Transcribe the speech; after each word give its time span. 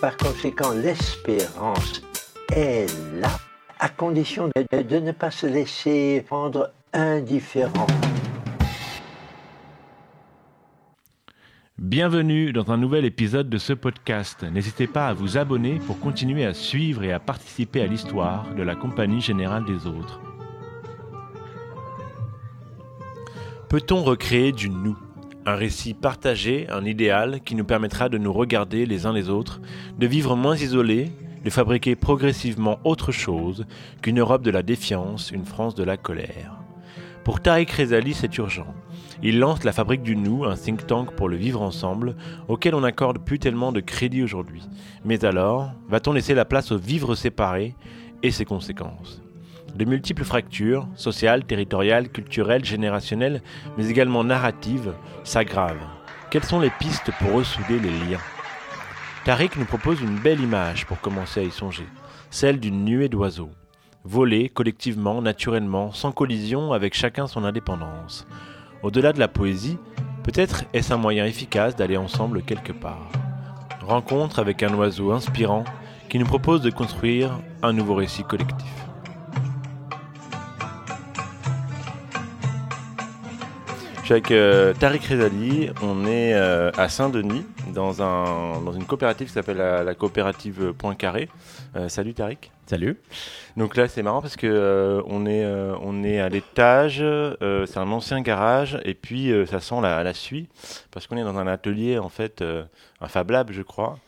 Par 0.00 0.16
conséquent, 0.16 0.72
l'espérance 0.72 2.00
est 2.50 2.86
là, 3.20 3.38
à 3.78 3.90
condition 3.90 4.48
de, 4.48 4.82
de 4.82 4.96
ne 4.98 5.12
pas 5.12 5.30
se 5.30 5.46
laisser 5.46 6.24
rendre 6.30 6.72
indifférent. 6.94 7.86
Bienvenue 11.76 12.54
dans 12.54 12.70
un 12.70 12.78
nouvel 12.78 13.04
épisode 13.04 13.50
de 13.50 13.58
ce 13.58 13.74
podcast. 13.74 14.42
N'hésitez 14.42 14.86
pas 14.86 15.06
à 15.08 15.12
vous 15.12 15.36
abonner 15.36 15.78
pour 15.86 16.00
continuer 16.00 16.46
à 16.46 16.54
suivre 16.54 17.04
et 17.04 17.12
à 17.12 17.20
participer 17.20 17.82
à 17.82 17.86
l'histoire 17.86 18.46
de 18.54 18.62
la 18.62 18.76
Compagnie 18.76 19.20
Générale 19.20 19.66
des 19.66 19.86
Autres. 19.86 20.22
Peut-on 23.68 24.02
recréer 24.02 24.52
du 24.52 24.70
nous? 24.70 24.96
Un 25.46 25.54
récit 25.54 25.94
partagé, 25.94 26.68
un 26.68 26.84
idéal 26.84 27.40
qui 27.40 27.54
nous 27.54 27.64
permettra 27.64 28.10
de 28.10 28.18
nous 28.18 28.32
regarder 28.32 28.84
les 28.84 29.06
uns 29.06 29.12
les 29.12 29.30
autres, 29.30 29.62
de 29.98 30.06
vivre 30.06 30.36
moins 30.36 30.56
isolés, 30.56 31.10
de 31.42 31.50
fabriquer 31.50 31.96
progressivement 31.96 32.78
autre 32.84 33.10
chose 33.10 33.64
qu'une 34.02 34.20
Europe 34.20 34.42
de 34.42 34.50
la 34.50 34.62
défiance, 34.62 35.30
une 35.30 35.46
France 35.46 35.74
de 35.74 35.82
la 35.82 35.96
colère. 35.96 36.60
Pour 37.24 37.40
Tariq 37.40 37.72
Rezali, 37.72 38.12
c'est 38.12 38.36
urgent. 38.36 38.74
Il 39.22 39.38
lance 39.38 39.64
la 39.64 39.72
Fabrique 39.72 40.02
du 40.02 40.14
Nous, 40.14 40.44
un 40.44 40.56
think 40.56 40.86
tank 40.86 41.12
pour 41.12 41.28
le 41.28 41.36
vivre 41.36 41.62
ensemble, 41.62 42.16
auquel 42.48 42.74
on 42.74 42.80
n'accorde 42.80 43.18
plus 43.18 43.38
tellement 43.38 43.72
de 43.72 43.80
crédit 43.80 44.22
aujourd'hui. 44.22 44.62
Mais 45.04 45.24
alors, 45.24 45.72
va-t-on 45.88 46.12
laisser 46.12 46.34
la 46.34 46.44
place 46.44 46.70
au 46.70 46.78
vivre 46.78 47.14
séparé 47.14 47.74
et 48.22 48.30
ses 48.30 48.44
conséquences? 48.44 49.22
De 49.74 49.84
multiples 49.84 50.24
fractures, 50.24 50.86
sociales, 50.94 51.44
territoriales, 51.44 52.08
culturelles, 52.08 52.64
générationnelles, 52.64 53.42
mais 53.76 53.88
également 53.88 54.24
narratives, 54.24 54.94
s'aggravent. 55.24 55.88
Quelles 56.30 56.44
sont 56.44 56.60
les 56.60 56.70
pistes 56.70 57.10
pour 57.18 57.32
ressouder 57.32 57.78
les 57.78 57.90
liens? 57.90 58.20
Tariq 59.24 59.58
nous 59.58 59.64
propose 59.64 60.00
une 60.00 60.18
belle 60.18 60.40
image 60.40 60.86
pour 60.86 61.00
commencer 61.00 61.40
à 61.40 61.44
y 61.44 61.50
songer, 61.50 61.86
celle 62.30 62.60
d'une 62.60 62.84
nuée 62.84 63.08
d'oiseaux 63.08 63.50
voler 64.04 64.48
collectivement, 64.48 65.20
naturellement, 65.20 65.92
sans 65.92 66.12
collision, 66.12 66.72
avec 66.72 66.94
chacun 66.94 67.26
son 67.26 67.44
indépendance. 67.44 68.26
Au-delà 68.82 69.12
de 69.12 69.18
la 69.18 69.28
poésie, 69.28 69.78
peut-être 70.24 70.64
est-ce 70.72 70.92
un 70.92 70.96
moyen 70.96 71.26
efficace 71.26 71.76
d'aller 71.76 71.96
ensemble 71.96 72.42
quelque 72.42 72.72
part. 72.72 73.10
Rencontre 73.82 74.38
avec 74.38 74.62
un 74.62 74.72
oiseau 74.74 75.12
inspirant 75.12 75.64
qui 76.08 76.18
nous 76.18 76.26
propose 76.26 76.62
de 76.62 76.70
construire 76.70 77.38
un 77.62 77.72
nouveau 77.72 77.94
récit 77.94 78.24
collectif. 78.24 78.89
Suis 84.10 84.14
avec 84.14 84.32
euh, 84.32 84.74
Tariq 84.74 85.06
Rezali, 85.06 85.70
on 85.82 86.04
est 86.04 86.34
à 86.34 86.88
Saint-Denis 86.88 87.46
dans, 87.72 88.02
un, 88.02 88.60
dans 88.60 88.72
une 88.72 88.84
coopérative 88.84 89.28
qui 89.28 89.32
s'appelle 89.32 89.58
la, 89.58 89.94
coopérative 89.94 90.72
Poincaré. 90.72 91.28
Euh, 91.76 91.88
salut 91.88 92.12
Tariq. 92.12 92.50
Salut. 92.66 92.96
Donc 93.56 93.76
là, 93.76 93.86
c'est 93.86 94.02
marrant 94.02 94.20
parce 94.20 94.34
que 94.34 95.00
on 95.06 95.26
est 95.26 96.20
à 96.20 96.28
l'étage, 96.28 97.04
c'est 97.40 97.78
un 97.78 97.92
ancien 97.92 98.20
garage 98.20 98.80
et 98.84 98.94
puis 98.94 99.32
ça 99.46 99.60
sent 99.60 99.80
la, 99.80 100.02
la 100.02 100.14
suie 100.14 100.48
parce 100.90 101.06
qu'on 101.06 101.16
est 101.16 101.24
dans 101.24 101.38
un 101.38 101.46
atelier 101.46 101.98
en 101.98 102.08
fait, 102.08 102.42
un 103.00 103.08
Fab 103.08 103.30
Lab, 103.30 103.52
je 103.52 103.62
crois. 103.62 103.98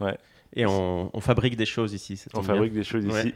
Ouais. 0.00 0.16
Et 0.54 0.64
on, 0.64 1.20
fabrique 1.20 1.56
des 1.56 1.66
choses 1.66 1.92
ici. 1.92 2.22
On 2.32 2.42
fabrique 2.42 2.72
des 2.72 2.84
choses 2.84 3.04
ici. 3.04 3.34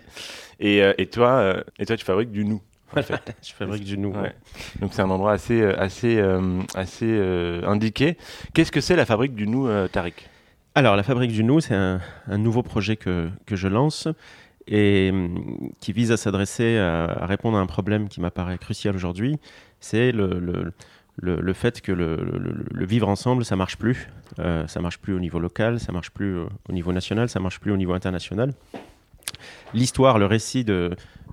Et 0.59 1.07
toi 1.11 1.65
tu 1.79 1.97
fabriques 2.05 2.33
du 2.33 2.47
nous. 2.47 2.63
En 2.97 3.03
fait. 3.03 3.37
Je 3.43 3.53
fabrique 3.53 3.85
du 3.85 3.99
nouveau. 3.99 4.21
Ouais. 4.21 4.35
Donc 4.81 4.93
c'est 4.95 5.03
un 5.03 5.11
endroit 5.11 5.33
assez 5.33 5.61
euh, 5.61 5.75
assez 5.79 6.19
euh, 6.19 6.61
assez 6.75 7.09
euh, 7.09 7.67
indiqué. 7.67 8.17
Qu'est-ce 8.53 8.71
que 8.73 8.81
c'est 8.81 8.97
la 8.97 9.05
fabrique 9.05 9.35
du 9.35 9.47
nous, 9.47 9.67
euh, 9.67 9.89
Tariq? 9.89 10.29
Alors, 10.77 10.97
la 10.97 11.05
Fabrique 11.05 11.31
du 11.31 11.45
Nou, 11.45 11.61
c'est 11.61 11.75
un, 11.77 12.01
un 12.27 12.39
nouveau 12.39 12.65
projet 12.65 12.97
que, 12.97 13.29
que 13.47 13.55
je 13.55 13.69
lance 13.69 14.09
et 14.67 15.11
hum, 15.13 15.71
qui 15.79 15.93
vise 15.93 16.11
à 16.11 16.17
s'adresser 16.17 16.79
à, 16.79 17.05
à 17.05 17.27
répondre 17.27 17.57
à 17.57 17.61
un 17.61 17.67
problème 17.67 18.09
qui 18.09 18.21
m'apparaît 18.21 18.59
crucial 18.59 18.97
aujourd'hui. 18.97 19.39
C'est 19.79 20.11
le, 20.11 20.41
le, 20.41 20.73
le, 21.17 21.41
le 21.41 21.53
fait 21.53 21.81
que 21.81 21.93
le, 21.93 22.17
le- 22.17 22.87
vivre 22.87 23.09
ensemble, 23.09 23.45
ça 23.45 23.55
marche 23.55 23.77
plus. 23.77 24.09
Ça 24.67 24.81
marche 24.81 24.99
plus 24.99 25.15
au 25.15 25.21
niveau 25.21 25.39
local, 25.39 25.79
ça 25.79 25.93
marche 25.93 26.11
plus 26.11 26.39
au, 26.39 26.49
au 26.69 26.73
niveau 26.73 26.93
national, 26.93 27.29
ça 27.29 27.39
marche 27.39 27.61
plus 27.61 27.71
au 27.71 27.77
niveau 27.77 27.93
international. 27.93 28.53
L'histoire, 29.73 30.19
le 30.19 30.27
récit 30.27 30.65
de 30.65 30.91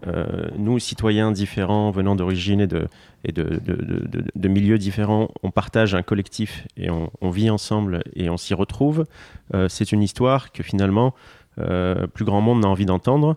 euh, 0.07 0.47
nous, 0.57 0.79
citoyens 0.79 1.31
différents, 1.31 1.91
venant 1.91 2.16
d'origines 2.16 2.59
et, 2.62 2.68
de, 2.68 2.88
et 3.24 3.31
de, 3.31 3.44
de, 3.44 3.74
de- 3.75 4.07
de- 4.07 4.24
de 4.34 4.47
milieux 4.47 4.79
différents, 4.79 5.29
on 5.44 5.52
partage 5.52 5.94
un 5.94 6.02
collectif 6.02 6.66
et 6.75 6.90
on, 6.90 7.12
on 7.22 7.29
vit 7.29 7.50
ensemble 7.52 8.02
et 8.16 8.29
on 8.29 8.38
s'y 8.38 8.53
retrouve. 8.56 9.06
Euh, 9.53 9.68
c'est 9.69 9.91
une 9.91 10.02
histoire 10.02 10.52
que 10.52 10.63
finalement, 10.63 11.13
euh, 11.59 12.07
plus 12.07 12.25
grand 12.25 12.41
monde 12.41 12.62
n'a 12.62 12.68
envie 12.68 12.85
d'entendre. 12.88 13.35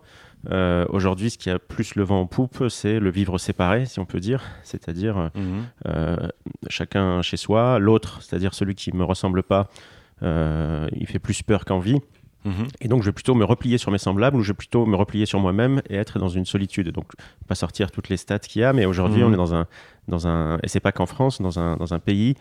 Aujourd'hui, 0.90 1.30
ce 1.30 1.38
qui 1.38 1.48
a 1.48 1.58
plus 1.58 1.94
le 1.94 2.02
vent 2.04 2.20
en 2.20 2.26
poupe, 2.26 2.64
c'est 2.68 3.00
le 3.00 3.10
vivre 3.10 3.38
séparé, 3.38 3.86
si 3.86 3.98
on 3.98 4.04
peut 4.04 4.20
dire, 4.20 4.42
c'est-à-dire 4.62 5.30
euh, 5.86 6.16
chacun 6.68 7.22
chez 7.22 7.38
soi, 7.38 7.78
l'autre, 7.78 8.20
c'est-à-dire 8.20 8.52
celui 8.52 8.74
qui 8.74 8.94
me 8.94 9.04
ressemble 9.04 9.42
pas, 9.42 9.68
il 10.22 11.06
fait 11.06 11.18
plus 11.18 11.42
peur 11.42 11.64
qu'envie. 11.64 11.98
Mhm. 12.44 12.66
Et 12.80 12.88
donc, 12.88 13.02
je 13.02 13.06
vais 13.08 13.12
plutôt 13.12 13.34
me 13.34 13.44
replier 13.44 13.78
sur 13.78 13.90
mes 13.90 13.98
semblables 13.98 14.36
ou 14.36 14.42
je 14.42 14.48
vais 14.52 14.56
plutôt 14.56 14.84
me 14.86 14.96
replier 14.96 15.24
sur 15.26 15.40
moi-même 15.40 15.80
et 15.88 15.96
être 15.96 16.18
dans 16.18 16.28
une 16.28 16.44
solitude. 16.44 16.90
Donc, 16.90 17.12
pas 17.48 17.54
sortir 17.54 17.90
toutes 17.90 18.08
les 18.08 18.16
stats 18.18 18.38
qu'il 18.38 18.60
y 18.62 18.64
a, 18.64 18.72
mais 18.72 18.84
aujourd'hui, 18.84 19.22
Mhm. 19.22 19.30
on 19.30 19.32
est 19.32 19.36
dans 19.36 19.54
un, 19.54 19.66
dans 20.08 20.26
un, 20.26 20.58
et 20.62 20.68
c'est 20.68 20.80
pas 20.80 20.92
qu'en 20.92 21.06
France, 21.06 21.40
dans 21.40 21.58
un, 21.58 21.76
dans 21.76 21.94
un 21.94 21.98
pays 21.98 22.34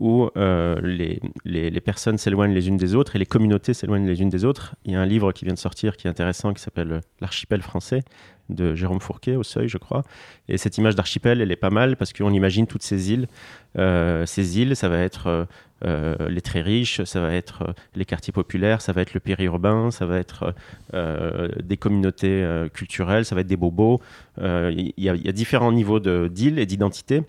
où 0.00 0.28
euh, 0.36 0.80
les, 0.82 1.20
les, 1.44 1.80
personnes 1.80 2.18
s'éloignent 2.18 2.52
les 2.52 2.68
unes 2.68 2.76
des 2.76 2.94
autres 2.94 3.16
et 3.16 3.18
les 3.18 3.26
communautés 3.26 3.74
s'éloignent 3.74 4.06
les 4.06 4.20
unes 4.20 4.28
des 4.28 4.44
autres. 4.44 4.74
Il 4.84 4.92
y 4.92 4.96
a 4.96 5.00
un 5.00 5.06
livre 5.06 5.32
qui 5.32 5.44
vient 5.44 5.54
de 5.54 5.58
sortir 5.58 5.96
qui 5.96 6.06
est 6.06 6.10
intéressant 6.10 6.52
qui 6.52 6.62
s'appelle 6.62 7.00
L'archipel 7.20 7.62
français 7.62 8.02
de 8.48 8.74
Jérôme 8.74 9.00
Fourquet 9.00 9.36
au 9.36 9.42
Seuil, 9.42 9.68
je 9.68 9.78
crois. 9.78 10.02
Et 10.48 10.56
cette 10.58 10.78
image 10.78 10.94
d'archipel, 10.94 11.40
elle 11.40 11.50
est 11.50 11.56
pas 11.56 11.70
mal 11.70 11.96
parce 11.96 12.12
qu'on 12.12 12.32
imagine 12.32 12.66
toutes 12.66 12.82
ces 12.82 13.12
îles. 13.12 13.26
Euh, 13.78 14.24
ces 14.26 14.58
îles, 14.60 14.76
ça 14.76 14.88
va 14.88 14.98
être 14.98 15.26
euh, 15.26 15.44
euh, 15.84 16.14
les 16.28 16.40
très 16.40 16.62
riches, 16.62 17.02
ça 17.04 17.20
va 17.20 17.32
être 17.34 17.62
euh, 17.62 17.72
les 17.94 18.06
quartiers 18.06 18.32
populaires, 18.32 18.80
ça 18.80 18.92
va 18.92 19.02
être 19.02 19.12
le 19.12 19.20
périurbain, 19.20 19.90
ça 19.90 20.06
va 20.06 20.16
être 20.16 20.54
euh, 20.94 21.48
des 21.62 21.76
communautés 21.76 22.42
euh, 22.42 22.68
culturelles, 22.68 23.26
ça 23.26 23.34
va 23.34 23.42
être 23.42 23.46
des 23.46 23.58
bobos. 23.58 24.00
Euh, 24.38 24.70
Il 24.74 24.92
y, 24.96 25.08
a- 25.08 25.14
il 25.14 25.24
y 25.24 25.28
a 25.28 25.32
différents 25.32 25.72
niveaux 25.72 26.00
de- 26.00 26.28
d'îles 26.28 26.58
et 26.58 26.66
d'identités 26.66 27.22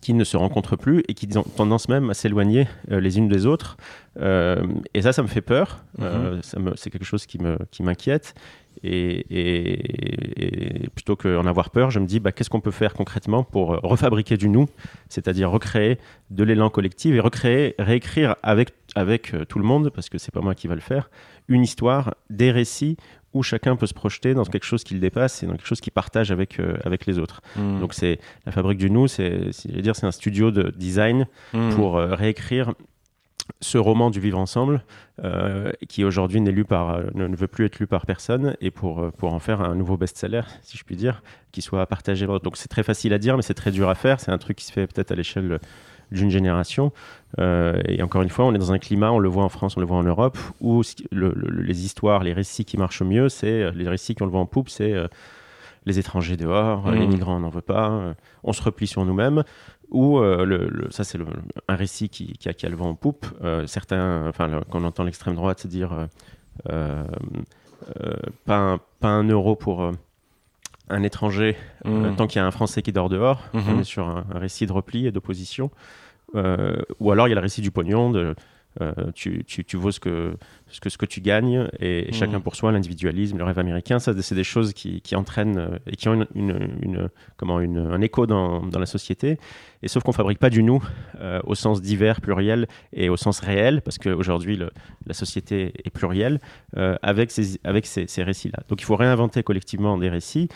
qui 0.00 0.14
ne 0.14 0.24
se 0.24 0.38
rencontrent 0.38 0.76
plus 0.76 1.02
et 1.08 1.12
qui 1.12 1.28
ont 1.36 1.42
tendance 1.42 1.88
même 1.90 2.08
à 2.08 2.14
s'éloigner 2.14 2.66
euh, 2.90 2.98
les 3.00 3.18
unes 3.18 3.28
des 3.28 3.44
autres. 3.44 3.76
Euh, 4.18 4.62
et 4.94 5.02
ça, 5.02 5.12
ça 5.12 5.22
me 5.22 5.28
fait 5.28 5.42
peur. 5.42 5.84
Euh, 6.00 6.40
me- 6.58 6.72
c'est 6.76 6.88
quelque 6.88 7.04
chose 7.04 7.26
qui 7.26 7.82
m'inquiète. 7.82 8.34
Et, 8.82 9.26
et- 9.30 10.84
et 10.84 10.88
plutôt 10.88 11.14
qu'en 11.14 11.44
avoir 11.46 11.68
peur, 11.70 11.90
je 11.90 12.00
me 12.00 12.06
dis 12.06 12.20
bah, 12.20 12.32
qu'est-ce 12.32 12.48
qu'on 12.48 12.62
peut 12.62 12.70
faire 12.70 12.94
concrètement 12.94 13.44
pour 13.44 13.68
refabriquer 13.82 14.38
du 14.38 14.48
nous, 14.48 14.66
c'est-à-dire 15.10 15.50
recréer 15.50 15.98
de 16.30 16.42
l'élan 16.42 16.70
collectif 16.70 17.14
et 17.14 17.20
recréer, 17.20 17.74
réécrire 17.78 18.36
avec, 18.42 18.70
avec 18.94 19.34
tout 19.48 19.58
le 19.58 19.64
monde, 19.64 19.90
parce 19.90 20.08
que 20.08 20.16
c'est 20.16 20.32
pas 20.32 20.40
moi 20.40 20.54
qui 20.54 20.68
va 20.68 20.74
le 20.74 20.80
faire, 20.80 21.10
une 21.48 21.62
histoire, 21.62 22.14
des 22.30 22.50
récits 22.50 22.96
où 23.34 23.42
chacun 23.42 23.76
peut 23.76 23.86
se 23.86 23.94
projeter 23.94 24.34
dans 24.34 24.44
quelque 24.44 24.64
chose 24.64 24.84
qu'il 24.84 25.00
dépasse 25.00 25.42
et 25.42 25.46
dans 25.46 25.52
quelque 25.52 25.66
chose 25.66 25.80
qu'il 25.80 25.92
partage 25.92 26.30
avec, 26.30 26.60
euh, 26.60 26.76
avec 26.84 27.06
les 27.06 27.18
autres. 27.18 27.40
Mhm. 27.56 27.80
Donc 27.80 27.94
c'est 27.94 28.18
la 28.46 28.52
fabrique 28.52 28.78
du 28.78 28.90
nous, 28.90 29.08
c'est 29.08 29.50
dire 29.66 29.96
c'est 29.96 30.06
un 30.06 30.12
studio 30.12 30.50
de 30.50 30.72
design 30.76 31.26
Mhm. 31.52 31.74
pour 31.74 31.96
euh, 31.96 32.14
réécrire 32.14 32.72
ce 33.60 33.76
roman 33.76 34.10
du 34.10 34.20
vivre 34.20 34.38
ensemble 34.38 34.84
euh, 35.24 35.72
qui 35.88 36.04
aujourd'hui 36.04 36.40
n'est 36.40 36.52
lu 36.52 36.64
par 36.64 37.00
ne 37.14 37.26
ne 37.26 37.36
veut 37.36 37.48
plus 37.48 37.64
être 37.64 37.80
lu 37.80 37.86
par 37.88 38.06
personne 38.06 38.56
et 38.60 38.70
pour 38.70 39.10
pour 39.18 39.34
en 39.34 39.40
faire 39.40 39.60
un 39.60 39.74
nouveau 39.74 39.96
best-seller 39.96 40.42
si 40.62 40.78
je 40.78 40.84
puis 40.84 40.94
dire 40.94 41.22
qui 41.50 41.60
soit 41.60 41.84
partagé 41.86 42.24
donc 42.26 42.56
c'est 42.56 42.68
très 42.68 42.84
facile 42.84 43.12
à 43.12 43.18
dire 43.18 43.36
mais 43.36 43.42
c'est 43.42 43.54
très 43.54 43.72
dur 43.72 43.88
à 43.88 43.96
faire 43.96 44.20
c'est 44.20 44.30
un 44.30 44.38
truc 44.38 44.58
qui 44.58 44.64
se 44.64 44.72
fait 44.72 44.86
peut-être 44.86 45.10
à 45.10 45.16
l'échelle 45.16 45.58
d'une 46.12 46.30
génération 46.30 46.92
Euh, 47.38 47.80
et 47.88 48.02
encore 48.02 48.20
une 48.20 48.28
fois 48.28 48.44
on 48.44 48.54
est 48.54 48.58
dans 48.58 48.72
un 48.72 48.78
climat 48.78 49.10
on 49.10 49.18
le 49.18 49.28
voit 49.30 49.42
en 49.42 49.48
France 49.48 49.78
on 49.78 49.80
le 49.80 49.86
voit 49.86 49.96
en 49.96 50.02
Europe 50.02 50.36
où 50.60 50.82
le- 51.10 51.32
le- 51.34 51.62
les 51.62 51.84
histoires 51.86 52.22
les 52.24 52.34
récits 52.34 52.66
qui 52.66 52.76
marchent 52.76 53.00
mieux 53.00 53.30
c'est 53.30 53.62
euh, 53.62 53.70
les 53.74 53.88
récits 53.88 54.14
qui 54.14 54.22
ont 54.22 54.26
le 54.26 54.32
vent 54.32 54.42
en 54.42 54.46
poupe 54.46 54.68
c'est 54.68 54.92
euh, 54.92 55.08
les 55.86 55.98
étrangers 55.98 56.36
dehors, 56.36 56.90
les 56.90 57.06
migrants 57.06 57.36
on 57.38 57.40
n'en 57.40 57.48
veut 57.48 57.60
pas, 57.76 58.14
on 58.44 58.52
se 58.52 58.62
replie 58.62 58.86
sur 58.86 59.04
nous-mêmes. 59.04 59.42
Ou 59.90 60.20
le, 60.20 60.86
ça 60.90 61.02
c'est 61.04 61.18
un 61.68 61.74
récit 61.74 62.08
qui, 62.08 62.34
qui 62.40 62.48
a, 62.48 62.52
qui 62.52 62.66
a 62.66 62.68
le 62.68 62.76
vent 62.76 62.90
en 62.90 62.94
poupe. 62.94 63.26
Certains, 63.66 64.28
enfin 64.28 64.60
quand 64.70 64.80
on 64.80 64.84
entend 64.84 65.02
l'extrême 65.02 65.34
droite 65.34 65.66
dire 65.66 65.90
pas, 68.46 68.56
un, 68.56 68.78
pas 69.00 69.08
un 69.08 69.24
euro 69.24 69.56
pour 69.56 69.90
un 70.88 71.02
étranger 71.02 71.56
euh, 71.86 72.10
Mm. 72.12 72.16
tant 72.16 72.26
qu'il 72.26 72.38
y 72.38 72.42
a 72.42 72.46
un 72.46 72.50
Français 72.50 72.82
qui 72.82 72.92
dort 72.92 73.08
dehors. 73.08 73.42
Mhm. 73.54 73.62
On 73.68 73.78
est 73.80 73.84
sur 73.84 74.06
un, 74.08 74.24
un 74.34 74.38
récit 74.38 74.66
de 74.66 74.72
repli 74.72 75.06
et 75.06 75.10
d'opposition. 75.10 75.70
Euh, 76.34 76.76
ou 76.98 77.10
alors 77.12 77.26
il 77.28 77.30
y 77.30 77.32
a 77.32 77.36
le 77.36 77.42
récit 77.42 77.60
du 77.60 77.70
pognon 77.70 78.10
de 78.10 78.34
euh, 78.80 78.90
tu, 79.14 79.44
tu, 79.44 79.66
tu 79.66 79.76
vaux 79.76 79.90
ce 79.90 80.00
que, 80.00 80.32
ce 80.68 80.80
que, 80.80 80.88
ce 80.88 80.96
que 80.96 81.04
tu 81.04 81.20
gagnes 81.20 81.68
et, 81.78 82.04
et 82.04 82.06
Mhm. 82.06 82.12
chacun 82.14 82.40
pour 82.40 82.56
soi, 82.56 82.72
l'individualisme, 82.72 83.36
le 83.36 83.44
rêve 83.44 83.58
américain, 83.58 83.98
ça 83.98 84.14
c'est 84.22 84.34
des 84.34 84.44
choses 84.44 84.72
qui, 84.72 85.02
qui 85.02 85.14
entraînent 85.14 85.58
euh, 85.58 85.78
et 85.86 85.94
qui 85.94 86.08
ont 86.08 86.14
une, 86.14 86.26
une- 86.34 86.78
une- 86.80 87.08
comment, 87.36 87.60
une, 87.60 87.76
un 87.76 88.00
écho 88.00 88.26
dans, 88.26 88.64
dans 88.64 88.78
la 88.78 88.86
société. 88.86 89.36
Et 89.82 89.88
sauf 89.88 90.02
qu'on 90.04 90.12
fabrique 90.12 90.38
pas 90.38 90.48
du 90.48 90.62
nous 90.62 90.82
au 91.44 91.54
sens 91.54 91.82
divers, 91.82 92.22
pluriel 92.22 92.66
et 92.94 93.10
au 93.10 93.18
sens 93.18 93.40
réel, 93.40 93.82
parce 93.82 93.98
qu'aujourd'hui 93.98 94.58
la 95.06 95.12
société 95.14 95.72
est 95.84 95.90
plurielle, 95.90 96.40
avec 97.02 97.30
ces, 97.30 97.58
avec 97.64 97.84
ces, 97.84 98.06
ces 98.06 98.22
récits-là. 98.22 98.60
Donc 98.68 98.80
il 98.80 98.84
faut 98.84 98.96
réinventer 98.96 99.42
collectivement 99.42 99.98
des 99.98 100.08
récits. 100.08 100.48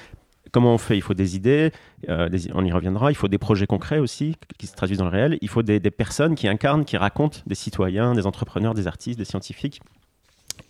Comment 0.57 0.73
on 0.73 0.79
fait 0.79 0.97
Il 0.97 1.03
faut 1.03 1.13
des 1.13 1.37
idées, 1.37 1.71
euh, 2.09 2.31
on 2.55 2.65
y 2.65 2.73
reviendra. 2.73 3.13
Il 3.13 3.15
faut 3.15 3.29
des 3.29 3.37
projets 3.37 3.67
concrets 3.67 3.99
aussi 3.99 4.37
qui 4.57 4.67
se 4.67 4.75
traduisent 4.75 4.97
dans 4.97 5.05
le 5.05 5.11
réel. 5.11 5.37
Il 5.43 5.51
faut 5.51 5.63
des, 5.63 5.79
personnes 5.91 6.35
qui 6.35 6.49
incarnent, 6.49 6.87
qui 6.87 6.97
racontent, 6.97 7.41
des 7.47 7.55
citoyens, 7.55 8.15
des 8.15 8.27
entrepreneurs, 8.27 8.73
des 8.73 8.87
artistes, 8.87 9.19
des 9.19 9.27
scientifiques. 9.27 9.83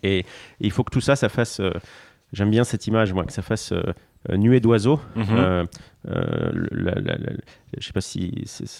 Et, 0.03 0.25
il 0.59 0.71
faut 0.71 0.83
que 0.83 0.91
tout 0.91 0.99
ça, 0.99 1.15
ça 1.15 1.29
fasse. 1.29 1.61
euh, 1.61 1.71
J'aime 2.33 2.49
bien 2.49 2.65
cette 2.65 2.85
image, 2.85 3.13
moi, 3.13 3.23
que 3.23 3.31
ça 3.31 3.41
fasse 3.41 3.71
euh, 3.71 3.81
nuée 4.35 4.59
d'oiseaux. 4.59 4.99
Euh, 5.17 5.65
euh, 6.09 6.51
la- 6.71 6.95
la- 6.95 7.17
la- 7.17 7.33
je 7.77 7.85
sais 7.85 7.93
pas 7.93 8.01
si 8.01 8.31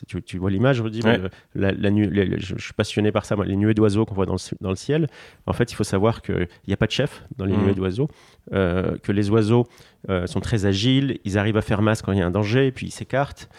tu, 0.08 0.22
tu 0.24 0.38
vois 0.38 0.50
l'image, 0.50 0.82
Rudy. 0.82 1.02
Ouais. 1.04 1.20
la, 1.56 1.90
nuée- 1.92 2.10
les- 2.10 2.40
je, 2.40 2.56
je 2.58 2.64
suis 2.64 2.74
passionné 2.74 3.12
par 3.12 3.26
ça, 3.26 3.36
moi, 3.36 3.46
les 3.46 3.56
nuées 3.56 3.74
d'oiseaux 3.74 4.06
qu'on 4.06 4.16
voit 4.16 4.26
dans 4.26 4.34
le, 4.34 4.38
ci- 4.38 4.56
dans 4.62 4.70
le 4.70 4.76
ciel. 4.76 5.08
En 5.46 5.54
fait, 5.54 5.72
il 5.72 5.76
faut 5.76 5.84
savoir 5.84 6.22
qu'il 6.22 6.48
n'y 6.68 6.74
a 6.74 6.78
pas 6.78 6.88
de 6.88 6.92
chef 6.92 7.24
dans 7.38 7.46
les 7.46 7.54
Mhm. 7.56 7.66
nuées 7.66 7.74
d'oiseaux, 7.74 8.08
euh, 8.54 8.98
que 9.04 9.12
les 9.12 9.30
oiseaux 9.30 9.68
euh, 10.10 10.26
sont 10.28 10.40
très 10.40 10.66
agiles, 10.66 11.20
ils 11.26 11.38
arrivent 11.38 11.58
à 11.58 11.62
faire 11.62 11.82
masse 11.82 12.02
quand 12.02 12.12
il 12.14 12.20
y 12.20 12.22
a 12.22 12.26
un 12.26 12.32
danger, 12.32 12.72
puis 12.72 12.88
ils 12.88 12.92
s'écartent. 12.92 13.50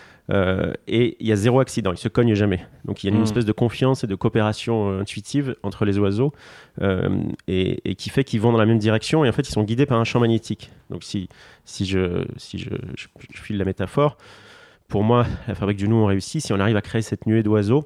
et 0.87 1.17
il 1.21 1.27
y 1.27 1.33
a 1.33 1.37
zéro 1.37 1.59
accident, 1.59 1.91
ils 1.93 1.97
se 1.97 2.09
cognent 2.09 2.35
jamais. 2.35 2.61
Donc 2.85 3.03
il 3.03 3.07
y 3.07 3.09
a 3.09 3.13
une 3.13 3.17
Mhm. 3.21 3.23
espèce 3.25 3.47
de 3.47 3.53
confiance 3.53 4.05
et 4.05 4.07
de 4.07 4.15
coopération 4.15 4.99
intuitive 5.01 5.57
entre 5.63 5.87
les 5.87 5.99
oiseaux 5.99 6.35
et, 6.83 7.81
et 7.91 7.95
qui 7.95 8.11
fait 8.11 8.25
qu'ils 8.25 8.41
vont 8.43 8.53
dans 8.53 8.59
la 8.59 8.67
même 8.67 8.79
direction 8.79 9.25
et 9.25 9.29
en 9.31 9.33
fait 9.33 9.49
ils 9.49 9.53
sont 9.53 9.63
guidés 9.65 9.87
par 9.87 9.99
un 9.99 10.05
champ 10.05 10.21
magnétique. 10.21 10.71
Donc 10.91 11.03
si, 11.03 11.31
si, 11.79 11.87
je, 11.87 12.25
si 12.37 12.59
je, 12.59 12.71
je, 12.97 13.07
je 13.33 13.41
file 13.41 13.57
la 13.59 13.65
métaphore, 13.65 14.17
pour 14.89 15.05
moi, 15.05 15.27
la 15.47 15.55
fabrique 15.55 15.79
du 15.79 15.89
nous, 15.89 15.97
on 15.97 16.07
réussit 16.07 16.43
si 16.45 16.53
on 16.53 16.59
arrive 16.61 16.77
à 16.77 16.83
créer 16.83 17.03
cette 17.03 17.27
nuée 17.27 17.43
d'oiseaux 17.43 17.85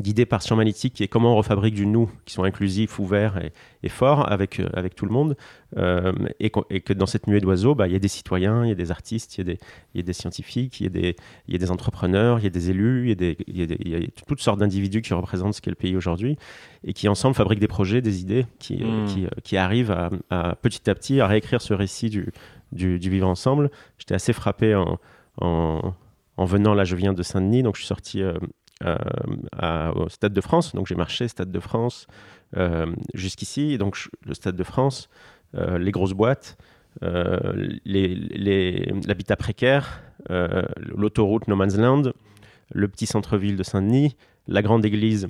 guidés 0.00 0.24
par 0.24 0.40
champ 0.40 0.56
magnétique 0.56 1.02
et 1.02 1.06
comment 1.08 1.34
on 1.34 1.36
refabrique 1.36 1.74
du 1.74 1.84
nous 1.84 2.10
qui 2.24 2.32
sont 2.32 2.44
inclusifs, 2.44 2.98
ouverts 2.98 3.36
et, 3.36 3.52
et 3.82 3.90
forts 3.90 4.32
avec, 4.32 4.58
euh, 4.58 4.66
avec 4.72 4.94
tout 4.94 5.04
le 5.04 5.12
monde. 5.12 5.36
euh, 5.76 6.12
et, 6.40 6.48
que 6.50 6.94
dans 6.94 7.04
cette 7.04 7.26
nuée 7.26 7.40
d'oiseaux, 7.40 7.74
bah, 7.74 7.88
il 7.88 7.92
y 7.92 7.96
a 7.96 7.98
des 7.98 8.08
citoyens, 8.08 8.64
il 8.64 8.70
y 8.70 8.72
a 8.72 8.74
des 8.74 8.90
artistes, 8.90 9.36
il 9.36 9.40
y 9.40 9.42
a 9.42 9.44
des, 9.52 9.58
il 9.92 9.98
y 9.98 10.00
a 10.00 10.02
des 10.02 10.14
scientifiques, 10.14 10.80
il 10.80 10.84
y 10.84 10.86
a 10.86 10.88
des, 10.90 11.16
il 11.46 11.52
y 11.52 11.56
a 11.56 11.58
des 11.58 11.70
entrepreneurs, 11.70 12.38
il 12.38 12.44
y 12.44 12.46
a 12.46 12.50
des 12.50 12.70
élus, 12.70 13.10
il 13.10 13.22
y 13.48 13.90
y 13.90 13.94
a 13.94 14.00
toutes 14.26 14.40
sortes 14.40 14.60
d'individus 14.60 15.02
qui 15.02 15.12
représentent 15.12 15.52
ce 15.54 15.60
qu'est 15.60 15.70
le 15.70 15.76
pays 15.76 15.94
aujourd'hui 15.94 16.38
et 16.84 16.94
qui 16.94 17.06
ensemble 17.08 17.34
fabriquent 17.34 17.60
des 17.60 17.68
projets, 17.68 18.00
des 18.00 18.22
idées 18.22 18.46
qui, 18.58 18.82
euh, 18.82 19.04
Mm. 19.04 19.06
qui, 19.08 19.24
euh, 19.26 19.28
qui 19.44 19.56
arrivent 19.58 19.90
à, 19.90 20.08
à, 20.30 20.54
petit 20.56 20.88
à 20.88 20.94
petit 20.94 21.20
à 21.20 21.26
réécrire 21.26 21.60
ce 21.60 21.74
récit 21.74 22.08
du, 22.08 22.32
du, 22.72 22.98
vivre 22.98 23.28
ensemble. 23.28 23.70
J'étais 23.98 24.14
assez 24.14 24.32
frappé 24.32 24.74
en, 24.74 24.98
en, 25.40 25.94
en 26.36 26.44
venant, 26.44 26.74
là 26.74 26.84
je 26.84 26.96
viens 26.96 27.12
de 27.12 27.22
Saint-Denis, 27.22 27.62
donc 27.62 27.76
je 27.76 27.80
suis 27.80 27.88
sorti 27.88 28.22
euh, 28.22 28.34
euh, 29.62 29.92
au 29.92 30.08
Stade 30.08 30.32
de 30.32 30.40
France, 30.40 30.74
donc 30.74 30.86
j'ai 30.86 30.96
marché 30.96 31.28
Stade 31.28 31.52
de 31.52 31.60
France 31.60 32.06
euh, 32.56 32.86
jusqu'ici, 33.14 33.78
donc 33.78 33.96
le 34.24 34.34
Stade 34.34 34.56
de 34.56 34.64
France, 34.64 35.08
les 35.54 35.90
grosses 35.90 36.14
boîtes, 36.14 36.56
l'habitat 37.02 39.36
précaire, 39.36 40.02
l'autoroute 40.30 41.46
No 41.46 41.56
Man's 41.56 41.76
Land, 41.76 42.12
le 42.72 42.88
petit 42.88 43.04
centre-ville 43.04 43.56
de 43.56 43.62
Saint-Denis, 43.62 44.16
la 44.48 44.62
grande 44.62 44.86
église 44.86 45.28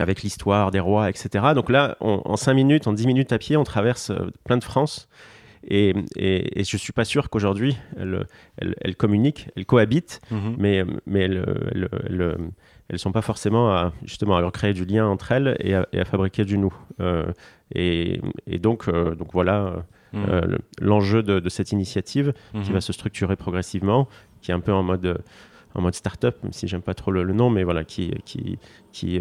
avec 0.00 0.22
l'histoire 0.22 0.72
des 0.72 0.80
rois, 0.80 1.08
etc. 1.08 1.52
Donc 1.54 1.70
là, 1.70 1.96
en 2.00 2.36
5 2.36 2.52
minutes, 2.52 2.88
en 2.88 2.92
10 2.92 3.06
minutes 3.06 3.32
à 3.32 3.38
pied, 3.38 3.56
on 3.56 3.62
traverse 3.62 4.10
plein 4.42 4.56
de 4.56 4.64
France. 4.64 5.08
Et, 5.66 5.94
et, 6.16 6.60
et 6.60 6.64
je 6.64 6.76
suis 6.76 6.92
pas 6.92 7.04
sûr 7.04 7.30
qu'aujourd'hui, 7.30 7.76
elles, 7.98 8.26
elles, 8.58 8.74
elles 8.80 8.96
communiquent, 8.96 9.48
elles 9.56 9.66
cohabitent, 9.66 10.20
Mhm. 10.30 10.56
mais, 10.58 10.84
mais 11.06 11.20
elles, 11.20 11.88
elles, 12.88 12.98
sont 12.98 13.12
pas 13.12 13.22
forcément 13.22 13.70
à, 13.70 13.92
justement 14.04 14.36
à 14.36 14.42
recréer 14.44 14.72
du 14.74 14.84
lien 14.84 15.06
entre 15.06 15.32
elles 15.32 15.56
et 15.60 15.74
à, 15.74 15.86
et 15.92 16.00
à 16.00 16.04
fabriquer 16.04 16.44
du 16.44 16.58
nous. 16.58 16.74
Euh, 17.00 17.24
et, 17.74 18.20
et 18.46 18.58
donc, 18.58 18.88
euh, 18.88 19.14
donc 19.14 19.28
voilà 19.32 19.84
Mhm. 20.12 20.24
euh, 20.28 20.40
le- 20.42 20.58
l'enjeu 20.80 21.22
de, 21.22 21.40
de 21.40 21.48
cette 21.48 21.72
initiative 21.72 22.32
qui 22.52 22.58
Mhm. 22.68 22.74
va 22.74 22.80
se 22.80 22.92
structurer 22.92 23.34
progressivement, 23.36 24.08
qui 24.42 24.50
est 24.52 24.54
un 24.54 24.60
peu 24.60 24.72
en 24.72 24.82
mode, 24.84 25.18
en 25.74 25.80
mode 25.80 25.94
start-up, 25.94 26.36
même 26.44 26.52
si 26.52 26.68
j'aime 26.68 26.82
pas 26.82 26.94
trop 26.94 27.10
le, 27.10 27.24
le 27.24 27.32
nom, 27.32 27.50
mais 27.50 27.64
voilà, 27.64 27.82
qui, 27.84 28.12
qui, 28.24 28.58
qui 28.92 29.18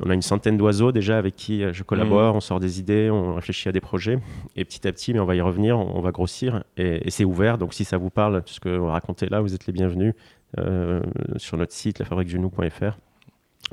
on 0.00 0.10
a 0.10 0.14
une 0.14 0.22
centaine 0.22 0.56
d'oiseaux 0.56 0.92
déjà 0.92 1.18
avec 1.18 1.36
qui 1.36 1.62
euh, 1.62 1.72
je 1.72 1.82
collabore, 1.82 2.34
on 2.34 2.40
sort 2.40 2.60
des 2.60 2.80
idées, 2.80 3.10
on 3.10 3.34
réfléchit 3.34 3.68
à 3.68 3.72
des 3.72 3.80
projets, 3.80 4.18
et 4.56 4.64
petit 4.64 4.86
à 4.86 4.92
petit, 4.92 5.12
mais 5.12 5.20
on 5.20 5.24
va 5.26 5.34
y 5.34 5.40
revenir, 5.40 5.78
on, 5.78 6.00
va 6.00 6.10
grossir, 6.10 6.64
et, 6.76 7.06
et 7.06 7.10
c'est 7.10 7.24
ouvert, 7.24 7.58
donc 7.58 7.74
si 7.74 7.84
ça 7.84 7.96
vous 7.96 8.10
parle, 8.10 8.42
tout 8.42 8.52
ce 8.52 8.60
que 8.60 8.68
on 8.68 8.86
va 8.86 8.92
raconter 8.92 9.28
là, 9.28 9.40
vous 9.40 9.54
êtes 9.54 9.66
les 9.66 9.72
bienvenus 9.72 10.14
euh, 10.58 11.02
sur 11.36 11.58
notre 11.58 11.72
site, 11.72 11.98
lafabriquedunou.fr, 11.98 12.96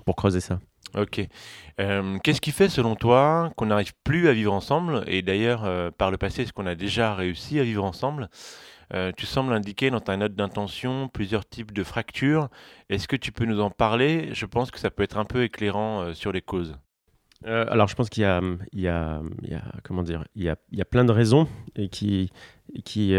pour 0.04 0.16
creuser 0.16 0.42
ça. 0.42 0.60
Ok. 0.98 1.26
Euh, 1.80 2.18
Qu'est-ce 2.24 2.42
qui 2.42 2.52
fait, 2.52 2.70
selon 2.70 2.96
toi, 2.96 3.52
qu'on 3.56 3.68
n'arrive 3.68 3.94
plus 4.04 4.28
à 4.28 4.34
vivre 4.34 4.54
ensemble? 4.54 5.04
Et 5.08 5.22
d'ailleurs, 5.22 5.64
euh, 5.66 5.90
par 5.92 6.12
le 6.12 6.18
passé, 6.18 6.44
est-ce 6.44 6.54
qu'on 6.54 6.66
a 6.66 6.76
déjà 6.76 7.14
réussi 7.16 7.60
à 7.60 7.64
vivre 7.64 7.84
ensemble? 7.84 8.30
Euh, 8.94 9.12
Tu 9.16 9.26
sembles 9.26 9.54
indiquer 9.54 9.90
dans 9.90 10.00
ta 10.00 10.16
note 10.18 10.36
d'intention 10.36 11.08
plusieurs 11.08 11.46
types 11.48 11.72
de 11.74 11.84
fractures. 11.84 12.50
Est-ce 12.90 13.08
que 13.08 13.16
tu 13.16 13.32
peux 13.32 13.46
nous 13.46 13.60
en 13.62 13.70
parler? 13.72 14.30
Je 14.34 14.46
pense 14.46 14.72
que 14.72 14.80
ça 14.80 14.90
peut 14.92 15.04
être 15.04 15.18
un 15.18 15.26
peu 15.26 15.44
éclairant 15.44 16.02
euh, 16.02 16.14
sur 16.14 16.32
les 16.32 16.42
causes. 16.42 16.78
Euh, 17.46 17.66
alors, 17.70 17.88
je 17.88 17.96
pense 17.96 18.10
qu'il 18.10 18.24
y 18.24 18.26
a, 18.26 18.42
il 18.72 18.80
y 18.80 18.88
a, 18.88 19.22
il 19.44 19.50
y 19.50 19.54
a- 19.56 19.64
comment 19.84 20.04
dire, 20.04 20.24
il 20.36 20.44
y 20.44 20.50
a, 20.50 20.56
il 20.72 20.78
y 20.78 20.82
a 20.82 20.86
plein 20.86 21.06
de 21.06 21.12
raisons 21.12 21.48
et 21.76 21.90
qui, 21.90 22.32
qui, 22.86 23.16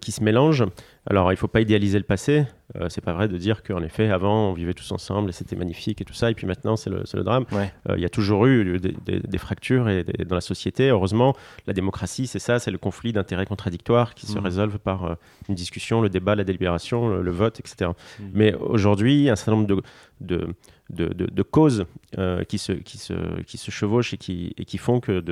qui 0.00 0.12
se 0.12 0.22
mélangent. 0.22 0.64
Alors, 1.08 1.32
il 1.32 1.36
faut 1.36 1.46
pas 1.48 1.60
idéaliser 1.60 1.98
le 1.98 2.04
passé. 2.04 2.44
Euh, 2.74 2.88
c'est 2.88 3.00
pas 3.00 3.12
vrai 3.12 3.28
de 3.28 3.36
dire 3.36 3.62
qu'en 3.62 3.80
effet, 3.82 4.10
avant, 4.10 4.50
on 4.50 4.52
vivait 4.52 4.74
tous 4.74 4.90
ensemble 4.90 5.30
et 5.30 5.32
c'était 5.32 5.54
magnifique 5.54 6.00
et 6.00 6.04
tout 6.04 6.14
ça, 6.14 6.30
et 6.32 6.34
puis 6.34 6.48
maintenant, 6.48 6.74
c'est 6.74 6.90
le, 6.90 7.04
drame. 7.22 7.44
Ouais. 7.52 7.72
Euh, 7.88 7.94
il 7.96 8.02
y 8.02 8.04
a 8.04 8.08
toujours 8.08 8.46
eu 8.46 8.80
des, 8.80 8.92
des- 9.04 9.20
des 9.20 9.38
fractures 9.38 9.88
et 9.88 10.02
des- 10.02 10.24
dans 10.24 10.34
la 10.34 10.40
société. 10.40 10.88
Heureusement, 10.88 11.36
la 11.68 11.74
démocratie, 11.74 12.26
c'est 12.26 12.40
ça, 12.40 12.58
c'est 12.58 12.72
le 12.72 12.78
conflit 12.78 13.12
d'intérêts 13.12 13.46
contradictoires 13.46 14.14
qui 14.14 14.26
se 14.26 14.36
Mhm. 14.36 14.44
résolvent 14.44 14.78
par 14.78 15.04
euh, 15.04 15.14
une 15.48 15.54
discussion, 15.54 16.00
le 16.00 16.08
débat, 16.08 16.34
la 16.34 16.42
délibération, 16.44 17.08
le, 17.08 17.22
le 17.22 17.30
vote, 17.30 17.60
etc. 17.60 17.92
Mhm. 18.18 18.30
Mais 18.34 18.54
aujourd'hui, 18.54 19.14
il 19.14 19.22
y 19.22 19.28
a 19.28 19.32
un 19.32 19.36
certain 19.36 19.52
nombre 19.52 19.68
de, 19.68 19.80
de, 20.20 20.48
de, 20.90 21.06
de- 21.12 21.26
de 21.26 21.42
causes 21.42 21.84
euh, 22.18 22.42
qui, 22.44 22.58
se, 22.58 22.72
qui, 22.72 22.98
se, 22.98 23.12
qui 23.42 23.58
se 23.58 23.70
chevauchent 23.70 24.12
et 24.14 24.16
qui, 24.16 24.54
et 24.56 24.64
qui 24.64 24.78
font 24.78 24.98
que 25.00 25.22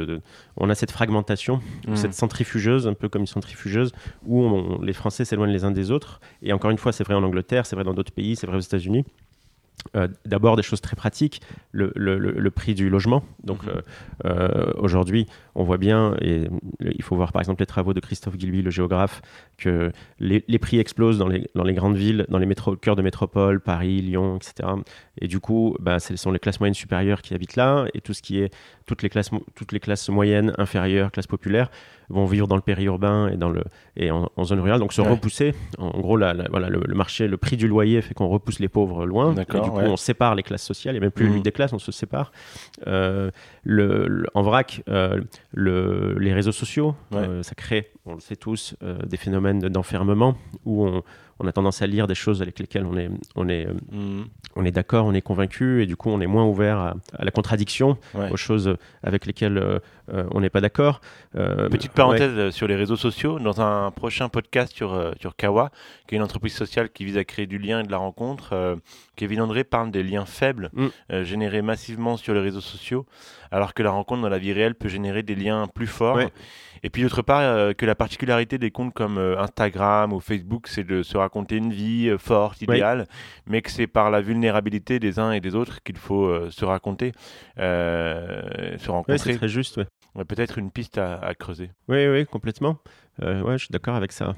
on 0.56 0.68
a 0.70 0.74
cette 0.76 0.90
fragmentation, 0.92 1.60
Mhm. 1.88 1.96
cette 1.96 2.14
centrifugeuse, 2.14 2.86
un 2.86 2.94
peu 2.94 3.08
comme 3.08 3.22
une 3.22 3.26
centrifugeuse, 3.26 3.90
où 4.24 4.42
on- 4.44 4.80
les 4.82 4.92
Français 4.92 5.24
s'éloignent 5.24 5.52
les 5.52 5.63
uns 5.64 5.70
des 5.70 5.90
autres. 5.90 6.20
Et 6.42 6.52
encore 6.52 6.70
une 6.70 6.78
fois, 6.78 6.92
c'est 6.92 7.04
vrai 7.04 7.14
en 7.14 7.22
Angleterre, 7.22 7.66
c'est 7.66 7.76
vrai 7.76 7.84
dans 7.84 7.94
d'autres 7.94 8.12
pays, 8.12 8.36
c'est 8.36 8.46
vrai 8.46 8.56
aux 8.56 8.60
États-Unis. 8.60 9.04
Euh, 9.96 10.08
D'abord, 10.24 10.56
des 10.56 10.62
choses 10.62 10.80
très 10.80 10.96
pratiques, 10.96 11.42
le, 11.72 11.92
le- 11.94 12.18
le- 12.18 12.32
le 12.32 12.50
prix 12.50 12.74
du 12.74 12.88
logement. 12.88 13.22
Donc 13.42 13.62
Mhm. 13.64 13.70
euh, 13.70 13.80
euh, 14.24 14.72
aujourd'hui, 14.78 15.26
on 15.54 15.64
voit 15.64 15.78
bien, 15.78 16.14
et 16.20 16.44
il 16.80 17.02
faut 17.02 17.16
voir 17.16 17.32
par 17.32 17.40
exemple 17.40 17.60
les 17.62 17.66
travaux 17.66 17.94
de 17.94 18.00
Christophe 18.00 18.34
Gilby, 18.38 18.62
le 18.62 18.70
géographe, 18.70 19.22
que 19.58 19.92
les, 20.18 20.44
les 20.48 20.58
prix 20.58 20.78
explosent 20.78 21.18
dans 21.18 21.28
les, 21.28 21.48
dans 21.54 21.64
les 21.64 21.74
grandes 21.74 21.96
villes, 21.96 22.26
dans 22.28 22.38
les 22.38 22.46
métro, 22.46 22.76
cœurs 22.76 22.96
de 22.96 23.02
métropole, 23.02 23.60
Paris, 23.60 24.00
Lyon, 24.02 24.36
etc. 24.36 24.68
Et 25.20 25.28
du 25.28 25.38
coup, 25.40 25.76
bah, 25.80 26.00
ce 26.00 26.16
sont 26.16 26.32
les 26.32 26.38
classes 26.40 26.58
moyennes 26.60 26.74
supérieures 26.74 27.22
qui 27.22 27.34
habitent 27.34 27.56
là, 27.56 27.86
et 27.94 28.00
tout 28.00 28.14
ce 28.14 28.22
qui 28.22 28.40
est 28.40 28.52
toutes 28.86 29.02
les 29.02 29.08
classes, 29.08 29.30
toutes 29.54 29.72
les 29.72 29.80
classes 29.80 30.08
moyennes, 30.08 30.52
inférieures, 30.58 31.10
classes 31.12 31.26
populaires, 31.26 31.70
vont 32.10 32.26
vivre 32.26 32.46
dans 32.46 32.56
le 32.56 32.60
périurbain 32.62 33.28
et, 33.28 33.36
dans 33.38 33.48
le, 33.48 33.64
et 33.96 34.10
en, 34.10 34.28
en 34.36 34.44
zone 34.44 34.60
rurale, 34.60 34.78
donc 34.78 34.92
se 34.92 35.00
Ouais. 35.00 35.08
repousser. 35.08 35.54
En, 35.78 35.86
en 35.86 36.00
gros, 36.00 36.16
la- 36.18 36.34
la- 36.34 36.48
voilà, 36.50 36.68
le, 36.68 36.82
le 36.86 36.94
marché, 36.94 37.28
le 37.28 37.38
prix 37.38 37.56
du 37.56 37.66
loyer 37.66 38.02
fait 38.02 38.12
qu'on 38.12 38.28
repousse 38.28 38.58
les 38.58 38.68
pauvres 38.68 39.06
loin. 39.06 39.32
Et 39.34 39.36
du 39.38 39.46
coup, 39.46 39.56
ouais. 39.78 39.86
on 39.88 39.96
sépare 39.96 40.34
les 40.34 40.42
classes 40.42 40.64
sociales. 40.64 40.96
A 40.96 41.00
même 41.00 41.10
plus 41.10 41.26
limite 41.28 41.44
des 41.44 41.52
classes, 41.52 41.72
on 41.72 41.78
se 41.78 41.92
sépare. 41.92 42.30
Euh, 42.86 43.30
le, 43.62 44.06
le- 44.06 44.26
en 44.34 44.42
vrac, 44.42 44.82
euh, 44.90 45.20
le- 45.54 46.16
les 46.18 46.32
réseaux 46.34 46.52
sociaux, 46.52 46.94
Ouais. 47.12 47.18
euh, 47.18 47.42
ça 47.42 47.54
crée 47.54 47.90
on 48.06 48.14
le 48.14 48.20
sait 48.20 48.36
tous, 48.36 48.76
euh, 48.82 48.98
des 49.06 49.16
phénomènes 49.16 49.60
d'enfermement 49.60 50.36
où 50.66 50.86
on, 50.86 51.02
on 51.40 51.46
a 51.46 51.52
tendance 51.52 51.82
à 51.82 51.86
lire 51.86 52.06
des 52.06 52.14
choses 52.14 52.42
avec 52.42 52.58
lesquelles 52.58 52.86
on 52.86 52.96
est, 52.96 53.10
on 53.36 53.48
est, 53.48 53.66
Mhm. 53.92 54.26
on 54.56 54.64
est 54.64 54.70
d'accord, 54.70 55.06
on 55.06 55.12
est 55.14 55.20
convaincu, 55.22 55.82
et 55.82 55.86
du 55.86 55.96
coup 55.96 56.10
on 56.10 56.20
est 56.20 56.26
moins 56.26 56.44
ouvert 56.44 56.78
à, 56.78 56.94
à 57.18 57.24
la 57.24 57.30
contradiction, 57.30 57.98
Ouais. 58.14 58.30
aux 58.30 58.36
choses 58.36 58.76
avec 59.02 59.26
lesquelles 59.26 59.58
euh, 59.58 59.78
euh, 60.12 60.24
on 60.32 60.40
n'est 60.40 60.50
pas 60.50 60.60
d'accord. 60.60 61.00
Euh, 61.34 61.68
Petite 61.68 61.92
parenthèse 61.92 62.50
sur 62.54 62.66
les 62.68 62.76
réseaux 62.76 62.96
sociaux. 62.96 63.38
Dans 63.38 63.60
un 63.60 63.90
prochain 63.90 64.28
podcast 64.28 64.72
sur, 64.74 64.92
euh, 64.94 65.12
sur 65.20 65.34
Kawa, 65.36 65.70
qui 66.06 66.14
est 66.14 66.18
une 66.18 66.24
entreprise 66.24 66.54
sociale 66.54 66.90
qui 66.90 67.04
vise 67.04 67.16
à 67.18 67.24
créer 67.24 67.46
du 67.46 67.58
lien 67.58 67.80
et 67.80 67.82
de 67.84 67.90
la 67.90 67.98
rencontre, 67.98 68.78
Kevin 69.16 69.40
André 69.40 69.64
parle 69.64 69.90
des 69.90 70.02
liens 70.02 70.26
faibles 70.26 70.70
Mm. 70.74 71.22
générés 71.22 71.62
massivement 71.62 72.16
sur 72.16 72.34
les 72.34 72.40
réseaux 72.40 72.60
sociaux, 72.60 73.06
alors 73.50 73.74
que 73.74 73.82
la 73.82 73.90
rencontre 73.90 74.22
dans 74.22 74.28
la 74.28 74.38
vie 74.38 74.52
réelle 74.52 74.74
peut 74.74 74.88
générer 74.88 75.22
des 75.22 75.34
liens 75.34 75.66
plus 75.72 75.86
forts. 75.86 76.16
Ouais. 76.16 76.28
Et 76.84 76.90
puis 76.90 77.02
d'autre 77.02 77.22
part, 77.22 77.40
euh, 77.40 77.72
que 77.72 77.86
la 77.86 77.94
particularité 77.94 78.58
des 78.58 78.70
comptes 78.70 78.92
comme 78.94 79.16
euh, 79.18 79.38
Instagram 79.40 80.12
ou 80.12 80.20
Facebook, 80.20 80.68
c'est 80.68 80.84
de 80.84 81.02
se 81.02 81.16
raconter 81.16 81.56
une 81.56 81.72
vie 81.72 82.08
euh, 82.10 82.18
forte, 82.18 82.60
Ouais. 82.68 82.76
idéale, 82.76 83.06
mais 83.46 83.62
que 83.62 83.70
c'est 83.70 83.86
par 83.88 84.10
la 84.10 84.20
vulnérabilité 84.20 85.00
des 85.00 85.18
uns 85.18 85.32
et 85.32 85.40
des 85.40 85.54
autres 85.54 85.82
qu'il 85.82 85.96
faut 85.96 86.50
se 86.50 86.64
raconter, 86.64 87.12
se 87.56 87.62
Ouais, 87.62 88.76
rencontrer. 88.86 89.18
c'est 89.32 89.38
très 89.38 89.48
juste, 89.48 89.78
ouais. 89.78 89.86
Ouais, 90.14 90.24
Peut-être 90.24 90.58
une 90.58 90.70
piste 90.70 90.98
à, 90.98 91.16
à 91.16 91.34
creuser. 91.34 91.70
Oui, 91.88 92.06
oui, 92.06 92.24
complètement. 92.26 92.78
Ouais, 93.20 93.54
je 93.58 93.64
suis 93.64 93.72
d'accord 93.72 93.96
avec 93.96 94.12
ça. 94.12 94.34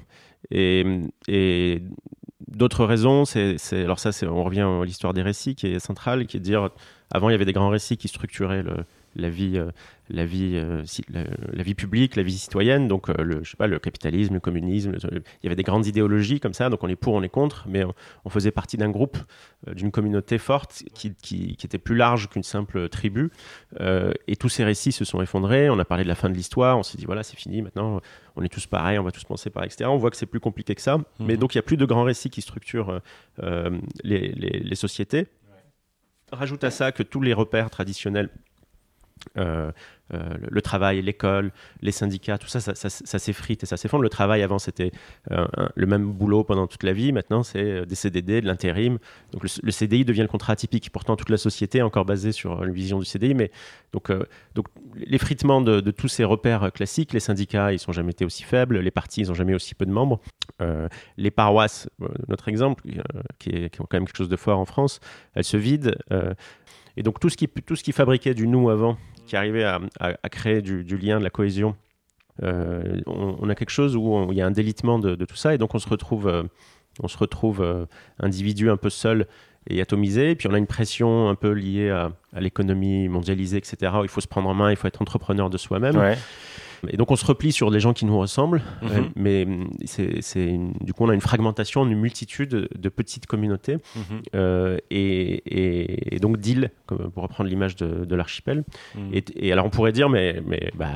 Et, 0.51 0.87
et 1.29 1.83
d'autres 2.49 2.85
raisons, 2.85 3.25
c'est, 3.25 3.57
alors 3.73 3.99
ça, 3.99 4.11
on 4.27 4.43
revient 4.45 4.61
à 4.63 4.85
l'histoire 4.85 5.13
des 5.15 5.23
récits 5.23 5.55
qui 5.55 5.67
est 5.67 5.79
centrale, 5.79 6.27
qui 6.27 6.37
est 6.37 6.41
de 6.41 6.45
dire, 6.45 6.71
avant, 7.13 7.29
il 7.29 7.33
y 7.33 7.35
avait 7.35 7.45
des 7.45 7.53
grands 7.53 7.69
récits 7.71 7.97
qui 7.97 8.09
structuraient 8.09 8.63
le- 8.63 8.85
la 9.17 9.31
vie, 9.31 9.59
euh, 9.59 9.71
la 10.09 10.25
vie, 10.25 10.53
euh, 10.57 10.83
si- 10.85 11.03
la, 11.09 11.25
la 11.53 11.63
vie 11.63 11.75
publique, 11.75 12.15
la 12.17 12.23
vie 12.23 12.37
citoyenne. 12.39 12.87
Donc, 12.87 13.09
euh, 13.09 13.15
le, 13.25 13.43
je 13.43 13.51
sais 13.51 13.57
pas, 13.57 13.67
le 13.67 13.79
capitalisme, 13.79 14.35
le 14.35 14.41
communisme. 14.41 14.93
le- 14.93 14.99
il 15.43 15.45
y 15.45 15.47
avait 15.47 15.57
des 15.57 15.63
grandes 15.63 15.87
idéologies 15.87 16.39
comme 16.39 16.53
ça. 16.55 16.69
Donc, 16.71 16.85
on 16.85 16.89
est 16.89 16.97
pour, 16.97 17.15
on 17.15 17.23
est 17.23 17.29
contre, 17.29 17.67
mais 17.69 17.83
on, 17.85 17.93
on 18.25 18.31
faisait 18.31 18.51
partie 18.53 18.77
d'un 18.77 18.91
groupe, 18.91 19.17
d'une 19.75 19.91
communauté 19.91 20.39
forte 20.39 20.85
qui, 20.95 21.15
qui- 21.15 21.57
qui 21.57 21.67
était 21.67 21.79
plus 21.79 21.97
large 21.97 22.29
qu'une 22.29 22.43
simple 22.45 22.89
tribu. 22.89 23.31
Euh, 23.81 24.13
et 24.29 24.37
tous 24.37 24.49
ces 24.49 24.63
récits 24.65 24.93
se 24.93 25.05
sont 25.05 25.21
effondrés. 25.23 25.69
On 25.71 25.79
a 25.79 25.85
parlé 25.85 26.05
de 26.05 26.09
la 26.09 26.15
fin 26.15 26.29
de 26.31 26.35
l'histoire. 26.35 26.79
On 26.79 26.83
s'est 26.85 26.99
dit 26.99 27.05
voilà, 27.07 27.23
c'est 27.23 27.37
fini. 27.37 27.63
Maintenant, 27.63 28.01
on 28.37 28.43
est 28.43 28.49
tous 28.49 28.67
pareils. 28.67 28.99
On 28.99 29.03
va 29.03 29.11
tous 29.13 29.25
penser 29.25 29.51
pareil, 29.51 29.69
etc. 29.73 29.89
On 29.91 29.97
voit 29.97 30.11
que 30.11 30.17
c'est 30.17 30.27
plus 30.27 30.41
compliqué 30.41 30.75
que 30.75 30.83
ça. 30.83 30.99
Mais 31.19 31.35
Mhm. 31.35 31.41
donc, 31.41 31.55
il 31.55 31.59
y 31.59 31.61
a 31.61 31.63
plus 31.63 31.77
de 31.79 31.85
grands 31.87 32.05
récits 32.05 32.31
qui 32.31 32.43
structurent 32.43 33.01
euh, 33.43 33.71
les, 34.05 34.29
les- 34.33 34.61
les 34.61 34.75
sociétés. 34.77 35.27
Rajoute 36.33 36.65
à 36.65 36.71
ça 36.71 36.91
que 36.91 37.03
tous 37.05 37.21
les 37.23 37.33
repères 37.33 37.71
traditionnels. 37.71 38.31
Euh, 39.39 39.71
euh, 40.15 40.35
le, 40.49 40.63
travail, 40.63 41.03
l'école, 41.03 41.51
les 41.83 41.91
syndicats, 41.91 42.39
tout 42.39 42.47
ça, 42.47 42.61
ça, 42.61 43.19
s'effrite 43.19 43.65
et 43.65 43.67
ça 43.67 43.77
s'effondre. 43.77 44.05
Le 44.05 44.09
travail, 44.09 44.41
avant, 44.43 44.61
c'était 44.61 44.93
euh, 45.33 45.47
le 45.75 45.87
même 45.87 46.13
boulot 46.13 46.45
pendant 46.45 46.69
toute 46.69 46.85
la 46.85 46.93
vie. 46.93 47.11
Maintenant, 47.11 47.43
c'est 47.43 47.85
des 47.85 47.95
CDD, 47.97 48.41
de 48.41 48.47
l'intérim. 48.47 48.99
Donc, 49.33 49.43
le, 49.43 49.71
CDI 49.73 50.05
devient 50.05 50.23
le 50.23 50.29
contrat 50.29 50.53
atypique. 50.53 50.91
Pourtant, 50.91 51.17
toute 51.17 51.31
la 51.31 51.39
société 51.39 51.79
est 51.79 51.83
encore 51.83 52.05
basée 52.05 52.31
sur 52.31 52.63
une 52.63 52.73
vision 52.73 53.01
du 53.01 53.05
CDI. 53.05 53.35
Mais 53.35 53.51
donc, 53.93 54.13
donc 54.55 54.67
l'effritement 54.95 55.61
de, 55.61 55.81
de 55.81 55.91
tous 55.91 56.09
ces 56.09 56.23
repères 56.23 56.71
classiques, 56.73 57.13
les 57.13 57.21
syndicats, 57.21 57.73
ils 57.73 57.81
n'ont 57.89 57.93
jamais 57.93 58.13
été 58.13 58.25
aussi 58.25 58.45
faibles. 58.45 58.79
Les 58.79 58.93
partis, 58.93 59.23
ils 59.23 59.29
n'ont 59.29 59.35
jamais 59.35 59.55
aussi 59.55 59.75
peu 59.75 59.87
de 59.87 59.93
membres. 59.93 60.21
Les 61.17 61.33
paroisses, 61.33 61.89
notre 62.29 62.49
exemple, 62.49 62.85
qui, 63.41 63.51
est, 63.51 63.71
qui 63.71 63.81
ont 63.81 63.87
quand 63.91 63.97
même 63.97 64.07
quelque 64.07 64.19
chose 64.19 64.29
de 64.29 64.37
fort 64.37 64.61
en 64.61 64.67
France, 64.67 65.01
elles 65.35 65.43
se 65.43 65.57
vident. 65.57 65.91
Et 66.97 67.03
donc, 67.03 67.21
tout 67.21 67.29
ce, 67.29 67.37
qui, 67.37 67.49
tout 67.49 67.77
ce 67.77 67.85
qui 67.85 67.93
fabriquait 67.93 68.35
du 68.35 68.47
nous 68.47 68.71
avant, 68.71 68.97
qui 69.27 69.37
arrivait 69.37 69.65
à, 69.65 69.81
à- 70.01 70.29
créer 70.29 70.63
du, 70.63 70.97
lien, 70.97 71.19
de 71.19 71.25
la 71.25 71.31
cohésion, 71.31 71.77
euh, 72.43 73.01
on, 73.07 73.49
a 73.49 73.55
quelque 73.55 73.71
chose 73.71 73.97
où 73.97 74.29
il 74.31 74.37
y 74.37 74.41
a 74.41 74.47
un 74.47 74.51
délitement 74.51 74.99
de, 74.99 75.15
tout 75.25 75.37
ça. 75.37 75.55
Et 75.55 75.59
donc, 75.59 75.75
on 75.75 75.79
se 75.79 75.89
retrouve, 75.89 76.29
euh, 76.29 76.43
on 77.03 77.09
se 77.09 77.19
retrouve 77.19 77.61
euh, 77.63 77.87
individu 78.19 78.71
un 78.71 78.77
peu 78.77 78.91
seul 78.91 79.27
et 79.69 79.81
atomisé. 79.81 80.31
Et 80.31 80.37
puis, 80.37 80.49
on 80.49 80.55
a 80.55 80.59
une 80.59 80.67
pression 80.67 81.29
un 81.29 81.35
peu 81.35 81.51
liée 81.51 81.91
à, 81.91 82.13
l'économie 82.39 83.09
mondialisée, 83.09 83.59
etc. 83.59 83.93
où 84.01 84.05
il 84.05 84.09
faut 84.09 84.21
se 84.21 84.29
prendre 84.29 84.49
en 84.49 84.55
main, 84.55 84.71
il 84.71 84.77
faut 84.77 84.89
être 84.89 85.03
entrepreneur 85.03 85.51
de 85.51 85.59
soi-même. 85.59 85.97
Et 86.89 86.97
donc 86.97 87.11
on 87.11 87.17
se 87.17 87.25
replie 87.25 87.53
sur 87.53 87.71
des 87.71 87.81
gens 87.81 87.93
qui 87.93 88.05
nous 88.05 88.19
ressemblent, 88.19 88.63
Mhm. 88.83 88.89
euh, 88.93 89.03
mais 89.17 89.45
hum, 89.45 89.71
c'est, 89.85 90.59
du 90.81 90.93
coup 90.93 91.05
on 91.05 91.09
a 91.09 91.15
une 91.15 91.21
fragmentation, 91.21 91.85
une 91.87 91.99
multitude 91.99 92.69
de 92.77 92.89
petites 92.89 93.27
communautés, 93.27 93.75
Mhm. 93.95 94.23
euh, 94.35 94.79
et, 94.91 95.43
et- 95.47 96.17
et 96.17 96.19
donc 96.19 96.39
d'îles, 96.39 96.71
pour 96.87 97.23
reprendre 97.23 97.49
l'image 97.51 97.77
de, 97.77 98.05
de 98.05 98.15
l'archipel. 98.17 98.65
Mhm. 98.95 99.11
Et, 99.13 99.25
et 99.37 99.53
alors 99.53 99.67
on 99.67 99.71
pourrait 99.71 99.93
dire, 99.93 100.09
mais, 100.09 100.41
mais 100.47 100.71
bah, 100.75 100.91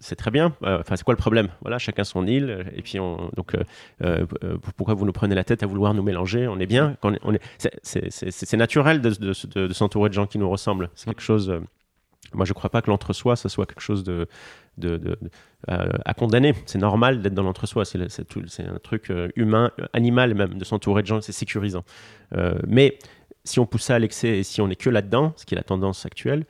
c'est 0.00 0.16
très 0.16 0.30
bien, 0.30 0.54
Euh, 0.64 0.80
enfin 0.80 0.96
c'est 0.96 1.04
quoi 1.04 1.14
le 1.14 1.18
problème? 1.18 1.48
Voilà, 1.62 1.78
chacun 1.78 2.04
son 2.04 2.26
île, 2.26 2.66
et 2.76 2.82
puis 2.82 2.98
on, 3.00 3.30
donc 3.36 3.56
pourquoi 4.76 4.94
vous 4.94 5.04
nous 5.06 5.12
prenez 5.12 5.34
la 5.34 5.44
tête 5.44 5.62
à 5.62 5.66
vouloir 5.66 5.94
nous 5.94 6.02
mélanger? 6.02 6.46
On 6.48 6.58
est 6.58 6.66
bien, 6.66 6.96
on 7.02 7.34
est, 7.34 7.40
c'est, 7.82 8.56
naturel 8.56 9.00
de, 9.00 9.10
de- 9.10 9.32
de- 9.54 9.66
de 9.68 9.72
s'entourer 9.72 10.08
de 10.08 10.14
gens 10.14 10.26
qui 10.26 10.38
nous 10.38 10.48
ressemblent. 10.50 10.90
C'est 10.94 11.06
quelque 11.06 11.22
chose... 11.22 11.52
moi, 12.34 12.44
je 12.46 12.50
ne 12.50 12.54
crois 12.54 12.70
pas 12.70 12.82
que 12.82 12.90
l'entre-soi, 12.90 13.36
ça 13.36 13.48
soit 13.48 13.66
quelque 13.66 13.80
chose 13.80 14.04
de, 14.04 14.26
de, 14.78 14.96
de- 14.96 15.18
de- 15.20 15.30
euh, 15.70 15.88
à 16.04 16.14
condamner. 16.14 16.54
C'est 16.66 16.78
normal 16.78 17.22
d'être 17.22 17.34
dans 17.34 17.42
l'entre-soi. 17.42 17.84
C'est, 17.84 17.98
un 18.00 18.78
truc 18.82 19.10
euh, 19.10 19.28
humain, 19.36 19.70
euh, 19.80 19.86
animal 19.92 20.34
même, 20.34 20.54
de 20.54 20.64
s'entourer 20.64 21.02
de 21.02 21.06
gens, 21.06 21.20
c'est 21.20 21.32
sécurisant. 21.32 21.84
Euh, 22.36 22.54
mais 22.66 22.98
si 23.44 23.58
on 23.60 23.66
pousse 23.66 23.82
ça 23.82 23.94
à 23.96 23.98
l'excès 23.98 24.38
et 24.38 24.42
si 24.42 24.60
on 24.60 24.68
n'est 24.68 24.76
que 24.76 24.90
là-dedans, 24.90 25.32
ce 25.36 25.44
qui 25.46 25.54
est 25.54 25.58
la 25.58 25.62
tendance 25.64 26.06
actuelle, 26.06 26.44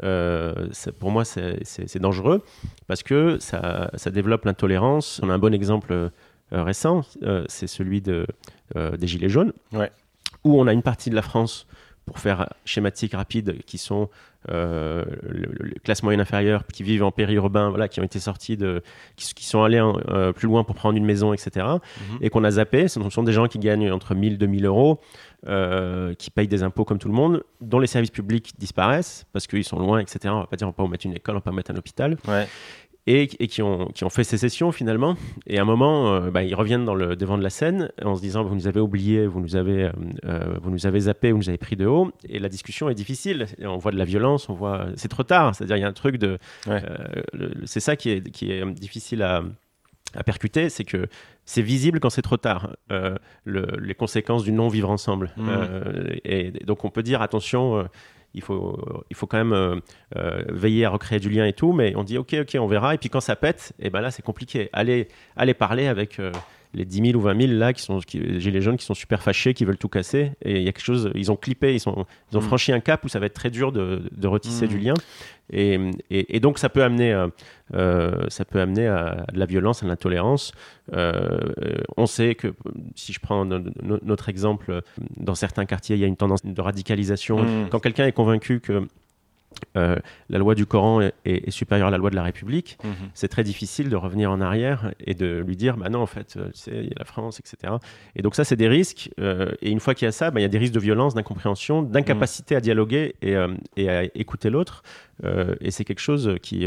ça- 0.00 0.92
pour 0.98 1.10
moi, 1.10 1.24
c'est, 1.24 1.98
dangereux 1.98 2.42
parce 2.86 3.02
que 3.02 3.38
ça, 3.40 3.90
ça 3.94 4.10
développe 4.10 4.44
l'intolérance. 4.44 5.20
On 5.22 5.30
a 5.30 5.34
un 5.34 5.38
bon 5.38 5.52
exemple 5.52 6.10
récent, 6.52 7.02
c'est 7.48 7.66
celui 7.66 8.00
de, 8.00 8.26
des 8.76 9.06
Gilets 9.06 9.28
jaunes, 9.28 9.52
Ouais. 9.72 9.90
où 10.44 10.60
on 10.60 10.66
a 10.66 10.72
une 10.72 10.82
partie 10.82 11.10
de 11.10 11.14
la 11.16 11.22
France, 11.22 11.66
pour 12.08 12.18
faire 12.18 12.48
schématique 12.64 13.14
rapide, 13.14 13.62
qui 13.66 13.78
sont 13.78 14.08
euh, 14.50 15.04
le, 15.28 15.46
le- 15.58 15.68
les 15.70 15.80
classes 15.80 16.02
moyennes 16.02 16.20
inférieures 16.20 16.64
qui 16.72 16.82
vivent 16.82 17.02
en 17.04 17.10
périurbain, 17.10 17.70
voilà, 17.70 17.88
qui 17.88 18.00
ont 18.00 18.04
été 18.04 18.18
sortis 18.20 18.56
de, 18.56 18.82
qui, 19.16 19.34
qui 19.34 19.44
sont 19.44 19.62
allés 19.62 19.80
en- 19.80 19.98
euh, 20.08 20.32
plus 20.32 20.46
loin 20.46 20.64
pour 20.64 20.74
prendre 20.74 20.96
une 20.96 21.04
maison, 21.04 21.32
etc. 21.32 21.66
Mhm. 21.66 22.18
Et 22.20 22.30
qu'on 22.30 22.44
a 22.44 22.50
zappé. 22.52 22.88
Ce 22.88 23.00
sont 23.10 23.22
des 23.24 23.32
gens 23.32 23.46
qui 23.48 23.58
gagnent 23.58 23.90
entre 23.92 24.14
1000 24.14 24.34
et 24.34 24.36
2000 24.36 24.64
euros, 24.66 25.00
euh, 25.48 26.14
qui 26.14 26.30
payent 26.30 26.48
des 26.48 26.62
impôts 26.62 26.84
comme 26.84 26.98
tout 26.98 27.08
le 27.08 27.14
monde, 27.14 27.42
dont 27.60 27.78
les 27.80 27.86
services 27.86 28.10
publics 28.10 28.52
disparaissent 28.58 29.26
parce 29.32 29.46
qu'ils 29.46 29.64
sont 29.64 29.78
loin, 29.78 29.98
etc. 29.98 30.18
On 30.28 30.40
va 30.40 30.46
pas 30.46 30.56
dire 30.56 30.66
on 30.66 30.70
va 30.70 30.74
pas 30.84 30.88
mettre 30.88 31.06
une 31.06 31.14
école, 31.14 31.34
on 31.34 31.38
va 31.38 31.42
pas 31.42 31.52
mettre 31.52 31.70
un 31.72 31.76
hôpital 31.76 32.16
Ouais. 32.26 32.46
Et, 33.10 33.22
et 33.42 33.46
qui, 33.46 33.62
ont, 33.62 33.86
qui 33.94 34.04
ont 34.04 34.10
fait 34.10 34.24
sécession 34.24 34.70
finalement. 34.72 35.16
Et 35.46 35.58
à 35.58 35.62
un 35.62 35.64
moment, 35.64 36.12
euh, 36.14 36.30
bah, 36.30 36.42
ils 36.44 36.54
reviennent 36.54 36.84
dans 36.84 36.94
le 36.94 37.16
devant 37.16 37.38
de 37.38 37.42
la 37.42 37.50
scène 37.50 37.90
en 38.04 38.14
se 38.16 38.20
disant 38.20 38.44
vous 38.44 38.54
nous 38.54 38.66
avez 38.68 38.80
oubliés, 38.80 39.26
vous 39.26 39.40
nous 39.40 39.56
avez, 39.56 39.84
euh, 39.84 39.92
euh, 40.26 40.58
vous 40.62 40.70
nous 40.70 40.86
avez 40.86 41.00
zappé, 41.00 41.32
vous 41.32 41.38
nous 41.38 41.48
avez 41.48 41.58
pris 41.58 41.76
de 41.76 41.86
haut. 41.86 42.12
Et 42.28 42.38
la 42.38 42.48
discussion 42.48 42.88
est 42.90 42.94
difficile. 42.94 43.46
Et 43.58 43.66
on 43.66 43.78
voit 43.78 43.92
de 43.92 43.96
la 43.98 44.04
violence, 44.04 44.48
on 44.48 44.54
voit 44.54 44.86
c'est 44.96 45.08
trop 45.08 45.22
tard. 45.24 45.54
C'est-à-dire 45.54 45.76
il 45.76 45.80
y 45.80 45.84
a 45.84 45.88
un 45.88 45.92
truc 45.92 46.16
de, 46.18 46.38
Ouais. 46.66 46.82
euh, 46.84 47.50
c'est 47.64 47.80
ça 47.80 47.96
qui 47.96 48.10
est, 48.10 48.30
qui 48.30 48.52
est 48.52 48.64
difficile 48.72 49.22
à, 49.22 49.42
à 50.14 50.22
percuter, 50.22 50.68
c'est 50.68 50.84
que 50.84 51.06
c'est 51.44 51.62
visible 51.62 52.00
quand 52.00 52.10
c'est 52.10 52.22
trop 52.22 52.36
tard. 52.36 52.76
Euh, 52.92 53.14
le- 53.44 53.68
les 53.80 53.94
conséquences 53.94 54.44
du 54.44 54.52
non 54.52 54.68
vivre 54.68 54.90
ensemble. 54.90 55.30
Euh, 55.38 56.14
et, 56.24 56.50
donc 56.66 56.84
on 56.84 56.90
peut 56.90 57.02
dire 57.02 57.22
attention. 57.22 57.78
euh, 57.78 57.84
il 58.34 58.42
faut, 58.42 59.04
il 59.10 59.16
faut 59.16 59.26
quand 59.26 59.38
même 59.38 59.52
euh, 59.52 59.76
euh, 60.16 60.42
veiller 60.48 60.84
à 60.84 60.90
recréer 60.90 61.18
du 61.18 61.30
lien 61.30 61.46
et 61.46 61.52
tout, 61.52 61.72
mais 61.72 61.94
on 61.96 62.04
dit 62.04 62.18
ok, 62.18 62.36
ok, 62.40 62.56
on 62.60 62.66
verra. 62.66 62.94
Et 62.94 62.98
puis 62.98 63.08
quand 63.08 63.20
ça 63.20 63.36
pète, 63.36 63.72
et 63.78 63.90
ben 63.90 64.00
là 64.00 64.10
c'est 64.10 64.22
compliqué. 64.22 64.68
Allez, 64.72 65.08
allez 65.36 65.54
parler 65.54 65.86
avec 65.86 66.18
euh, 66.18 66.32
les 66.74 66.84
10 66.84 67.06
000 67.12 67.18
ou 67.18 67.20
20 67.22 67.40
000 67.48 67.52
là 67.58 67.72
qui 67.72 67.82
sont 67.82 67.98
qui, 68.00 68.18
les 68.18 68.40
gilets 68.40 68.60
jaunes 68.60 68.76
qui 68.76 68.84
sont 68.84 68.94
super 68.94 69.22
fâchés, 69.22 69.54
qui 69.54 69.64
veulent 69.64 69.78
tout 69.78 69.88
casser. 69.88 70.32
Et 70.42 70.56
il 70.58 70.62
y 70.62 70.68
a 70.68 70.72
quelque 70.72 70.84
chose, 70.84 71.10
ils 71.14 71.30
ont 71.32 71.36
clippé, 71.36 71.74
ils, 71.74 71.80
sont, 71.80 72.04
ils 72.32 72.36
ont 72.36 72.40
Mm. 72.40 72.44
franchi 72.44 72.72
un 72.72 72.80
cap 72.80 73.04
où 73.04 73.08
ça 73.08 73.18
va 73.18 73.26
être 73.26 73.34
très 73.34 73.50
dur 73.50 73.72
de, 73.72 74.02
de 74.16 74.26
retisser 74.28 74.66
Mm. 74.66 74.68
du 74.68 74.78
lien. 74.78 74.94
Et, 75.50 75.78
et- 76.10 76.36
et 76.36 76.40
donc 76.40 76.58
ça 76.58 76.68
peut 76.68 76.82
amener, 76.84 77.10
euh, 77.12 77.28
euh, 77.74 78.26
ça 78.28 78.44
peut 78.44 78.60
amener 78.60 78.86
à, 78.86 79.24
de 79.32 79.38
la 79.38 79.46
violence, 79.46 79.82
à 79.82 79.86
de 79.86 79.90
l'intolérance. 79.90 80.52
Euh, 80.94 81.38
on 81.96 82.06
sait 82.06 82.34
que 82.34 82.48
si 82.94 83.12
je 83.12 83.20
prends 83.20 83.44
no- 83.44 83.58
no- 83.82 83.98
notre 84.02 84.28
exemple, 84.28 84.82
dans 85.16 85.34
certains 85.34 85.64
quartiers, 85.64 85.96
il 85.96 86.00
y 86.00 86.04
a 86.04 86.06
une 86.06 86.16
tendance 86.16 86.44
de 86.44 86.60
radicalisation. 86.60 87.42
Mm. 87.42 87.68
Quand 87.70 87.80
quelqu'un 87.80 88.06
est 88.06 88.12
convaincu 88.12 88.60
que 88.60 88.86
euh, 89.76 89.96
la 90.28 90.38
loi 90.38 90.54
du 90.54 90.66
Coran 90.66 91.00
est, 91.00 91.14
est- 91.24 91.48
est 91.48 91.50
supérieure 91.50 91.88
à 91.88 91.90
la 91.90 91.98
loi 91.98 92.10
de 92.10 92.16
la 92.16 92.22
République, 92.22 92.78
Mhm. 92.84 92.90
c'est 93.14 93.28
très 93.28 93.42
difficile 93.44 93.88
de 93.88 93.96
revenir 93.96 94.30
en 94.30 94.40
arrière 94.40 94.92
et 95.00 95.14
de 95.14 95.42
lui 95.46 95.56
dire 95.56 95.76
bah 95.76 95.88
non 95.88 96.00
en 96.00 96.06
fait 96.06 96.36
euh, 96.36 96.50
tu 96.52 96.58
sais 96.58 96.70
il 96.74 96.84
y 96.88 96.92
a 96.92 96.98
la 96.98 97.04
France 97.04 97.40
etc 97.40 97.74
et 98.14 98.22
donc 98.22 98.34
ça 98.34 98.44
c'est 98.44 98.56
des 98.56 98.68
risques 98.68 99.10
euh, 99.20 99.50
et 99.62 99.70
une 99.70 99.80
fois 99.80 99.94
qu'il 99.94 100.06
y 100.06 100.08
a 100.08 100.12
ça 100.12 100.30
bah, 100.30 100.40
il 100.40 100.42
y 100.42 100.46
a 100.46 100.48
des 100.48 100.58
risques 100.58 100.74
de 100.74 100.80
violence 100.80 101.14
d'incompréhension 101.14 101.82
d'incapacité 101.82 102.56
à 102.56 102.60
dialoguer 102.60 103.14
et, 103.22 103.34
euh, 103.36 103.48
et 103.76 103.88
à 103.90 104.04
écouter 104.14 104.50
l'autre. 104.50 104.82
Et 105.60 105.70
c'est 105.72 105.84
quelque 105.84 106.00
chose 106.00 106.36
qui 106.42 106.66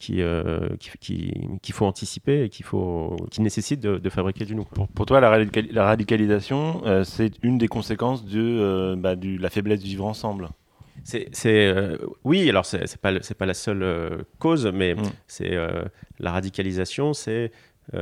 qui, 0.00 0.20
euh, 0.20 0.68
qui- 0.80 0.90
qui- 1.00 1.32
qu'il 1.62 1.74
faut 1.74 1.86
anticiper 1.86 2.42
et 2.44 2.48
qu'il 2.48 2.64
faut 2.66 3.16
qui 3.30 3.40
nécessite 3.40 3.80
de, 3.80 3.96
de 3.98 4.10
fabriquer 4.10 4.44
du 4.44 4.54
nous. 4.56 4.64
Pour, 4.64 4.88
pour 4.88 5.06
toi, 5.06 5.20
la, 5.20 5.30
radical- 5.30 5.68
la 5.70 5.84
radicalisation, 5.84 6.82
euh, 6.84 7.04
c'est 7.04 7.32
une 7.42 7.56
des 7.58 7.68
conséquences 7.68 8.24
de 8.26 8.40
euh, 8.42 8.96
bah, 8.96 9.14
du, 9.16 9.38
la 9.38 9.48
faiblesse 9.48 9.80
du 9.80 9.86
vivre 9.88 10.04
ensemble. 10.06 10.48
C'est, 11.04 11.28
euh, 11.46 11.96
oui, 12.24 12.48
alors 12.48 12.64
c'est, 12.64 12.86
c'est 12.86 13.00
pas 13.00 13.12
pas 13.38 13.46
la 13.46 13.54
seule 13.54 13.82
euh, 13.82 14.22
cause, 14.38 14.66
mais 14.72 14.94
Mm. 14.94 15.02
c'est 15.26 15.54
euh, 15.54 15.84
la 16.18 16.32
radicalisation, 16.32 17.12
c'est 17.12 17.52
à 17.92 17.96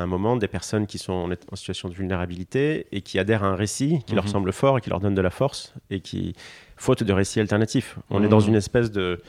un 0.00 0.06
moment 0.06 0.36
des 0.36 0.46
personnes 0.46 0.86
qui 0.86 0.96
sont 0.98 1.12
en, 1.12 1.30
en 1.32 1.56
situation 1.56 1.88
de 1.88 1.94
vulnérabilité 1.94 2.86
et 2.92 3.00
qui 3.00 3.18
adhèrent 3.18 3.42
à 3.42 3.48
un 3.48 3.56
récit 3.56 3.98
qui 4.06 4.14
leur 4.14 4.24
Mhm. 4.26 4.30
semble 4.30 4.52
fort 4.52 4.78
et 4.78 4.80
qui 4.80 4.90
leur 4.90 5.00
donne 5.00 5.16
de 5.16 5.20
la 5.20 5.30
force 5.30 5.74
et 5.90 5.98
qui, 5.98 6.34
faute 6.76 7.02
de 7.02 7.12
récit 7.12 7.40
alternatif, 7.40 7.98
on 8.10 8.22
est 8.22 8.28
dans 8.28 8.40
Mhm. 8.42 8.48
une 8.50 8.54
espèce 8.54 8.92
de 8.92 9.20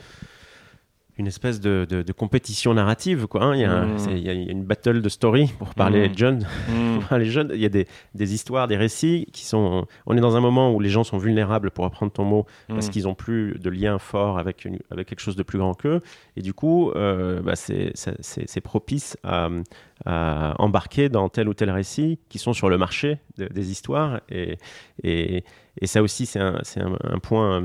une 1.19 1.27
espèce 1.27 1.59
de, 1.59 1.85
de- 1.89 2.01
de 2.01 2.11
compétition 2.13 2.73
narrative 2.73 3.27
quoi. 3.27 3.43
hein. 3.43 3.55
Il, 3.55 3.61
y 3.61 3.65
a 3.65 3.71
un- 3.73 3.97
c'est- 3.97 4.11
il 4.13 4.23
y 4.25 4.29
a 4.29 4.33
une 4.33 4.63
battle 4.63 5.01
de 5.01 5.09
story 5.09 5.53
pour 5.59 5.73
parler 5.75 6.09
de 6.09 6.17
jeunes 6.17 6.47
Mm. 6.69 6.99
Les 7.17 7.25
jeunes, 7.25 7.51
il 7.53 7.59
y 7.59 7.65
a 7.65 7.69
des, 7.69 7.87
des 8.15 8.33
histoires, 8.33 8.67
des 8.67 8.77
récits 8.77 9.27
qui 9.33 9.45
sont. 9.45 9.85
On 10.05 10.15
est 10.17 10.21
dans 10.21 10.35
un 10.35 10.41
moment 10.41 10.71
où 10.73 10.79
les 10.79 10.89
gens 10.89 11.03
sont 11.03 11.17
vulnérables, 11.17 11.71
pour 11.71 11.83
reprendre 11.85 12.11
ton 12.11 12.23
mot, 12.23 12.45
parce 12.67 12.87
Mm. 12.87 12.91
qu'ils 12.91 13.03
n'ont 13.03 13.15
plus 13.15 13.57
de 13.59 13.69
lien 13.69 13.99
fort 13.99 14.37
avec, 14.39 14.63
une- 14.65 14.79
avec 14.91 15.07
quelque 15.07 15.19
chose 15.21 15.35
de 15.35 15.43
plus 15.43 15.57
grand 15.59 15.73
qu'eux. 15.73 16.01
Et 16.37 16.41
du 16.41 16.53
coup, 16.53 16.91
euh, 16.91 17.41
bah, 17.41 17.55
c'est 17.55 18.61
propice 18.61 19.17
à, 19.23 19.49
à 20.05 20.55
embarquer 20.59 21.09
dans 21.09 21.29
tel 21.29 21.49
ou 21.49 21.53
tel 21.53 21.69
récit 21.71 22.19
qui 22.29 22.37
sont 22.37 22.53
sur 22.53 22.69
le 22.69 22.77
marché 22.77 23.17
de- 23.37 23.47
des 23.47 23.71
histoires. 23.71 24.21
Et, 24.29 24.57
et, 25.03 25.43
et 25.81 25.87
ça 25.87 26.01
aussi, 26.01 26.25
c'est 26.25 26.39
un, 26.39 26.59
c'est 26.63 26.81
un, 26.81 26.97
un 27.03 27.19
point. 27.19 27.63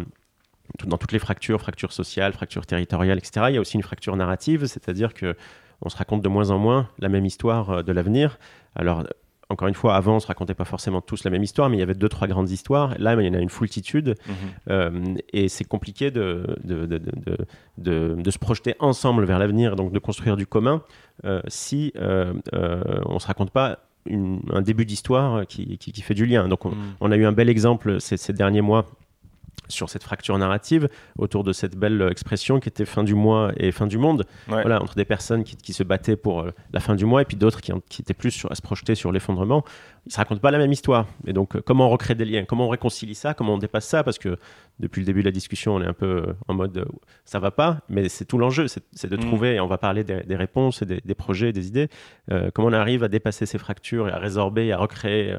Dans 0.85 0.99
toutes 0.99 1.13
les 1.13 1.19
fractures, 1.21 1.61
fractures 1.61 1.93
sociales, 1.93 2.33
fractures 2.33 2.67
territoriales, 2.67 3.19
etc., 3.19 3.47
il 3.51 3.55
y 3.55 3.59
a 3.59 3.61
aussi 3.61 3.77
une 3.77 3.83
fracture 3.83 4.17
narrative, 4.17 4.67
c'est-à-dire 4.67 5.15
que 5.15 5.37
on 5.83 5.89
se 5.89 5.97
raconte 5.97 6.23
de 6.23 6.29
moins 6.29 6.51
en 6.51 6.59
moins 6.59 6.89
la 6.99 7.09
même 7.09 7.27
histoire 7.27 7.71
euh, 7.71 7.83
de 7.83 7.93
l'avenir. 7.93 8.39
Alors, 8.75 9.05
encore 9.51 9.69
une 9.69 9.75
fois, 9.75 9.95
avant, 9.95 10.17
on 10.17 10.21
se 10.21 10.27
racontait 10.27 10.55
pas 10.55 10.65
forcément 10.65 11.01
tous 11.03 11.23
la 11.25 11.31
même 11.31 11.43
histoire, 11.43 11.69
mais 11.69 11.77
il 11.77 11.81
y 11.81 11.83
avait 11.83 11.95
deux, 11.95 12.09
trois 12.09 12.27
grandes 12.27 12.51
histoires. 12.51 12.95
Là, 12.99 13.15
il 13.15 13.27
y 13.27 13.29
en 13.29 13.35
a 13.35 13.39
une 13.39 13.51
foultitude, 13.51 14.15
Mhm. 14.27 14.35
euh, 14.71 15.15
et 15.33 15.49
c'est 15.49 15.65
compliqué 15.65 16.11
de, 16.11 16.57
de, 16.65 16.87
de, 16.87 16.99
de, 16.99 17.37
de- 17.79 18.15
de 18.21 18.31
se 18.31 18.39
projeter 18.39 18.75
ensemble 18.81 19.25
vers 19.27 19.39
l'avenir, 19.39 19.77
donc 19.77 19.93
de 19.93 19.99
construire 19.99 20.37
du 20.37 20.47
commun, 20.47 20.83
euh, 21.25 21.41
si 21.47 21.93
euh, 21.97 22.33
on 23.07 23.19
se 23.19 23.27
raconte 23.27 23.51
pas 23.51 23.79
une- 24.07 24.41
un 24.53 24.63
début 24.63 24.87
d'histoire 24.87 25.47
qui, 25.47 25.79
qui, 25.79 25.93
qui 25.93 26.03
fait 26.03 26.15
du 26.15 26.27
lien. 26.27 26.49
Donc, 26.49 26.65
on, 26.67 26.71
Mm. 26.71 26.95
on 27.01 27.13
a 27.13 27.17
eu 27.17 27.25
un 27.27 27.33
bel 27.33 27.49
exemple 27.49 28.01
ces, 28.01 28.17
ces 28.17 28.33
derniers 28.33 28.63
mois 28.63 28.87
sur 29.69 29.89
cette 29.91 30.03
fracture 30.03 30.37
narrative 30.39 30.89
autour 31.19 31.45
de 31.45 31.53
cette 31.53 31.77
belle 31.77 32.07
expression 32.11 32.61
qui 32.61 32.69
était 32.69 32.85
fin 32.85 33.03
du 33.05 33.15
mois 33.15 33.53
et 33.57 33.73
fin 33.73 33.87
du 33.87 33.99
monde 33.99 34.25
Ouais. 34.49 34.61
voilà, 34.63 34.83
entre 34.83 34.95
des 34.95 35.05
personnes 35.05 35.45
qui, 35.45 35.57
qui 35.57 35.73
se 35.73 35.83
battaient 35.83 36.17
pour 36.17 36.41
euh, 36.43 36.51
la 36.73 36.81
fin 36.81 36.95
du 36.95 37.05
mois 37.07 37.23
et 37.23 37.25
puis 37.25 37.37
d'autres 37.37 37.61
qui, 37.61 37.73
qui 37.89 38.03
étaient 38.03 38.15
plus 38.15 38.31
sur- 38.31 38.51
à 38.53 38.55
se 38.55 38.63
projeter 38.63 38.95
sur 38.95 39.11
l'effondrement. 39.13 39.65
Ils 40.07 40.09
ne 40.09 40.13
se 40.13 40.17
racontent 40.19 40.41
pas 40.41 40.51
la 40.51 40.59
même 40.59 40.73
histoire. 40.73 41.07
Et 41.27 41.33
donc, 41.33 41.57
euh, 41.57 41.63
comment 41.65 41.87
on 41.87 41.91
recrée 41.91 42.15
des 42.15 42.27
liens? 42.27 42.45
Comment 42.45 42.67
on 42.67 42.69
réconcilie 42.69 43.15
ça? 43.15 43.33
Comment 43.33 43.55
on 43.55 43.59
dépasse 43.59 43.87
ça? 43.87 44.05
Parce 44.05 44.19
que 44.19 44.37
depuis 44.79 45.01
le 45.01 45.07
début 45.07 45.21
de 45.21 45.27
la 45.27 45.31
discussion, 45.33 45.75
on 45.77 45.81
est 45.83 45.87
un 45.87 45.93
peu 45.95 46.07
euh, 46.29 46.33
en 46.49 46.55
mode 46.55 46.77
euh, 46.77 46.85
ça 47.25 47.39
va 47.39 47.51
pas, 47.51 47.79
mais 47.89 48.09
c'est 48.11 48.25
tout 48.27 48.37
l'enjeu, 48.37 48.67
c'est 48.69 49.09
de 49.09 49.17
Mm. 49.17 49.21
trouver, 49.21 49.55
et 49.55 49.61
on 49.61 49.67
va 49.67 49.79
parler 49.79 50.05
des, 50.05 50.23
des 50.25 50.37
réponses, 50.37 50.83
des, 50.83 51.01
des 51.05 51.15
projets, 51.15 51.53
des 51.53 51.69
idées, 51.69 51.89
euh, 52.33 52.51
comment 52.53 52.69
on 52.69 52.73
arrive 52.73 53.03
à 53.05 53.09
dépasser 53.09 53.47
ces 53.47 53.59
fractures 53.59 54.09
et 54.09 54.13
à 54.13 54.19
résorber, 54.19 54.73
à 54.73 54.77
recréer 54.79 55.37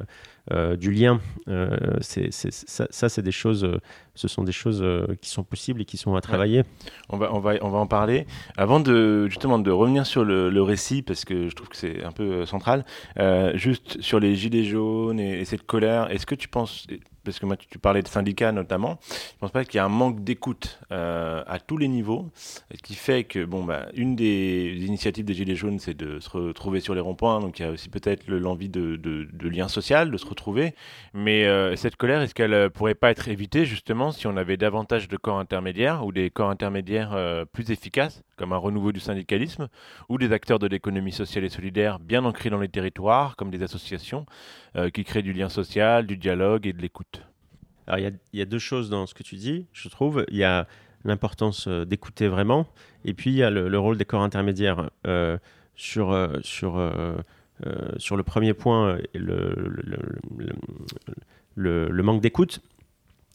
euh, 0.52 0.76
du 0.78 0.92
lien? 0.92 1.20
Euh, 1.48 1.70
c'est- 2.02 2.32
ça, 2.32 2.88
ça, 2.90 3.10
c'est 3.10 3.22
des 3.22 3.32
choses, 3.34 3.68
ce 4.16 4.28
sont 4.28 4.44
des 4.44 4.52
choses 4.54 4.84
qui 5.22 5.30
sont 5.30 5.44
possibles 5.44 5.82
et 5.82 5.86
qui 5.86 5.98
sont 5.98 6.16
à 6.16 6.22
travailler. 6.22 6.64
On 7.10 7.18
va, 7.18 7.34
on, 7.34 7.40
va, 7.40 7.54
on 7.62 7.70
va 7.70 7.78
en 7.80 7.88
parler. 7.88 8.26
Avant 8.58 8.80
de 8.80 9.28
justement 9.28 9.60
de 9.60 9.72
revenir 9.72 10.06
sur 10.06 10.24
le, 10.24 10.50
le 10.50 10.62
récit, 10.62 11.02
parce 11.02 11.26
que 11.26 11.50
je 11.50 11.56
trouve 11.56 11.68
que 11.70 11.78
c'est 11.78 12.04
un 12.04 12.12
peu 12.12 12.46
central, 12.46 12.86
juste 13.56 14.02
sur 14.02 14.20
les 14.20 14.36
gilets 14.36 14.55
jaunes 14.64 15.20
et, 15.20 15.42
et 15.42 15.46
cette 15.46 15.66
colère, 15.66 16.10
est-ce 16.12 16.26
que 16.26 16.36
tu 16.36 16.48
penses, 16.48 16.88
parce 17.26 17.40
que 17.40 17.46
moi 17.46 17.58
tu, 17.58 17.80
parlais 17.80 18.02
de 18.02 18.08
syndicats 18.08 18.52
notamment, 18.52 19.00
je 19.10 19.38
pense 19.40 19.52
pas 19.52 19.66
qu'il 19.66 19.76
y 19.76 19.80
a 19.80 19.86
un 19.86 19.90
manque 19.90 20.24
d'écoute 20.24 20.80
euh, 20.92 21.44
à 21.48 21.60
tous 21.60 21.78
les 21.78 21.88
niveaux, 21.88 22.30
ce 22.36 22.82
qui 22.82 22.96
fait 22.96 23.24
que 23.26 23.44
bon 23.44 23.64
bah 23.64 23.88
une 23.96 24.16
des 24.16 24.78
initiatives 24.86 25.26
des 25.26 25.34
gilets 25.34 25.56
jaunes, 25.56 25.80
c'est 25.80 25.96
de 25.96 26.20
se 26.20 26.30
retrouver 26.30 26.80
sur 26.80 26.96
les 26.96 27.02
ronds-points, 27.02 27.42
donc 27.42 27.60
il 27.60 27.64
y 27.64 27.66
a 27.66 27.72
aussi 27.72 27.90
peut-être 27.90 28.28
le- 28.28 28.40
l'envie 28.40 28.70
de, 28.70 29.00
lien 29.50 29.68
social, 29.68 30.12
de 30.12 30.18
se 30.18 30.26
retrouver, 30.26 30.74
mais 31.14 31.46
euh, 31.46 31.76
cette 31.76 31.96
colère, 31.96 32.22
est-ce 32.22 32.34
qu'elle 32.36 32.54
euh, 32.54 32.70
pourrait 32.70 32.96
pas 32.96 33.12
être 33.12 33.28
évitée 33.28 33.66
justement 33.66 34.12
si 34.12 34.28
on 34.28 34.38
avait 34.38 34.58
davantage 34.58 35.08
de 35.08 35.18
corps 35.18 35.40
intermédiaires 35.40 36.06
ou 36.06 36.12
des 36.12 36.30
corps 36.30 36.50
intermédiaires 36.50 37.18
plus 37.52 37.72
efficaces, 37.72 38.24
comme 38.38 38.54
un 38.54 38.58
renouveau 38.58 38.92
du 38.92 39.00
syndicalisme, 39.00 39.68
ou 40.10 40.18
des 40.18 40.32
acteurs 40.32 40.60
de 40.60 40.68
l'économie 40.68 41.12
sociale 41.12 41.44
et 41.44 41.50
solidaire 41.50 42.00
bien 42.00 42.24
ancrés 42.26 42.50
dans 42.50 42.60
les 42.60 42.70
territoires, 42.70 43.36
comme 43.36 43.50
des 43.50 43.64
associations 43.64 44.26
qui 44.94 45.04
créent 45.04 45.22
du 45.22 45.34
lien 45.34 45.50
social, 45.50 46.06
du 46.06 46.18
dialogue 46.18 46.68
et 46.68 46.74
de 46.74 46.82
l'écoute? 46.82 47.15
Alors, 47.88 48.00
il 48.00 48.40
y 48.40 48.42
a, 48.42 48.46
deux 48.46 48.60
choses 48.60 48.90
dans 48.90 49.06
ce 49.06 49.14
que 49.14 49.24
tu 49.24 49.36
dis, 49.36 49.66
je 49.74 49.90
trouve. 49.90 50.26
Il 50.30 50.38
y 50.38 50.44
a 50.44 50.68
l'importance 51.04 51.68
euh, 51.68 51.86
d'écouter 51.86 52.28
vraiment, 52.28 52.68
et 53.04 53.14
puis 53.14 53.30
il 53.30 53.36
y 53.36 53.44
a 53.44 53.50
le, 53.50 53.70
le 53.70 53.80
rôle 53.80 53.98
des 53.98 54.06
corps 54.06 54.24
intermédiaires. 54.24 54.90
Euh, 55.08 55.38
sur, 55.78 56.12
euh, 56.12 56.40
sur, 56.42 56.82
sur 57.98 58.16
le 58.16 58.24
premier 58.24 58.54
point, 58.54 58.98
le, 59.14 59.54
le- 61.56 62.04
manque 62.04 62.22
d'écoute, 62.22 62.62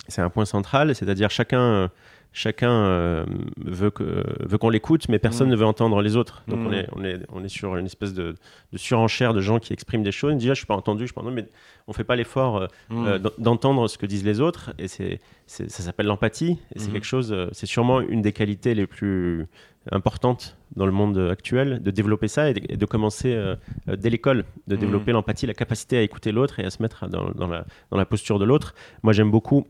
c'est 0.08 0.22
un 0.22 0.30
point 0.30 0.46
central, 0.46 0.94
c'est-à-dire 0.94 1.30
chacun, 1.30 1.90
chacun 2.32 2.70
euh, 2.70 3.24
veut 3.56 3.90
que- 3.90 4.24
veut 4.46 4.56
qu'on 4.58 4.70
l'écoute, 4.70 5.08
mais 5.08 5.18
personne 5.18 5.48
Mm. 5.48 5.52
ne 5.52 5.56
veut 5.56 5.64
entendre 5.66 6.00
les 6.00 6.16
autres. 6.16 6.42
Donc 6.46 6.60
Mm. 6.60 6.66
on, 6.66 6.72
est, 6.72 6.88
on, 6.92 7.04
est, 7.04 7.20
on 7.32 7.44
est 7.44 7.48
sur 7.48 7.76
une 7.76 7.86
espèce 7.86 8.14
de, 8.14 8.34
de 8.72 8.78
surenchère 8.78 9.34
de 9.34 9.40
gens 9.40 9.58
qui 9.58 9.72
expriment 9.72 10.04
des 10.04 10.12
choses. 10.12 10.32
Ils 10.34 10.38
disent, 10.38 10.50
ah, 10.50 10.54
je 10.54 10.58
suis 10.60 10.66
pas 10.66 10.76
entendu, 10.76 11.02
je 11.02 11.06
suis 11.06 11.14
pas 11.14 11.22
entendu, 11.22 11.34
mais 11.36 11.48
on 11.88 11.92
fait 11.92 12.04
pas 12.04 12.14
l'effort 12.16 12.56
euh, 12.58 12.66
Mm. 12.90 13.06
euh, 13.06 13.18
d'en- 13.18 13.30
d'entendre 13.38 13.88
ce 13.88 13.98
que 13.98 14.06
disent 14.06 14.24
les 14.24 14.40
autres 14.40 14.72
et 14.78 14.86
c'est 14.88 15.18
ça 15.46 15.66
s'appelle 15.68 16.06
l'empathie 16.06 16.58
et 16.76 16.78
c'est 16.78 16.86
Mhm. 16.86 16.92
quelque 16.92 17.04
chose 17.06 17.34
c'est 17.50 17.66
sûrement 17.66 18.00
une 18.00 18.22
des 18.22 18.32
qualités 18.32 18.72
les 18.76 18.86
plus 18.86 19.48
importantes 19.90 20.56
dans 20.76 20.86
le 20.86 20.92
monde 20.92 21.18
actuel 21.18 21.82
de 21.82 21.90
développer 21.90 22.28
ça 22.28 22.50
et 22.50 22.54
de, 22.54 22.60
et 22.68 22.76
de 22.76 22.86
commencer 22.86 23.32
euh, 23.34 23.56
dès 23.98 24.10
l'école 24.10 24.44
de 24.68 24.76
développer 24.76 25.10
l'empathie 25.10 25.46
la 25.46 25.54
capacité 25.54 25.98
à 25.98 26.02
écouter 26.02 26.30
l'autre 26.30 26.60
et 26.60 26.64
à 26.64 26.70
se 26.70 26.80
mettre 26.80 27.08
dans, 27.08 27.30
dans 27.30 27.48
la, 27.48 27.64
dans 27.90 27.96
la 27.96 28.04
posture 28.04 28.38
de 28.38 28.44
l'autre 28.44 28.74
moi 29.02 29.12
j'aime 29.12 29.32
beaucoup 29.32 29.66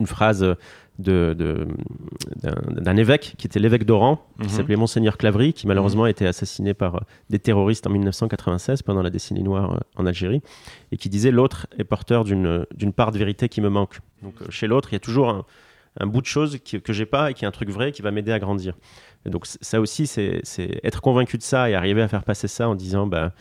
une 0.00 0.06
phrase 0.06 0.44
de- 1.00 1.34
de- 1.36 1.66
d'un 2.80 2.96
évêque 2.96 3.34
qui 3.38 3.46
était 3.46 3.58
l'évêque 3.58 3.84
d'Oran, 3.84 4.24
qui 4.40 4.44
Mhm. 4.44 4.48
s'appelait 4.48 4.76
Monseigneur 4.76 5.16
Clavry, 5.16 5.52
qui 5.52 5.66
malheureusement 5.66 6.04
a 6.04 6.10
été 6.10 6.26
assassiné 6.26 6.74
par 6.74 6.96
euh, 6.96 7.00
des 7.28 7.38
terroristes 7.38 7.86
en 7.86 7.90
1996 7.90 8.82
pendant 8.82 9.02
la 9.02 9.10
décennie 9.10 9.42
noire 9.42 9.74
euh, 9.74 9.78
en 9.96 10.06
Algérie, 10.06 10.42
et 10.92 10.96
qui 10.96 11.08
disait 11.08 11.30
l'autre 11.30 11.66
est 11.78 11.84
porteur 11.84 12.24
d'une 12.24 12.66
d'une 12.74 12.92
part 12.92 13.10
de 13.12 13.18
vérité 13.18 13.48
qui 13.48 13.60
me 13.60 13.68
manque. 13.68 13.98
Donc 14.22 14.34
euh, 14.42 14.46
chez 14.50 14.66
l'autre, 14.66 14.90
il 14.92 14.94
y 14.94 14.96
a 14.96 15.00
toujours 15.00 15.28
un, 15.30 15.44
un 15.98 16.06
bout 16.06 16.20
de 16.20 16.26
chose 16.26 16.58
qui- 16.64 16.80
que 16.80 16.92
j'ai 16.92 17.06
pas 17.06 17.30
et 17.30 17.34
qui 17.34 17.44
est 17.44 17.48
un 17.48 17.52
truc 17.52 17.70
vrai 17.70 17.92
qui 17.92 18.02
va 18.02 18.10
m'aider 18.10 18.32
à 18.32 18.38
grandir. 18.38 18.76
Et 19.26 19.30
donc 19.30 19.46
ça 19.46 19.80
aussi, 19.80 20.06
c'est 20.06 20.40
c'est 20.44 20.80
être 20.84 21.00
convaincu 21.00 21.36
de 21.38 21.42
ça 21.42 21.68
et 21.70 21.74
arriver 21.74 22.02
à 22.02 22.08
faire 22.08 22.24
passer 22.24 22.48
ça 22.48 22.68
en 22.68 22.74
disant, 22.74 23.06
bah, 23.06 23.32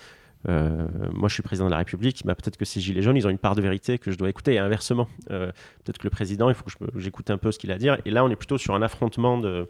euh, 0.48 0.88
moi 1.14 1.28
je 1.28 1.34
suis 1.34 1.44
président 1.44 1.66
de 1.66 1.72
la 1.72 1.78
République, 1.78 2.22
bah, 2.26 2.34
peut-être 2.36 2.56
que 2.58 2.66
ces 2.66 2.80
gilets 2.80 3.02
jaunes, 3.02 3.18
ils 3.18 3.28
ont 3.28 3.30
une 3.30 3.38
part 3.38 3.56
de 3.56 3.62
vérité 3.62 3.98
que 3.98 4.12
je 4.12 4.18
dois 4.18 4.30
écouter, 4.30 4.54
et 4.54 4.60
inversement. 4.60 5.08
Euh, 5.32 5.52
peut-être 5.84 5.98
que 5.98 6.06
le 6.06 6.10
président, 6.10 6.50
il 6.50 6.56
faut 6.56 6.64
que 6.64 6.72
j'écoute 7.00 7.30
un 7.30 7.38
peu 7.38 7.52
ce 7.52 7.60
qu'il 7.60 7.72
a 7.72 7.76
à 7.76 7.78
dire. 7.78 7.98
Et 8.06 8.12
là, 8.12 8.24
on 8.24 8.30
est 8.30 8.36
plutôt 8.38 8.58
sur 8.58 8.74
un 8.74 8.82
affrontement 8.82 9.38
de, 9.38 9.68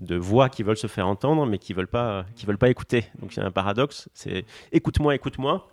de 0.00 0.16
voix 0.16 0.48
qui 0.48 0.62
veulent 0.62 0.76
se 0.76 0.86
faire 0.88 1.06
entendre, 1.06 1.46
mais 1.46 1.58
qui 1.58 1.72
veulent 1.72 1.86
pas, 1.86 2.24
qui 2.34 2.46
veulent 2.46 2.58
pas 2.58 2.68
écouter. 2.68 3.04
Donc 3.20 3.34
il 3.36 3.40
y 3.40 3.42
a 3.42 3.46
un 3.46 3.50
paradoxe, 3.52 4.08
c'est 4.14 4.44
écoute-moi, 4.72 5.14
écoute-moi. 5.14 5.68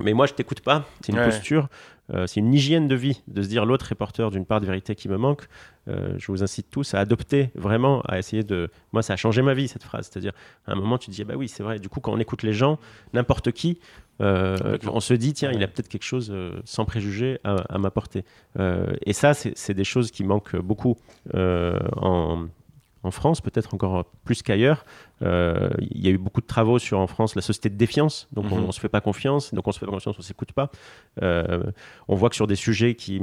Mais 0.00 0.12
moi, 0.12 0.26
je 0.26 0.32
t'écoute 0.34 0.60
pas. 0.60 0.84
C'est 1.02 1.12
une 1.12 1.18
Ouais. 1.18 1.26
posture, 1.26 1.68
euh, 2.12 2.26
c'est 2.26 2.40
une 2.40 2.52
hygiène 2.52 2.88
de 2.88 2.96
vie 2.96 3.22
de 3.28 3.42
se 3.42 3.48
dire 3.48 3.64
l'autre 3.64 3.92
est 3.92 3.94
porteur 3.94 4.32
d'une 4.32 4.44
part 4.44 4.60
de 4.60 4.66
vérité 4.66 4.96
qui 4.96 5.08
me 5.08 5.16
manque. 5.16 5.46
Euh, 5.88 6.14
je 6.18 6.26
vous 6.32 6.42
incite 6.42 6.70
tous 6.70 6.94
à 6.94 7.00
adopter 7.00 7.50
vraiment, 7.54 8.00
à 8.02 8.18
essayer 8.18 8.42
de. 8.42 8.70
Moi, 8.92 9.02
ça 9.02 9.12
a 9.12 9.16
changé 9.16 9.42
ma 9.42 9.54
vie 9.54 9.68
cette 9.68 9.82
phrase. 9.84 10.08
C'est-à-dire, 10.10 10.32
à 10.66 10.72
un 10.72 10.76
moment, 10.76 10.98
tu 10.98 11.06
te 11.06 11.10
dis, 11.10 11.22
ah 11.22 11.24
bah 11.26 11.34
oui, 11.36 11.48
c'est 11.48 11.62
vrai. 11.62 11.78
Du 11.78 11.88
coup, 11.88 12.00
quand 12.00 12.12
on 12.12 12.18
écoute 12.18 12.42
les 12.42 12.52
gens, 12.54 12.78
n'importe 13.12 13.52
qui, 13.52 13.78
euh, 14.20 14.78
on 14.86 15.00
se 15.00 15.14
dit, 15.14 15.32
tiens, 15.32 15.50
il 15.52 15.62
a 15.62 15.68
peut-être 15.68 15.88
quelque 15.88 16.04
chose 16.04 16.30
euh, 16.32 16.60
sans 16.64 16.84
préjugés 16.84 17.40
à, 17.44 17.56
à 17.68 17.78
m'apporter. 17.78 18.24
Et 19.04 19.12
ça, 19.12 19.34
c'est 19.34 19.74
des 19.74 19.84
choses 19.84 20.10
qui 20.10 20.24
manquent 20.24 20.56
beaucoup 20.56 20.96
en, 21.34 22.46
en 23.02 23.10
France, 23.10 23.40
peut-être 23.42 23.74
encore 23.74 24.06
plus 24.24 24.42
qu'ailleurs. 24.42 24.84
Euh, 25.22 25.68
Il 25.80 26.00
y 26.04 26.08
a 26.08 26.10
eu 26.10 26.18
beaucoup 26.18 26.40
de 26.40 26.46
travaux 26.46 26.78
sur 26.78 26.98
en 26.98 27.06
France 27.06 27.34
la 27.36 27.42
société 27.42 27.68
de 27.68 27.76
défiance, 27.76 28.28
donc 28.32 28.46
on, 28.50 28.56
Mhm. 28.60 28.64
on 28.64 28.72
se 28.72 28.80
fait 28.80 28.88
pas 28.88 29.00
confiance, 29.02 29.52
donc 29.52 29.68
on 29.68 29.72
se 29.72 29.78
fait 29.78 29.86
pas 29.86 29.92
confiance, 29.92 30.16
on 30.18 30.22
s'écoute 30.22 30.52
pas. 30.52 30.70
Euh, 31.22 31.64
on 32.08 32.14
voit 32.14 32.30
que 32.30 32.36
sur 32.36 32.46
des 32.46 32.56
sujets 32.56 32.94
qui 32.94 33.20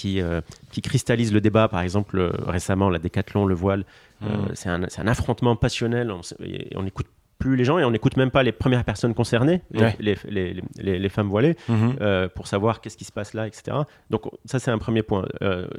qui, 0.00 0.20
euh, 0.20 0.40
qui 0.72 0.80
cristallisent 0.80 1.32
le 1.32 1.40
débat, 1.40 1.68
par 1.68 1.80
exemple 1.82 2.18
euh, 2.18 2.30
récemment 2.46 2.88
la 2.90 2.98
décathlon, 2.98 3.44
le 3.46 3.54
voile, 3.54 3.84
euh, 4.22 4.26
Mhm. 4.26 4.48
c'est 4.54 5.00
un, 5.00 5.06
affrontement 5.06 5.56
passionnel. 5.56 6.10
On, 6.76 6.82
n'écoute 6.82 7.06
plus 7.38 7.56
les 7.56 7.64
gens 7.64 7.78
et 7.78 7.84
on 7.84 7.90
n'écoute 7.90 8.16
même 8.18 8.30
pas 8.30 8.42
les 8.42 8.52
premières 8.52 8.84
personnes 8.84 9.14
concernées, 9.14 9.62
les, 9.70 9.80
Ouais. 9.82 9.96
les, 9.98 10.16
les- 10.28 10.62
les- 10.86 10.98
les 10.98 11.08
femmes 11.08 11.28
voilées, 11.28 11.56
euh, 11.70 12.28
pour 12.28 12.46
savoir 12.46 12.80
qu'est-ce 12.80 12.96
qui 12.98 13.04
se 13.06 13.12
passe 13.12 13.32
là, 13.34 13.46
etc. 13.46 13.76
Donc 14.10 14.22
ça, 14.44 14.58
c'est 14.58 14.70
un 14.70 14.78
premier 14.78 15.02
point. 15.02 15.24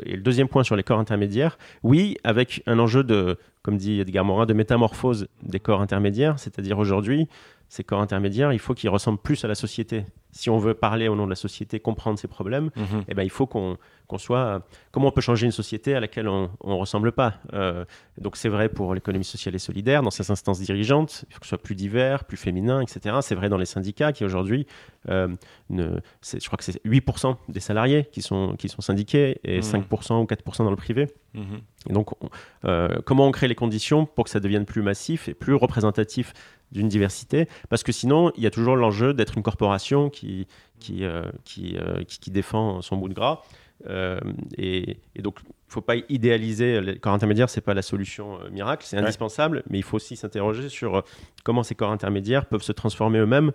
Et 0.06 0.16
le 0.16 0.22
deuxième 0.22 0.48
point 0.48 0.64
sur 0.64 0.76
les 0.76 0.84
corps 0.84 1.00
intermédiaires, 1.00 1.58
oui, 1.84 2.18
avec 2.24 2.64
un 2.66 2.78
enjeu 2.80 3.04
de, 3.04 3.38
comme 3.64 3.78
dit 3.78 4.00
Edgar 4.02 4.26
Morin, 4.26 4.46
de 4.48 4.54
métamorphose 4.54 5.28
des 5.44 5.60
corps 5.60 5.82
intermédiaires, 5.82 6.40
c'est-à-dire 6.40 6.78
aujourd'hui, 6.80 7.28
ces 7.74 7.86
corps 7.86 8.02
intermédiaires, 8.02 8.52
il 8.52 8.60
faut 8.60 8.74
qu'ils 8.74 8.90
ressemblent 8.90 9.18
plus 9.18 9.46
à 9.46 9.48
la 9.48 9.56
société. 9.56 10.04
Si 10.34 10.50
on 10.50 10.58
veut 10.58 10.74
parler 10.74 11.08
au 11.08 11.16
nom 11.16 11.24
de 11.26 11.30
la 11.30 11.36
société, 11.38 11.80
comprendre 11.80 12.20
ses 12.20 12.28
problèmes, 12.28 12.70
Mhm. 12.76 13.04
eh 13.08 13.14
ben, 13.14 13.24
il 13.24 13.30
faut 13.30 13.48
qu'on 13.48 13.78
qu'on 14.08 14.18
soit. 14.18 14.62
Comment 14.92 15.08
on 15.08 15.12
peut 15.12 15.22
changer 15.22 15.46
une 15.46 15.54
société 15.54 15.96
à 15.96 16.02
laquelle 16.02 16.28
on 16.28 16.50
ne 16.66 16.74
ressemble 16.74 17.14
pas 17.14 17.36
Euh, 17.54 17.86
Donc 18.18 18.36
c'est 18.36 18.50
vrai 18.50 18.68
pour 18.68 18.94
l'économie 18.94 19.24
sociale 19.24 19.56
et 19.56 19.58
solidaire, 19.60 20.04
dans 20.04 20.12
ses 20.12 20.30
instances 20.32 20.60
dirigeantes, 20.60 21.24
il 21.30 21.34
faut 21.34 21.40
que 21.40 21.46
ce 21.46 21.52
soit 21.52 21.64
plus 21.64 21.76
divers, 21.76 22.26
plus 22.26 22.36
féminin, 22.36 22.82
etc. 22.82 23.20
C'est 23.22 23.36
vrai 23.36 23.48
dans 23.48 23.58
les 23.58 23.66
syndicats 23.66 24.12
qui 24.12 24.26
aujourd'hui, 24.26 24.68
ne- 25.08 26.00
c'est- 26.22 26.40
je 26.42 26.46
crois 26.48 26.58
que 26.58 26.64
c'est 26.64 26.80
8% 26.86 27.38
des 27.50 27.60
salariés 27.60 28.06
qui 28.12 28.22
sont, 28.22 28.56
qui 28.58 28.70
sont 28.70 28.82
syndiqués 28.82 29.40
et 29.44 29.58
Mhm. 29.58 29.62
5% 29.64 30.22
ou 30.22 30.26
4% 30.26 30.64
dans 30.64 30.70
le 30.70 30.76
privé. 30.76 31.08
Mhm. 31.34 31.44
Et 31.90 31.94
donc, 31.94 32.12
on- 32.24 32.30
euh, 32.66 33.00
comment 33.06 33.26
on 33.28 33.32
crée 33.32 33.48
les 33.48 33.56
conditions 33.56 34.06
pour 34.06 34.26
que 34.26 34.30
ça 34.30 34.40
devienne 34.40 34.66
plus 34.66 34.82
massif 34.82 35.28
et 35.30 35.34
plus 35.34 35.56
représentatif 35.56 36.34
d'une 36.72 36.88
diversité? 36.88 37.48
Parce 37.70 37.84
que 37.84 37.92
sinon, 37.92 38.32
il 38.38 38.44
y 38.44 38.48
a 38.48 38.52
toujours 38.52 38.76
l'enjeu 38.76 39.14
d'être 39.14 39.38
une 39.38 39.44
corporation 39.44 40.10
qui, 40.10 40.48
qui, 40.80 41.04
euh, 41.04 41.24
qui, 41.46 41.78
euh, 41.78 42.04
qui- 42.04 42.20
qui 42.20 42.32
défend 42.32 42.82
son 42.82 42.98
bout 42.98 43.10
de 43.10 43.14
gras. 43.14 43.42
Euh, 43.88 44.20
et, 44.60 44.98
et 45.16 45.22
donc, 45.24 45.40
il 45.44 45.48
ne 45.48 45.74
faut 45.74 45.82
pas 45.82 45.96
idéaliser 46.08 46.82
les 46.82 47.00
corps 47.00 47.14
intermédiaires, 47.14 47.50
ce 47.50 47.58
n'est 47.60 47.64
pas 47.64 47.74
la 47.74 47.82
solution 47.82 48.40
euh, 48.40 48.50
miracle, 48.52 48.86
c'est 48.86 48.96
Ouais. 48.98 49.02
indispensable, 49.02 49.64
mais 49.72 49.80
il 49.80 49.84
faut 49.84 49.96
aussi 49.96 50.16
s'interroger 50.16 50.70
sur 50.70 50.98
euh, 50.98 51.02
comment 51.44 51.64
ces 51.64 51.74
corps 51.74 51.90
intermédiaires 51.92 52.46
peuvent 52.46 52.62
se 52.62 52.74
transformer 52.74 53.18
eux-mêmes 53.18 53.52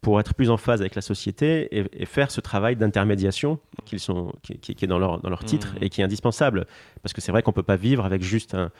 pour 0.00 0.20
être 0.20 0.34
plus 0.34 0.48
en 0.50 0.56
phase 0.56 0.80
avec 0.80 0.94
la 0.94 1.02
société 1.02 1.68
et, 1.76 1.84
et 1.92 2.06
faire 2.06 2.30
ce 2.30 2.40
travail 2.40 2.76
d'intermédiation 2.76 3.58
qu'ils 3.84 4.00
sont, 4.00 4.32
qui, 4.42 4.58
qui- 4.58 4.74
qui 4.74 4.84
est 4.84 4.88
dans 4.88 4.98
leur, 4.98 5.20
dans 5.20 5.30
leur 5.30 5.44
titre 5.44 5.74
Mhm. 5.74 5.82
et 5.82 5.88
qui 5.88 6.00
est 6.00 6.04
indispensable. 6.04 6.66
Parce 7.02 7.12
que 7.12 7.20
c'est 7.20 7.32
vrai 7.32 7.42
qu'on 7.42 7.50
ne 7.50 7.56
peut 7.56 7.62
pas 7.64 7.76
vivre 7.76 8.04
avec 8.04 8.22
juste 8.22 8.54
un, 8.54 8.70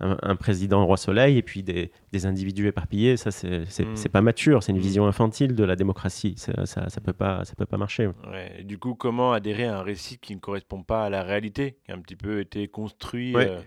un- 0.00 0.16
un 0.22 0.36
président 0.36 0.86
roi 0.86 0.96
soleil 0.96 1.36
et 1.36 1.42
puis 1.42 1.64
des, 1.64 1.90
des 2.12 2.26
individus 2.26 2.68
éparpillés. 2.68 3.16
Ça, 3.16 3.32
c'est 3.32 3.64
c'est 3.68 4.08
pas 4.08 4.20
mature. 4.22 4.62
C'est 4.62 4.70
une 4.70 4.78
vision 4.78 5.06
infantile 5.08 5.56
de 5.56 5.64
la 5.64 5.74
démocratie. 5.74 6.34
Ça, 6.36 6.64
ça, 6.66 6.88
ça 6.88 7.00
peut 7.00 7.12
pas, 7.12 7.44
ça 7.44 7.54
peut 7.56 7.66
pas 7.66 7.76
marcher. 7.78 8.06
Ouais. 8.30 8.62
Du 8.62 8.78
coup, 8.78 8.94
comment 8.94 9.32
adhérer 9.32 9.64
à 9.66 9.78
un 9.78 9.82
récit 9.82 10.18
qui 10.18 10.36
ne 10.36 10.40
correspond 10.40 10.84
pas 10.84 11.06
à 11.06 11.10
la 11.10 11.24
réalité, 11.24 11.76
qui 11.84 11.90
a 11.90 11.96
un 11.96 12.00
petit 12.00 12.14
peu 12.16 12.38
été 12.38 12.68
construit 12.68 13.34
Ouais. 13.34 13.48
euh, 13.50 13.60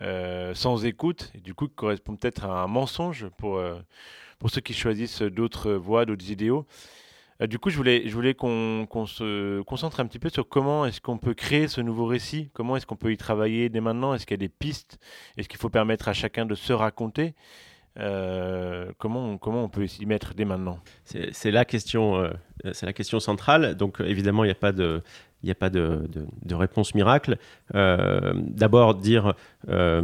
euh, 0.00 0.54
sans 0.54 0.84
écoute, 0.84 1.30
et 1.34 1.40
du 1.40 1.54
coup 1.54 1.68
qui 1.68 1.74
correspond 1.74 2.16
peut-être 2.16 2.44
à 2.44 2.62
un 2.62 2.66
mensonge 2.66 3.26
pour, 3.36 3.56
euh, 3.58 3.74
pour 4.38 4.50
ceux 4.50 4.60
qui 4.60 4.74
choisissent 4.74 5.22
d'autres 5.22 5.72
voies, 5.72 6.04
d'autres 6.06 6.30
idéaux. 6.30 6.66
Euh, 7.40 7.46
du 7.46 7.58
coup, 7.58 7.70
je 7.70 7.76
voulais, 7.76 8.02
je 8.08 8.14
voulais 8.14 8.34
qu'on 8.34 8.86
qu'on 8.88 9.06
se 9.06 9.60
concentre 9.62 10.00
un 10.00 10.06
petit 10.06 10.18
peu 10.18 10.28
sur 10.28 10.48
comment 10.48 10.86
est-ce 10.86 11.00
qu'on 11.00 11.18
peut 11.18 11.34
créer 11.34 11.68
ce 11.68 11.80
nouveau 11.80 12.06
récit, 12.06 12.50
comment 12.52 12.76
est-ce 12.76 12.86
qu'on 12.86 12.96
peut 12.96 13.12
y 13.12 13.16
travailler 13.16 13.68
dès 13.68 13.80
maintenant, 13.80 14.14
est-ce 14.14 14.26
qu'il 14.26 14.34
y 14.34 14.40
a 14.42 14.44
des 14.46 14.48
pistes, 14.48 14.98
est-ce 15.36 15.48
qu'il 15.48 15.58
faut 15.60 15.70
permettre 15.70 16.08
à 16.08 16.12
chacun 16.12 16.46
de 16.46 16.54
se 16.54 16.72
raconter 16.72 17.34
comment, 18.98 19.24
on- 19.30 19.38
comment 19.38 19.64
on 19.64 19.68
peut 19.68 19.88
s'y 19.88 20.06
mettre 20.06 20.34
dès 20.34 20.44
maintenant? 20.44 20.78
C'est 21.04 21.50
la 21.50 21.64
question, 21.64 22.30
c'est 22.72 22.86
la 22.86 22.92
question 22.92 23.18
centrale. 23.18 23.74
Donc 23.74 24.00
évidemment, 24.00 24.44
il 24.44 24.46
n'y 24.48 24.52
a 24.52 24.54
pas 24.54 24.70
de, 24.70 25.02
il 25.42 25.46
n'y 25.46 25.52
a 25.52 25.54
pas 25.54 25.70
de, 25.70 26.06
de- 26.12 26.26
de 26.44 26.54
réponse 26.54 26.94
miracle. 26.94 27.38
Euh, 27.74 28.32
D'abord 28.34 28.94
dire, 28.96 29.34
euh, 29.68 30.02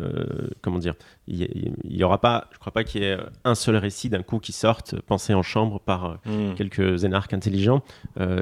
euh, 0.00 0.48
comment 0.60 0.78
dire, 0.78 0.94
il 1.28 1.72
n'y 1.84 2.02
aura 2.02 2.20
pas, 2.20 2.48
je 2.52 2.58
crois 2.58 2.72
pas 2.72 2.82
qu'il 2.84 3.02
y 3.02 3.04
ait 3.04 3.16
un 3.44 3.54
seul 3.54 3.76
récit 3.76 4.08
d'un 4.10 4.22
coup 4.22 4.38
qui 4.38 4.52
sorte, 4.52 5.00
pensé 5.02 5.34
en 5.34 5.42
chambre 5.42 5.80
par 5.80 6.18
Hmm. 6.26 6.54
quelques 6.56 7.04
énarques 7.04 7.32
intelligents. 7.32 7.82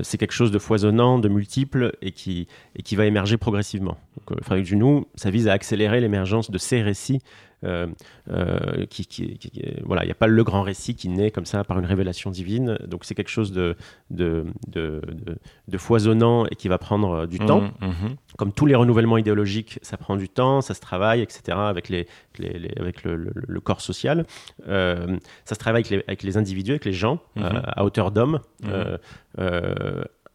C'est 0.02 0.18
quelque 0.18 0.32
chose 0.32 0.50
de 0.50 0.58
foisonnant, 0.58 1.18
de 1.18 1.28
multiple 1.28 1.92
et 2.02 2.12
qui, 2.12 2.46
et 2.76 2.82
qui 2.82 2.96
va 2.96 3.06
émerger 3.06 3.36
progressivement. 3.36 3.96
Donc, 4.28 4.42
Frédéric 4.42 4.66
Junot, 4.68 5.08
ça 5.14 5.30
vise 5.30 5.48
à 5.48 5.52
accélérer 5.52 6.00
l'émergence 6.00 6.50
de 6.50 6.58
ces 6.58 6.82
récits. 6.82 7.20
Euh, 7.64 7.86
euh, 8.30 8.86
qui, 8.86 9.04
qui- 9.06 9.36
qui- 9.38 9.50
qui- 9.50 9.64
voilà, 9.84 10.02
il 10.04 10.06
n'y 10.06 10.12
a 10.12 10.16
pas 10.16 10.26
le 10.26 10.44
grand 10.44 10.62
récit 10.62 10.94
qui 10.94 11.08
naît 11.08 11.30
comme 11.30 11.44
ça 11.46 11.62
par 11.64 11.78
une 11.78 11.84
révélation 11.86 12.30
divine. 12.30 12.78
Donc 12.86 13.04
c'est 13.04 13.14
quelque 13.14 13.28
chose 13.30 13.52
de, 13.52 13.76
de, 14.10 14.44
de, 14.68 15.00
de- 15.06 15.36
de 15.68 15.78
foisonnant 15.78 16.46
et 16.46 16.54
qui 16.56 16.68
va 16.68 16.78
prendre 16.78 17.10
euh, 17.12 17.26
du 17.26 17.38
temps 17.38 17.60
Mhm, 17.80 17.88
mhm. 17.88 18.16
comme 18.38 18.52
tous 18.52 18.66
les 18.66 18.74
renouvellements 18.74 19.18
idéologiques, 19.18 19.78
ça 19.82 19.96
prend 19.96 20.16
du 20.16 20.28
temps, 20.28 20.60
ça 20.60 20.74
se 20.74 20.80
travaille, 20.80 21.20
etc., 21.20 21.42
avec, 21.58 21.88
les, 21.88 22.06
les- 22.38 22.58
les- 22.58 22.74
avec 22.78 23.04
le, 23.04 23.16
le- 23.16 23.32
le 23.34 23.60
corps 23.60 23.80
social. 23.80 24.26
Euh, 24.68 25.16
ça 25.44 25.54
se 25.54 25.60
travaille 25.60 25.80
avec 25.82 25.90
les, 25.90 26.04
avec 26.06 26.22
les 26.22 26.36
individus, 26.36 26.72
avec 26.72 26.84
les 26.84 26.92
gens, 26.92 27.20
euh, 27.36 27.50
à 27.64 27.84
hauteur 27.84 28.10
d'homme. 28.10 28.40
Euh, 28.64 28.96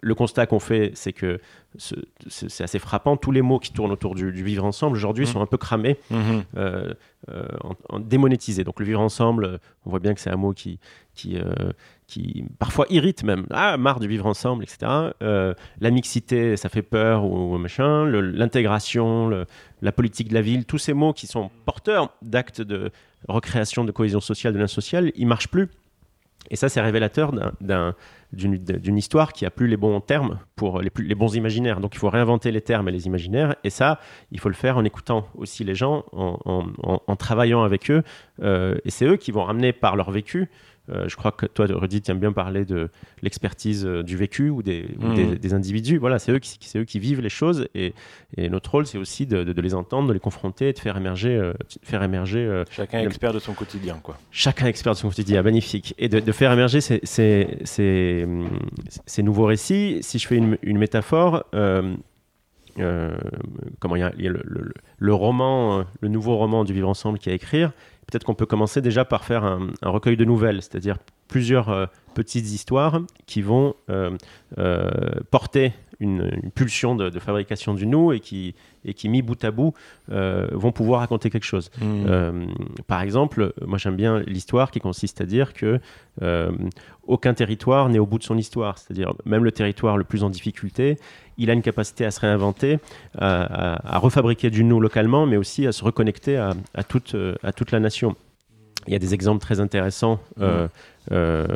le 0.07 0.13
constat 0.13 0.45
qu'on 0.45 0.59
fait, 0.59 0.91
c'est 0.93 1.13
que 1.13 1.39
ce- 1.77 1.95
ce- 2.27 2.47
c'est 2.47 2.63
assez 2.63 2.77
frappant. 2.77 3.17
Tous 3.17 3.31
les 3.31 3.41
mots 3.41 3.57
qui 3.57 3.73
tournent 3.73 3.91
autour 3.91 4.13
du, 4.13 4.31
du 4.31 4.43
vivre 4.43 4.63
ensemble 4.63 4.95
aujourd'hui 4.97 5.25
Mhm. 5.25 5.31
sont 5.31 5.41
un 5.41 5.47
peu 5.47 5.57
cramés, 5.57 5.97
Mhm. 6.11 6.43
euh, 6.57 6.93
euh, 7.31 7.47
en, 7.63 7.73
en 7.89 7.99
démonétisés. 7.99 8.63
Donc 8.63 8.79
le 8.79 8.85
vivre 8.85 9.01
ensemble, 9.01 9.59
on 9.83 9.89
voit 9.89 9.99
bien 9.99 10.13
que 10.13 10.19
c'est 10.21 10.29
un 10.29 10.35
mot 10.35 10.53
qui, 10.53 10.79
qui, 11.15 11.37
euh, 11.37 11.71
qui 12.05 12.45
parfois 12.59 12.85
irrite 12.91 13.23
même. 13.23 13.47
Ah, 13.49 13.77
marre 13.77 13.99
du 13.99 14.07
vivre 14.07 14.27
ensemble, 14.27 14.63
etc. 14.63 14.77
La 15.21 15.89
mixité, 15.91 16.55
ça 16.55 16.69
fait 16.69 16.83
peur 16.83 17.25
ou, 17.25 17.55
ou 17.55 17.57
machin. 17.57 18.05
L'intégration, 18.05 19.45
la 19.81 19.91
politique 19.91 20.29
de 20.29 20.35
la 20.35 20.41
ville, 20.41 20.65
tous 20.65 20.77
ces 20.77 20.93
mots 20.93 21.13
qui 21.13 21.25
sont 21.25 21.49
porteurs 21.65 22.11
d'actes 22.21 22.61
de 22.61 22.91
recréation 23.27 23.83
de 23.85 23.91
cohésion 23.91 24.19
sociale, 24.21 24.53
de 24.53 24.59
lien 24.59 24.67
social, 24.67 25.11
ils 25.15 25.25
marchent 25.27 25.47
plus. 25.49 25.67
Et 26.51 26.55
ça, 26.55 26.69
c'est 26.69 26.81
révélateur 26.81 27.31
d'un- 27.31 27.51
d'un- 27.61 27.95
d'une 28.33 28.97
histoire 28.97 29.31
qui 29.33 29.45
a 29.45 29.49
plus 29.51 29.67
les 29.67 29.77
bons 29.77 29.99
termes 30.01 30.39
pour 30.55 30.81
les, 30.81 30.89
plus- 30.89 31.05
les 31.05 31.15
bons 31.15 31.35
imaginaires. 31.35 31.79
Donc 31.79 31.95
il 31.95 31.99
faut 31.99 32.09
réinventer 32.09 32.51
les 32.51 32.61
termes 32.61 32.89
et 32.89 32.91
les 32.91 33.05
imaginaires. 33.07 33.55
Et 33.63 33.69
ça, 33.69 33.99
il 34.31 34.39
faut 34.39 34.49
le 34.49 34.55
faire 34.55 34.77
en 34.77 34.83
écoutant 34.83 35.27
aussi 35.35 35.63
les 35.63 35.75
gens, 35.75 36.03
en, 36.11 36.37
en- 36.45 36.65
en- 36.83 37.01
en 37.07 37.15
travaillant 37.15 37.63
avec 37.63 37.89
eux. 37.89 38.03
Euh, 38.41 38.75
et 38.85 38.91
c'est 38.91 39.05
eux 39.05 39.15
qui 39.17 39.31
vont 39.31 39.43
ramener 39.43 39.71
par 39.73 39.95
leur 39.95 40.11
vécu. 40.11 40.49
Euh, 40.89 41.07
je 41.07 41.15
crois 41.15 41.31
que 41.31 41.45
toi, 41.47 41.65
Rudy, 41.69 42.01
tu 42.01 42.11
aimes 42.11 42.19
bien 42.19 42.31
parler 42.31 42.63
de 42.65 42.89
l'expertise 43.23 43.85
euh, 43.85 44.03
du 44.03 44.17
vécu 44.17 44.49
ou 44.49 44.61
des, 44.61 44.85
ou 45.01 45.13
des, 45.13 45.35
des 45.37 45.53
individus. 45.53 45.97
Voilà, 45.97 46.19
c'est 46.19 46.31
eux, 46.31 46.39
qui- 46.39 46.57
c'est 46.61 46.79
eux 46.79 46.83
qui 46.85 46.99
vivent 46.99 47.21
les 47.21 47.29
choses. 47.29 47.67
Et, 47.73 47.93
et 48.37 48.49
notre 48.49 48.69
rôle, 48.71 48.85
c'est 48.85 48.97
aussi 48.97 49.25
de, 49.25 49.43
de- 49.43 49.53
de 49.53 49.61
les 49.61 49.73
entendre, 49.73 50.07
de 50.09 50.13
les 50.13 50.19
confronter, 50.19 50.73
de 50.73 50.79
faire 50.79 50.95
émerger, 50.97 51.35
euh, 51.35 51.53
de 51.53 51.87
faire 51.87 52.03
émerger 52.03 52.63
Chacun 52.69 52.99
expert 52.99 53.33
de 53.33 53.39
son 53.39 53.53
quotidien, 53.53 53.99
quoi. 54.03 54.17
chacun 54.31 54.67
expert 54.67 54.93
de 54.93 54.97
son 54.97 55.07
quotidien, 55.09 55.41
magnifique. 55.41 55.93
Et 55.97 56.07
de, 56.09 56.31
faire 56.31 56.51
émerger 56.51 56.81
ces, 56.81 56.99
ces- 57.03 57.57
ces, 57.63 58.27
ces 59.05 59.23
nouveaux 59.23 59.45
récits. 59.45 59.99
Si 60.01 60.19
je 60.19 60.27
fais 60.27 60.35
une, 60.37 60.57
une 60.61 60.77
métaphore, 60.77 61.45
comment 63.79 63.95
il 63.95 63.99
y 63.99 64.03
a, 64.03 64.11
il 64.17 64.23
y 64.23 64.27
a 64.27 64.31
le, 64.31 64.41
le- 64.45 64.73
le 64.97 65.13
roman, 65.13 65.85
le 66.01 66.07
nouveau 66.07 66.35
roman 66.37 66.63
du 66.63 66.73
Vivre 66.73 66.89
Ensemble 66.89 67.19
qui 67.19 67.29
est 67.29 67.31
à 67.31 67.35
écrire, 67.35 67.71
peut-être 68.07 68.23
qu'on 68.23 68.35
peut 68.35 68.45
commencer 68.45 68.81
déjà 68.81 69.05
par 69.05 69.23
faire 69.23 69.43
un, 69.43 69.69
recueil 69.81 70.17
de 70.17 70.25
nouvelles, 70.25 70.61
c'est-à-dire 70.61 70.97
plusieurs 71.27 71.69
euh, 71.69 71.85
petites 72.13 72.45
histoires 72.51 73.01
qui 73.25 73.41
vont 73.41 73.75
euh, 73.89 74.11
euh, 74.57 74.89
porter 75.31 75.73
une, 76.01 76.29
une 76.43 76.51
pulsion 76.51 76.93
de, 76.95 77.09
de 77.09 77.19
fabrication 77.19 77.73
du 77.73 77.85
nous 77.87 78.11
et 78.11 78.19
qui, 78.19 78.53
et 78.83 78.93
qui, 78.93 79.07
mis 79.09 79.21
bout 79.21 79.41
à 79.45 79.51
bout, 79.51 79.73
euh, 80.11 80.47
vont 80.51 80.71
pouvoir 80.73 80.99
raconter 80.99 81.29
quelque 81.29 81.45
chose. 81.45 81.71
Euh, 81.81 82.45
par 82.87 83.01
exemple, 83.01 83.53
moi 83.65 83.77
j'aime 83.77 83.95
bien 83.95 84.19
l'histoire 84.27 84.71
qui 84.71 84.79
consiste 84.81 85.21
à 85.21 85.25
dire 85.25 85.53
que 85.53 85.79
euh, 86.21 86.51
aucun 87.07 87.33
territoire 87.33 87.87
n'est 87.89 87.99
au 87.99 88.05
bout 88.05 88.17
de 88.19 88.23
son 88.23 88.37
histoire. 88.37 88.77
C'est-à-dire 88.77 89.13
même 89.25 89.43
le 89.45 89.51
territoire 89.53 89.95
le 89.97 90.03
plus 90.03 90.23
en 90.23 90.29
difficulté, 90.29 90.97
il 91.37 91.49
a 91.49 91.53
une 91.53 91.61
capacité 91.61 92.05
à 92.05 92.11
se 92.11 92.19
réinventer, 92.19 92.79
à, 93.17 93.73
à- 93.75 93.95
à 93.95 93.97
refabriquer 93.97 94.49
du 94.49 94.63
nous 94.65 94.79
localement, 94.81 95.25
mais 95.25 95.37
aussi 95.37 95.65
à 95.65 95.71
se 95.71 95.83
reconnecter 95.83 96.35
à, 96.37 96.51
à 96.73 96.83
toute, 96.83 97.15
à 97.41 97.51
toute 97.53 97.71
la 97.71 97.79
nation. 97.79 98.15
Il 98.87 98.93
y 98.93 98.95
a 98.95 98.99
des 98.99 99.13
exemples 99.13 99.41
très 99.41 99.59
intéressants 99.59 100.19
euh, 100.41 100.67
euh, 101.11 101.47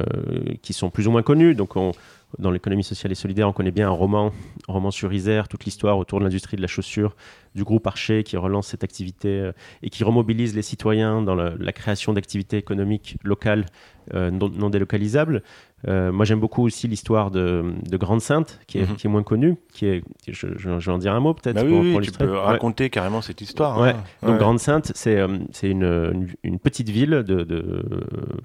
qui 0.61 0.73
sont 0.73 0.89
plus 0.89 1.07
ou 1.07 1.11
moins 1.11 1.21
connus. 1.23 1.55
Donc 1.55 1.75
on- 1.75 1.91
dans 2.37 2.51
l'économie 2.51 2.83
sociale 2.83 3.11
et 3.11 3.15
solidaire, 3.15 3.47
on 3.49 3.53
connaît 3.53 3.71
bien 3.71 3.87
un 3.87 3.91
roman, 3.91 4.31
un 4.67 4.73
roman 4.73 4.91
sur 4.91 5.11
Isère, 5.11 5.47
toute 5.47 5.65
l'histoire 5.65 5.97
autour 5.97 6.19
de 6.19 6.25
l'industrie 6.25 6.57
de 6.57 6.61
la 6.61 6.67
chaussure, 6.67 7.15
du 7.55 7.63
groupe 7.63 7.87
Archer 7.87 8.23
qui 8.23 8.37
relance 8.37 8.67
cette 8.67 8.83
activité 8.83 9.29
euh, 9.39 9.51
et 9.81 9.89
qui 9.89 10.03
remobilise 10.03 10.55
les 10.55 10.61
citoyens 10.61 11.23
dans 11.23 11.33
la, 11.33 11.53
la 11.57 11.71
création 11.73 12.13
d'activités 12.13 12.57
économiques 12.57 13.17
locales 13.23 13.65
euh, 14.13 14.29
non, 14.31 14.49
non 14.49 14.69
délocalisables. 14.69 15.41
Euh, 15.87 16.11
moi, 16.11 16.25
j'aime 16.25 16.39
beaucoup 16.39 16.63
aussi 16.63 16.87
l'histoire 16.87 17.31
de, 17.31 17.73
de 17.89 17.97
Grande 17.97 18.21
Sainte, 18.21 18.59
qui 18.67 18.79
est, 18.79 18.81
Mhm. 18.89 18.95
qui 18.95 19.07
est 19.07 19.09
moins 19.09 19.23
connue. 19.23 19.55
Qui 19.73 19.85
est, 19.87 20.03
je, 20.27 20.47
je- 20.57 20.79
je 20.79 20.85
vais 20.85 20.91
en 20.91 20.97
dire 20.99 21.13
un 21.13 21.19
mot 21.19 21.33
peut-être 21.33 21.55
Bah 21.55 21.61
oui, 21.63 21.69
pour, 21.71 21.79
oui, 21.81 21.91
pour 21.93 22.01
tu 22.01 22.11
peux 22.11 22.31
Ouais. 22.31 22.37
raconter 22.39 22.89
carrément 22.89 23.21
cette 23.21 23.41
histoire. 23.41 23.79
Ouais. 23.79 23.89
hein. 23.91 24.03
Donc 24.21 24.31
Ouais. 24.33 24.37
Grande 24.37 24.59
Sainte, 24.59 24.91
c'est 24.93 25.19
c'est 25.51 25.69
une, 25.69 25.83
une, 25.83 26.27
une 26.43 26.59
petite 26.59 26.89
ville 26.89 27.23
de, 27.25 27.43
de 27.43 27.83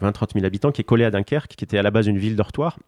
20-30 0.00 0.32
000 0.34 0.44
habitants 0.46 0.70
qui 0.72 0.80
est 0.80 0.84
collée 0.84 1.04
à 1.04 1.10
Dunkerque, 1.10 1.54
qui 1.56 1.64
était 1.64 1.78
à 1.78 1.82
la 1.82 1.90
base 1.90 2.06
une 2.06 2.18
ville 2.18 2.36
dortoir, 2.36 2.78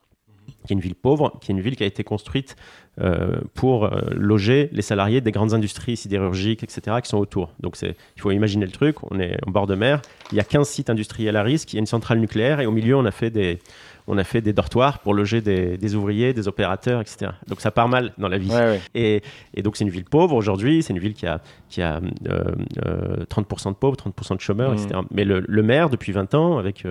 qui 0.67 0.73
est 0.73 0.77
une 0.77 0.81
ville 0.81 0.95
pauvre, 0.95 1.39
qui 1.41 1.51
est 1.51 1.55
une 1.55 1.61
ville 1.61 1.77
qui 1.77 1.83
a 1.83 1.87
été 1.87 2.05
construite 2.05 2.57
euh, 3.01 3.41
pour 3.55 3.85
euh, 3.85 4.01
loger 4.13 4.69
les 4.73 4.83
salariés 4.83 5.21
des 5.21 5.33
grandes 5.33 5.55
industries 5.55 5.97
sidérurgiques, 5.97 6.63
etc., 6.63 6.99
qui 7.03 7.09
sont 7.09 7.19
autour. 7.19 7.53
Donc 7.61 7.77
il 7.83 7.95
faut 8.21 8.31
imaginer 8.31 8.67
le 8.67 8.73
truc, 8.73 8.97
on 9.11 9.21
est 9.21 9.37
en 9.47 9.51
bord 9.51 9.67
de 9.67 9.75
mer, 9.75 10.03
il 10.33 10.37
y 10.37 10.41
a 10.41 10.45
15 10.45 10.69
sites 10.69 10.91
industriels 10.91 11.37
à 11.37 11.43
risque, 11.43 11.73
il 11.73 11.77
y 11.77 11.79
a 11.79 11.81
une 11.81 11.87
centrale 11.87 12.19
nucléaire, 12.19 12.61
et 12.61 12.67
au 12.67 12.73
milieu, 12.73 12.97
on 12.97 13.05
a 13.05 13.11
fait 13.11 13.31
des, 13.31 13.59
on 14.07 14.19
a 14.19 14.25
fait 14.25 14.41
des 14.41 14.53
dortoirs 14.53 15.01
pour 15.01 15.15
loger 15.15 15.41
des, 15.41 15.95
ouvriers, 15.95 16.33
des 16.33 16.49
opérateurs, 16.49 17.01
etc. 17.01 17.33
Donc 17.49 17.61
ça 17.61 17.71
part 17.71 17.89
mal 17.89 18.13
dans 18.19 18.29
la 18.29 18.39
vie. 18.39 18.51
Et, 18.95 19.23
donc 19.63 19.77
c'est 19.77 19.85
une 19.85 19.91
ville 19.91 20.05
pauvre 20.05 20.35
aujourd'hui, 20.35 20.83
c'est 20.83 20.93
une 20.93 20.99
ville 20.99 21.15
qui 21.15 21.27
a, 21.27 21.41
qui 21.69 21.83
a 21.83 22.01
30% 22.01 22.09
euh, 22.29 23.71
de 23.71 23.75
pauvres, 23.75 23.97
30% 23.97 24.37
de 24.37 24.41
chômeurs, 24.41 24.73
etc. 24.73 24.89
Mmh. 24.95 25.07
Mais 25.11 25.25
le, 25.25 25.63
maire, 25.63 25.91
depuis 25.91 26.13
20 26.13 26.35
ans, 26.35 26.59
avec, 26.59 26.85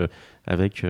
avec 0.46 0.86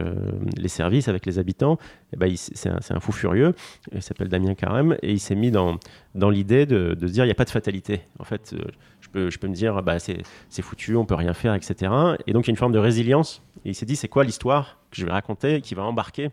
les 0.57 0.67
services, 0.67 1.07
avec 1.07 1.25
les 1.25 1.39
habitants, 1.39 1.77
eh 2.13 2.17
ben, 2.17 2.33
c'est 2.35 2.69
un, 2.69 2.99
fou 2.99 3.11
furieux, 3.11 3.53
il 3.93 4.01
s'appelle 4.01 4.29
Damien 4.29 4.55
Carême, 4.55 4.97
et 5.01 5.11
il 5.11 5.19
s'est 5.19 5.35
mis 5.35 5.51
dans, 5.51 5.77
dans 6.15 6.29
l'idée 6.29 6.65
de, 6.65 6.93
de, 6.93 7.07
se 7.07 7.11
dire 7.11 7.25
il 7.25 7.27
n'y 7.27 7.31
a 7.31 7.35
pas 7.35 7.45
de 7.45 7.49
fatalité. 7.49 8.01
En 8.19 8.23
fait, 8.23 8.53
euh, 8.53 8.63
je 9.01 9.09
peux, 9.09 9.29
je 9.29 9.37
peux 9.37 9.47
me 9.47 9.53
dire 9.53 9.81
bah, 9.83 9.99
c'est 9.99 10.61
foutu, 10.61 10.95
on 10.95 11.05
peut 11.05 11.15
rien 11.15 11.33
faire, 11.33 11.53
etc. 11.53 11.91
Et 12.25 12.33
donc 12.33 12.45
il 12.45 12.47
y 12.47 12.51
a 12.51 12.53
une 12.53 12.57
forme 12.57 12.71
de 12.71 12.79
résilience. 12.79 13.43
Et 13.65 13.69
il 13.69 13.75
s'est 13.75 13.85
dit 13.85 13.95
c'est 13.95 14.07
quoi 14.07 14.23
l'histoire? 14.23 14.77
Que 14.95 15.01
je 15.01 15.05
vais 15.05 15.11
raconter 15.11 15.61
qui 15.61 15.75
va 15.75 15.83
embarquer 15.83 16.31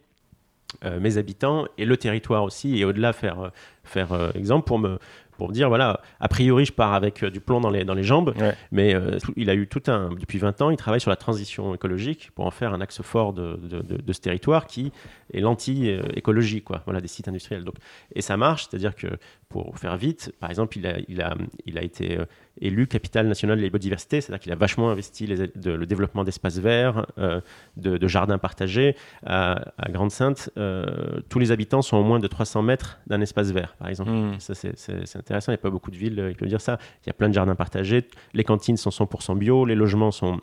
euh, 0.84 1.00
mes 1.00 1.18
habitants 1.18 1.66
et 1.76 1.84
le 1.84 1.96
territoire 1.96 2.44
aussi, 2.44 2.78
et 2.78 2.84
au-delà 2.84 3.12
faire, 3.12 3.40
euh, 3.40 3.48
faire 3.84 4.32
exemple 4.34 4.66
pour 4.66 4.78
me, 4.78 4.98
pour 5.36 5.50
dire 5.52 5.68
voilà, 5.68 6.00
a 6.20 6.28
priori, 6.28 6.64
je 6.64 6.72
pars 6.72 6.94
avec 6.94 7.24
du 7.24 7.40
plomb 7.40 7.60
dans 7.60 7.70
les, 7.70 7.84
dans 7.84 7.94
les 7.94 8.04
jambes, 8.04 8.34
mais 8.70 8.94
il 9.36 9.50
a 9.50 9.54
eu 9.54 9.66
tout 9.66 9.82
un. 9.88 10.10
Depuis 10.10 10.38
20 10.38 10.62
ans, 10.62 10.70
il 10.70 10.76
travaille 10.76 11.00
sur 11.00 11.10
la 11.10 11.16
transition 11.16 11.74
écologique 11.74 12.30
pour 12.34 12.46
en 12.46 12.50
faire 12.50 12.72
un 12.72 12.80
axe 12.80 13.02
fort 13.02 13.32
de, 13.32 13.56
de, 13.56 13.80
de 13.82 14.12
ce 14.12 14.20
territoire 14.20 14.66
qui 14.66 14.92
et 15.32 15.40
l'anti-écologie, 15.40 16.62
quoi, 16.62 16.82
voilà, 16.84 17.00
des 17.00 17.08
sites 17.08 17.28
industriels. 17.28 17.64
Donc, 17.64 17.76
et 18.14 18.22
ça 18.22 18.36
marche, 18.36 18.68
c'est-à-dire 18.68 18.94
que 18.94 19.08
pour 19.48 19.78
faire 19.78 19.96
vite, 19.96 20.32
par 20.40 20.50
exemple, 20.50 20.78
il 20.78 20.86
a, 20.86 20.98
il 21.08 21.20
a, 21.20 21.34
il 21.66 21.78
a 21.78 21.82
été 21.82 22.18
euh, 22.18 22.24
élu 22.60 22.86
capitale 22.86 23.26
nationale 23.26 23.58
de 23.58 23.62
la 23.62 23.68
biodiversité, 23.68 24.20
c'est-à-dire 24.20 24.40
qu'il 24.40 24.52
a 24.52 24.56
vachement 24.56 24.90
investi 24.90 25.26
les, 25.26 25.36
le 25.36 25.86
développement 25.86 26.24
d'espaces 26.24 26.58
verts, 26.58 27.06
euh, 27.18 27.40
de, 27.76 28.06
jardins 28.08 28.38
partagés. 28.38 28.96
À, 29.24 29.64
Grande-Sainte, 29.90 30.50
euh, 30.58 31.20
tous 31.28 31.38
les 31.38 31.50
habitants 31.50 31.82
sont 31.82 31.96
au 31.96 32.02
moins 32.02 32.18
de 32.18 32.26
300 32.26 32.62
mètres 32.62 33.00
d'un 33.06 33.20
espace 33.20 33.50
vert, 33.50 33.74
par 33.78 33.88
exemple. 33.88 34.10
Hmm. 34.10 34.38
Ça, 34.38 34.54
c'est 34.54 35.16
intéressant, 35.16 35.52
il 35.52 35.54
n'y 35.54 35.60
a 35.60 35.62
pas 35.62 35.70
beaucoup 35.70 35.90
de 35.90 35.96
villes 35.96 36.28
qui 36.32 36.36
peuvent 36.36 36.48
dire 36.48 36.60
ça. 36.60 36.78
Il 37.04 37.08
y 37.08 37.10
a 37.10 37.14
plein 37.14 37.28
de 37.28 37.34
jardins 37.34 37.54
partagés, 37.54 38.06
les 38.34 38.44
cantines 38.44 38.76
sont 38.76 38.90
100% 38.90 39.38
bio, 39.38 39.64
les 39.64 39.74
logements 39.74 40.10
sont 40.10 40.40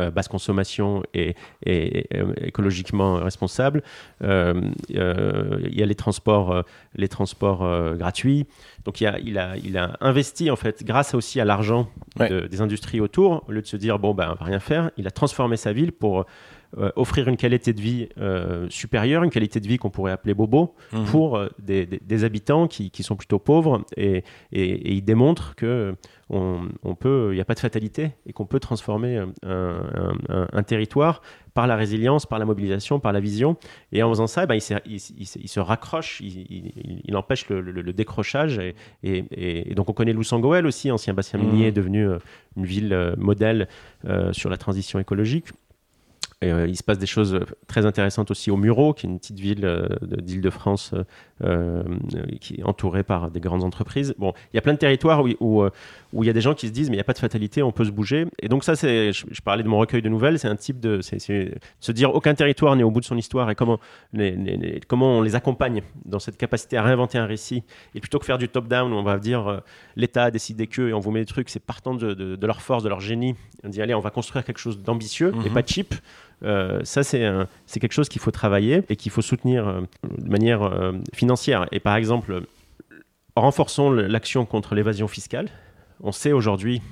euh, 0.00 0.10
basse 0.10 0.28
consommation 0.28 1.02
et, 1.12 1.34
euh, 1.68 2.32
écologiquement 2.40 3.16
responsable. 3.16 3.82
Euh, 4.22 4.60
il 4.88 5.78
y 5.78 5.82
a 5.82 5.86
les 5.86 5.94
transports, 5.94 6.64
les 6.94 7.08
transports 7.08 7.96
gratuits. 7.96 8.46
Donc 8.84 9.00
il 9.00 9.06
a, 9.06 9.18
il, 9.18 9.38
a, 9.38 9.56
il 9.56 9.76
a 9.76 9.96
investi 10.00 10.50
en 10.50 10.56
fait, 10.56 10.84
grâce 10.84 11.14
aussi 11.14 11.40
à 11.40 11.44
l'argent 11.44 11.88
des 12.18 12.60
industries 12.60 13.00
autour, 13.00 13.44
au 13.48 13.52
lieu 13.52 13.62
de 13.62 13.66
se 13.66 13.76
dire 13.76 13.98
bon 13.98 14.14
ben 14.14 14.30
on 14.32 14.34
va 14.34 14.44
rien 14.44 14.60
faire, 14.60 14.90
il 14.96 15.06
a 15.06 15.10
transformé 15.10 15.56
sa 15.56 15.72
ville 15.72 15.92
pour 15.92 16.26
offrir 16.96 17.28
une 17.28 17.36
qualité 17.36 17.72
de 17.72 17.80
vie 17.80 18.08
euh, 18.18 18.66
supérieure, 18.70 19.22
une 19.22 19.30
qualité 19.30 19.60
de 19.60 19.68
vie 19.68 19.76
qu'on 19.76 19.90
pourrait 19.90 20.12
appeler 20.12 20.32
bobo, 20.32 20.74
mhm. 20.92 21.04
pour 21.04 21.36
euh, 21.36 21.48
des, 21.58 22.24
habitants 22.24 22.66
qui, 22.66 22.90
sont 23.02 23.16
plutôt 23.16 23.38
pauvres. 23.38 23.84
Et, 23.96 24.24
et, 24.52 24.94
il 24.94 25.04
démontre 25.04 25.54
que 25.54 25.94
on, 26.30 26.94
peut, 26.98 27.28
il 27.32 27.34
n'y 27.34 27.42
a 27.42 27.44
pas 27.44 27.52
de 27.52 27.60
fatalité 27.60 28.12
et 28.24 28.32
qu'on 28.32 28.46
peut 28.46 28.60
transformer 28.60 29.22
un, 29.42 30.62
territoire 30.62 31.20
par 31.52 31.66
la 31.66 31.76
résilience, 31.76 32.24
par 32.24 32.38
la 32.38 32.46
mobilisation, 32.46 33.00
par 33.00 33.12
la 33.12 33.20
vision. 33.20 33.58
Et 33.92 34.02
en 34.02 34.08
faisant 34.08 34.26
ça, 34.26 34.46
ben, 34.46 34.54
il, 34.54 34.60
se 34.98 35.60
raccroche, 35.60 36.22
il, 36.22 37.16
empêche 37.16 37.50
le, 37.50 37.92
décrochage. 37.92 38.58
Et, 39.02 39.74
donc 39.74 39.90
on 39.90 39.92
connaît 39.92 40.14
Loussangoel 40.14 40.66
aussi, 40.66 40.90
ancien 40.90 41.12
bassin 41.12 41.36
minier, 41.36 41.66
mhm. 41.66 41.74
devenu 41.74 42.08
une 42.56 42.64
ville 42.64 43.14
modèle 43.18 43.68
sur 44.32 44.48
la 44.48 44.56
transition 44.56 44.98
écologique. 45.00 45.48
Euh, 46.42 46.66
il 46.68 46.76
se 46.76 46.82
passe 46.82 46.98
des 46.98 47.06
choses 47.06 47.40
très 47.66 47.86
intéressantes 47.86 48.30
aussi 48.30 48.50
au 48.50 48.56
Muro, 48.56 48.94
qui 48.94 49.06
est 49.06 49.10
une 49.10 49.18
petite 49.18 49.38
ville 49.38 49.64
euh, 49.64 49.86
d'Île-de-France 50.02 50.94
euh, 51.44 51.82
qui 52.40 52.60
est 52.60 52.62
entourée 52.64 53.02
par 53.02 53.30
des 53.30 53.40
grandes 53.40 53.64
entreprises. 53.64 54.14
Bon, 54.18 54.32
il 54.52 54.56
y 54.56 54.58
a 54.58 54.62
plein 54.62 54.72
de 54.72 54.78
territoires 54.78 55.24
où, 55.24 55.28
où, 55.40 55.64
où, 56.12 56.24
il 56.24 56.26
y 56.26 56.30
a 56.30 56.32
des 56.32 56.40
gens 56.40 56.54
qui 56.54 56.68
se 56.68 56.72
disent 56.72 56.88
mais 56.88 56.96
il 56.96 56.98
n'y 56.98 57.02
a 57.02 57.04
pas 57.04 57.12
de 57.12 57.18
fatalité, 57.18 57.62
on 57.62 57.72
peut 57.72 57.84
se 57.84 57.90
bouger. 57.90 58.26
Et 58.40 58.48
donc 58.48 58.64
ça, 58.64 58.76
c'est, 58.76 59.12
je, 59.12 59.42
parlais 59.42 59.62
de 59.62 59.68
mon 59.68 59.78
recueil 59.78 60.02
de 60.02 60.08
nouvelles, 60.08 60.38
c'est 60.38 60.48
un 60.48 60.56
type 60.56 60.80
de, 60.80 61.00
c'est, 61.00 61.18
se 61.18 61.92
dire 61.92 62.14
aucun 62.14 62.34
territoire 62.34 62.76
n'est 62.76 62.82
au 62.82 62.90
bout 62.90 63.00
de 63.00 63.04
son 63.04 63.16
histoire 63.16 63.50
et 63.50 63.54
comment, 63.54 63.78
les, 64.12 64.80
comment 64.86 65.18
on 65.18 65.22
les 65.22 65.34
accompagne 65.34 65.82
dans 66.04 66.18
cette 66.18 66.36
capacité 66.36 66.76
à 66.76 66.82
réinventer 66.82 67.18
un 67.18 67.26
récit. 67.26 67.64
Et 67.94 68.00
plutôt 68.00 68.18
que 68.18 68.24
faire 68.24 68.38
du 68.38 68.48
top-down 68.48 68.92
où 68.92 68.96
on 68.96 69.02
va 69.02 69.18
dire 69.18 69.62
l'État 69.96 70.24
a 70.24 70.30
décidé 70.30 70.66
que 70.66 70.88
et 70.88 70.92
on 70.92 71.00
vous 71.00 71.10
met 71.10 71.20
des 71.20 71.26
trucs, 71.26 71.48
c'est 71.48 71.60
partant 71.60 71.94
de, 71.94 72.14
de, 72.14 72.46
leur 72.46 72.62
force, 72.62 72.82
de 72.82 72.88
leur 72.88 73.00
génie. 73.00 73.34
On 73.64 73.68
dit 73.68 73.82
allez, 73.82 73.94
on 73.94 74.00
va 74.00 74.10
construire 74.10 74.44
quelque 74.44 74.58
chose 74.58 74.82
d'ambitieux 74.82 75.32
et 75.44 75.48
mhm. 75.48 75.54
pas 75.54 75.62
cheap. 75.64 75.94
Euh, 76.44 76.80
ça, 76.84 77.02
c'est 77.02 77.80
quelque 77.80 77.92
chose 77.92 78.08
qu'il 78.08 78.20
faut 78.20 78.30
travailler 78.30 78.82
et 78.88 78.96
qu'il 78.96 79.12
faut 79.12 79.22
soutenir 79.22 79.68
euh, 79.68 79.80
de 80.18 80.30
manière 80.30 80.62
euh, 80.62 80.92
financière. 81.12 81.66
Et 81.72 81.80
par 81.80 81.96
exemple, 81.96 82.42
renforçons 83.36 83.90
l'action 83.90 84.44
contre 84.44 84.74
l'évasion 84.74 85.08
fiscale. 85.08 85.48
On 86.04 86.10
sait 86.10 86.32
aujourd'hui, 86.32 86.82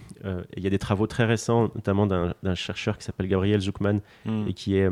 il 0.57 0.63
y 0.63 0.69
a 0.69 0.71
des 0.71 0.79
travaux 0.79 1.09
très 1.09 1.25
récents, 1.25 1.71
notamment 1.75 2.07
d'un 2.07 2.55
chercheur 2.55 2.97
qui 2.97 3.05
s'appelle 3.05 3.27
Gabriel 3.27 3.59
Zuckman 3.59 4.01
hmm. 4.25 4.47
et 4.47 4.53
qui 4.53 4.77
est 4.77 4.89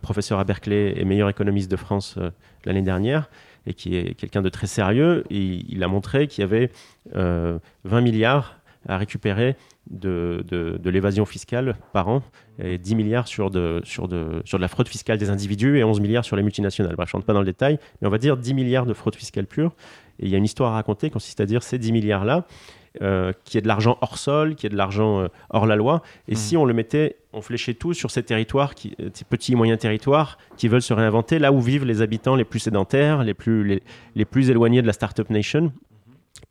professeur 0.00 0.38
à 0.38 0.44
Berkeley 0.44 0.94
et 0.96 1.04
meilleur 1.04 1.28
économiste 1.28 1.70
de 1.70 1.76
France 1.76 2.18
l'année 2.64 2.80
dernière, 2.80 3.28
et 3.66 3.74
qui 3.74 3.96
est 3.96 4.14
quelqu'un 4.14 4.40
de 4.40 4.48
très 4.48 4.66
sérieux. 4.66 5.24
Et 5.28 5.62
il 5.68 5.84
a 5.84 5.88
montré 5.88 6.26
qu'il 6.26 6.40
y 6.40 6.44
avait 6.44 6.70
20 7.12 7.60
milliards 8.00 8.57
à 8.88 8.96
récupérer 8.96 9.56
de, 9.90 10.44
de, 10.48 10.90
l'évasion 10.90 11.24
fiscale 11.24 11.76
par 11.92 12.08
an, 12.08 12.22
et 12.58 12.78
10 12.78 12.94
milliards 12.94 13.28
sur 13.28 13.50
de, 13.50 13.80
sur, 13.84 14.08
de, 14.08 14.42
sur 14.44 14.58
de 14.58 14.62
la 14.62 14.68
fraude 14.68 14.88
fiscale 14.88 15.18
des 15.18 15.30
individus 15.30 15.78
et 15.78 15.84
11 15.84 16.00
milliards 16.00 16.24
sur 16.24 16.36
les 16.36 16.42
multinationales. 16.42 16.94
je 16.98 17.02
ne 17.02 17.12
rentre 17.12 17.26
pas 17.26 17.32
dans 17.32 17.40
le 17.40 17.46
détail, 17.46 17.78
mais 18.00 18.08
on 18.08 18.10
va 18.10 18.18
dire 18.18 18.36
10 18.36 18.54
milliards 18.54 18.86
de 18.86 18.94
fraude 18.94 19.14
fiscale 19.14 19.46
pure. 19.46 19.74
Et 20.18 20.26
il 20.26 20.30
y 20.30 20.34
a 20.34 20.38
une 20.38 20.44
histoire 20.44 20.72
à 20.72 20.74
raconter, 20.74 21.10
consiste 21.10 21.40
à 21.40 21.46
dire 21.46 21.62
ces 21.62 21.78
10 21.78 21.92
milliards-là, 21.92 22.46
euh, 23.02 23.32
qui 23.44 23.58
est 23.58 23.60
de 23.60 23.68
l'argent 23.68 23.96
hors 24.00 24.18
sol, 24.18 24.56
qui 24.56 24.66
est 24.66 24.70
de 24.70 24.76
l'argent 24.76 25.20
euh, 25.20 25.28
hors 25.50 25.66
la 25.66 25.76
loi. 25.76 26.02
Et 26.26 26.32
mmh. 26.32 26.36
si 26.36 26.56
on 26.56 26.64
le 26.64 26.74
mettait, 26.74 27.16
on 27.32 27.42
fléchait 27.42 27.74
tout 27.74 27.94
sur 27.94 28.10
ces 28.10 28.22
territoires, 28.22 28.74
qui, 28.74 28.96
euh, 29.00 29.10
ces 29.12 29.24
petits 29.24 29.52
et 29.52 29.54
moyens 29.54 29.78
territoires 29.78 30.38
qui 30.56 30.66
veulent 30.66 30.82
se 30.82 30.94
réinventer, 30.94 31.38
là 31.38 31.52
où 31.52 31.60
vivent 31.60 31.84
les 31.84 32.02
habitants 32.02 32.34
les 32.34 32.44
plus 32.44 32.58
sédentaires, 32.58 33.22
les 33.22 33.34
plus, 33.34 33.62
les, 33.64 33.82
les 34.16 34.24
plus 34.24 34.50
éloignés 34.50 34.82
de 34.82 34.86
la 34.86 34.92
Startup 34.92 35.28
Nation. 35.30 35.72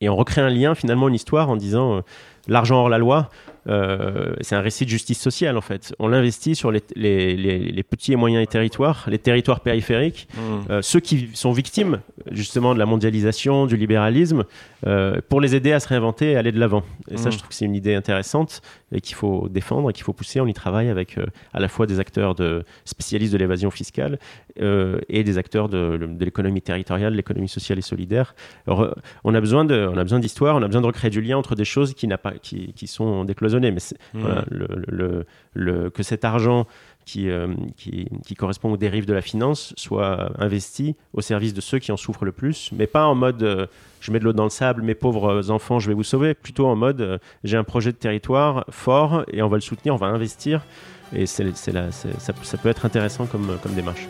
Et 0.01 0.09
on 0.09 0.15
recrée 0.15 0.41
un 0.41 0.49
lien, 0.49 0.75
finalement, 0.75 1.07
une 1.07 1.15
histoire 1.15 1.49
en 1.49 1.55
disant 1.55 2.03
l'argent 2.47 2.77
hors 2.77 2.89
la 2.89 2.97
loi, 2.97 3.29
euh, 3.69 4.33
c'est 4.41 4.55
un 4.55 4.61
récit 4.61 4.85
de 4.85 4.89
justice 4.89 5.19
sociale 5.19 5.57
en 5.57 5.61
fait. 5.61 5.93
On 5.99 6.07
l'investit 6.07 6.55
sur 6.55 6.71
les, 6.71 6.81
petits 7.89 8.13
et 8.13 8.15
moyens 8.15 8.47
territoires, 8.47 9.05
les 9.07 9.19
territoires 9.19 9.59
périphériques, 9.59 10.27
mmh. 10.33 10.39
euh, 10.71 10.81
ceux 10.81 10.99
qui 10.99 11.29
sont 11.33 11.51
victimes 11.51 11.99
justement 12.31 12.73
de 12.73 12.79
la 12.79 12.85
mondialisation, 12.85 13.65
du 13.65 13.75
libéralisme, 13.75 14.45
euh, 14.85 15.19
pour 15.27 15.41
les 15.41 15.55
aider 15.55 15.73
à 15.73 15.79
se 15.79 15.87
réinventer 15.87 16.31
et 16.31 16.35
aller 16.37 16.51
de 16.51 16.59
l'avant. 16.59 16.83
Et 17.09 17.17
ça, 17.17 17.29
mmh. 17.29 17.31
je 17.31 17.37
trouve 17.37 17.49
que 17.49 17.55
c'est 17.55 17.65
une 17.65 17.75
idée 17.75 17.95
intéressante 17.95 18.61
et 18.91 19.01
qu'il 19.01 19.15
faut 19.15 19.49
défendre 19.49 19.89
et 19.89 19.93
qu'il 19.93 20.03
faut 20.03 20.13
pousser. 20.13 20.39
On 20.39 20.47
y 20.47 20.53
travaille 20.53 20.89
avec 20.89 21.17
à 21.53 21.59
la 21.59 21.67
fois 21.67 21.87
des 21.87 21.99
acteurs 21.99 22.35
de, 22.35 22.63
spécialistes 22.85 23.33
de 23.33 23.37
l'évasion 23.37 23.69
fiscale 23.69 24.17
et 24.57 25.23
des 25.23 25.37
acteurs 25.37 25.67
de, 25.67 25.99
l'économie 26.19 26.61
territoriale, 26.61 27.13
l'économie 27.13 27.49
sociale 27.49 27.79
et 27.79 27.81
solidaire. 27.81 28.33
on 28.67 29.33
a 29.33 29.41
besoin 29.41 29.65
de, 29.65 29.89
on 29.91 29.97
a 29.97 30.03
besoin 30.03 30.19
d'histoire, 30.19 30.55
on 30.55 30.61
a 30.61 30.67
besoin 30.67 30.81
de 30.81 30.87
recréer 30.87 31.09
du 31.09 31.21
lien 31.21 31.37
entre 31.37 31.55
des 31.55 31.65
choses 31.65 31.93
qui, 31.93 32.07
n'a 32.07 32.17
pas, 32.17 32.33
qui, 32.41 32.73
qui 32.73 32.87
sont 32.87 33.25
décloisonnées 33.25 33.71
mais 33.71 33.81
mmh. 34.13 34.27
le, 34.49 35.25
le, 35.53 35.89
que 35.89 36.03
cet 36.03 36.25
argent 36.25 36.67
qui, 37.07 37.29
euh, 37.29 37.47
qui, 37.77 38.09
qui, 38.25 38.35
correspond 38.35 38.71
aux 38.73 38.77
dérives 38.77 39.05
de 39.05 39.13
la 39.13 39.21
finance 39.21 39.73
soit 39.77 40.29
investi 40.39 40.95
au 41.13 41.21
service 41.21 41.53
de 41.53 41.61
ceux 41.61 41.79
qui 41.79 41.93
en 41.93 41.97
souffrent 41.97 42.25
le 42.25 42.33
plus, 42.33 42.69
mais 42.73 42.85
pas 42.85 43.05
en 43.05 43.15
mode 43.15 43.41
euh, 43.43 43.65
je 44.01 44.11
mets 44.11 44.19
de 44.19 44.25
l'eau 44.25 44.33
dans 44.33 44.43
le 44.43 44.49
sable, 44.49 44.81
mes 44.81 44.93
pauvres 44.93 45.49
enfants, 45.49 45.79
je 45.79 45.87
vais 45.87 45.93
vous 45.93 46.03
sauver, 46.03 46.33
plutôt 46.33 46.67
en 46.67 46.75
mode 46.75 46.99
euh, 46.99 47.17
j'ai 47.45 47.55
un 47.55 47.63
projet 47.63 47.93
de 47.93 47.97
territoire 47.97 48.65
fort 48.69 49.23
et 49.31 49.41
on 49.41 49.47
va 49.47 49.55
le 49.55 49.61
soutenir, 49.61 49.93
on 49.93 49.97
va 49.97 50.07
investir, 50.07 50.65
et 51.15 51.25
c'est, 51.25 51.55
ça, 51.55 51.89
ça 51.89 52.57
peut 52.57 52.69
être 52.69 52.85
intéressant 52.85 53.25
comme, 53.25 53.57
comme 53.63 53.73
démarche. 53.73 54.05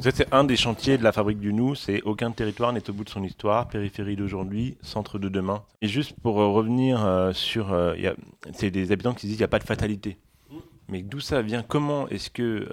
C'est 0.00 0.32
un 0.32 0.44
des 0.44 0.56
chantiers 0.56 0.98
de 0.98 1.02
la 1.04 1.12
fabrique 1.12 1.40
du 1.40 1.52
nous, 1.52 1.74
c'est 1.74 2.02
aucun 2.02 2.30
territoire 2.30 2.72
n'est 2.72 2.88
au 2.88 2.92
bout 2.92 3.04
de 3.04 3.10
son 3.10 3.22
histoire, 3.22 3.68
périphérie 3.68 4.16
d'aujourd'hui, 4.16 4.76
centre 4.82 5.18
de 5.18 5.28
demain. 5.28 5.62
Et 5.82 5.88
juste 5.88 6.14
pour 6.22 6.40
euh, 6.40 6.48
revenir 6.48 7.04
euh, 7.04 7.32
sur, 7.32 7.72
euh, 7.72 7.94
c'est 8.52 8.70
des 8.70 8.92
habitants 8.92 9.14
qui 9.14 9.26
disent 9.26 9.36
qu'il 9.36 9.42
n'y 9.42 9.44
a 9.44 9.48
pas 9.48 9.58
de 9.58 9.64
fatalité. 9.64 10.18
Mais 10.88 11.02
d'où 11.02 11.20
ça 11.20 11.40
vient? 11.40 11.62
Comment 11.62 12.08
est-ce 12.08 12.30
que, 12.30 12.66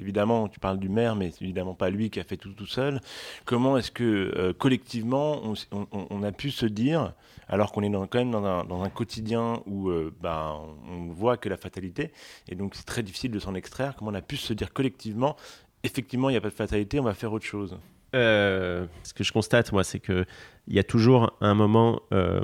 évidemment, 0.00 0.48
tu 0.48 0.58
parles 0.58 0.78
du 0.78 0.88
maire, 0.88 1.14
mais 1.14 1.30
c'est 1.30 1.42
évidemment 1.44 1.74
pas 1.74 1.90
lui 1.90 2.08
qui 2.08 2.18
a 2.18 2.24
fait 2.24 2.38
tout 2.38 2.54
tout 2.54 2.64
seul. 2.64 3.02
Comment 3.44 3.76
est-ce 3.76 3.90
que 3.90 4.52
collectivement, 4.52 5.42
on, 5.44 5.52
on- 5.70 6.06
on 6.08 6.22
a 6.22 6.32
pu 6.32 6.50
se 6.50 6.64
dire, 6.64 7.12
alors 7.48 7.70
qu'on 7.72 7.82
est 7.82 7.92
quand 8.08 8.14
même 8.14 8.30
dans 8.30 8.82
un, 8.82 8.88
quotidien 8.88 9.60
où 9.66 9.90
ben, 10.22 10.56
on 10.90 11.12
voit 11.12 11.36
que 11.36 11.50
la 11.50 11.58
fatalité, 11.58 12.12
et 12.48 12.54
donc 12.54 12.74
c'est 12.74 12.86
très 12.86 13.02
difficile 13.02 13.30
de 13.30 13.38
s'en 13.38 13.54
extraire, 13.54 13.94
comment 13.94 14.10
on 14.10 14.14
a 14.14 14.22
pu 14.22 14.38
se 14.38 14.54
dire 14.54 14.72
collectivement, 14.72 15.36
effectivement, 15.84 16.28
il 16.28 16.32
n'y 16.32 16.38
a 16.38 16.40
pas 16.40 16.48
de 16.48 16.54
fatalité, 16.54 17.00
on 17.00 17.04
va 17.04 17.14
faire 17.14 17.32
autre 17.32 17.46
chose 17.46 17.78
Euh, 18.14 18.86
ce 19.04 19.14
que 19.14 19.22
je 19.22 19.32
constate, 19.32 19.72
moi, 19.72 19.84
c'est 19.84 20.00
qu'il 20.00 20.26
y 20.68 20.78
a 20.78 20.84
toujours 20.84 21.36
à 21.40 21.46
un 21.46 21.54
moment 21.54 22.00
euh, 22.12 22.40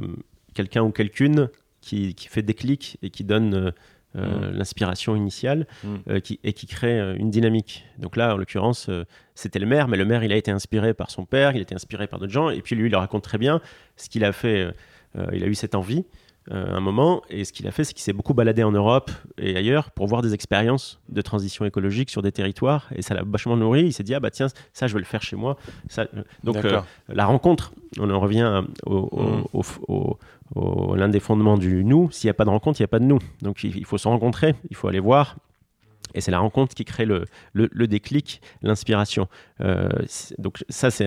quelqu'un 0.55 0.83
ou 0.83 0.91
quelqu'une 0.91 1.51
qui, 1.81 2.15
qui 2.15 2.29
fait 2.29 2.43
déclic 2.43 2.99
et 3.03 3.11
qui 3.11 3.25
donne 3.25 3.55
euh, 3.55 3.71
euh, 4.17 4.51
l'inspiration 4.53 5.17
initiale 5.17 5.67
Mm. 5.85 6.21
qui, 6.21 6.41
et 6.43 6.53
qui 6.53 6.67
crée 6.67 6.99
une 7.17 7.31
dynamique. 7.31 7.85
Donc 7.99 8.17
là, 8.17 8.35
en 8.35 8.39
l'occurrence, 8.39 8.89
c'était 9.35 9.59
le 9.59 9.67
maire, 9.67 9.89
mais 9.89 9.99
le 9.99 10.07
maire, 10.07 10.25
il 10.25 10.33
a 10.33 10.37
été 10.37 10.51
inspiré 10.51 10.95
par 10.95 11.11
son 11.11 11.27
père, 11.27 11.51
il 11.53 11.59
a 11.59 11.63
été 11.63 11.75
inspiré 11.75 12.07
par 12.07 12.19
d'autres 12.19 12.33
gens, 12.33 12.49
et 12.49 12.63
puis 12.63 12.77
lui, 12.77 12.89
il 12.89 12.97
raconte 12.97 13.25
très 13.25 13.39
bien 13.39 13.61
ce 13.97 14.09
qu'il 14.09 14.25
a 14.25 14.33
fait. 14.33 14.73
il 15.33 15.45
a 15.45 15.47
eu 15.47 15.55
cette 15.55 15.75
envie 15.75 16.07
euh, 16.53 16.77
un 16.77 16.81
moment, 16.81 17.23
et 17.31 17.45
ce 17.45 17.53
qu'il 17.53 17.67
a 17.67 17.71
fait, 17.73 17.85
c'est 17.85 17.93
qu'il 17.93 18.03
s'est 18.03 18.13
beaucoup 18.13 18.35
baladé 18.35 18.63
en 18.63 18.71
Europe 18.73 19.11
et 19.39 19.57
ailleurs 19.57 19.91
pour 19.91 20.07
voir 20.07 20.23
des 20.23 20.33
expériences 20.35 21.01
de 21.09 21.21
transition 21.21 21.65
écologique 21.65 22.09
sur 22.11 22.23
des 22.23 22.33
territoires, 22.33 22.89
et 22.95 23.03
ça 23.03 23.15
l'a 23.15 23.23
vachement 23.27 23.57
nourri. 23.57 23.83
Il 23.87 23.93
s'est 23.93 24.03
dit, 24.05 24.15
ah 24.15 24.21
bah 24.21 24.31
tiens, 24.31 24.47
ça, 24.73 24.87
je 24.87 24.93
vais 24.95 25.01
le 25.01 25.05
faire 25.07 25.23
chez 25.23 25.37
moi. 25.37 25.57
Ça, 25.89 26.03
euh, 26.15 26.23
donc, 26.45 26.57
euh, 26.65 26.81
la 27.09 27.27
rencontre, 27.27 27.73
on 27.99 28.09
en 28.11 28.21
revient 28.21 28.63
au, 28.85 29.01
Mm. 29.17 29.45
au- 29.53 29.63
au- 29.89 30.19
au- 30.55 30.95
l'un 30.95 31.09
des 31.09 31.21
fondements 31.21 31.59
du 31.59 31.85
nous. 31.85 32.11
S'il 32.13 32.29
n'y 32.29 32.31
a 32.31 32.35
pas 32.35 32.45
de 32.45 32.51
rencontre, 32.51 32.79
il 32.81 32.83
n'y 32.83 32.87
a 32.87 32.89
pas 32.89 33.01
de 33.01 33.05
nous. 33.05 33.19
Donc 33.43 33.65
il, 33.65 33.77
il 33.77 33.85
faut 33.85 33.99
se 33.99 34.07
rencontrer, 34.07 34.55
il 34.71 34.77
faut 34.77 34.87
aller 34.89 35.01
voir. 35.01 35.37
Et 36.15 36.21
c'est 36.21 36.31
la 36.31 36.39
rencontre 36.39 36.75
qui 36.75 36.85
crée 36.85 37.05
le, 37.05 37.25
le, 37.53 37.87
déclic, 37.87 38.41
l'inspiration. 38.63 39.29
Euh, 39.61 39.89
donc 40.39 40.65
ça, 40.71 40.91
c'est, 40.91 41.05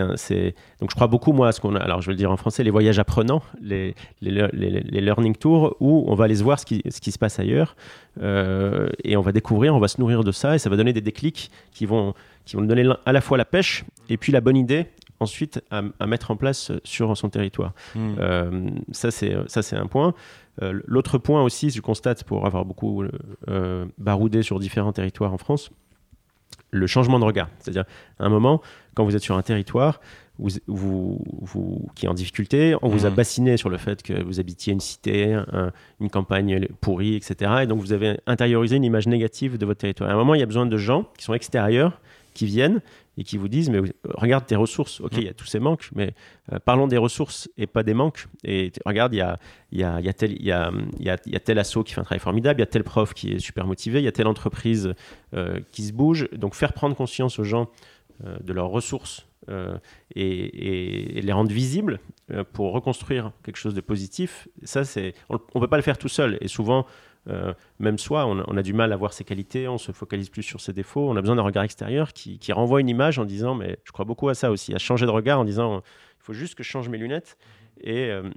donc 0.79 0.89
je 0.91 0.95
crois 0.95 1.07
beaucoup 1.07 1.31
moi 1.33 1.47
à 1.47 1.51
ce 1.51 1.59
qu'on 1.61 1.75
a. 1.75 1.79
Alors 1.79 2.01
je 2.01 2.07
vais 2.07 2.13
le 2.13 2.17
dire 2.17 2.31
en 2.31 2.37
français, 2.37 2.63
les 2.63 2.69
voyages 2.69 2.99
apprenants, 2.99 3.41
les, 3.61 3.95
les, 4.21 4.29
le- 4.31 4.49
les- 4.53 4.81
les 4.81 5.01
learning 5.01 5.35
tours 5.35 5.75
où 5.79 6.05
on 6.07 6.13
va 6.15 6.25
aller 6.25 6.35
se 6.35 6.43
voir 6.43 6.59
ce 6.59 6.65
qui, 6.65 6.83
ce 6.89 7.01
qui 7.01 7.11
se 7.11 7.17
passe 7.17 7.39
ailleurs 7.39 7.75
euh, 8.21 8.89
et 9.03 9.17
on 9.17 9.21
va 9.21 9.31
découvrir, 9.31 9.75
on 9.75 9.79
va 9.79 9.87
se 9.87 9.99
nourrir 9.99 10.23
de 10.23 10.31
ça 10.31 10.55
et 10.55 10.59
ça 10.59 10.69
va 10.69 10.75
donner 10.77 10.93
des 10.93 11.01
déclics 11.01 11.49
qui 11.71 11.85
vont 11.85 12.13
qui 12.45 12.55
vont 12.55 12.63
donner 12.63 12.91
à 13.05 13.11
la 13.11 13.21
fois 13.21 13.37
la 13.37 13.45
pêche 13.45 13.83
et 14.09 14.17
puis 14.17 14.31
la 14.31 14.41
bonne 14.41 14.57
idée 14.57 14.87
ensuite 15.19 15.61
à, 15.71 15.81
à 15.99 16.07
mettre 16.07 16.31
en 16.31 16.35
place 16.35 16.71
sur 16.83 17.15
son 17.17 17.29
territoire. 17.29 17.73
Mm. 17.95 18.15
Euh, 18.19 18.69
ça, 18.91 19.11
c'est 19.11 19.75
un 19.75 19.87
point. 19.87 20.13
Euh, 20.61 20.79
L'autre 20.85 21.17
point 21.17 21.41
aussi, 21.43 21.69
je 21.69 21.81
constate 21.81 22.23
pour 22.23 22.45
avoir 22.45 22.65
beaucoup 22.65 23.03
euh, 23.49 23.85
baroudé 23.97 24.43
sur 24.43 24.59
différents 24.59 24.93
territoires 24.93 25.33
en 25.33 25.37
France, 25.37 25.71
le 26.71 26.87
changement 26.87 27.19
de 27.19 27.25
regard. 27.25 27.49
C'est-à-dire, 27.59 27.85
à 28.19 28.25
un 28.25 28.29
moment, 28.29 28.61
quand 28.93 29.03
vous 29.05 29.15
êtes 29.15 29.21
sur 29.23 29.37
un 29.37 29.41
territoire 29.41 29.99
vous, 30.41 30.51
vous, 30.67 31.21
vous- 31.41 31.85
qui 31.95 32.05
est 32.05 32.09
en 32.09 32.13
difficulté, 32.13 32.73
on 32.81 32.87
vous 32.87 33.05
a 33.05 33.09
Mhm. 33.09 33.15
bassiné 33.15 33.57
sur 33.57 33.69
le 33.69 33.77
fait 33.77 34.01
que 34.01 34.23
vous 34.23 34.39
habitiez 34.39 34.71
une 34.71 34.79
cité, 34.79 35.33
un- 35.33 35.71
une 35.99 36.09
campagne 36.09 36.65
pourrie, 36.79 37.15
etc. 37.15 37.51
Et 37.63 37.67
donc, 37.67 37.79
vous 37.81 37.91
avez 37.91 38.19
intériorisé 38.25 38.77
une 38.77 38.85
image 38.85 39.07
négative 39.07 39.57
de 39.57 39.65
votre 39.65 39.79
territoire. 39.81 40.09
À 40.09 40.13
un 40.13 40.15
moment, 40.15 40.35
il 40.35 40.39
y 40.39 40.43
a 40.43 40.45
besoin 40.45 40.65
de 40.65 40.77
gens 40.77 41.05
qui 41.17 41.25
sont 41.25 41.33
extérieurs, 41.33 41.99
qui 42.33 42.45
viennent 42.45 42.81
et 43.17 43.23
qui 43.23 43.37
vous 43.37 43.47
disent, 43.49 43.69
mais 43.69 43.79
euh, 43.79 43.91
regarde 44.15 44.45
tes 44.45 44.55
ressources. 44.55 45.01
Ok, 45.01 45.13
il 45.17 45.23
y 45.25 45.27
a 45.27 45.33
tous 45.33 45.45
ces 45.45 45.59
manques, 45.59 45.89
mais 45.93 46.13
euh, 46.53 46.59
parlons 46.59 46.87
des 46.87 46.97
ressources 46.97 47.49
et 47.57 47.67
pas 47.67 47.83
des 47.83 47.93
manques. 47.93 48.27
Et 48.43 48.71
regarde, 48.85 49.13
il 49.13 49.17
y 49.17 49.21
a, 49.21 49.37
y, 49.71 49.83
a, 49.83 49.99
y, 49.99 50.07
a 50.09 50.13
tel- 50.13 50.41
y, 50.41 50.51
a, 50.51 50.71
y, 50.99 51.09
a, 51.09 51.17
y 51.25 51.35
a 51.35 51.39
tel 51.39 51.59
asso 51.59 51.83
qui 51.85 51.93
fait 51.93 52.01
un 52.01 52.05
travail 52.05 52.19
formidable, 52.21 52.59
il 52.59 52.61
y 52.61 52.63
a 52.63 52.67
tel 52.67 52.83
prof 52.83 53.13
qui 53.13 53.33
est 53.33 53.39
super 53.39 53.65
motivé, 53.67 53.99
il 53.99 54.05
y 54.05 54.07
a 54.07 54.11
telle 54.13 54.27
entreprise 54.27 54.93
euh, 55.33 55.59
qui 55.71 55.83
se 55.83 55.91
bouge. 55.93 56.29
Donc 56.31 56.55
faire 56.55 56.73
prendre 56.73 56.95
conscience 56.95 57.39
aux 57.39 57.43
gens 57.43 57.69
de 58.41 58.51
leurs 58.51 58.67
ressources 58.69 59.25
et, 60.15 61.17
et- 61.17 61.21
les 61.21 61.31
rendre 61.31 61.51
visibles 61.51 61.99
pour 62.53 62.73
reconstruire 62.73 63.31
quelque 63.43 63.55
chose 63.57 63.73
de 63.73 63.81
positif, 63.81 64.47
ça 64.63 64.81
on 65.29 65.39
ne 65.55 65.59
peut 65.61 65.67
pas 65.69 65.77
le 65.77 65.83
faire 65.83 65.97
tout 65.97 66.09
seul. 66.09 66.37
Et 66.41 66.47
souvent, 66.49 66.85
euh, 67.27 67.53
même 67.79 67.97
soi, 67.97 68.25
on 68.25 68.39
a, 68.39 68.43
on 68.47 68.57
a 68.57 68.61
du 68.63 68.73
mal 68.73 68.91
à 68.93 68.95
voir 68.95 69.13
ses 69.13 69.23
qualités, 69.23 69.67
on 69.67 69.77
se 69.77 69.91
focalise 69.91 70.29
plus 70.29 70.43
sur 70.43 70.61
ses 70.61 70.73
défauts, 70.73 71.09
on 71.09 71.15
a 71.15 71.21
besoin 71.21 71.35
d'un 71.35 71.41
regard 71.43 71.63
extérieur 71.63 72.13
qui, 72.13 72.39
qui 72.39 72.51
renvoie 72.53 72.79
une 72.81 72.89
image 72.89 73.19
en 73.19 73.25
disant, 73.25 73.55
mais 73.55 73.77
je 73.83 73.91
crois 73.91 74.05
beaucoup 74.05 74.29
à 74.29 74.33
ça 74.35 74.51
aussi, 74.51 74.73
à 74.73 74.77
changer 74.79 75.05
de 75.05 75.11
regard 75.11 75.39
en 75.39 75.45
disant, 75.45 75.79
il 75.79 76.23
faut 76.23 76.33
juste 76.33 76.55
que 76.55 76.63
je 76.63 76.69
change 76.69 76.89
mes 76.89 76.97
lunettes. 76.97 77.37
Et 77.81 78.05
euh, 78.09 78.29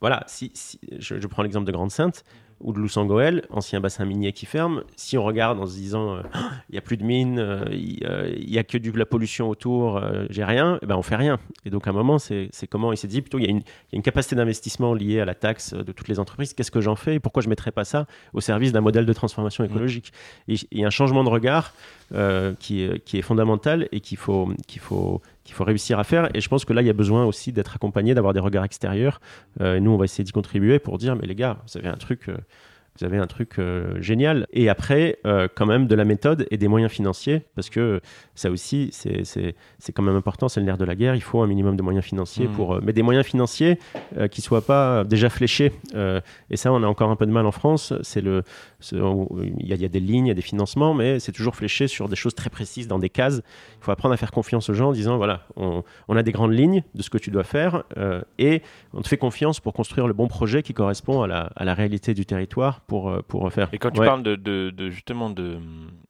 voilà, 0.00 0.24
si, 0.26 0.50
si- 0.54 0.80
je, 0.98 1.20
je 1.20 1.26
prends 1.28 1.42
l'exemple 1.42 1.66
de 1.66 1.72
Grande 1.72 1.90
Sainte 1.90 2.24
ou 2.62 2.72
de 2.72 2.78
Loussangoël, 2.78 3.44
ancien 3.50 3.80
bassin 3.80 4.04
minier 4.04 4.32
qui 4.32 4.46
ferme. 4.46 4.84
Si 4.96 5.18
on 5.18 5.24
regarde 5.24 5.58
en 5.60 5.66
se 5.66 5.74
disant, 5.74 6.16
euh, 6.16 6.22
il 6.68 6.72
n'y 6.72 6.78
a 6.78 6.80
plus 6.80 6.96
de 6.96 7.04
mines, 7.04 7.38
euh, 7.38 7.64
il 7.72 8.50
n'y 8.50 8.58
a 8.58 8.64
que 8.64 8.78
de 8.78 8.98
la 8.98 9.06
pollution 9.06 9.48
autour, 9.48 9.96
euh, 9.96 10.26
j'ai 10.30 10.44
rien, 10.44 10.78
eh 10.82 10.86
ben 10.86 10.96
on 10.96 11.02
fait 11.02 11.16
rien. 11.16 11.38
Et 11.64 11.70
donc 11.70 11.86
à 11.86 11.90
un 11.90 11.92
moment, 11.92 12.18
c'est 12.18 12.50
comment 12.70 12.92
il 12.92 12.96
s'est 12.96 13.08
dit, 13.08 13.20
plutôt 13.20 13.38
il 13.38 13.44
y, 13.44 13.48
a 13.48 13.50
une, 13.50 13.58
il 13.58 13.92
y 13.92 13.94
a 13.94 13.96
une 13.96 14.02
capacité 14.02 14.36
d'investissement 14.36 14.94
liée 14.94 15.20
à 15.20 15.24
la 15.24 15.34
taxe 15.34 15.74
de 15.74 15.92
toutes 15.92 16.08
les 16.08 16.18
entreprises. 16.18 16.54
Qu'est-ce 16.54 16.70
que 16.70 16.80
j'en 16.80 16.96
fais 16.96 17.16
et 17.16 17.20
pourquoi 17.20 17.42
je 17.42 17.48
ne 17.48 17.50
mettrais 17.50 17.72
pas 17.72 17.84
ça 17.84 18.06
au 18.32 18.40
service 18.40 18.72
d'un 18.72 18.80
modèle 18.80 19.06
de 19.06 19.12
transformation 19.12 19.64
écologique? 19.64 20.12
Il 20.48 20.58
y 20.72 20.84
a 20.84 20.86
un 20.86 20.90
changement 20.90 21.24
de 21.24 21.28
regard 21.28 21.72
euh, 22.14 22.52
qui, 22.58 22.82
est, 22.82 23.02
qui 23.04 23.16
est 23.16 23.22
fondamental 23.22 23.88
et 23.90 24.00
qu'il 24.00 24.18
faut, 24.18 24.50
qu'il 24.66 24.82
faut, 24.82 25.22
qu'il 25.44 25.54
faut 25.54 25.64
réussir 25.64 25.98
à 25.98 26.04
faire. 26.04 26.28
Et 26.34 26.40
je 26.40 26.48
pense 26.48 26.64
que 26.64 26.72
là, 26.72 26.82
il 26.82 26.86
y 26.86 26.90
a 26.90 26.94
besoin 26.94 27.24
aussi 27.24 27.52
d'être 27.52 27.74
accompagné, 27.74 28.14
d'avoir 28.14 28.32
des 28.32 28.40
regards 28.40 28.64
extérieurs. 28.64 29.20
Euh, 29.60 29.76
et 29.76 29.80
nous, 29.80 29.90
on 29.90 29.96
va 29.96 30.04
essayer 30.04 30.24
d'y 30.24 30.32
contribuer 30.32 30.78
pour 30.78 30.98
dire, 30.98 31.16
mais 31.16 31.26
les 31.26 31.34
gars, 31.34 31.58
vous 31.66 31.78
avez 31.78 31.88
un 31.88 31.96
truc... 31.96 32.28
euh, 32.28 32.36
vous 32.98 33.06
avez 33.06 33.16
un 33.18 33.26
truc 33.26 33.58
euh, 33.58 34.00
génial. 34.00 34.46
Et 34.52 34.68
après, 34.68 35.18
euh, 35.26 35.48
quand 35.54 35.64
même, 35.66 35.86
de 35.86 35.94
la 35.94 36.04
méthode 36.04 36.46
et 36.50 36.58
des 36.58 36.68
moyens 36.68 36.92
financiers, 36.92 37.42
parce 37.54 37.70
que 37.70 38.00
ça 38.34 38.50
aussi, 38.50 38.90
c'est- 38.92 39.52
quand 39.94 40.02
même 40.02 40.16
important, 40.16 40.48
c'est 40.48 40.60
le 40.60 40.66
nerf 40.66 40.76
de 40.78 40.84
la 40.84 40.94
guerre. 40.94 41.14
Il 41.14 41.22
faut 41.22 41.40
un 41.42 41.46
minimum 41.46 41.76
de 41.76 41.82
moyens 41.82 42.04
financiers, 42.04 42.46
Mhm. 42.48 42.52
pour, 42.54 42.74
euh, 42.74 42.80
mais 42.82 42.92
des 42.92 43.02
moyens 43.02 43.24
financiers 43.26 43.78
euh, 44.18 44.28
qui 44.28 44.40
ne 44.40 44.44
soient 44.44 44.64
pas 44.66 45.04
déjà 45.04 45.28
fléchés. 45.30 45.72
Et 46.50 46.56
ça, 46.56 46.72
on 46.72 46.82
a 46.82 46.86
encore 46.86 47.10
un 47.10 47.16
peu 47.16 47.26
de 47.26 47.32
mal 47.32 47.46
en 47.46 47.52
France. 47.52 47.92
Il 48.14 48.24
y, 48.98 49.72
a, 49.72 49.74
il 49.76 49.80
y 49.80 49.84
a 49.84 49.88
des 49.88 50.00
lignes, 50.00 50.26
il 50.26 50.28
y 50.28 50.32
a 50.32 50.34
des 50.34 50.42
financements, 50.42 50.92
mais 50.94 51.18
c'est 51.20 51.32
toujours 51.32 51.56
fléché 51.56 51.86
sur 51.88 52.08
des 52.08 52.16
choses 52.16 52.34
très 52.34 52.50
précises, 52.50 52.88
dans 52.88 52.98
des 52.98 53.08
cases. 53.10 53.42
Il 53.80 53.84
faut 53.84 53.90
apprendre 53.92 54.12
à 54.14 54.16
faire 54.16 54.30
confiance 54.30 54.68
aux 54.70 54.74
gens 54.74 54.88
en 54.88 54.92
disant, 54.92 55.16
voilà, 55.16 55.46
on, 55.56 55.82
on 56.08 56.16
a 56.16 56.22
des 56.22 56.32
grandes 56.32 56.52
lignes 56.52 56.82
de 56.94 57.02
ce 57.02 57.10
que 57.10 57.18
tu 57.18 57.30
dois 57.30 57.44
faire, 57.44 57.84
et 58.38 58.62
on 58.92 59.00
te 59.02 59.08
fait 59.08 59.16
confiance 59.16 59.60
pour 59.60 59.72
construire 59.72 60.06
le 60.06 60.12
bon 60.12 60.28
projet 60.28 60.62
qui 60.62 60.74
correspond 60.74 61.22
à 61.22 61.26
la, 61.26 61.50
à 61.56 61.64
la 61.64 61.74
réalité 61.74 62.14
du 62.14 62.26
territoire 62.26 62.81
pour, 62.86 63.10
euh, 63.10 63.22
pour 63.26 63.50
faire. 63.52 63.68
Et 63.72 63.78
quand 63.78 63.90
tu 63.90 64.00
Ouais. 64.00 64.06
parles 64.06 64.22
de, 64.22 64.36
de- 64.36 64.70
de- 64.70 64.90
justement 64.90 65.30
de, 65.30 65.58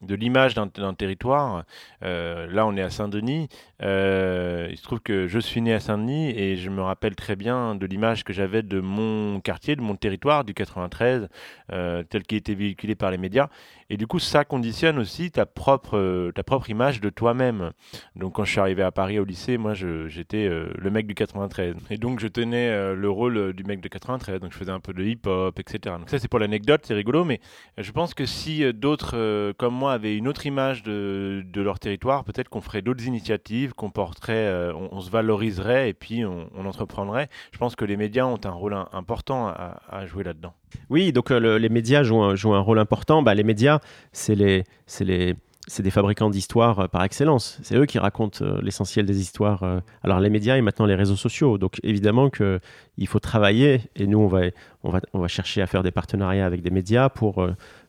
de 0.00 0.14
l'image 0.14 0.54
d'un 0.54 0.94
territoire, 0.94 1.64
euh, 2.02 2.46
là 2.50 2.66
on 2.66 2.76
est 2.76 2.82
à 2.82 2.90
Saint-Denis, 2.90 3.48
euh, 3.82 4.68
il 4.70 4.76
se 4.76 4.82
trouve 4.82 5.00
que 5.00 5.26
je 5.26 5.38
suis 5.38 5.60
né 5.60 5.72
à 5.74 5.80
Saint-Denis 5.80 6.30
et 6.30 6.56
je 6.56 6.70
me 6.70 6.82
rappelle 6.82 7.14
très 7.16 7.36
bien 7.36 7.74
de 7.74 7.86
l'image 7.86 8.24
que 8.24 8.32
j'avais 8.32 8.62
de 8.62 8.80
mon 8.80 9.40
quartier, 9.40 9.76
de 9.76 9.80
mon 9.82 9.96
territoire 9.96 10.44
du 10.44 10.54
93, 10.54 11.28
euh, 11.72 12.02
tel 12.04 12.22
qu'il 12.22 12.38
était 12.38 12.54
véhiculé 12.54 12.94
par 12.94 13.10
les 13.10 13.18
médias. 13.18 13.48
Et 13.90 13.96
du 13.96 14.06
coup 14.06 14.18
ça 14.18 14.44
conditionne 14.44 14.98
aussi 14.98 15.30
ta 15.30 15.44
propre, 15.44 16.30
ta 16.34 16.42
propre 16.42 16.70
image 16.70 17.00
de 17.00 17.10
toi-même. 17.10 17.72
Donc 18.16 18.34
quand 18.36 18.44
je 18.44 18.52
suis 18.52 18.60
arrivé 18.60 18.82
à 18.82 18.90
Paris 18.90 19.18
au 19.18 19.24
lycée, 19.24 19.58
moi 19.58 19.74
j'étais 19.74 20.48
le 20.48 20.90
mec 20.90 21.06
du 21.06 21.14
93. 21.14 21.74
Et 21.90 21.98
donc 21.98 22.18
je 22.20 22.28
tenais 22.28 22.94
le 22.94 23.10
rôle 23.10 23.52
du 23.52 23.64
mec 23.64 23.80
de 23.82 23.88
93, 23.88 24.40
donc 24.40 24.52
je 24.52 24.56
faisais 24.56 24.70
un 24.70 24.80
peu 24.80 24.94
de 24.94 25.04
hip-hop, 25.04 25.58
etc. 25.58 25.96
Donc 25.98 26.08
ça 26.08 26.18
c'est 26.18 26.28
pour 26.28 26.38
l'anecdote, 26.38 26.61
c'est 26.82 26.94
rigolo, 26.94 27.24
mais 27.24 27.40
je 27.78 27.90
pense 27.92 28.14
que 28.14 28.26
si 28.26 28.64
euh, 28.64 28.72
d'autres 28.72 29.16
euh, 29.16 29.52
comme 29.56 29.74
moi 29.74 29.92
avaient 29.92 30.16
une 30.16 30.28
autre 30.28 30.46
image 30.46 30.82
de, 30.82 31.44
de 31.44 31.60
leur 31.60 31.78
territoire, 31.78 32.24
peut-être 32.24 32.48
qu'on 32.48 32.60
ferait 32.60 32.82
d'autres 32.82 33.06
initiatives, 33.06 33.74
qu'on 33.74 33.90
porterait, 33.90 34.32
euh, 34.34 34.72
on, 34.74 35.00
se 35.00 35.10
valoriserait 35.10 35.90
et 35.90 35.94
puis 35.94 36.24
on, 36.24 36.48
entreprendrait. 36.66 37.28
Je 37.52 37.58
pense 37.58 37.74
que 37.76 37.84
les 37.84 37.96
médias 37.96 38.24
ont 38.24 38.40
un 38.44 38.50
rôle 38.50 38.74
important 38.92 39.48
à, 39.48 40.06
jouer 40.06 40.24
là-dedans. 40.24 40.54
Oui, 40.90 41.12
donc 41.12 41.30
le- 41.30 41.58
les 41.58 41.68
médias 41.68 42.02
jouent 42.02 42.22
un, 42.22 42.34
jouent 42.34 42.54
un 42.54 42.60
rôle 42.60 42.78
important. 42.78 43.22
Bah, 43.22 43.34
les 43.34 43.42
médias, 43.42 43.80
c'est 44.12 44.34
les, 44.34 44.64
c'est 44.86 45.04
les, 45.04 45.34
c'est 45.72 45.82
des 45.82 45.90
fabricants 45.90 46.28
d'histoires 46.28 46.80
euh, 46.80 46.86
par 46.86 47.02
excellence. 47.02 47.58
C'est 47.62 47.76
eux 47.76 47.86
qui 47.86 47.98
racontent 47.98 48.44
euh, 48.44 48.60
l'essentiel 48.62 49.06
des 49.06 49.20
histoires. 49.20 49.62
euh. 49.62 49.80
Alors 50.02 50.20
les 50.20 50.28
médias 50.28 50.58
et 50.58 50.60
maintenant 50.60 50.84
les 50.84 50.94
réseaux 50.94 51.16
sociaux. 51.16 51.56
Donc 51.56 51.78
évidemment 51.82 52.28
que 52.28 52.60
il 52.98 53.06
faut 53.06 53.20
travailler 53.20 53.80
et 53.96 54.06
nous 54.06 54.18
on 54.18 54.90
va, 55.18 55.28
chercher 55.28 55.62
à 55.62 55.66
faire 55.66 55.82
des 55.82 55.90
partenariats 55.90 56.44
avec 56.44 56.60
des 56.60 56.70
médias 56.70 57.08
pour 57.08 57.46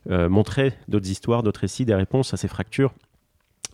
montrer 0.10 0.74
d'autres 0.88 1.10
histoires, 1.10 1.44
d'autres 1.44 1.62
récits, 1.62 1.86
des 1.86 1.96
réponses 1.96 2.34
à 2.34 2.38
ces 2.38 2.48
fractures. 2.48 2.94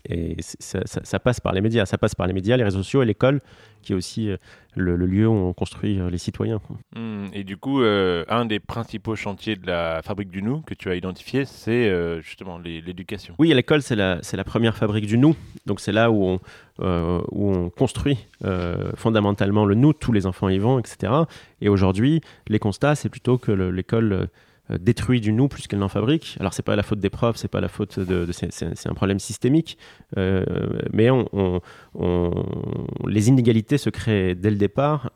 Et 0.07 0.35
ça, 0.39 0.79
ça- 0.85 1.01
ça 1.03 1.19
passe 1.19 1.39
par 1.39 1.53
les 1.53 1.61
médias, 1.61 1.85
ça 1.85 1.97
passe 1.97 2.15
par 2.15 2.27
les 2.27 2.33
médias, 2.33 2.55
les 2.57 2.63
réseaux 2.63 2.79
sociaux 2.79 3.01
et 3.01 3.05
l'école, 3.05 3.41
qui 3.81 3.93
est 3.93 3.95
aussi 3.95 4.29
euh, 4.29 4.37
le, 4.75 4.95
le 4.95 5.05
lieu 5.05 5.27
où 5.27 5.31
on 5.33 5.53
construit 5.53 5.99
euh, 5.99 6.09
les 6.09 6.17
citoyens. 6.17 6.59
Hmm, 6.95 7.25
et 7.33 7.43
du 7.43 7.57
coup, 7.57 7.81
euh, 7.81 8.23
un 8.29 8.45
des 8.45 8.59
principaux 8.59 9.15
chantiers 9.15 9.55
de 9.55 9.65
la 9.67 10.01
fabrique 10.01 10.29
du 10.29 10.41
nous 10.41 10.61
que 10.61 10.73
tu 10.73 10.89
as 10.89 10.95
identifié, 10.95 11.45
c'est 11.45 11.89
euh, 11.89 12.21
justement 12.21 12.57
l'éducation. 12.57 13.35
Oui, 13.39 13.53
l'école, 13.53 13.81
c'est 13.81 13.95
la, 13.95 14.19
première 14.45 14.75
fabrique 14.75 15.05
du 15.07 15.17
nous. 15.17 15.35
Donc, 15.65 15.79
c'est 15.79 15.91
là 15.91 16.11
où 16.11 16.23
on, 16.25 16.39
euh, 16.81 17.21
où 17.31 17.51
on 17.51 17.69
construit 17.69 18.17
fondamentalement 18.95 19.65
le 19.65 19.75
nous. 19.75 19.93
Tous 19.93 20.11
les 20.11 20.25
enfants 20.25 20.49
y 20.49 20.57
vont, 20.59 20.79
etc. 20.79 21.13
Et 21.61 21.69
aujourd'hui, 21.69 22.21
les 22.47 22.59
constats, 22.59 22.95
c'est 22.95 23.09
plutôt 23.09 23.37
que 23.37 23.51
le- 23.51 23.71
l'école 23.71 24.27
détruit 24.79 25.21
du 25.21 25.31
nous 25.31 25.47
plus 25.47 25.67
qu'elle 25.67 25.79
n'en 25.79 25.87
fabrique. 25.87 26.37
Alors 26.39 26.53
c'est 26.53 26.63
pas 26.63 26.75
la 26.75 26.83
faute 26.83 26.99
des 26.99 27.09
profs, 27.09 27.37
c'est 27.37 27.47
pas 27.47 27.61
la 27.61 27.67
faute 27.67 27.99
de, 27.99 28.27
c'est 28.31 28.87
un 28.87 28.93
problème 28.93 29.19
systémique, 29.19 29.77
mais 30.15 31.09
on, 31.09 31.61
les 33.07 33.29
inégalités 33.29 33.77
se 33.77 33.89
créent 33.89 34.35
dès 34.35 34.51
le 34.51 34.57
départ, 34.57 35.11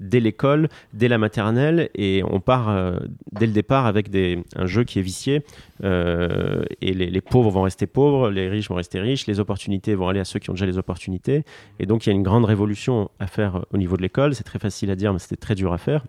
dès 0.00 0.20
l'école, 0.20 0.68
dès 0.92 1.08
la 1.08 1.18
maternelle, 1.18 1.90
et 1.94 2.22
on 2.28 2.40
part 2.40 2.94
dès 3.32 3.46
le 3.46 3.52
départ 3.52 3.86
avec 3.86 4.08
un 4.56 4.66
jeu 4.66 4.84
qui 4.84 4.98
est 4.98 5.02
vicié, 5.02 5.44
et 5.82 6.92
les 6.92 7.20
pauvres 7.20 7.50
vont 7.50 7.62
rester 7.62 7.86
pauvres, 7.86 8.30
les 8.30 8.48
riches 8.48 8.68
vont 8.68 8.76
rester 8.76 9.00
riches, 9.00 9.26
les 9.26 9.40
opportunités 9.40 9.94
vont 9.94 10.08
aller 10.08 10.20
à 10.20 10.24
ceux 10.24 10.38
qui 10.40 10.50
ont 10.50 10.54
déjà 10.54 10.66
les 10.66 10.78
opportunités, 10.78 11.44
et 11.78 11.86
donc 11.86 12.06
il 12.06 12.10
y 12.10 12.12
a 12.12 12.16
une 12.16 12.22
grande 12.22 12.44
révolution 12.44 13.10
à 13.18 13.26
faire 13.26 13.64
au 13.72 13.76
niveau 13.76 13.96
de 13.96 14.02
l'école. 14.02 14.34
C'est 14.34 14.44
très 14.44 14.58
facile 14.58 14.90
à 14.90 14.96
dire, 14.96 15.12
mais 15.12 15.18
c'était 15.18 15.36
très 15.36 15.54
dur 15.54 15.72
à 15.72 15.78
faire 15.78 16.04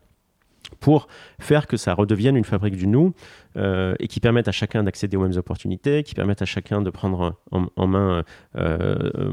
pour 0.79 1.07
faire 1.39 1.67
que 1.67 1.77
ça 1.77 1.93
redevienne 1.93 2.35
une 2.35 2.43
fabrique 2.43 2.75
du 2.75 2.87
nous 2.87 3.13
euh, 3.57 3.95
et 3.99 4.07
qui 4.07 4.19
permette 4.19 4.47
à 4.47 4.51
chacun 4.51 4.83
d'accéder 4.83 5.17
aux 5.17 5.21
mêmes 5.21 5.37
opportunités, 5.37 6.03
qui 6.03 6.15
permette 6.15 6.41
à 6.41 6.45
chacun 6.45 6.81
de 6.81 6.89
prendre 6.89 7.35
en, 7.51 7.87
main 7.87 8.23
euh, 8.55 8.95
euh, 9.15 9.31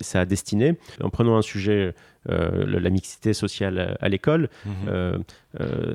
sa 0.00 0.24
destinée. 0.24 0.76
En 1.02 1.10
prenant 1.10 1.36
un 1.36 1.42
sujet, 1.42 1.94
la 2.26 2.90
mixité 2.90 3.32
sociale 3.32 3.96
à, 4.00 4.08
l'école, 4.08 4.50
mhm. 4.66 5.24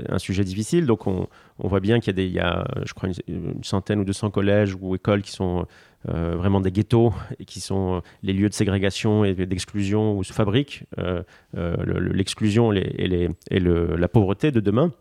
un 0.10 0.18
sujet 0.18 0.44
difficile, 0.44 0.88
donc 0.88 1.06
on, 1.06 1.28
voit 1.60 1.80
bien 1.80 2.00
qu'il 2.00 2.20
y 2.20 2.40
a, 2.40 2.66
y 2.82 2.88
je 2.88 2.94
crois, 2.94 3.10
une, 3.28 3.64
centaine 3.64 4.00
ou 4.00 4.04
200 4.04 4.32
collèges 4.32 4.76
ou 4.80 4.96
écoles 4.96 5.22
qui 5.22 5.32
sont 5.32 5.68
vraiment 6.06 6.60
des 6.60 6.72
ghettos 6.72 7.14
et 7.40 7.46
qui 7.46 7.62
sont 7.62 8.02
les 8.24 8.34
lieux 8.34 8.50
de 8.50 8.54
ségrégation 8.54 9.24
et 9.24 9.34
d'exclusion 9.34 10.18
où 10.18 10.24
se 10.24 10.34
fabrique 10.34 10.84
l'exclusion 11.54 12.74
et, 12.74 13.30
et 13.50 13.60
la 13.60 14.08
pauvreté 14.08 14.52
de 14.52 14.60
demain. 14.60 14.92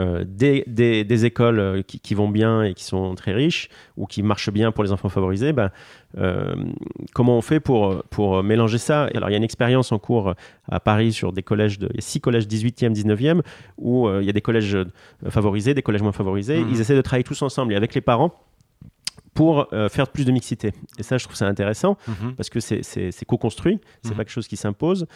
Euh, 0.00 0.24
des, 0.26 1.24
écoles 1.26 1.58
euh, 1.58 1.82
qui, 1.82 2.14
vont 2.14 2.28
bien 2.28 2.62
et 2.62 2.74
qui 2.74 2.84
sont 2.84 3.14
très 3.14 3.32
riches 3.32 3.68
ou 3.96 4.06
qui 4.06 4.22
marchent 4.22 4.50
bien 4.50 4.72
pour 4.72 4.82
les 4.82 4.92
enfants 4.92 5.08
favorisés, 5.10 5.52
ben, 5.52 5.70
euh, 6.16 6.54
comment 7.12 7.36
on 7.36 7.42
fait 7.42 7.60
pour, 7.60 8.02
pour 8.08 8.42
mélanger 8.42 8.78
ça? 8.78 9.10
Alors, 9.14 9.28
il 9.28 9.32
y 9.32 9.34
a 9.34 9.38
une 9.38 9.44
expérience 9.44 9.92
en 9.92 9.98
cours 9.98 10.34
à 10.70 10.80
Paris 10.80 11.12
sur 11.12 11.32
des 11.32 11.42
collèges, 11.42 11.78
de, 11.78 11.88
il 11.90 11.96
y 11.96 11.98
a 11.98 12.02
six 12.02 12.20
collèges 12.20 12.46
18e, 12.46 12.94
19e, 12.94 13.42
où 13.76 14.08
il 14.08 14.24
y 14.24 14.30
a 14.30 14.32
des 14.32 14.40
collèges 14.40 14.78
favorisés, 15.28 15.74
des 15.74 15.82
collèges 15.82 16.02
moins 16.02 16.12
favorisés. 16.12 16.62
Mmh. 16.62 16.68
Ils 16.70 16.80
essaient 16.80 16.96
de 16.96 17.02
travailler 17.02 17.24
tous 17.24 17.42
ensemble 17.42 17.72
et 17.72 17.76
avec 17.76 17.94
les 17.94 18.00
parents 18.00 18.32
pour 19.34 19.68
faire 19.90 20.08
plus 20.08 20.24
de 20.24 20.32
mixité. 20.32 20.72
Et 20.98 21.02
ça, 21.02 21.16
je 21.16 21.24
trouve 21.24 21.36
ça 21.36 21.46
intéressant 21.46 21.96
mmh. 22.08 22.32
parce 22.36 22.50
que 22.50 22.60
c'est 22.60 23.24
co-construit, 23.26 23.80
c'est 24.02 24.10
mmh. 24.10 24.16
pas 24.16 24.24
quelque 24.24 24.32
chose 24.32 24.48
qui 24.48 24.56
s'impose. 24.56 25.06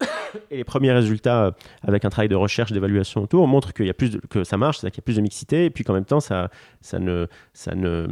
Et 0.50 0.56
les 0.56 0.64
premiers 0.64 0.92
résultats, 0.92 1.46
euh, 1.46 1.50
avec 1.82 2.04
un 2.04 2.10
travail 2.10 2.28
de 2.28 2.34
recherche, 2.34 2.72
d'évaluation 2.72 3.22
autour, 3.22 3.46
montrent 3.46 3.72
qu'il 3.72 3.86
y 3.86 3.90
a 3.90 3.94
plus 3.94 4.18
que 4.30 4.44
ça 4.44 4.56
marche, 4.56 4.78
c'est-à-dire 4.78 4.94
qu'il 4.94 5.02
y 5.02 5.04
a 5.04 5.06
plus 5.06 5.16
de 5.16 5.22
mixité, 5.22 5.64
et 5.66 5.70
puis 5.70 5.84
qu'en 5.84 5.94
même 5.94 6.04
temps, 6.04 6.20
ça, 6.20 6.50
ça 6.80 6.98
ne, 6.98 7.26
ça 7.52 7.74
ne, 7.74 8.06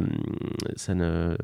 ça 0.75 0.93
ne, 0.93 1.35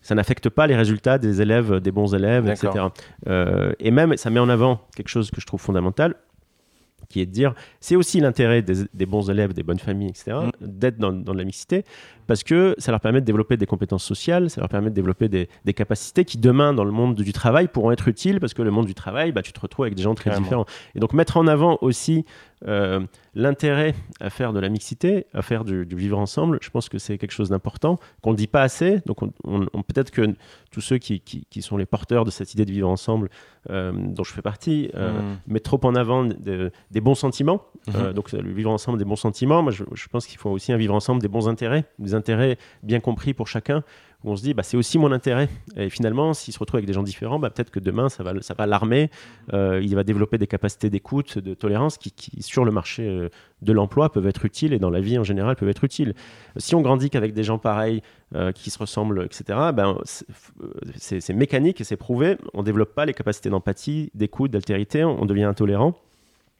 ça 0.00 0.14
n'affecte 0.14 0.48
pas 0.48 0.66
les 0.66 0.76
résultats 0.76 1.18
des 1.18 1.42
élèves, 1.42 1.80
des 1.80 1.90
bons 1.90 2.14
élèves, 2.14 2.48
etc. 2.48 2.86
Euh, 3.26 3.72
et 3.80 3.90
même, 3.90 4.16
ça 4.16 4.30
met 4.30 4.40
en 4.40 4.48
avant 4.48 4.80
quelque 4.96 5.08
chose 5.08 5.30
que 5.30 5.40
je 5.40 5.46
trouve 5.46 5.60
fondamental, 5.60 6.14
qui 7.08 7.20
est 7.20 7.26
de 7.26 7.30
dire, 7.30 7.54
c'est 7.80 7.96
aussi 7.96 8.20
l'intérêt 8.20 8.62
des, 8.62 9.06
bons 9.06 9.30
élèves, 9.30 9.54
des 9.54 9.62
bonnes 9.62 9.78
familles, 9.78 10.10
etc., 10.10 10.36
mm. 10.60 10.66
d'être 10.66 10.98
dans, 10.98 11.12
dans, 11.12 11.32
la 11.32 11.44
mixité, 11.44 11.84
parce 12.26 12.42
que 12.42 12.74
ça 12.78 12.90
leur 12.90 13.00
permet 13.00 13.20
de 13.20 13.26
développer 13.26 13.56
des 13.56 13.66
compétences 13.66 14.04
sociales, 14.04 14.50
ça 14.50 14.60
leur 14.60 14.68
permet 14.68 14.90
de 14.90 14.94
développer 14.94 15.28
des, 15.28 15.48
capacités 15.74 16.24
qui 16.24 16.38
demain 16.38 16.74
dans 16.74 16.84
le 16.84 16.90
monde 16.90 17.14
du 17.14 17.32
travail 17.32 17.68
pourront 17.68 17.90
être 17.92 18.08
utiles 18.08 18.40
parce 18.40 18.52
que 18.52 18.62
le 18.62 18.70
monde 18.70 18.86
du 18.86 18.94
travail, 18.94 19.32
bah, 19.32 19.42
tu 19.42 19.52
te 19.52 19.60
retrouves 19.60 19.84
avec 19.84 19.94
des 19.94 20.02
gens 20.02 20.14
très 20.14 20.30
différents. 20.38 20.66
Et 20.94 20.98
donc 20.98 21.12
mettre 21.12 21.36
en 21.36 21.46
avant 21.46 21.78
aussi 21.80 22.24
euh, 22.66 23.00
l'intérêt 23.34 23.94
à 24.20 24.30
faire 24.30 24.52
de 24.52 24.58
la 24.58 24.68
mixité, 24.68 25.26
à 25.32 25.42
faire 25.42 25.64
du, 25.64 25.84
vivre 25.84 26.18
ensemble, 26.18 26.58
je 26.60 26.70
pense 26.70 26.88
que 26.88 26.98
c'est 26.98 27.18
quelque 27.18 27.32
chose 27.32 27.50
d'important 27.50 27.98
qu'on 28.22 28.32
ne 28.32 28.36
dit 28.36 28.46
pas 28.46 28.62
assez. 28.62 29.00
Donc 29.06 29.22
on, 29.22 29.82
peut-être 29.82 30.10
que 30.10 30.34
tous 30.70 30.80
ceux 30.80 30.98
qui, 30.98 31.20
qui, 31.20 31.62
sont 31.62 31.76
les 31.76 31.86
porteurs 31.86 32.24
de 32.24 32.30
cette 32.30 32.54
idée 32.54 32.64
de 32.64 32.72
vivre 32.72 32.88
ensemble, 32.88 33.30
euh, 33.70 33.92
dont 33.92 34.24
je 34.24 34.32
fais 34.32 34.42
partie, 34.42 34.90
euh, 34.94 35.20
mmh. 35.20 35.38
mettent 35.46 35.64
trop 35.64 35.80
en 35.84 35.94
avant 35.94 36.24
des 36.24 37.00
bons 37.00 37.14
sentiments. 37.14 37.62
Mmh. 37.86 38.12
donc 38.12 38.32
le 38.32 38.52
vivre 38.52 38.70
ensemble 38.70 38.98
des 38.98 39.04
bons 39.04 39.16
sentiments, 39.16 39.62
moi 39.62 39.72
je, 39.72 39.84
je 39.94 40.08
pense 40.08 40.26
qu'il 40.26 40.38
faut 40.38 40.50
aussi 40.50 40.72
un 40.72 40.76
vivre 40.76 40.94
ensemble 40.94 41.22
des 41.22 41.28
bons 41.28 41.48
intérêts, 41.48 41.84
des 41.98 42.14
intérêt 42.14 42.58
bien 42.82 43.00
compris 43.00 43.34
pour 43.34 43.46
chacun, 43.48 43.82
où 44.24 44.30
on 44.32 44.36
se 44.36 44.42
dit 44.42 44.54
bah, 44.54 44.62
c'est 44.62 44.76
aussi 44.76 44.98
mon 44.98 45.12
intérêt. 45.12 45.48
Et 45.76 45.90
finalement, 45.90 46.34
s'il 46.34 46.52
se 46.52 46.58
retrouve 46.58 46.78
avec 46.78 46.86
des 46.86 46.92
gens 46.92 47.02
différents, 47.02 47.38
bah, 47.38 47.50
peut-être 47.50 47.70
que 47.70 47.80
demain, 47.80 48.08
ça 48.08 48.22
va, 48.22 48.32
ça 48.40 48.54
va 48.54 48.66
l'armer, 48.66 49.10
euh, 49.52 49.80
il 49.82 49.94
va 49.94 50.04
développer 50.04 50.38
des 50.38 50.46
capacités 50.46 50.90
d'écoute, 50.90 51.38
de 51.38 51.54
tolérance 51.54 51.98
qui, 51.98 52.12
sur 52.42 52.64
le 52.64 52.72
marché 52.72 53.06
euh, 53.06 53.28
de 53.62 53.72
l'emploi, 53.72 54.10
peuvent 54.10 54.26
être 54.26 54.44
utiles 54.44 54.72
et 54.72 54.78
dans 54.78 54.90
la 54.90 55.00
vie 55.00 55.18
en 55.18 55.24
général 55.24 55.56
peuvent 55.56 55.68
être 55.68 55.84
utiles. 55.84 56.14
Si 56.56 56.74
on 56.74 56.80
grandit 56.80 57.10
qu'avec 57.10 57.32
des 57.32 57.44
gens 57.44 57.58
pareils, 57.58 58.02
euh, 58.34 58.52
qui 58.52 58.70
se 58.70 58.78
ressemblent, 58.78 59.24
etc., 59.24 59.58
ben, 59.72 59.96
c'est 60.96 61.32
mécanique 61.32 61.80
et 61.80 61.84
c'est 61.84 61.96
prouvé, 61.96 62.36
on 62.52 62.58
ne 62.58 62.64
développe 62.64 62.94
pas 62.94 63.06
les 63.06 63.14
capacités 63.14 63.48
d'empathie, 63.48 64.10
d'écoute, 64.14 64.50
d'altérité, 64.50 65.04
on 65.04 65.24
devient 65.24 65.44
intolérant. 65.44 65.94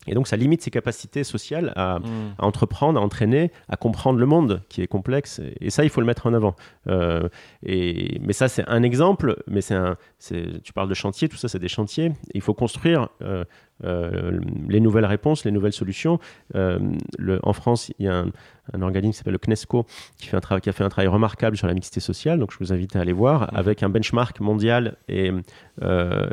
Et 0.08 0.14
donc, 0.14 0.26
ça 0.26 0.36
limite 0.36 0.62
ses 0.62 0.70
capacités 0.70 1.24
sociales 1.24 1.72
à, 1.76 1.98
hmm. 1.98 2.34
entreprendre, 2.38 3.00
à 3.00 3.02
entraîner, 3.02 3.52
à 3.68 3.76
comprendre 3.76 4.18
le 4.18 4.26
monde 4.26 4.62
qui 4.68 4.82
est 4.82 4.86
complexe. 4.86 5.40
Et 5.60 5.70
ça, 5.70 5.84
il 5.84 5.90
faut 5.90 6.00
le 6.00 6.06
mettre 6.06 6.26
en 6.26 6.34
avant. 6.34 6.56
Euh, 6.88 7.28
et, 7.64 8.18
mais 8.20 8.32
ça, 8.32 8.48
c'est 8.48 8.66
un 8.68 8.82
exemple. 8.82 9.42
Mais 9.46 9.60
c'est 9.60 9.74
un, 9.74 9.96
tu 10.18 10.72
parles 10.72 10.88
de 10.88 10.94
chantier, 10.94 11.28
tout 11.28 11.36
ça, 11.36 11.48
c'est 11.48 11.58
des 11.58 11.68
chantiers. 11.68 12.12
Il 12.34 12.40
faut 12.40 12.54
construire 12.54 13.08
euh, 13.22 13.44
euh, 13.84 14.40
les 14.68 14.80
nouvelles 14.80 15.04
réponses, 15.04 15.44
les 15.44 15.50
nouvelles 15.50 15.72
solutions. 15.72 16.18
Le, 16.54 17.40
en 17.42 17.52
France, 17.52 17.92
il 17.98 18.06
y 18.06 18.08
a 18.08 18.18
un, 18.18 18.30
un 18.72 18.82
organisme 18.82 19.12
qui 19.12 19.18
s'appelle 19.18 19.32
le 19.32 19.38
CNESCO 19.38 19.86
qui, 20.18 20.28
fait 20.28 20.36
un 20.36 20.40
travail, 20.40 20.60
qui 20.60 20.68
a 20.68 20.72
fait 20.72 20.84
un 20.84 20.88
travail 20.88 21.08
remarquable 21.08 21.56
sur 21.56 21.66
la 21.66 21.74
mixité 21.74 22.00
sociale. 22.00 22.38
Donc, 22.38 22.52
je 22.52 22.58
vous 22.58 22.72
invite 22.72 22.96
à 22.96 23.00
aller 23.00 23.12
voir, 23.12 23.48
avec 23.56 23.82
un 23.82 23.88
benchmark 23.88 24.40
mondial 24.40 24.96
et, 25.08 25.30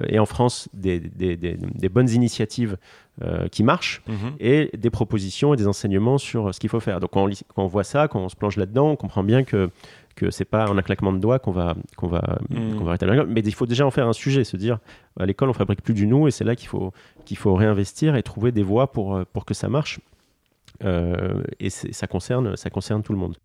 et 0.08 0.20
en 0.20 0.26
France, 0.26 0.70
des, 0.74 1.00
des, 1.00 1.36
des 1.38 1.90
bonnes 1.90 2.10
initiatives 2.10 2.78
euh, 3.24 3.48
qui 3.48 3.64
marche 3.64 4.02
mhm. 4.10 4.34
et 4.42 4.70
des 4.78 4.90
propositions 4.90 5.54
et 5.54 5.58
des 5.58 5.68
enseignements 5.68 6.18
sur 6.18 6.54
ce 6.54 6.60
qu'il 6.60 6.70
faut 6.70 6.82
faire. 6.82 7.00
Donc 7.00 7.12
quand 7.12 7.30
on, 7.56 7.66
voit 7.66 7.86
ça, 7.86 8.10
quand 8.10 8.20
on 8.20 8.28
se 8.28 8.36
plonge 8.36 8.58
là-dedans, 8.58 8.90
on 8.90 8.96
comprend 8.98 9.24
bien 9.24 9.46
que 9.46 9.70
que 10.16 10.32
c'est 10.32 10.46
pas 10.46 10.70
en 10.70 10.78
un 10.78 10.82
claquement 10.82 11.14
de 11.14 11.20
doigts 11.20 11.40
qu'on 11.40 11.52
va 11.52 11.76
qu'on 11.98 12.08
va 12.08 12.40
mhm. 12.50 12.84
va 12.84 12.92
rétablir. 12.92 13.26
Mais 13.28 13.42
il 13.42 13.54
faut 13.54 13.66
déjà 13.66 13.86
en 13.86 13.92
faire 13.92 14.08
un 14.08 14.14
sujet, 14.14 14.44
se 14.44 14.58
dire 14.58 14.80
à 15.20 15.26
l'école 15.26 15.50
on 15.50 15.54
fabrique 15.54 15.82
plus 15.82 15.94
du 15.94 16.08
nous 16.08 16.28
et 16.28 16.32
c'est 16.32 16.44
là 16.44 16.56
qu'il 16.56 16.68
faut 16.68 16.94
qu'il 17.26 17.38
faut 17.38 17.56
réinvestir 17.56 18.16
et 18.16 18.24
trouver 18.24 18.52
des 18.52 18.64
voies 18.64 18.92
pour 18.92 19.26
pour 19.34 19.46
que 19.46 19.54
ça 19.54 19.70
marche. 19.70 20.00
Euh, 20.84 21.42
et 21.60 21.70
ça 21.70 22.08
concerne 22.08 22.56
ça 22.56 22.70
concerne 22.70 23.04
tout 23.04 23.14
le 23.14 23.20
monde. 23.20 23.38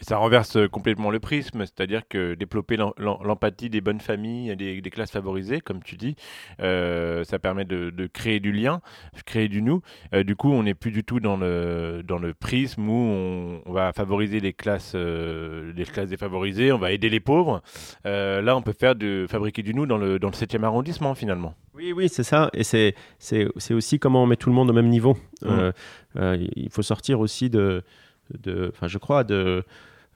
Et 0.00 0.04
ça 0.04 0.16
renverse 0.16 0.56
euh, 0.56 0.68
complètement 0.68 1.10
le 1.10 1.20
prisme, 1.20 1.60
c'est-à-dire 1.60 2.02
que 2.08 2.34
développer 2.34 2.76
l'empathie 2.76 3.70
des 3.70 3.80
bonnes 3.80 4.00
familles, 4.00 4.56
des, 4.56 4.80
des, 4.80 4.90
classes 4.90 5.10
favorisées, 5.10 5.60
comme 5.60 5.82
tu 5.82 5.96
dis, 5.96 6.14
euh, 6.60 7.24
ça 7.24 7.38
permet 7.38 7.64
de, 7.64 8.06
créer 8.12 8.40
du 8.40 8.52
lien, 8.52 8.80
créer 9.26 9.48
du 9.48 9.62
nous. 9.62 9.82
Euh, 10.14 10.22
du 10.22 10.36
coup, 10.36 10.52
on 10.52 10.62
n'est 10.62 10.74
plus 10.74 10.90
du 10.90 11.04
tout 11.04 11.20
dans 11.20 11.36
le, 11.36 12.02
dans 12.06 12.18
le 12.18 12.34
prisme 12.34 12.88
où 12.88 13.62
on, 13.66 13.72
va 13.72 13.92
favoriser 13.92 14.40
les 14.40 14.52
classes, 14.52 14.94
les 14.94 15.84
classes 15.84 16.08
défavorisées, 16.08 16.72
on 16.72 16.78
va 16.78 16.92
aider 16.92 17.08
les 17.08 17.20
pauvres. 17.20 17.62
là, 18.04 18.56
on 18.56 18.62
peut 18.62 18.72
faire 18.72 18.94
de, 18.94 19.26
fabriquer 19.28 19.62
du 19.62 19.74
nous 19.74 19.86
dans 19.86 19.98
le, 19.98 20.18
dans 20.18 20.28
le 20.28 20.32
7e 20.32 20.64
arrondissement, 20.64 21.14
finalement. 21.14 21.54
Oui, 21.74 21.92
oui, 21.92 22.08
c'est 22.08 22.24
ça. 22.24 22.50
Et 22.54 22.64
c'est 22.64 22.94
aussi 23.70 23.98
comment 23.98 24.22
on 24.22 24.26
met 24.26 24.36
tout 24.36 24.48
le 24.48 24.54
monde 24.54 24.70
au 24.70 24.72
même 24.72 24.88
niveau. 24.88 25.16
Mmh. 25.42 25.70
il 26.56 26.70
faut 26.70 26.82
sortir 26.82 27.20
aussi 27.20 27.50
de 27.50 27.82
enfin, 28.70 28.88
je 28.88 28.98
crois, 28.98 29.24
de, 29.24 29.64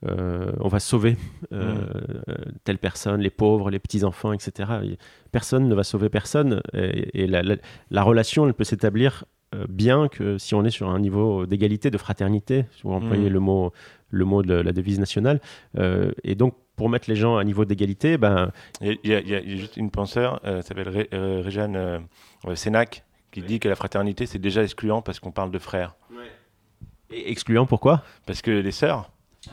euh, 0.08 0.50
on 0.58 0.68
va 0.68 0.80
sauver 0.80 1.16
euh, 1.52 1.74
mm. 1.74 2.52
telle 2.64 2.78
personne, 2.78 3.20
les 3.20 3.30
pauvres, 3.30 3.70
les 3.70 3.78
petits-enfants, 3.78 4.32
etc. 4.32 4.70
Personne 5.30 5.68
ne 5.68 5.74
va 5.74 5.84
sauver 5.84 6.08
personne 6.08 6.60
et, 6.74 7.26
la, 7.26 8.02
relation 8.02 8.46
ne 8.46 8.52
peut 8.52 8.64
s'établir 8.64 9.24
euh, 9.54 9.66
bien 9.68 10.08
que 10.08 10.38
si 10.38 10.54
on 10.54 10.64
est 10.64 10.70
sur 10.70 10.88
un 10.88 10.98
niveau 10.98 11.46
d'égalité, 11.46 11.90
de 11.90 11.98
fraternité, 11.98 12.64
si 12.72 12.82
vous 12.82 12.92
employez 12.92 13.30
mm. 13.30 13.32
le, 13.32 13.40
mot, 13.40 13.72
le 14.10 14.24
mot 14.24 14.42
de 14.42 14.54
la 14.54 14.72
devise 14.72 14.98
nationale. 14.98 15.40
et 15.78 16.34
donc, 16.34 16.54
pour 16.74 16.88
mettre 16.88 17.08
les 17.08 17.16
gens 17.16 17.36
à 17.36 17.44
niveau 17.44 17.64
d'égalité, 17.64 18.16
ben... 18.16 18.50
Il 18.80 18.98
y, 19.04 19.14
a 19.14 19.42
juste 19.44 19.76
une 19.76 19.90
penseur, 19.90 20.40
s'appelle 20.62 20.88
Ré, 20.88 21.08
Réjeanne 21.12 22.08
Sénac, 22.54 23.04
qui 23.30 23.42
dit 23.42 23.60
que 23.60 23.68
la 23.68 23.76
fraternité, 23.76 24.26
c'est 24.26 24.38
déjà 24.38 24.62
excluant 24.62 25.00
parce 25.00 25.20
qu'on 25.20 25.30
parle 25.30 25.50
de 25.50 25.58
frères 25.58 25.94
excluant, 27.12 27.66
pourquoi? 27.66 28.02
Parce 28.26 28.42
que 28.42 28.50
les 28.50 28.72
sœurs. 28.72 29.10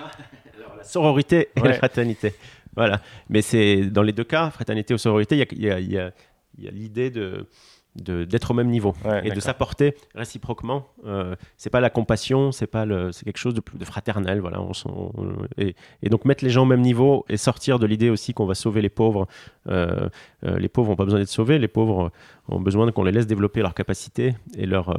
la 0.78 0.84
sororité 0.84 1.50
et 1.56 1.62
la 1.62 1.74
fraternité. 1.74 2.34
Voilà. 2.76 3.02
Mais 3.30 3.42
c'est 3.42 3.86
dans 3.86 4.04
les 4.04 4.14
deux 4.14 4.24
cas, 4.24 4.50
fraternité 4.50 4.94
ou 4.94 4.98
sororité, 4.98 5.36
il 5.52 5.62
y 5.62 5.70
a, 5.70 5.80
y 5.80 5.98
a, 5.98 6.12
l'idée 6.58 7.10
de 7.10 7.48
d'être 7.96 8.52
au 8.52 8.54
même 8.54 8.70
niveau 8.70 8.94
et 9.24 9.32
de 9.32 9.40
s'apporter 9.40 9.96
réciproquement. 10.16 10.88
Euh, 11.06 11.36
c'est 11.58 11.72
pas 11.72 11.82
la 11.82 11.90
compassion, 11.90 12.52
c'est 12.54 12.68
pas 12.68 12.86
le, 12.86 13.12
c'est 13.12 13.26
quelque 13.26 13.40
chose 13.40 13.56
de, 13.56 13.62
de 13.74 13.84
fraternel, 13.84 14.40
voilà. 14.40 14.62
On, 14.62 15.12
et, 15.58 15.76
donc 16.04 16.24
mettre 16.24 16.46
les 16.46 16.50
gens 16.50 16.62
au 16.62 16.68
même 16.68 16.82
niveau 16.82 17.26
et 17.28 17.36
sortir 17.36 17.80
de 17.80 17.86
l'idée 17.86 18.10
aussi 18.10 18.34
qu'on 18.34 18.46
va 18.46 18.56
sauver 18.56 18.82
les 18.82 18.90
pauvres. 18.90 19.28
Euh, 19.68 20.08
euh, 20.46 20.60
les 20.60 20.70
pauvres 20.70 20.92
n'ont 20.92 20.96
pas 20.96 21.04
besoin 21.04 21.20
d'être 21.20 21.30
sauvés, 21.30 21.60
les 21.60 21.68
pauvres 21.68 22.12
ont 22.48 22.62
besoin 22.62 22.90
qu'on 22.92 23.04
les 23.04 23.12
laisse 23.12 23.28
développer 23.28 23.62
leurs 23.62 23.76
capacités 23.76 24.36
et 24.56 24.66
leur 24.66 24.96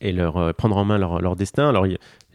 et 0.00 0.12
leur 0.12 0.54
prendre 0.54 0.76
en 0.76 0.84
main 0.84 0.98
leur, 0.98 1.20
leur 1.20 1.36
destin. 1.36 1.68
Alors, 1.68 1.86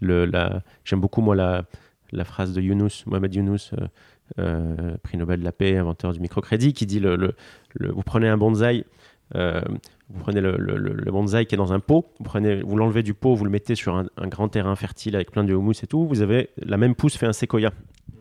j'aime 0.02 1.00
beaucoup 1.00 1.22
moi 1.22 1.36
la, 1.36 1.64
la 2.12 2.24
phrase 2.24 2.54
de 2.54 2.62
Younous, 2.62 3.04
Mohamed 3.06 3.34
Younous, 3.34 3.72
prix 5.04 5.18
Nobel 5.18 5.40
de 5.40 5.46
la 5.46 5.52
paix, 5.52 5.78
inventeur 5.78 6.14
du 6.14 6.20
microcrédit, 6.20 6.74
qui 6.74 6.86
dit 6.86 7.00
le, 7.00 7.16
le, 7.16 7.92
vous 7.92 8.04
prenez 8.04 8.28
un 8.28 8.38
bonsaï 8.38 8.86
vous 10.14 10.20
prenez 10.20 10.42
le, 10.42 10.58
le, 10.58 11.12
bonsaï 11.12 11.46
qui 11.46 11.56
est 11.56 11.58
dans 11.58 11.74
un 11.74 11.80
pot, 11.80 12.06
vous, 12.20 12.24
prenez, 12.24 12.62
vous 12.62 12.78
l'enlevez 12.78 13.02
du 13.02 13.14
pot, 13.14 13.34
vous 13.34 13.46
le 13.46 13.50
mettez 13.50 13.74
sur 13.74 13.96
un, 13.96 14.28
grand 14.28 14.48
terrain 14.48 14.76
fertile 14.76 15.16
avec 15.16 15.32
plein 15.32 15.44
de 15.44 15.54
houmous 15.54 15.74
et 15.84 15.88
tout, 15.88 16.06
vous 16.06 16.22
avez 16.22 16.50
la 16.58 16.78
même 16.78 16.94
pousse 16.94 17.18
fait 17.18 17.26
un 17.26 17.34
séquoia 17.34 17.72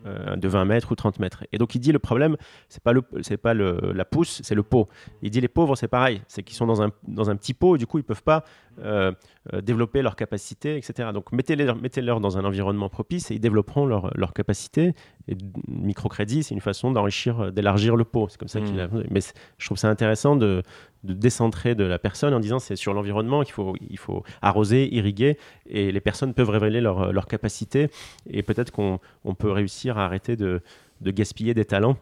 euh, 0.05 0.35
de 0.35 0.47
20 0.47 0.65
mètres 0.65 0.91
ou 0.91 0.95
30 0.95 1.19
mètres. 1.19 1.43
Et 1.51 1.57
donc 1.57 1.75
il 1.75 1.79
dit 1.79 1.91
le 1.91 1.99
problème, 1.99 2.35
c'est 2.69 2.83
pas, 2.83 2.93
le, 2.93 3.03
c'est 3.21 3.37
pas 3.37 3.53
le, 3.53 3.91
la 3.93 4.05
pousse, 4.05 4.41
c'est 4.43 4.55
le 4.55 4.63
pot. 4.63 4.87
Il 5.21 5.31
dit 5.31 5.41
les 5.41 5.47
pauvres, 5.47 5.75
c'est 5.75 5.87
pareil, 5.87 6.21
c'est 6.27 6.43
qu'ils 6.43 6.55
sont 6.55 6.67
dans 6.67 6.81
un, 6.81 6.91
dans 7.07 7.29
un 7.29 7.35
petit 7.35 7.53
pot, 7.53 7.75
et 7.75 7.77
du 7.77 7.87
coup 7.87 7.99
ils 7.99 8.03
peuvent 8.03 8.23
pas 8.23 8.43
euh, 8.79 9.11
euh, 9.53 9.61
développer 9.61 10.01
leurs 10.01 10.15
capacités, 10.15 10.77
etc. 10.77 11.09
Donc 11.13 11.31
mettez-les, 11.31 11.73
mettez-leur 11.73 12.19
dans 12.19 12.37
un 12.37 12.45
environnement 12.45 12.89
propice 12.89 13.31
et 13.31 13.35
ils 13.35 13.39
développeront 13.39 13.85
leurs 13.85 14.11
leur 14.17 14.33
capacités. 14.33 14.93
Et 15.27 15.37
microcrédit, 15.67 16.43
c'est 16.43 16.53
une 16.53 16.61
façon 16.61 16.91
d'enrichir, 16.91 17.51
d'élargir 17.51 17.95
le 17.95 18.03
pot. 18.03 18.27
C'est 18.29 18.37
comme 18.37 18.49
ça 18.49 18.59
qu'il 18.59 18.79
a... 18.79 18.87
Mmh. 18.87 19.03
Mais 19.09 19.21
je 19.57 19.65
trouve 19.65 19.77
ça 19.77 19.89
intéressant 19.89 20.35
de, 20.35 20.63
de 21.03 21.13
décentrer 21.13 21.75
de 21.75 21.83
la 21.83 21.99
personne 21.99 22.33
en 22.33 22.39
disant 22.39 22.59
c'est 22.59 22.75
sur 22.75 22.93
l'environnement 22.93 23.43
qu'il 23.43 23.53
faut, 23.53 23.75
il 23.89 23.97
faut 23.97 24.23
arroser, 24.41 24.93
irriguer, 24.93 25.37
et 25.65 25.91
les 25.91 26.01
personnes 26.01 26.33
peuvent 26.33 26.49
révéler 26.49 26.81
leurs 26.81 27.11
leur 27.11 27.27
capacités, 27.27 27.89
et 28.29 28.43
peut-être 28.43 28.71
qu'on 28.71 28.99
on 29.23 29.35
peut 29.35 29.51
réussir 29.51 29.97
à 29.97 30.05
arrêter 30.05 30.35
de, 30.35 30.61
de 31.01 31.11
gaspiller 31.11 31.53
des 31.53 31.65
talents 31.65 31.97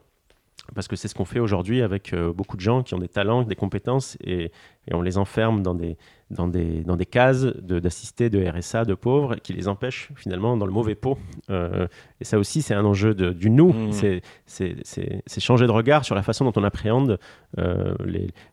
parce 0.74 0.88
que 0.88 0.96
c'est 0.96 1.08
ce 1.08 1.16
qu'on 1.16 1.26
fait 1.26 1.40
aujourd'hui 1.40 1.82
avec 1.82 2.14
euh, 2.14 2.32
beaucoup 2.32 2.56
de 2.56 2.62
gens 2.62 2.84
qui 2.84 2.94
ont 2.94 3.00
des 3.00 3.10
talents, 3.10 3.44
des 3.44 3.56
compétences, 3.56 4.18
et, 4.24 4.52
et 4.88 4.94
on 4.94 5.02
les 5.02 5.18
enferme 5.18 5.62
dans 5.62 5.76
des, 5.76 5.98
dans 6.30 6.48
des, 6.48 6.82
dans 6.84 6.96
des 6.96 7.06
cases 7.06 7.44
d'assistés 7.44 8.30
de, 8.30 8.44
RSA, 8.48 8.86
de 8.86 8.94
pauvres, 8.94 9.36
qui 9.36 9.54
les 9.54 9.68
empêchent 9.68 10.10
finalement 10.16 10.56
dans 10.56 10.66
le 10.66 10.72
mauvais 10.72 10.96
pot. 10.96 11.18
Euh, 11.50 11.88
et 12.22 12.24
ça 12.24 12.40
aussi, 12.40 12.62
c'est 12.62 12.74
un 12.74 12.86
enjeu 12.86 13.14
de, 13.14 13.32
du 13.32 13.50
nous, 13.50 13.74
mmh. 13.74 14.22
c'est 14.46 15.40
changer 15.40 15.68
de 15.68 15.72
regard 15.72 16.06
sur 16.06 16.16
la 16.16 16.24
façon 16.24 16.46
dont 16.46 16.54
on 16.56 16.64
appréhende 16.64 17.20
euh, 17.58 17.94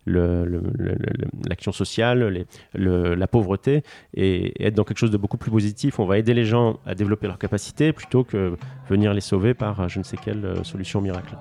l'action 0.06 1.72
sociale, 1.72 2.26
les, 2.28 2.46
la 2.74 3.26
pauvreté, 3.28 3.82
et, 4.14 4.66
être 4.66 4.74
dans 4.74 4.84
quelque 4.84 4.98
chose 4.98 5.12
de 5.12 5.18
beaucoup 5.18 5.38
plus 5.38 5.52
positif. 5.52 6.00
On 6.00 6.06
va 6.06 6.18
aider 6.18 6.34
les 6.34 6.44
gens 6.44 6.80
à 6.84 6.94
développer 6.94 7.28
leurs 7.28 7.38
capacités 7.38 7.92
plutôt 7.92 8.24
que 8.24 8.56
venir 8.88 9.14
les 9.14 9.20
sauver 9.20 9.54
par 9.54 9.88
je 9.88 10.00
ne 10.00 10.04
sais 10.04 10.16
quelle 10.16 10.64
solution 10.64 11.00
miracle. 11.00 11.36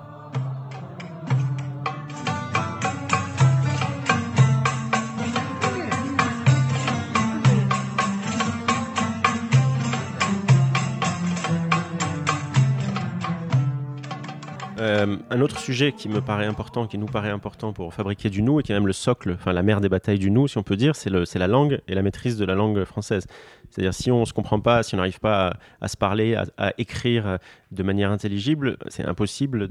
Euh, 14.88 15.16
un 15.28 15.40
autre 15.42 15.58
sujet 15.58 15.92
qui 15.92 16.08
me 16.08 16.22
paraît 16.22 16.46
important, 16.46 16.86
qui 16.86 16.96
nous 16.96 17.06
paraît 17.06 17.28
important 17.28 17.74
pour 17.74 17.92
fabriquer 17.92 18.30
du 18.30 18.40
nous, 18.40 18.58
et 18.58 18.62
qui 18.62 18.72
est 18.72 18.74
même 18.74 18.86
le 18.86 18.94
socle, 18.94 19.32
enfin 19.34 19.52
la 19.52 19.62
mère 19.62 19.82
des 19.82 19.90
batailles 19.90 20.18
du 20.18 20.30
nous, 20.30 20.48
si 20.48 20.56
on 20.56 20.62
peut 20.62 20.76
dire, 20.76 20.96
c'est 20.96 21.10
la 21.10 21.46
langue 21.46 21.80
et 21.88 21.94
la 21.94 22.00
maîtrise 22.00 22.38
de 22.38 22.44
la 22.46 22.54
langue 22.54 22.84
française. 22.84 23.26
C'est-à-dire 23.68 23.92
si 23.92 24.10
on 24.10 24.20
ne 24.20 24.24
se 24.24 24.32
comprend 24.32 24.60
pas, 24.60 24.82
si 24.82 24.94
on 24.94 24.96
n'arrive 24.96 25.20
pas 25.20 25.58
à, 25.82 25.88
se 25.88 25.96
parler, 25.98 26.34
à, 26.56 26.72
écrire 26.78 27.38
de 27.70 27.82
manière 27.82 28.10
intelligible, 28.10 28.78
c'est 28.88 29.04
impossible 29.04 29.68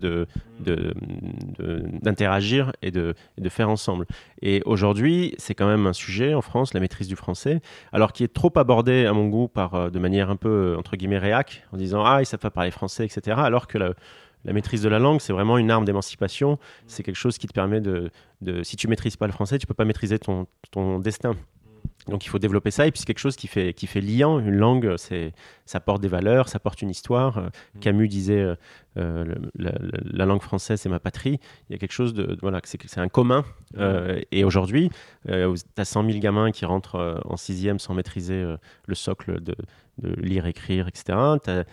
d'interagir 2.03 2.73
et, 2.83 2.91
de, 2.91 3.15
faire 3.49 3.69
ensemble. 3.69 4.05
Et 4.43 4.61
aujourd'hui, 4.65 5.33
c'est 5.39 5.55
quand 5.55 5.67
même 5.67 5.87
un 5.87 5.93
sujet 5.93 6.35
en 6.35 6.41
France, 6.41 6.75
la 6.75 6.79
maîtrise 6.79 7.07
du 7.07 7.15
français, 7.15 7.59
alors 7.91 8.13
qui 8.13 8.23
est 8.23 8.31
trop 8.31 8.51
abordé 8.55 9.07
à 9.07 9.13
mon 9.13 9.29
goût 9.29 9.47
par, 9.47 9.73
euh, 9.73 9.89
de 9.89 9.97
manière 9.97 10.29
un 10.29 10.35
peu, 10.35 10.75
entre 10.77 10.95
guillemets, 10.95 11.17
réac, 11.17 11.63
en 11.71 11.77
disant 11.77 12.03
«Ah, 12.05 12.21
ils 12.21 12.25
savent 12.25 12.39
pas 12.39 12.51
parler 12.51 12.69
français, 12.69 13.05
etc.» 13.05 13.37
alors 13.39 13.65
que 13.67 13.79
la, 13.79 13.93
la 14.47 14.53
maîtrise 14.53 14.81
de 14.81 14.89
la 14.89 14.97
langue, 14.97 15.19
c'est 15.19 15.33
vraiment 15.33 15.57
une 15.57 15.69
arme 15.69 15.85
d'émancipation. 15.85 16.57
C'est 16.87 17.03
quelque 17.03 17.17
chose 17.17 17.37
qui 17.37 17.47
te 17.47 17.53
permet 17.53 17.81
de, 17.81 18.09
Si 18.63 18.77
tu 18.77 18.87
maîtrises 18.87 19.17
pas 19.17 19.27
le 19.27 19.33
français, 19.33 19.59
tu 19.59 19.67
peux 19.67 19.73
pas 19.73 19.85
maîtriser 19.85 20.17
ton, 20.17 20.47
ton 20.71 20.99
destin. 20.99 21.35
Donc 22.07 22.25
il 22.25 22.29
faut 22.29 22.39
développer 22.39 22.71
ça 22.71 22.87
et 22.87 22.91
puis 22.91 22.99
c'est 22.99 23.05
quelque 23.05 23.19
chose 23.19 23.35
qui 23.35 23.47
fait, 23.47 23.73
qui 23.73 23.85
fait 23.85 23.99
liant. 23.99 24.39
Une 24.39 24.55
langue, 24.55 24.95
c'est, 24.97 25.33
ça 25.65 25.81
porte 25.81 26.01
des 26.01 26.07
valeurs, 26.07 26.47
ça 26.47 26.59
porte 26.59 26.81
une 26.81 26.89
histoire. 26.89 27.37
Euh, 27.37 27.49
mm. 27.75 27.79
Camus 27.79 28.07
disait 28.07 28.55
euh, 28.97 29.25
euh, 29.59 29.71
la, 30.03 30.25
langue 30.25 30.41
française, 30.41 30.81
c'est 30.81 30.89
ma 30.89 30.99
patrie. 30.99 31.39
Il 31.69 31.73
y 31.73 31.75
a 31.75 31.77
quelque 31.77 31.91
chose 31.91 32.13
de, 32.13 32.37
voilà, 32.41 32.59
c'est, 32.63 32.97
un 32.97 33.07
commun. 33.07 33.43
Mm. 33.75 34.21
et 34.31 34.43
aujourd'hui, 34.43 34.89
tu 35.25 35.33
as 35.33 35.85
100 35.85 36.05
000 36.05 36.19
gamins 36.19 36.51
qui 36.51 36.65
rentrent 36.65 37.21
en 37.25 37.37
sixième 37.37 37.79
sans 37.79 37.93
maîtriser 37.93 38.45
le 38.85 38.95
socle 38.95 39.41
de, 39.41 39.55
de 39.99 40.13
lire, 40.21 40.45
écrire, 40.45 40.87
etc. 40.87 41.17
Tu 41.43 41.49
as, 41.49 41.65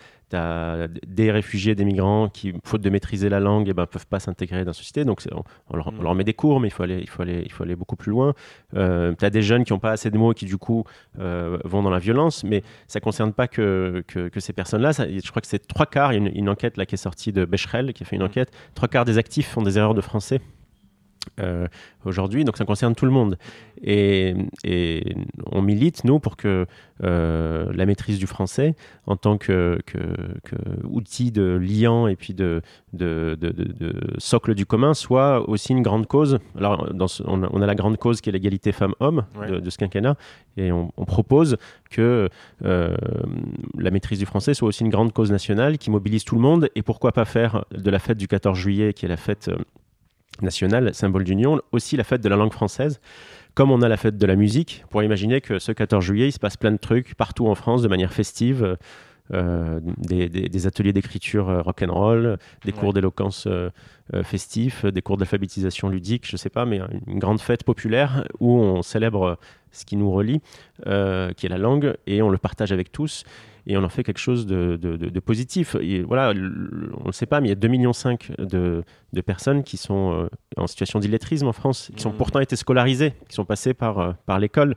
des 1.07 1.31
réfugiés, 1.31 1.75
des 1.75 1.85
migrants 1.85 2.27
qui, 2.27 2.53
faute 2.65 2.81
de 2.81 2.89
maîtriser 2.89 3.29
la 3.29 3.39
langue, 3.39 3.67
ne 3.67 3.69
eh 3.69 3.73
ben, 3.73 3.85
peuvent 3.85 4.07
pas 4.07 4.19
s'intégrer 4.19 4.65
dans 4.65 4.71
la 4.71 4.73
société. 4.73 5.05
Donc 5.05 5.21
on, 5.69 5.77
leur, 5.77 6.15
met 6.15 6.25
des 6.25 6.33
cours, 6.33 6.59
mais 6.59 6.67
il 6.67 6.71
faut 6.71 6.83
aller, 6.83 6.99
il 6.99 7.07
faut 7.07 7.21
aller, 7.21 7.41
il 7.45 7.51
faut 7.51 7.63
aller 7.63 7.75
beaucoup 7.75 7.95
plus 7.95 8.09
loin. 8.09 8.33
Euh, 8.75 9.13
tu 9.17 9.23
as 9.23 9.29
des 9.29 9.41
jeunes 9.41 9.63
qui 9.63 9.71
n'ont 9.71 9.79
pas 9.79 9.91
assez 9.91 10.09
de 10.09 10.17
mots 10.17 10.33
et 10.33 10.35
qui 10.35 10.45
du 10.45 10.57
coup 10.57 10.83
euh, 11.19 11.57
vont 11.63 11.83
dans 11.83 11.89
la 11.89 11.99
violence, 11.99 12.43
mais 12.43 12.63
ça 12.87 12.99
ne 12.99 13.03
concerne 13.03 13.31
pas 13.31 13.47
que, 13.47 14.03
que, 14.07 14.39
ces 14.39 14.51
personnes-là. 14.51 14.91
Je 14.91 15.29
crois 15.29 15.41
que 15.41 15.47
c'est 15.47 15.65
trois 15.67 15.85
quarts, 15.85 16.11
il 16.11 16.21
y 16.21 16.25
a 16.25 16.27
une, 16.29 16.37
une, 16.37 16.49
enquête 16.49 16.75
là, 16.75 16.85
qui 16.85 16.95
est 16.95 16.97
sortie 16.97 17.14
de 17.31 17.45
Becherel, 17.45 17.93
qui 17.93 18.03
a 18.03 18.05
fait 18.05 18.15
une 18.15 18.23
enquête, 18.23 18.51
trois 18.75 18.87
quarts 18.87 19.05
des 19.05 19.17
actifs 19.17 19.47
font 19.47 19.61
des 19.61 19.77
erreurs 19.77 19.93
de 19.93 20.01
français. 20.01 20.41
Euh, 21.39 21.67
aujourd'hui, 22.05 22.45
donc 22.45 22.57
ça 22.57 22.65
concerne 22.65 22.95
tout 22.95 23.05
le 23.05 23.11
monde. 23.11 23.37
Et, 23.81 24.35
on 25.51 25.61
milite, 25.61 26.03
nous, 26.03 26.19
pour 26.19 26.37
que 26.37 26.65
euh, 27.03 27.71
la 27.73 27.85
maîtrise 27.85 28.19
du 28.19 28.27
français, 28.27 28.75
en 29.05 29.15
tant 29.17 29.37
que, 29.37 29.79
outil 30.83 31.31
de 31.31 31.59
liant 31.61 32.07
et 32.07 32.15
puis 32.15 32.33
de, 32.33 32.61
de, 32.93 33.37
socle 34.17 34.55
du 34.55 34.65
commun, 34.65 34.93
soit 34.93 35.47
aussi 35.49 35.73
une 35.73 35.81
grande 35.81 36.07
cause. 36.07 36.39
Alors, 36.57 36.93
dans 36.93 37.07
on, 37.25 37.61
a, 37.61 37.65
la 37.65 37.75
grande 37.75 37.97
cause 37.97 38.21
qui 38.21 38.29
est 38.29 38.33
l'égalité 38.33 38.71
femmes-hommes 38.71 39.25
de, 39.47 39.69
ce 39.69 39.77
quinquennat, 39.77 40.15
et 40.57 40.71
on, 40.71 40.91
propose 41.05 41.57
que 41.91 42.29
euh, 42.63 42.95
la 43.77 43.91
maîtrise 43.91 44.19
du 44.19 44.25
français 44.25 44.53
soit 44.53 44.67
aussi 44.67 44.83
une 44.83 44.89
grande 44.89 45.13
cause 45.13 45.31
nationale 45.31 45.77
qui 45.77 45.89
mobilise 45.91 46.23
tout 46.23 46.35
le 46.35 46.41
monde, 46.41 46.69
et 46.75 46.81
pourquoi 46.81 47.11
pas 47.11 47.25
faire 47.25 47.65
de 47.71 47.89
la 47.89 47.99
fête 47.99 48.17
du 48.17 48.27
14 48.27 48.57
juillet, 48.57 48.93
qui 48.93 49.05
est 49.05 49.09
la 49.09 49.17
fête 49.17 49.51
nationale, 50.41 50.93
symbole 50.93 51.23
d'union, 51.23 51.61
aussi 51.71 51.97
la 51.97 52.03
fête 52.03 52.21
de 52.21 52.29
la 52.29 52.35
langue 52.35 52.53
française. 52.53 52.99
Comme 53.53 53.71
on 53.71 53.81
a 53.81 53.87
la 53.87 53.97
fête 53.97 54.17
de 54.17 54.25
la 54.25 54.35
musique, 54.35 54.83
pour 54.89 55.01
imaginer 55.01 55.39
que 55.41 55.59
ce 55.59 55.71
14 55.71 56.03
juillet, 56.03 56.27
il 56.27 56.31
se 56.31 56.39
passe 56.39 56.57
plein 56.57 56.71
de 56.71 56.77
trucs 56.77 57.15
partout 57.15 57.47
en 57.47 57.55
France 57.55 57.81
de 57.81 57.87
manière 57.87 58.11
festive. 58.11 58.77
Euh, 59.33 59.79
des, 59.97 60.67
ateliers 60.67 60.93
d'écriture 60.93 61.49
euh, 61.49 61.61
rock'n'roll, 61.61 62.37
des 62.63 62.71
cours 62.71 62.93
d'éloquence 62.93 63.47
euh, 63.47 63.71
festifs, 64.23 64.85
des 64.85 65.01
cours 65.01 65.17
d'alphabétisation 65.17 65.89
ludique, 65.89 66.27
je 66.29 66.37
sais 66.37 66.49
pas, 66.49 66.65
mais 66.65 66.79
une 67.07 67.19
grande 67.19 67.39
fête 67.39 67.63
populaire 67.63 68.27
où 68.39 68.53
on 68.53 68.81
célèbre 68.81 69.39
ce 69.71 69.83
qui 69.83 69.95
nous 69.95 70.11
relie, 70.11 70.41
qui 70.83 71.45
est 71.45 71.49
la 71.49 71.57
langue, 71.57 71.95
et 72.05 72.21
on 72.21 72.29
le 72.29 72.37
partage 72.37 72.71
avec 72.71 72.91
tous 72.91 73.23
et 73.67 73.77
on 73.77 73.83
en 73.83 73.89
fait 73.89 74.03
quelque 74.03 74.19
chose 74.19 74.45
de, 74.45 74.75
de, 74.77 75.19
positif. 75.19 75.75
Et 75.81 76.01
voilà, 76.01 76.31
on 76.31 76.33
ne 76.33 77.05
le 77.05 77.11
sait 77.11 77.25
pas, 77.25 77.41
mais 77.41 77.47
il 77.47 77.49
y 77.49 77.53
a 77.53 77.55
2,5 77.55 77.69
millions 77.69 77.91
de, 78.37 78.83
de 79.13 79.21
personnes 79.21 79.63
qui 79.63 79.77
sont 79.77 80.11
euh, 80.13 80.27
en 80.57 80.67
situation 80.67 80.99
d'illettrisme 80.99 81.47
en 81.47 81.53
France, 81.53 81.91
qui 81.95 82.05
ont 82.05 82.11
mmh. 82.11 82.17
pourtant 82.17 82.39
été 82.39 82.55
scolarisées, 82.55 83.13
qui 83.27 83.33
sont 83.35 83.45
passées 83.45 83.73
par, 83.73 83.99
euh, 83.99 84.11
par 84.27 84.39
l'école. 84.39 84.75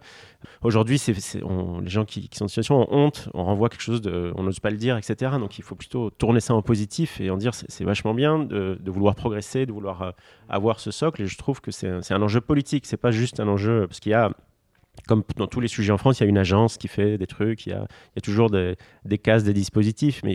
Aujourd'hui, 0.62 0.98
c'est, 0.98 1.12
les 1.12 1.90
gens 1.90 2.04
qui, 2.04 2.30
sont 2.32 2.44
en 2.44 2.48
situation 2.48 2.80
ont 2.80 2.86
honte, 2.90 3.28
on 3.34 3.44
renvoie 3.44 3.68
quelque 3.68 3.82
chose, 3.82 4.00
de, 4.00 4.32
on 4.36 4.44
n'ose 4.44 4.60
pas 4.60 4.70
le 4.70 4.76
dire, 4.76 4.96
etc. 4.96 5.32
Donc 5.38 5.58
il 5.58 5.62
faut 5.62 5.74
plutôt 5.74 6.10
tourner 6.10 6.40
ça 6.40 6.54
en 6.54 6.62
positif 6.62 7.20
et 7.20 7.28
en 7.30 7.36
dire 7.36 7.52
c'est, 7.54 7.84
vachement 7.84 8.14
bien 8.14 8.38
de, 8.38 8.78
vouloir 8.86 9.14
progresser, 9.18 9.66
de 9.66 9.72
vouloir 9.72 10.02
euh, 10.02 10.10
avoir 10.48 10.80
ce 10.80 10.90
socle. 10.90 11.22
Et 11.22 11.26
je 11.26 11.36
trouve 11.36 11.60
que 11.60 11.70
c'est, 11.70 11.88
un 12.10 12.22
enjeu 12.22 12.40
politique, 12.40 12.86
c'est 12.86 12.96
pas 12.96 13.10
juste 13.10 13.40
un 13.40 13.48
enjeu, 13.48 13.86
parce 13.86 14.00
qu'il 14.00 14.12
y 14.12 14.14
a 14.14 14.30
comme 15.06 15.22
dans 15.36 15.46
tous 15.46 15.60
les 15.60 15.68
sujets 15.68 15.92
en 15.92 15.96
France, 15.96 16.18
il 16.18 16.24
y 16.24 16.26
a 16.26 16.28
une 16.28 16.38
agence 16.38 16.76
qui 16.76 16.88
fait 16.88 17.18
des 17.18 17.28
trucs, 17.28 17.66
il 17.66 17.70
y 17.70 17.72
a, 17.72 17.86
il 17.86 18.16
y 18.16 18.18
a 18.18 18.20
toujours 18.20 18.50
des, 18.50 18.74
des, 19.04 19.16
cases, 19.16 19.44
des 19.44 19.52
dispositifs, 19.52 20.22
mais 20.24 20.34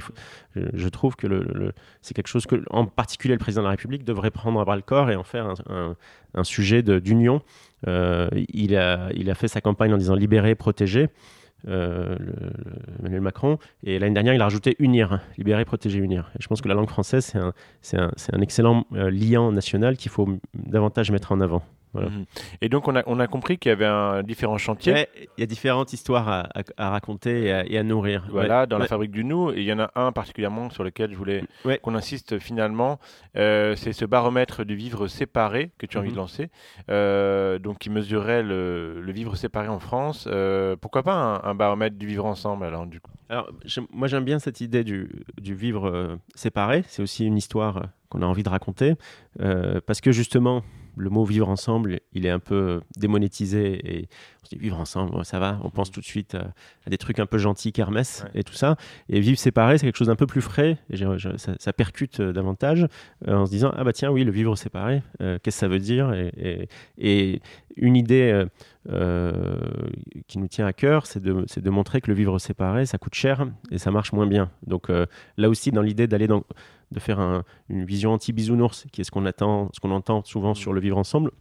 je, 0.55 0.87
trouve 0.87 1.17
que 1.17 1.27
le, 1.27 1.73
c'est 2.01 2.13
quelque 2.13 2.29
chose 2.29 2.45
que, 2.45 2.63
en 2.69 2.85
particulier, 2.85 3.33
le 3.33 3.39
président 3.39 3.61
de 3.61 3.65
la 3.65 3.71
République 3.71 4.05
devrait 4.05 4.31
prendre 4.31 4.61
à 4.61 4.63
bras 4.63 4.77
le 4.77 4.81
corps 4.81 5.11
et 5.11 5.17
en 5.17 5.23
faire 5.23 5.53
un, 5.67 5.97
un, 6.33 6.43
sujet 6.45 6.81
d'union. 6.81 7.41
Euh, 7.87 8.29
il, 8.53 8.77
a, 8.77 9.09
il 9.13 9.29
a 9.29 9.35
fait 9.35 9.49
sa 9.49 9.59
campagne 9.59 9.93
en 9.93 9.97
disant 9.97 10.15
libérer, 10.15 10.55
protéger. 10.55 11.09
Euh, 11.67 12.17
Emmanuel 12.99 13.21
Macron. 13.21 13.57
Et 13.83 13.97
l'année 13.97 14.13
dernière, 14.13 14.33
il 14.33 14.41
a 14.41 14.45
rajouté 14.45 14.75
unir, 14.79 15.21
libérer, 15.37 15.63
protéger, 15.63 15.99
unir. 15.99 16.29
Je 16.39 16.47
pense 16.47 16.61
que 16.61 16.67
la 16.67 16.73
langue 16.73 16.89
française, 16.89 17.25
c'est 17.81 17.97
un, 17.97 18.03
un, 18.03 18.11
un, 18.33 18.41
excellent 18.41 18.85
euh, 18.93 19.09
liant 19.09 19.51
national 19.51 19.95
qu'il 19.95 20.11
faut 20.11 20.27
davantage 20.53 21.11
mettre 21.11 21.31
en 21.31 21.39
avant. 21.39 21.63
Voilà. 21.93 22.09
Mhm. 22.09 22.25
Et 22.61 22.69
donc, 22.69 22.87
on 22.87 22.95
a, 22.95 23.03
on 23.05 23.19
a 23.19 23.27
compris 23.27 23.57
qu'il 23.57 23.69
y 23.69 23.71
avait 23.73 23.85
un 23.85 24.23
différents 24.23 24.57
chantiers. 24.57 24.93
Ouais, 24.93 25.09
Il 25.37 25.41
y 25.41 25.43
a 25.43 25.45
différentes 25.45 25.93
histoires 25.93 26.27
à, 26.27 26.39
à- 26.55 26.63
à 26.77 26.89
raconter 26.89 27.43
et 27.45 27.51
à, 27.53 27.65
et 27.65 27.77
à 27.77 27.83
nourrir. 27.83 28.25
Voilà, 28.29 28.61
Ouais. 28.61 28.67
dans 28.67 28.77
la 28.77 28.83
Ouais. 28.83 28.87
fabrique 28.89 29.11
du 29.11 29.23
nous, 29.23 29.51
et 29.51 29.57
il 29.57 29.63
y 29.63 29.73
en 29.73 29.79
a 29.79 29.91
un 29.95 30.11
particulièrement 30.11 30.69
sur 30.71 30.83
lequel 30.83 31.11
je 31.11 31.15
voulais 31.17 31.43
Ouais. 31.65 31.79
qu'on 31.83 31.95
insiste 31.95 32.39
finalement, 32.39 32.99
euh, 33.37 33.75
c'est 33.75 33.93
ce 33.93 34.05
baromètre 34.05 34.63
du 34.65 34.75
vivre 34.75 35.07
séparé 35.07 35.71
que 35.77 35.85
tu 35.85 35.97
as 35.97 35.99
envie 35.99 36.09
Mhm. 36.09 36.15
de 36.15 36.19
lancer, 36.19 36.49
euh, 36.89 37.59
donc 37.59 37.77
qui 37.79 37.89
mesurait 37.89 38.43
le, 38.43 38.99
le 39.01 39.11
vivre 39.11 39.35
séparé 39.35 39.67
en 39.67 39.79
France. 39.79 40.27
Euh, 40.31 40.75
pourquoi 40.75 41.03
pas 41.03 41.13
un, 41.13 41.49
un 41.49 41.55
baromètre 41.55 41.95
du 41.97 42.07
vivre 42.07 42.25
ensemble 42.25 42.65
alors 42.65 42.85
du 42.85 42.99
coup? 42.99 43.11
Alors, 43.29 43.49
moi, 43.91 44.07
j'aime 44.07 44.25
bien 44.25 44.37
cette 44.39 44.61
idée 44.61 44.83
du, 44.83 45.09
du 45.41 45.55
vivre 45.55 45.87
euh, 45.89 46.15
séparé. 46.35 46.83
C'est 46.87 47.01
aussi 47.01 47.25
une 47.25 47.37
histoire 47.37 47.83
qu'on 48.09 48.21
a 48.21 48.25
envie 48.25 48.43
de 48.43 48.49
raconter. 48.49 48.95
euh, 49.41 49.79
parce 49.85 50.01
que 50.01 50.11
justement, 50.11 50.61
le 50.97 51.09
mot 51.09 51.25
vivre 51.25 51.49
ensemble, 51.49 51.99
il 52.13 52.25
est 52.25 52.29
un 52.29 52.39
peu 52.39 52.81
démonétisé. 52.97 53.79
Et 53.97 54.07
on 54.41 54.45
se 54.45 54.49
dit 54.55 54.61
vivre 54.61 54.79
ensemble, 54.79 55.23
ça 55.25 55.39
va. 55.39 55.59
On 55.63 55.69
pense 55.69 55.91
tout 55.91 55.99
de 56.01 56.05
suite 56.05 56.35
à, 56.35 56.53
à 56.85 56.89
des 56.89 56.97
trucs 56.97 57.19
un 57.19 57.25
peu 57.25 57.37
gentils, 57.37 57.71
kermesse 57.71 58.23
Ouais. 58.25 58.41
et 58.41 58.43
tout 58.43 58.53
ça. 58.53 58.75
Et 59.09 59.19
vivre 59.19 59.37
séparé, 59.39 59.77
c'est 59.77 59.85
quelque 59.85 59.97
chose 59.97 60.07
d'un 60.07 60.15
peu 60.15 60.27
plus 60.27 60.41
frais. 60.41 60.77
Et 60.89 60.97
je- 60.97 61.37
ça, 61.37 61.53
ça 61.59 61.73
percute 61.73 62.19
euh, 62.19 62.33
davantage 62.33 62.87
euh, 63.27 63.35
en 63.35 63.45
se 63.45 63.51
disant 63.51 63.71
ah 63.75 63.83
bah 63.83 63.93
tiens, 63.93 64.11
oui, 64.11 64.23
le 64.23 64.31
vivre 64.31 64.55
séparé, 64.55 65.01
euh, 65.21 65.37
qu'est-ce 65.41 65.57
que 65.57 65.59
ça 65.61 65.67
veut 65.67 65.79
dire 65.79 66.13
et, 66.13 66.31
et- 66.37 66.69
et 67.33 67.41
une 67.75 67.95
idée. 67.95 68.45
euh, 68.89 69.55
qui 70.27 70.39
nous 70.39 70.47
tient 70.49 70.65
à 70.67 70.73
cœur, 70.73 71.05
c'est 71.05 71.21
de, 71.21 71.45
de 71.55 71.69
montrer 71.69 72.01
que 72.01 72.09
le 72.11 72.15
vivre 72.17 72.37
séparé, 72.37 72.85
ça 72.85 72.97
coûte 72.97 73.13
cher 73.15 73.47
et 73.71 73.77
ça 73.77 73.91
marche 73.91 74.11
moins 74.11 74.27
bien. 74.27 74.51
Donc 74.67 74.89
là 75.37 75.49
aussi, 75.49 75.71
dans 75.71 75.81
l'idée 75.81 76.05
d'aller 76.05 76.27
dans, 76.27 76.43
de 76.93 76.99
faire 76.99 77.19
un- 77.19 77.43
une 77.69 77.83
vision 77.85 78.13
anti-bisounours, 78.13 78.85
qui 78.91 79.01
est 79.01 79.03
ce 79.03 79.11
qu'on 79.11 79.25
attend, 79.25 79.69
ce 79.73 79.79
qu'on 79.79 79.91
entend 79.91 80.23
souvent 80.23 80.53
sur 80.53 80.71
le 80.73 80.79
vivre 80.79 80.97
ensemble, 80.97 81.31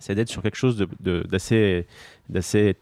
c'est 0.00 0.14
d'être 0.14 0.28
sur 0.28 0.42
quelque 0.42 0.56
chose 0.56 0.86
d'assez 1.00 1.86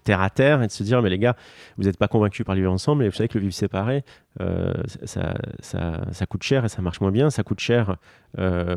terre 0.04 0.20
à 0.20 0.30
terre 0.30 0.62
et 0.62 0.66
de 0.66 0.72
se 0.72 0.82
dire 0.82 1.02
mais 1.02 1.10
les 1.10 1.18
gars 1.18 1.36
vous 1.76 1.84
n'êtes 1.84 1.98
pas 1.98 2.08
convaincus 2.08 2.44
par 2.44 2.54
le 2.54 2.62
vivre 2.62 2.72
ensemble 2.72 3.04
et 3.04 3.08
vous 3.08 3.14
savez 3.14 3.28
que 3.28 3.38
le 3.38 3.42
vivre 3.42 3.54
séparé 3.54 4.04
euh, 4.40 4.74
ça, 5.04 5.34
ça, 5.60 6.26
coûte 6.26 6.42
cher 6.42 6.64
et 6.64 6.68
ça 6.68 6.82
marche 6.82 7.00
moins 7.00 7.10
bien. 7.10 7.30
Ça 7.30 7.42
coûte 7.42 7.60
cher 7.60 7.96
euh, 8.38 8.76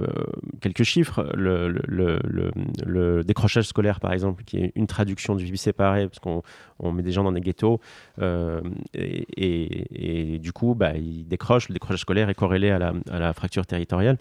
quelques 0.61 0.83
chiffres. 0.83 1.29
Le, 1.35 3.23
décrochage 3.23 3.65
scolaire 3.65 3.99
par 3.99 4.13
exemple 4.13 4.43
qui 4.43 4.57
est 4.57 4.71
une 4.75 4.87
traduction 4.87 5.35
du 5.35 5.45
vivre 5.45 5.57
séparé 5.57 6.07
parce 6.07 6.19
qu'on 6.19 6.41
on 6.79 6.91
met 6.91 7.03
des 7.03 7.11
gens 7.11 7.23
dans 7.23 7.31
des 7.31 7.41
ghettos 7.41 7.79
euh, 8.21 8.61
et, 8.93 10.39
du 10.39 10.53
coup 10.53 10.75
bah, 10.75 10.95
ils 10.95 11.27
décrochent 11.27 11.69
le 11.69 11.73
décrochage 11.73 12.01
scolaire 12.01 12.29
est 12.29 12.35
corrélé 12.35 12.69
à 12.71 12.79
la, 12.79 13.33
fracture 13.33 13.65
territoriale. 13.65 14.17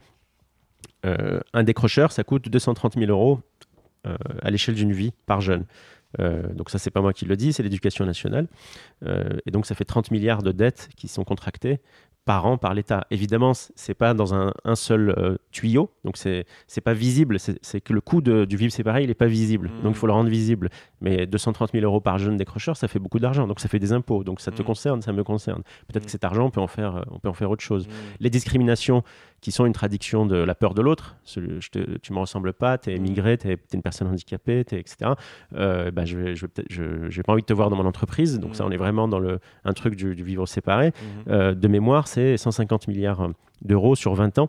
Un 1.05 1.63
décrocheur 1.63 2.13
ça 2.13 2.25
coûte 2.25 2.49
230 2.49 2.95
000 2.95 3.11
euros 3.11 3.41
à 4.05 4.51
l'échelle 4.51 4.75
d'une 4.75 4.93
vie 4.93 5.13
par 5.27 5.41
jeune. 5.41 5.65
Euh, 6.21 6.53
donc 6.55 6.71
ça, 6.71 6.79
c'est 6.79 6.91
pas 6.91 7.03
moi 7.03 7.13
qui 7.13 7.27
le 7.27 7.37
dis, 7.37 7.53
c'est 7.53 7.63
l'éducation 7.63 8.07
nationale. 8.07 8.49
Euh, 9.05 9.29
et 9.47 9.51
donc 9.51 9.67
ça 9.67 9.75
fait 9.75 9.85
30 9.85 10.11
milliards 10.11 10.43
de 10.43 10.53
dettes 10.53 10.89
qui 10.97 11.07
sont 11.09 11.25
contractées 11.25 11.81
par 12.25 12.45
an 12.47 12.59
par 12.59 12.75
l'État. 12.75 13.07
Évidemment, 13.11 13.53
c'est 13.55 13.95
pas 13.95 14.13
dans 14.15 14.35
un, 14.35 14.53
un 14.65 14.75
seul 14.75 15.15
euh, 15.17 15.37
tuyau, 15.51 15.91
donc 16.05 16.17
c'est 16.19 16.45
pas 16.85 16.93
visible. 16.95 17.39
C'est 17.39 17.81
que 17.81 17.93
le 17.95 18.01
coût 18.03 18.21
de- 18.21 18.45
du 18.45 18.57
vivre 18.57 18.73
séparé, 18.73 19.03
il 19.05 19.11
est 19.11 19.15
pas 19.15 19.27
visible. 19.27 19.69
Mhm. 19.71 19.83
Donc 19.83 19.95
il 19.95 19.99
faut 19.99 20.07
le 20.07 20.13
rendre 20.13 20.29
visible. 20.31 20.69
Mais 21.01 21.27
230 21.27 21.71
000 21.73 21.85
euros 21.85 22.01
par 22.01 22.19
jeune 22.19 22.37
décrocheur, 22.37 22.77
ça 22.77 22.89
fait 22.89 22.99
beaucoup 22.99 23.19
d'argent. 23.19 23.47
Donc 23.47 23.61
ça 23.61 23.69
fait 23.69 23.79
des 23.79 23.93
impôts. 23.93 24.25
Donc 24.25 24.41
ça 24.41 24.51
te 24.51 24.61
Mhm. 24.63 24.67
concerne, 24.67 25.03
ça 25.03 25.13
me 25.13 25.23
concerne. 25.25 25.63
Peut-être 25.87 26.05
que 26.07 26.11
cet 26.11 26.25
argent, 26.25 26.47
on 26.47 26.51
peut 26.51 26.61
en 26.61 26.67
faire, 26.67 26.97
euh, 26.97 27.03
on 27.11 27.19
peut 27.19 27.29
en 27.29 27.33
faire 27.35 27.51
autre 27.51 27.63
chose 27.63 27.87
Mhm. 27.87 27.93
les 28.21 28.31
discriminations 28.31 29.03
qui 29.41 29.53
sont 29.53 29.65
une 29.67 29.73
traduction 29.73 30.27
de 30.27 30.35
la 30.37 30.55
peur 30.57 30.75
de 30.75 30.83
l'autre, 30.83 31.17
celui- 31.23 31.61
je 31.61 31.71
te- 31.71 31.99
tu 31.99 32.13
me 32.13 32.19
ressembles 32.19 32.53
pas, 32.53 32.77
tu 32.79 32.91
es 32.91 32.97
immigré, 32.97 33.39
tu 33.39 33.49
es, 33.49 33.57
une 33.73 33.83
personne 33.83 34.09
handicapée, 34.09 34.65
t'es- 34.65 34.81
etc. 34.81 35.13
Euh, 35.55 35.93
bah, 35.93 36.05
je 36.05 36.19
n'ai 36.19 36.35
je, 36.35 36.47
je- 37.09 37.23
pas 37.23 37.33
envie 37.35 37.43
de 37.43 37.47
te 37.47 37.53
voir 37.53 37.71
dans 37.71 37.77
mon 37.77 37.87
entreprise, 37.87 38.41
donc 38.41 38.57
ça 38.57 38.65
on 38.67 38.71
est 38.73 38.77
vraiment 38.77 39.07
dans 39.07 39.21
le, 39.21 39.39
un 39.65 39.73
truc 39.75 39.95
du, 39.95 40.17
du 40.17 40.25
vivre 40.25 40.47
séparé. 40.47 40.89
Mhm. 40.89 41.33
Euh, 41.33 41.55
de 41.55 41.69
mémoire, 41.69 42.09
c'est 42.09 42.37
150 42.37 42.89
milliards 42.89 43.29
d'euros 43.63 43.95
sur 43.95 44.15
20 44.15 44.37
ans 44.39 44.49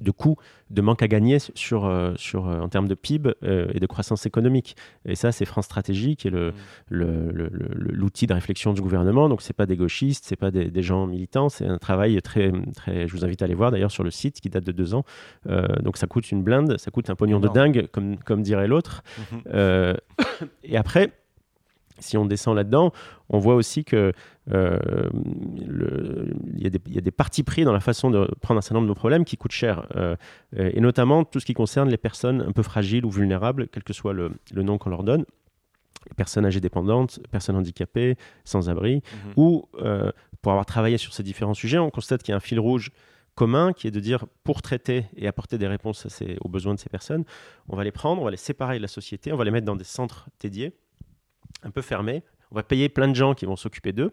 de 0.00 0.10
coûts, 0.10 0.36
de 0.70 0.80
manque 0.82 1.02
à 1.02 1.08
gagner 1.08 1.38
sur, 1.38 1.84
euh, 1.86 2.12
sur, 2.16 2.48
euh, 2.48 2.60
en 2.60 2.68
termes 2.68 2.88
de 2.88 2.94
PIB 2.94 3.30
euh, 3.42 3.68
et 3.74 3.80
de 3.80 3.86
croissance 3.86 4.26
économique. 4.26 4.76
Et 5.04 5.14
ça, 5.14 5.32
c'est 5.32 5.44
France 5.44 5.64
Stratégie 5.66 6.16
qui 6.16 6.28
est 6.28 6.30
le, 6.30 6.52
le- 6.88 7.30
le- 7.32 7.48
le- 7.52 7.92
l'outil 7.92 8.26
de 8.26 8.32
réflexion 8.34 8.72
du 8.72 8.80
gouvernement. 8.80 9.28
Donc, 9.28 9.42
c'est 9.42 9.52
pas 9.56 9.66
des 9.66 9.76
gauchistes, 9.76 10.24
c'est 10.26 10.36
pas 10.36 10.50
des, 10.50 10.70
des 10.70 10.82
gens 10.82 11.06
militants, 11.06 11.48
c'est 11.48 11.66
un 11.66 11.78
travail 11.78 12.20
très, 12.22 12.52
très. 12.76 13.06
Je 13.08 13.12
vous 13.12 13.24
invite 13.24 13.42
à 13.42 13.44
aller 13.46 13.54
voir 13.54 13.70
d'ailleurs 13.70 13.90
sur 13.90 14.04
le 14.04 14.10
site 14.10 14.40
qui 14.40 14.48
date 14.50 14.64
de 14.64 14.72
deux 14.72 14.94
ans. 14.94 15.04
Euh, 15.48 15.66
donc, 15.82 15.96
ça 15.96 16.06
coûte 16.06 16.30
une 16.30 16.42
blinde, 16.42 16.76
ça 16.78 16.90
coûte 16.90 17.10
un 17.10 17.14
pognon 17.16 17.40
de 17.40 17.48
dingue, 17.54 17.88
comme, 17.92 18.16
comme 18.18 18.42
dirait 18.42 18.68
l'autre. 18.68 19.02
Euh, 19.52 19.94
et 20.64 20.76
après, 20.76 21.12
si 21.98 22.16
on 22.16 22.24
descend 22.24 22.56
là-dedans, 22.56 22.92
on 23.28 23.38
voit 23.38 23.54
aussi 23.54 23.84
que 23.84 24.12
il 24.52 26.62
y, 26.62 26.66
a 26.66 26.70
des- 26.70 26.80
il 26.86 26.94
y 26.94 26.98
a 26.98 27.00
des 27.00 27.10
partis 27.10 27.42
pris 27.42 27.64
dans 27.64 27.72
la 27.72 27.80
façon 27.80 28.10
de 28.10 28.28
prendre 28.40 28.58
un 28.58 28.62
certain 28.62 28.76
nombre 28.76 28.88
de 28.88 28.94
problèmes 28.98 29.24
qui 29.24 29.36
coûtent 29.36 29.52
cher, 29.52 29.86
euh, 29.96 30.16
euh, 30.58 30.70
et 30.74 30.80
notamment 30.80 31.24
tout 31.24 31.40
ce 31.40 31.46
qui 31.46 31.54
concerne 31.54 31.88
les 31.88 31.96
personnes 31.96 32.42
un 32.42 32.52
peu 32.52 32.62
fragiles 32.62 33.04
ou 33.04 33.10
vulnérables, 33.10 33.68
quel 33.68 33.82
que 33.84 33.92
soit 33.92 34.12
le, 34.12 34.32
le 34.52 34.62
nom 34.62 34.78
qu'on 34.78 34.90
leur 34.90 35.04
donne, 35.04 35.24
personnes 36.16 36.46
âgées 36.46 36.60
dépendantes, 36.60 37.20
personnes 37.30 37.56
handicapées, 37.56 38.16
sans-abri, 38.44 39.02
Mhm. 39.26 39.32
ou 39.36 39.68
euh, 39.80 40.10
pour 40.42 40.52
avoir 40.52 40.66
travaillé 40.66 40.98
sur 40.98 41.12
ces 41.12 41.22
différents 41.22 41.54
sujets, 41.54 41.78
on 41.78 41.90
constate 41.90 42.22
qu'il 42.22 42.32
y 42.32 42.34
a 42.34 42.36
un 42.36 42.40
fil 42.40 42.58
rouge 42.58 42.90
commun 43.34 43.72
qui 43.72 43.86
est 43.86 43.90
de 43.90 44.00
dire 44.00 44.26
pour 44.44 44.62
traiter 44.62 45.06
et 45.16 45.26
apporter 45.26 45.58
des 45.58 45.68
réponses 45.68 46.04
à 46.06 46.08
ces- 46.08 46.36
aux 46.40 46.48
besoins 46.48 46.74
de 46.74 46.78
ces 46.80 46.88
personnes, 46.88 47.24
on 47.68 47.76
va 47.76 47.84
les 47.84 47.92
prendre, 47.92 48.20
on 48.20 48.24
va 48.24 48.30
les 48.30 48.36
séparer 48.36 48.76
de 48.78 48.82
la 48.82 48.88
société, 48.88 49.32
on 49.32 49.36
va 49.36 49.44
les 49.44 49.50
mettre 49.50 49.66
dans 49.66 49.76
des 49.76 49.84
centres 49.84 50.28
dédiés, 50.40 50.72
un 51.62 51.70
peu 51.70 51.82
fermés. 51.82 52.22
On 52.52 52.56
va 52.56 52.62
payer 52.62 52.88
plein 52.88 53.06
de 53.08 53.14
gens 53.14 53.34
qui 53.34 53.46
vont 53.46 53.56
s'occuper 53.56 53.92
d'eux 53.92 54.12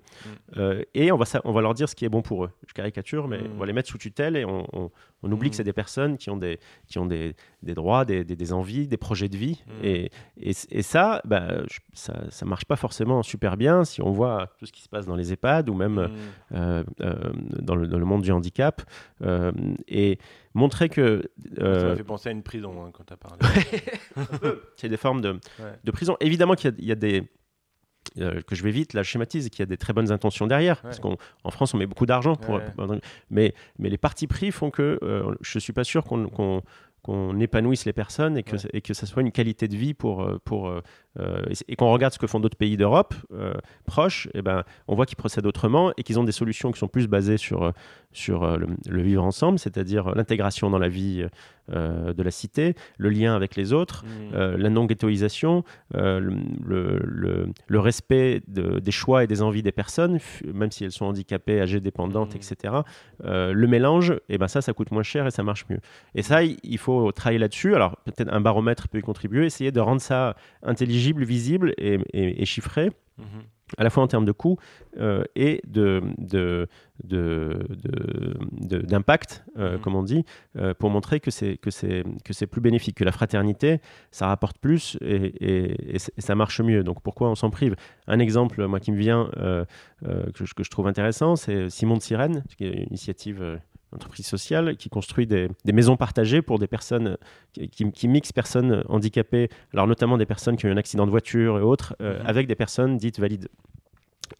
euh, 0.58 0.84
et 0.94 1.12
on 1.12 1.18
va, 1.18 1.26
on 1.44 1.52
va 1.52 1.62
leur 1.62 1.74
dire 1.74 1.90
ce 1.90 1.96
qui 1.96 2.06
est 2.06 2.10
bon 2.10 2.22
pour 2.22 2.46
eux. 2.46 2.52
Je 2.68 2.74
caricature, 2.74 3.28
mais 3.28 3.40
Mm. 3.40 3.52
on 3.56 3.58
va 3.60 3.66
les 3.66 3.74
mettre 3.74 3.90
sous 3.90 3.98
tutelle 3.98 4.36
et 4.38 4.46
on, 4.46 4.68
on- 4.74 4.92
on 5.24 5.32
oublie 5.32 5.48
Mm. 5.48 5.52
que 5.52 5.56
c'est 5.56 5.64
des 5.64 5.74
personnes 5.74 6.18
qui 6.18 6.30
ont 6.30 6.38
des, 6.38 6.60
qui 6.88 7.00
ont 7.00 7.08
des, 7.08 7.36
des 7.64 7.74
droits, 7.74 8.06
des, 8.06 8.24
des- 8.24 8.36
des 8.36 8.54
envies, 8.54 8.88
des 8.88 8.98
projets 8.98 9.28
de 9.30 9.38
vie. 9.38 9.64
Mm. 9.66 9.72
Et, 9.86 10.12
et, 10.40 10.52
et 10.70 10.82
ça, 10.84 11.22
bah, 11.26 11.64
je- 11.70 11.80
ça, 11.94 12.14
ça 12.30 12.46
marche 12.46 12.66
pas 12.66 12.76
forcément 12.76 13.24
super 13.24 13.58
bien 13.58 13.84
si 13.84 14.02
on 14.04 14.12
voit 14.12 14.54
tout 14.60 14.66
ce 14.68 14.72
qui 14.72 14.84
se 14.84 14.90
passe 14.90 15.08
dans 15.08 15.16
les 15.16 15.34
EHPAD 15.34 15.70
ou 15.70 15.74
même 15.74 15.98
euh, 16.54 16.84
euh, 17.02 17.34
dans, 17.60 17.76
le, 17.76 17.88
dans 17.88 17.98
le 17.98 18.06
monde 18.06 18.22
du 18.22 18.32
handicap. 18.32 18.82
Et 19.88 20.20
montrer 20.54 20.90
que 20.90 21.24
Ça 21.56 21.64
euh, 21.64 21.90
m'a 21.90 21.96
fait 21.96 22.04
penser 22.04 22.30
à 22.30 22.32
une 22.32 22.44
prison 22.44 22.84
hein, 22.86 22.92
quand 22.94 23.04
tu 23.06 23.14
as 23.14 23.18
parlé. 23.18 23.40
c'est 24.76 24.90
des 24.90 24.98
formes 24.98 25.22
de, 25.22 25.32
Ouais. 25.60 25.74
de 25.84 25.92
prison. 25.92 26.16
Évidemment 26.20 26.54
qu'il 26.56 26.74
y, 26.80 26.92
a 26.92 26.96
des. 26.96 27.24
Euh, 28.20 28.42
que 28.42 28.56
je 28.56 28.64
vais 28.64 28.72
vite, 28.72 28.94
là 28.94 29.04
je 29.04 29.10
schématise, 29.10 29.50
qu'il 29.50 29.60
y 29.60 29.64
a 29.64 29.66
des 29.68 29.78
très 29.78 29.94
bonnes 29.94 30.12
intentions 30.12 30.48
derrière. 30.48 30.82
Parce 30.82 31.00
qu'en 31.00 31.18
France, 31.50 31.74
on 31.74 31.78
met 31.78 31.86
beaucoup 31.88 32.06
d'argent. 32.06 32.36
Pour, 32.36 32.56
Ouais. 32.56 32.62
pour- 32.76 32.96
mais, 33.30 33.54
mais 33.80 33.90
les 33.90 33.98
partis 33.98 34.28
pris 34.28 34.52
font 34.52 34.70
que 34.72 35.00
euh, 35.04 35.36
je 35.42 35.58
ne 35.58 35.60
suis 35.60 35.74
pas 35.74 35.84
sûr 35.84 36.04
qu'on 36.04 36.28
qu'on- 36.30 36.62
qu'on 37.04 37.40
épanouisse 37.40 37.86
les 37.86 37.94
personnes 37.94 38.38
et 38.38 38.44
que, 38.44 38.58
Ouais. 38.58 38.70
et 38.74 38.82
que 38.82 38.94
ça 38.94 39.06
soit 39.06 39.22
une 39.22 39.32
qualité 39.32 39.68
de 39.70 39.78
vie 39.78 39.94
pour, 39.94 40.24
euh, 40.24 40.40
pour, 40.44 40.68
euh, 41.20 41.42
et, 41.50 41.74
et 41.74 41.76
qu'on 41.76 41.92
regarde 41.92 42.14
ce 42.14 42.20
que 42.20 42.28
font 42.28 42.40
d'autres 42.40 42.58
pays 42.58 42.78
d'Europe 42.78 43.14
euh, 43.34 43.54
proches, 43.86 44.28
et 44.34 44.42
ben, 44.42 44.64
on 44.88 44.96
voit 44.96 45.06
qu'ils 45.06 45.18
procèdent 45.18 45.46
autrement 45.46 45.92
et 45.98 46.04
qu'ils 46.04 46.20
ont 46.20 46.24
des 46.24 46.32
solutions 46.32 46.72
qui 46.72 46.80
sont 46.80 46.88
plus 46.88 47.08
basées 47.08 47.38
sur, 47.38 47.64
euh, 47.64 47.72
sur 48.12 48.58
le, 48.58 48.68
le 48.88 49.02
vivre 49.02 49.24
ensemble, 49.24 49.60
c'est-à-dire 49.60 50.14
l'intégration 50.16 50.70
dans 50.70 50.80
la 50.80 50.90
vie 50.90 51.26
euh, 51.74 52.14
de 52.14 52.24
la 52.24 52.32
cité, 52.32 52.76
le 52.98 53.10
lien 53.10 53.36
avec 53.36 53.56
les 53.56 53.74
autres, 53.74 54.06
euh, 54.34 54.58
la 54.58 54.70
non-ghettoisation, 54.70 55.64
le, 55.94 56.20
le- 56.66 57.00
le- 57.04 57.50
le 57.68 57.80
respect 57.80 58.42
de- 58.48 58.80
des 58.80 58.92
choix 58.92 59.24
et 59.24 59.28
des 59.28 59.42
envies 59.42 59.64
des 59.64 59.72
personnes, 59.72 60.20
même 60.54 60.72
si 60.72 60.84
elles 60.86 60.92
sont 60.92 61.06
handicapées, 61.06 61.60
âgées, 61.62 61.80
dépendantes, 61.82 62.34
Mhm. 62.36 62.42
etc. 62.42 62.74
Le 63.24 63.66
mélange, 63.68 64.14
et 64.30 64.38
ben 64.38 64.48
ça, 64.48 64.62
ça 64.62 64.74
coûte 64.74 64.92
moins 64.92 65.04
cher 65.04 65.26
et 65.28 65.32
ça 65.32 65.44
marche 65.44 65.66
mieux. 65.70 65.80
Et 66.16 66.22
ça, 66.22 66.44
il 66.44 66.58
il 66.64 66.78
faut 66.78 67.12
travailler 67.12 67.40
là-dessus. 67.40 67.76
Alors, 67.76 67.98
peut-être 68.06 68.32
un 68.32 68.42
baromètre 68.42 68.88
peut 68.88 68.98
y 69.00 69.02
contribuer, 69.02 69.46
essayer 69.46 69.72
de 69.72 69.80
rendre 69.80 70.02
ça 70.02 70.36
intelligible, 70.64 71.07
visible 71.14 71.74
et, 71.78 72.00
et- 72.14 72.42
et 72.42 72.46
chiffré 72.46 72.92
Mhm. 73.18 73.26
à 73.80 73.84
la 73.84 73.90
fois 73.90 74.04
en 74.04 74.08
termes 74.08 74.26
de 74.26 74.32
coûts 74.32 74.58
euh, 75.00 75.24
et 75.36 75.62
de, 75.68 76.02
de, 76.20 76.68
de- 77.04 77.66
de- 77.84 78.38
de- 78.52 78.78
d'impact, 78.86 79.44
euh, 79.58 79.74
Mhm. 79.74 79.82
comme 79.82 79.96
on 79.96 80.04
dit, 80.04 80.24
euh, 80.58 80.74
pour 80.76 80.90
montrer 80.92 81.20
que 81.20 81.32
c'est, 81.32 81.58
que, 81.58 81.70
c'est, 81.72 82.04
que 82.24 82.32
c'est 82.34 82.48
plus 82.48 82.62
bénéfique, 82.62 82.96
que 82.98 83.04
la 83.04 83.12
fraternité, 83.12 83.80
ça 84.12 84.28
rapporte 84.28 84.58
plus 84.60 84.98
et, 85.02 85.16
et- 85.16 85.96
et 85.96 86.00
c- 86.00 86.12
et 86.16 86.22
ça 86.22 86.36
marche 86.36 86.62
mieux. 86.62 86.84
Donc 86.84 87.02
pourquoi 87.02 87.30
on 87.30 87.36
s'en 87.36 87.50
prive? 87.50 87.76
Un 88.08 88.20
exemple, 88.20 88.66
moi, 88.68 88.80
qui 88.80 88.92
me 88.92 88.98
vient, 88.98 89.30
que, 89.34 90.46
je, 90.46 90.54
que 90.54 90.64
je 90.64 90.70
trouve 90.70 90.88
intéressant, 90.88 91.36
c'est 91.36 91.70
Simon 91.70 91.98
de 91.98 92.02
Sirène, 92.04 92.44
qui 92.58 92.66
est 92.66 92.74
une 92.74 92.88
initiative... 92.90 93.60
entreprise 93.94 94.26
sociale 94.26 94.76
qui 94.78 94.90
construit 94.90 95.28
des, 95.28 95.50
des 95.66 95.72
maisons 95.72 95.98
partagées 95.98 96.42
pour 96.42 96.60
des 96.60 96.68
personnes 96.68 97.18
qui, 97.54 97.70
qui, 97.70 97.92
qui 97.92 98.08
mixent 98.08 98.34
personnes 98.34 98.84
handicapées, 98.90 99.50
alors 99.74 99.88
notamment 99.88 100.18
des 100.18 100.26
personnes 100.26 100.58
qui 100.58 100.66
ont 100.66 100.70
eu 100.70 100.74
un 100.74 100.78
accident 100.78 101.06
de 101.06 101.12
voiture 101.12 101.58
et 101.58 101.62
autres, 101.62 101.96
euh, 102.02 102.20
Mhm. 102.20 102.26
avec 102.28 102.48
des 102.48 102.56
personnes 102.56 102.98
dites 102.98 103.20
valides. 103.20 103.48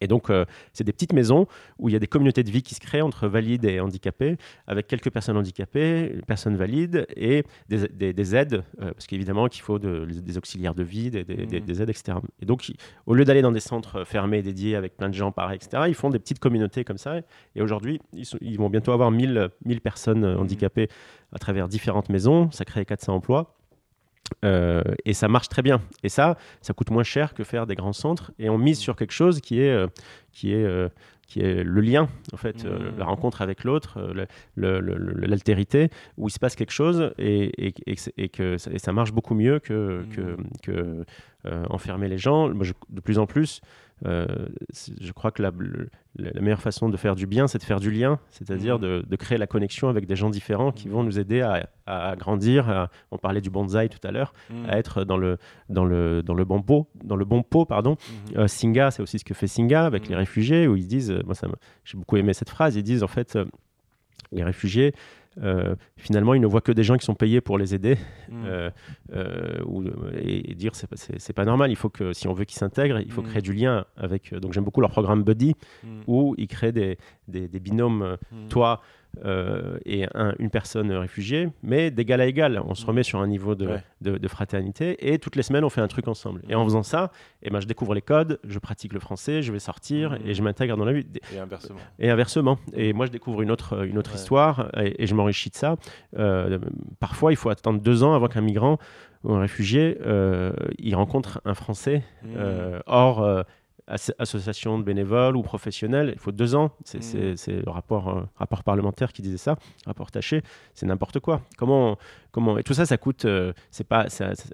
Et 0.00 0.06
donc, 0.06 0.30
euh, 0.30 0.44
c'est 0.72 0.84
des 0.84 0.92
petites 0.92 1.12
maisons 1.12 1.46
où 1.78 1.88
il 1.88 1.92
y 1.92 1.96
a 1.96 1.98
des 1.98 2.06
communautés 2.06 2.42
de 2.44 2.50
vie 2.50 2.62
qui 2.62 2.74
se 2.74 2.80
créent 2.80 3.00
entre 3.02 3.26
valides 3.28 3.64
et 3.64 3.80
handicapés, 3.80 4.36
avec 4.66 4.86
quelques 4.86 5.10
personnes 5.10 5.36
handicapées, 5.36 6.20
personnes 6.26 6.56
valides 6.56 7.06
et 7.16 7.44
des, 7.68 7.88
des- 7.88 8.12
des 8.12 8.36
aides, 8.36 8.62
euh, 8.80 8.92
parce 8.92 9.06
qu'évidemment 9.06 9.48
qu'il 9.48 9.62
faut 9.62 9.78
de- 9.78 10.04
des 10.06 10.38
auxiliaires 10.38 10.74
de 10.74 10.82
vie, 10.84 11.10
des, 11.10 11.24
des- 11.24 11.46
des- 11.46 11.60
des 11.60 11.82
aides, 11.82 11.90
etc. 11.90 12.18
Et 12.40 12.46
donc, 12.46 12.70
au 13.06 13.14
lieu 13.14 13.24
d'aller 13.24 13.42
dans 13.42 13.52
des 13.52 13.60
centres 13.60 14.04
fermés, 14.04 14.42
dédiés, 14.42 14.76
avec 14.76 14.96
plein 14.96 15.08
de 15.08 15.14
gens 15.14 15.32
pareils, 15.32 15.56
etc., 15.56 15.84
ils 15.88 15.94
font 15.94 16.10
des 16.10 16.18
petites 16.18 16.38
communautés 16.38 16.84
comme 16.84 16.98
ça. 16.98 17.18
Et 17.56 17.62
aujourd'hui, 17.62 18.00
ils, 18.40 18.56
vont 18.58 18.70
bientôt 18.70 18.92
avoir 18.92 19.10
1000, 19.10 19.48
1000 19.64 19.80
personnes 19.80 20.24
euh, 20.24 20.36
handicapées 20.38 20.88
à 21.32 21.38
travers 21.38 21.68
différentes 21.68 22.08
maisons. 22.08 22.50
Ça 22.52 22.64
crée 22.64 22.84
400 22.84 23.14
emplois. 23.16 23.57
Euh, 24.44 24.82
et 25.04 25.14
ça 25.14 25.28
marche 25.28 25.48
très 25.48 25.62
bien. 25.62 25.80
Et 26.02 26.08
ça, 26.08 26.36
ça 26.60 26.72
coûte 26.74 26.90
moins 26.90 27.02
cher 27.02 27.34
que 27.34 27.44
faire 27.44 27.66
des 27.66 27.74
grands 27.74 27.92
centres. 27.92 28.32
Et 28.38 28.48
on 28.50 28.58
mise 28.58 28.78
sur 28.78 28.94
quelque 28.96 29.12
chose 29.12 29.40
qui 29.40 29.60
est, 29.60 29.70
euh, 29.70 29.86
qui 30.32 30.52
est, 30.52 30.64
euh, 30.64 30.88
qui 31.26 31.40
est 31.40 31.62
le 31.62 31.80
lien, 31.82 32.08
en 32.32 32.36
fait, 32.38 32.64
Mhm. 32.64 32.98
la 32.98 33.04
rencontre 33.04 33.42
avec 33.42 33.64
l'autre, 33.64 33.98
l'altérité, 34.56 35.90
où 36.16 36.28
il 36.28 36.30
se 36.30 36.38
passe 36.38 36.56
quelque 36.56 36.70
chose 36.72 37.12
et, 37.18 37.66
et, 37.68 37.74
et 37.86 37.94
que, 37.94 38.00
et 38.16 38.28
que 38.28 38.56
ça, 38.58 38.92
marche 38.92 39.12
beaucoup 39.12 39.34
mieux 39.34 39.58
que, 39.58 40.04
que, 40.14 40.20
Mhm. 40.20 40.36
que, 40.62 41.04
euh, 41.46 41.64
enfermer 41.70 42.08
les 42.08 42.18
gens. 42.18 42.48
Moi, 42.48 42.64
je- 42.64 42.72
de 42.90 43.00
plus 43.00 43.18
en 43.18 43.26
plus, 43.26 43.60
je 44.04 45.12
crois 45.12 45.30
que 45.30 45.42
la, 45.42 45.50
le- 45.56 45.88
la- 46.16 46.30
la 46.32 46.40
meilleure 46.40 46.60
façon 46.60 46.88
de 46.88 46.96
faire 46.96 47.14
du 47.14 47.26
bien, 47.26 47.46
c'est 47.48 47.58
de 47.58 47.64
faire 47.64 47.80
du 47.80 47.90
lien, 47.90 48.18
c'est-à-dire 48.30 48.76
Mhm. 48.76 48.80
de, 48.82 49.04
de 49.08 49.16
créer 49.16 49.38
la 49.38 49.46
connexion 49.46 49.88
avec 49.88 50.06
des 50.06 50.16
gens 50.16 50.30
différents 50.30 50.72
qui 50.72 50.88
Mhm. 50.88 50.94
vont 50.94 51.02
nous 51.04 51.18
aider 51.18 51.40
à, 51.40 51.68
à 51.86 52.16
grandir. 52.16 52.68
à- 52.68 52.90
on 53.10 53.18
parlait 53.18 53.40
du 53.40 53.50
bonsaï 53.50 53.88
tout 53.88 54.06
à 54.06 54.10
l'heure, 54.10 54.32
Mm. 54.50 54.66
à 54.68 54.78
être 54.78 55.04
dans 55.04 55.16
le, 55.16 55.38
dans 55.68 55.84
le, 55.84 56.22
dans 56.22 56.34
le 56.34 56.44
bon 56.44 56.60
pot, 56.62 56.88
dans 57.02 57.16
le 57.16 57.24
bon 57.24 57.42
pot, 57.42 57.64
pardon. 57.64 57.96
Mhm. 58.32 58.38
Euh, 58.40 58.46
Singa, 58.48 58.90
c'est 58.90 59.02
aussi 59.02 59.18
ce 59.18 59.24
que 59.24 59.34
fait 59.34 59.46
Singa 59.48 59.84
avec 59.86 60.04
Mhm. 60.04 60.08
les 60.10 60.16
réfugiés, 60.16 60.66
où 60.68 60.76
ils 60.76 60.86
disent, 60.86 61.10
euh, 61.10 61.22
moi 61.24 61.34
j'ai 61.84 61.96
beaucoup 61.98 62.16
aimé 62.16 62.34
cette 62.34 62.50
phrase, 62.50 62.76
ils 62.76 62.82
disent 62.82 63.02
en 63.02 63.08
fait, 63.08 63.36
euh, 63.36 63.44
les 64.32 64.44
réfugiés, 64.44 64.92
euh, 65.42 65.74
finalement, 65.96 66.34
ils 66.34 66.40
ne 66.40 66.46
voient 66.46 66.60
que 66.60 66.72
des 66.72 66.82
gens 66.82 66.96
qui 66.96 67.04
sont 67.04 67.14
payés 67.14 67.40
pour 67.40 67.58
les 67.58 67.74
aider, 67.74 67.96
Mm. 68.30 68.44
euh, 68.46 68.70
euh, 69.12 69.62
ou, 69.64 69.84
et, 70.14 70.50
et 70.50 70.54
dire 70.54 70.74
c'est 70.74 70.86
pas, 70.88 70.96
c'est, 70.96 71.18
c'est 71.20 71.32
pas 71.32 71.44
normal, 71.44 71.70
il 71.70 71.76
faut 71.76 71.88
que 71.90 72.12
si 72.12 72.26
on 72.28 72.32
veut 72.32 72.44
qu'ils 72.44 72.58
s'intègrent, 72.58 72.98
il 73.00 73.10
faut 73.12 73.22
Mhm. 73.22 73.28
créer 73.28 73.42
du 73.42 73.52
lien 73.52 73.84
avec. 73.96 74.34
donc 74.34 74.52
j'aime 74.52 74.64
beaucoup 74.64 74.80
leur 74.80 74.90
programme 74.90 75.22
Buddy, 75.22 75.54
Mm. 75.84 76.00
où 76.06 76.34
ils 76.38 76.48
créent 76.48 76.72
des, 76.72 76.98
des, 77.28 77.48
des 77.48 77.60
binômes, 77.60 78.16
toi 78.48 78.80
euh, 79.24 79.78
et 79.84 80.06
un- 80.14 80.34
une 80.38 80.50
personne 80.50 80.90
réfugiée, 80.92 81.48
mais 81.62 81.90
d'égal 81.90 82.20
à 82.20 82.26
égal. 82.26 82.60
On 82.66 82.74
se 82.74 82.86
remet 82.86 83.02
sur 83.02 83.18
un 83.20 83.26
niveau 83.26 83.54
de, 83.54 83.66
Ouais. 83.66 83.82
de, 84.00 84.16
de 84.18 84.28
fraternité 84.28 85.12
et 85.12 85.18
toutes 85.18 85.34
les 85.36 85.42
semaines 85.42 85.64
on 85.64 85.70
fait 85.70 85.80
un 85.80 85.88
truc 85.88 86.06
ensemble. 86.08 86.42
Et 86.48 86.54
en 86.54 86.64
faisant 86.64 86.82
ça, 86.82 87.10
eh 87.42 87.50
ben, 87.50 87.60
je 87.60 87.66
découvre 87.66 87.94
les 87.94 88.02
codes, 88.02 88.38
je 88.44 88.58
pratique 88.58 88.92
le 88.92 89.00
français, 89.00 89.42
je 89.42 89.52
vais 89.52 89.58
sortir 89.58 90.10
Mhm. 90.12 90.18
et 90.26 90.34
je 90.34 90.42
m'intègre 90.42 90.76
dans 90.76 90.84
la 90.84 90.92
vie. 90.92 91.06
Et 91.34 91.38
inversement. 91.38 91.78
Et 91.98 92.10
inversement. 92.10 92.58
Et 92.74 92.92
moi, 92.92 93.06
je 93.06 93.10
découvre 93.10 93.42
une 93.42 93.50
autre, 93.50 93.84
une 93.84 93.98
autre 93.98 94.10
Ouais. 94.12 94.16
histoire 94.16 94.70
et, 94.80 95.02
et 95.02 95.06
je 95.06 95.14
m'enrichis 95.14 95.50
de 95.50 95.56
ça. 95.56 95.76
Euh, 96.16 96.58
parfois, 97.00 97.32
il 97.32 97.36
faut 97.36 97.50
attendre 97.50 97.80
deux 97.80 98.02
ans 98.04 98.14
avant 98.14 98.28
qu'un 98.28 98.40
migrant 98.42 98.78
ou 99.24 99.32
un 99.32 99.40
réfugié 99.40 99.98
euh, 100.06 100.52
il 100.78 100.94
rencontre 100.94 101.40
un 101.44 101.54
Français 101.54 102.04
Mm. 102.22 102.28
hors 102.86 103.24
as- 103.24 103.44
association 104.18 104.78
de 104.78 104.84
bénévoles 104.84 105.36
ou 105.36 105.42
professionnels. 105.42 106.10
Il 106.14 106.18
faut 106.20 106.32
deux 106.32 106.54
ans. 106.54 106.70
C'est 106.84 106.98
Mm. 106.98 107.02
c'est- 107.02 107.36
c'est 107.36 107.52
le 107.64 107.70
rapport, 107.70 108.08
euh, 108.08 108.22
rapport 108.36 108.62
parlementaire 108.62 109.12
qui 109.12 109.22
disait 109.22 109.36
ça, 109.38 109.56
rapport 109.86 110.10
taché. 110.10 110.42
C'est 110.74 110.86
n'importe 110.86 111.20
quoi. 111.20 111.40
Comment, 111.56 111.96
comment 112.32 112.58
Et 112.58 112.62
tout 112.62 112.74
ça, 112.74 112.86
ça 112.86 112.96
coûte. 112.98 113.24
euh, 113.24 113.52
c'est 113.70 113.86
pas. 113.86 114.06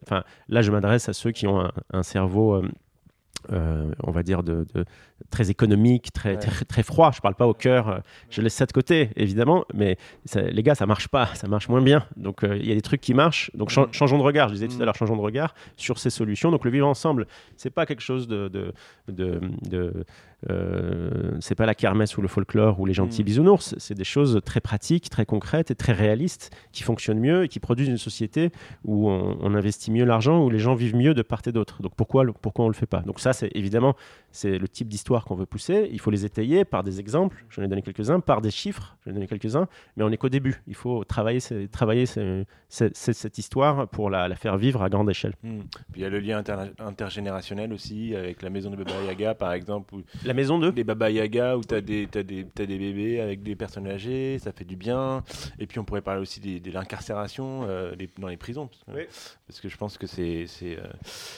Enfin, 0.04 0.22
là, 0.48 0.62
je 0.62 0.70
m'adresse 0.70 1.08
à 1.08 1.12
ceux 1.12 1.32
qui 1.32 1.46
ont 1.46 1.60
un, 1.60 1.72
un 1.92 2.02
cerveau. 2.02 2.62
Euh, 3.52 3.90
on 4.02 4.10
va 4.10 4.22
dire 4.22 4.42
de, 4.42 4.66
de- 4.74 4.84
très 5.30 5.50
économique, 5.50 6.12
très, 6.12 6.30
Ouais. 6.32 6.36
très, 6.38 6.64
très 6.64 6.82
froid. 6.82 7.10
Je 7.14 7.20
parle 7.20 7.34
pas 7.34 7.46
au 7.46 7.54
cœur. 7.54 7.88
euh, 7.88 7.98
Je 8.30 8.40
laisse 8.42 8.54
ça 8.54 8.66
de 8.66 8.72
côté, 8.72 9.10
évidemment. 9.16 9.64
Mais 9.74 9.96
ça- 10.24 10.42
les 10.42 10.62
gars, 10.62 10.74
ça 10.74 10.86
marche 10.86 11.08
pas. 11.08 11.26
Ça 11.34 11.46
marche 11.48 11.68
moins 11.68 11.82
bien. 11.82 12.04
Donc, 12.16 12.42
euh, 12.44 12.56
il 12.56 12.66
y 12.68 12.72
a 12.72 12.74
des 12.74 12.82
trucs 12.82 13.00
qui 13.00 13.14
marchent. 13.14 13.50
Donc, 13.54 13.70
chan- 13.70 13.88
changeons 13.92 14.18
de 14.18 14.22
regard. 14.22 14.48
Je 14.48 14.54
disais 14.54 14.68
tout 14.68 14.80
à 14.80 14.84
l'heure, 14.84 14.94
changeons 14.96 15.16
de 15.16 15.22
regard 15.22 15.54
sur 15.76 15.98
ces 15.98 16.10
solutions. 16.10 16.50
Donc, 16.50 16.64
le 16.64 16.70
vivre 16.70 16.86
ensemble, 16.86 17.26
c'est 17.56 17.70
pas 17.70 17.86
quelque 17.86 18.02
chose 18.02 18.28
de, 18.28 18.48
de, 18.48 18.72
de, 19.08 20.04
euh, 20.50 21.32
c'est 21.40 21.54
pas 21.54 21.66
la 21.66 21.74
kermesse 21.74 22.16
ou 22.18 22.22
le 22.22 22.28
folklore 22.28 22.78
ou 22.80 22.86
les 22.86 22.92
gentils 22.94 23.22
Mhm. 23.22 23.26
bisounours. 23.26 23.74
C'est 23.78 23.94
des 23.94 24.04
choses 24.04 24.40
très 24.44 24.60
pratiques, 24.60 25.08
très 25.10 25.24
concrètes 25.26 25.70
et 25.70 25.74
très 25.74 25.92
réalistes 25.92 26.50
qui 26.72 26.82
fonctionnent 26.82 27.20
mieux 27.20 27.44
et 27.44 27.48
qui 27.48 27.60
produisent 27.60 27.88
une 27.88 27.98
société 27.98 28.50
où 28.84 29.08
on, 29.10 29.38
on 29.40 29.54
investit 29.54 29.90
mieux 29.90 30.04
l'argent, 30.04 30.44
où 30.44 30.50
les 30.50 30.58
gens 30.58 30.74
vivent 30.74 30.96
mieux 30.96 31.14
de 31.14 31.22
part 31.22 31.40
et 31.46 31.52
d'autre. 31.52 31.82
Donc 31.82 31.92
pourquoi, 31.96 32.24
pourquoi 32.42 32.64
on 32.66 32.68
le 32.68 32.74
fait 32.74 32.86
pas? 32.86 33.00
Donc 33.00 33.20
ça, 33.20 33.32
c'est 33.34 33.50
évidemment, 33.54 33.94
c'est 34.30 34.58
le 34.58 34.66
type 34.66 34.88
d'histoire 34.88 35.24
qu'on 35.26 35.34
veut 35.34 35.46
pousser. 35.46 35.88
Il 35.92 36.00
faut 36.00 36.10
les 36.10 36.24
étayer 36.24 36.64
par 36.64 36.82
des 36.82 36.98
exemples. 37.00 37.44
J'en 37.50 37.62
ai 37.62 37.68
donné 37.68 37.82
quelques-uns, 37.82 38.20
par 38.20 38.40
des 38.40 38.50
chiffres. 38.50 38.96
J'en 39.04 39.10
ai 39.10 39.14
donné 39.14 39.26
quelques-uns, 39.26 39.68
mais 39.96 40.02
on 40.04 40.10
n'est 40.10 40.16
qu'au 40.16 40.28
début. 40.28 40.62
Il 40.66 40.74
faut 40.74 41.04
travailler, 41.04 41.40
ces- 41.40 41.68
travailler 41.68 42.06
ces- 42.06 42.44
ces- 42.68 42.90
ces- 42.94 43.12
cette 43.12 43.38
histoire 43.38 43.86
pour 43.88 44.08
la, 44.10 44.26
la 44.28 44.34
faire 44.36 44.56
vivre 44.56 44.82
à 44.82 44.88
grande 44.88 45.10
échelle. 45.10 45.34
Mm. 45.42 45.60
Puis 45.92 46.00
il 46.00 46.02
y 46.02 46.04
a 46.04 46.08
le 46.08 46.20
lien 46.20 46.42
intergénérationnel 46.78 47.72
aussi, 47.72 48.14
avec 48.14 48.42
la 48.42 48.50
maison 48.50 48.70
de 48.70 48.76
Baba 48.76 49.02
Yaga 49.06 49.34
par 49.34 49.52
exemple, 49.52 49.94
où 49.94 50.02
La 50.24 50.34
maison 50.34 50.58
2 50.58 50.72
des 50.72 50.84
Baba 50.84 51.10
Yaga 51.10 51.56
où 51.56 51.62
tu 51.64 51.74
as, 51.74 51.80
des 51.80 52.06
t'as 52.10 52.22
des, 52.22 52.44
bébés 52.66 53.20
avec 53.20 53.42
des 53.42 53.56
personnes 53.56 53.86
âgées, 53.88 54.38
ça 54.38 54.52
fait 54.52 54.64
du 54.64 54.76
bien. 54.76 55.22
Et 55.58 55.66
puis 55.66 55.78
on 55.78 55.84
pourrait 55.84 56.02
parler 56.02 56.20
aussi 56.20 56.40
de 56.40 56.70
l'incarcération 56.70 57.64
euh, 57.68 57.94
dans 58.18 58.28
les 58.28 58.36
prisons. 58.36 58.68
Oui. 58.88 59.02
Parce 59.46 59.60
que 59.60 59.68
je 59.68 59.76
pense 59.76 59.98
que 59.98 60.06
c'est 60.06 60.46
c'est, 60.46 60.78
euh, 60.78 60.82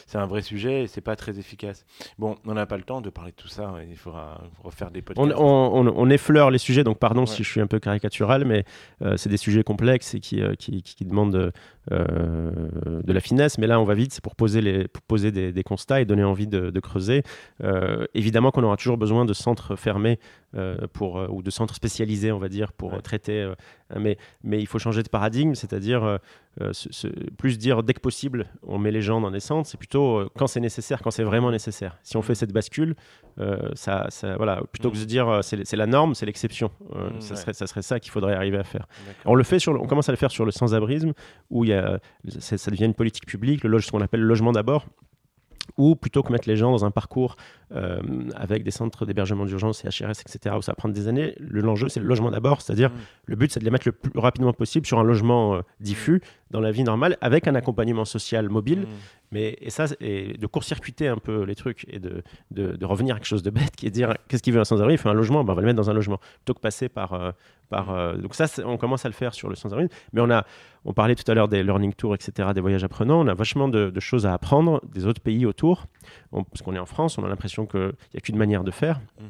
c'est 0.06 0.18
un 0.18 0.26
vrai 0.26 0.42
sujet 0.42 0.84
et 0.84 0.86
c'est 0.86 1.00
pas 1.00 1.16
très 1.16 1.38
efficace. 1.38 1.85
Bon, 2.18 2.36
on 2.46 2.54
n'a 2.54 2.66
pas 2.66 2.76
le 2.76 2.82
temps 2.82 3.00
de 3.00 3.10
parler 3.10 3.30
de 3.32 3.36
tout 3.36 3.48
ça, 3.48 3.74
il 3.88 3.96
faudra 3.96 4.40
refaire 4.62 4.90
des 4.90 5.02
podcasts. 5.02 5.34
on- 5.38 5.74
on- 5.86 5.92
on 5.96 6.10
effleure 6.10 6.50
les 6.50 6.58
sujets, 6.58 6.84
donc 6.84 6.98
pardon 6.98 7.20
Ouais. 7.22 7.26
si 7.26 7.42
je 7.44 7.50
suis 7.50 7.60
un 7.60 7.66
peu 7.66 7.78
caricatural, 7.78 8.44
mais 8.44 8.64
euh, 9.02 9.16
c'est 9.16 9.28
des 9.30 9.36
sujets 9.36 9.62
complexes 9.62 10.14
et 10.14 10.20
qui, 10.20 10.40
euh, 10.42 10.54
qui, 10.54 10.82
qui- 10.82 10.94
qui 10.94 11.04
demandent 11.04 11.34
euh, 11.36 11.50
de 11.90 13.12
la 13.12 13.20
finesse. 13.20 13.58
Mais 13.58 13.66
là, 13.66 13.80
on 13.80 13.84
va 13.84 13.94
vite, 13.94 14.12
c'est 14.12 14.22
pour 14.22 14.34
poser, 14.36 14.60
les, 14.60 14.88
pour 14.88 15.02
poser 15.02 15.30
des, 15.32 15.52
des 15.52 15.62
constats 15.62 16.00
et 16.00 16.04
donner 16.04 16.24
envie 16.24 16.46
de, 16.46 16.70
de 16.70 16.80
creuser. 16.80 17.22
Euh, 17.62 18.06
évidemment 18.14 18.50
qu'on 18.50 18.62
aura 18.64 18.76
toujours 18.76 18.98
besoin 18.98 19.24
de 19.24 19.32
centres 19.32 19.76
fermés 19.76 20.18
euh, 20.56 20.76
pour, 20.92 21.18
euh, 21.18 21.28
ou 21.30 21.42
de 21.42 21.50
centres 21.50 21.74
spécialisés, 21.74 22.32
on 22.32 22.38
va 22.38 22.48
dire, 22.48 22.72
pour 22.72 22.92
Ouais. 22.92 22.98
euh, 22.98 23.00
traiter. 23.00 23.40
euh, 23.42 23.54
mais, 23.98 24.16
mais 24.42 24.58
il 24.60 24.66
faut 24.66 24.78
changer 24.78 25.02
de 25.02 25.08
paradigme, 25.08 25.54
c'est-à-dire 25.54 26.02
euh, 26.02 26.18
euh, 26.60 26.72
ce- 26.72 26.90
ce- 26.92 27.06
plus 27.36 27.58
dire 27.58 27.82
dès 27.82 27.92
que 27.94 28.00
possible, 28.00 28.46
on 28.66 28.78
met 28.78 28.90
les 28.90 29.02
gens 29.02 29.20
dans 29.20 29.30
des 29.30 29.38
centres, 29.40 29.68
c'est 29.68 29.76
plutôt 29.76 30.16
euh, 30.18 30.28
quand 30.36 30.46
c'est 30.46 30.60
nécessaire, 30.60 31.02
quand 31.02 31.10
c'est 31.10 31.22
vraiment 31.24 31.50
nécessaire. 31.50 31.96
Si 32.02 32.16
on 32.16 32.22
fait 32.22 32.34
cette 32.34 32.52
bascule, 32.52 32.96
euh, 33.38 33.58
ça, 33.74 34.06
ça- 34.08 34.36
voilà, 34.36 34.62
plutôt 34.72 34.90
que 34.90 34.94
de 34.96 35.00
se 35.00 35.04
dire 35.06 35.28
euh, 35.28 35.42
c'est 35.42 35.76
la 35.76 35.86
norme, 35.86 36.14
c'est 36.14 36.26
l'exception. 36.26 36.70
Euh, 36.94 37.10
Mhm, 37.10 37.20
ça, 37.20 37.34
ouais. 37.34 37.40
serait, 37.40 37.52
ça 37.52 37.66
serait 37.66 37.82
ça 37.82 38.00
qu'il 38.00 38.10
faudrait 38.10 38.34
arriver 38.34 38.58
à 38.58 38.64
faire. 38.64 38.86
On 39.24 39.34
le 39.34 39.44
fait 39.44 39.58
sur, 39.58 39.72
le- 39.72 39.80
on 39.80 39.86
commence 39.86 40.08
à 40.08 40.12
le 40.12 40.16
faire 40.16 40.30
sur 40.30 40.44
le 40.44 40.50
sans-abrisme, 40.50 41.12
où 41.50 41.64
il 41.64 41.70
y 41.70 41.74
a, 41.74 41.75
c'est- 42.38 42.56
ça 42.58 42.70
devient 42.70 42.84
une 42.86 42.94
politique 42.94 43.26
publique, 43.26 43.62
le 43.64 43.70
loge, 43.70 43.86
ce 43.86 43.90
qu'on 43.92 44.00
appelle 44.00 44.20
le 44.20 44.26
logement 44.28 44.52
d'abord, 44.52 44.86
ou 45.78 45.96
plutôt 45.96 46.22
que 46.22 46.32
mettre 46.32 46.48
les 46.48 46.56
gens 46.56 46.70
dans 46.70 46.84
un 46.84 46.90
parcours 46.92 47.36
euh, 47.74 48.00
avec 48.36 48.62
des 48.62 48.70
centres 48.70 49.04
d'hébergement 49.04 49.44
d'urgence 49.44 49.84
et 49.84 49.88
HRS, 49.88 50.20
etc., 50.24 50.54
où 50.56 50.62
ça 50.62 50.70
va 50.72 50.76
prendre 50.76 50.94
des 50.94 51.08
années, 51.08 51.34
le- 51.40 51.60
l'enjeu 51.60 51.88
c'est 51.88 51.98
le 51.98 52.06
logement 52.06 52.30
d'abord, 52.30 52.62
c'est-à 52.62 52.76
dire 52.76 52.90
Mhm. 52.90 52.96
le 53.26 53.36
but 53.36 53.50
c'est 53.52 53.58
de 53.60 53.64
les 53.64 53.72
mettre 53.72 53.88
le 53.88 53.92
plus 53.92 54.12
rapidement 54.18 54.52
possible 54.52 54.86
sur 54.86 55.00
un 55.00 55.02
logement 55.02 55.56
euh, 55.56 55.60
diffus 55.80 56.22
dans 56.52 56.60
la 56.60 56.70
vie 56.70 56.84
normale, 56.84 57.16
avec 57.20 57.48
un 57.48 57.56
accompagnement 57.56 58.04
social 58.04 58.48
mobile, 58.48 58.82
Mm. 58.82 58.86
Mais 59.32 59.56
et 59.60 59.70
ça, 59.70 59.86
et 60.00 60.36
de 60.38 60.46
court-circuiter 60.46 61.08
un 61.08 61.16
peu 61.18 61.42
les 61.44 61.54
trucs 61.54 61.84
et 61.88 61.98
de, 61.98 62.22
de, 62.50 62.76
de 62.76 62.84
revenir 62.86 63.14
à 63.16 63.18
quelque 63.18 63.26
chose 63.28 63.42
de 63.42 63.50
bête 63.50 63.74
qui 63.76 63.86
est 63.86 63.90
de 63.90 63.94
dire 63.94 64.14
qu'est-ce 64.28 64.42
qu'il 64.42 64.52
veut 64.52 64.60
un 64.60 64.64
sans-abri? 64.64 64.94
Il 64.94 64.98
fait 64.98 65.08
un 65.08 65.14
logement, 65.14 65.42
ben, 65.44 65.52
on 65.52 65.56
va 65.56 65.62
le 65.62 65.66
mettre 65.66 65.76
dans 65.76 65.90
un 65.90 65.94
logement 65.94 66.18
plutôt 66.44 66.54
que 66.54 66.60
passer 66.60 66.88
par. 66.88 67.12
euh, 67.14 67.32
par 67.68 67.90
euh, 67.90 68.16
donc, 68.16 68.34
ça, 68.36 68.46
on 68.64 68.76
commence 68.76 69.04
à 69.04 69.08
le 69.08 69.14
faire 69.14 69.34
sur 69.34 69.48
le 69.48 69.56
sans-abri. 69.56 69.88
Mais 70.12 70.20
on, 70.20 70.30
a, 70.30 70.44
on 70.84 70.92
parlait 70.92 71.16
tout 71.16 71.28
à 71.30 71.34
l'heure 71.34 71.48
des 71.48 71.62
learning 71.64 71.92
tours, 71.94 72.14
etc., 72.14 72.50
des 72.54 72.60
voyages 72.60 72.84
apprenants. 72.84 73.20
On 73.20 73.26
a 73.26 73.34
vachement 73.34 73.68
de, 73.68 73.90
de 73.90 74.00
choses 74.00 74.24
à 74.26 74.32
apprendre 74.32 74.80
des 74.94 75.06
autres 75.06 75.20
pays 75.20 75.44
autour. 75.46 75.86
On- 76.30 76.44
parce 76.44 76.62
qu'on 76.62 76.74
est 76.74 76.78
en 76.78 76.86
France, 76.86 77.18
on 77.18 77.24
a 77.24 77.28
l'impression 77.28 77.66
qu'il 77.66 77.80
n'y 78.14 78.18
a 78.18 78.20
qu'une 78.20 78.36
manière 78.36 78.62
de 78.62 78.70
faire. 78.70 79.00
Mhm. 79.20 79.26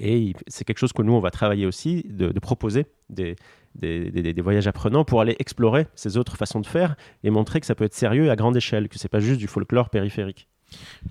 Et 0.00 0.34
c'est 0.48 0.64
quelque 0.64 0.78
chose 0.78 0.92
que 0.92 1.02
nous, 1.02 1.12
on 1.14 1.20
va 1.20 1.30
travailler 1.30 1.64
aussi, 1.66 2.04
de, 2.10 2.28
de 2.30 2.40
proposer 2.40 2.86
des, 3.08 3.36
des, 3.78 4.10
des- 4.10 4.32
des 4.32 4.42
voyages 4.42 4.66
apprenants 4.66 5.04
pour 5.04 5.20
aller 5.20 5.36
explorer 5.38 5.86
ces 5.94 6.16
autres 6.16 6.36
façons 6.36 6.60
de 6.60 6.66
faire 6.66 6.96
et 7.24 7.30
montrer 7.30 7.60
que 7.60 7.66
ça 7.66 7.74
peut 7.74 7.84
être 7.84 7.94
sérieux 7.94 8.30
à 8.30 8.36
grande 8.36 8.56
échelle, 8.56 8.88
que 8.88 8.98
c'est 8.98 9.08
pas 9.08 9.20
juste 9.20 9.38
du 9.38 9.46
folklore 9.46 9.88
périphérique. 9.90 10.48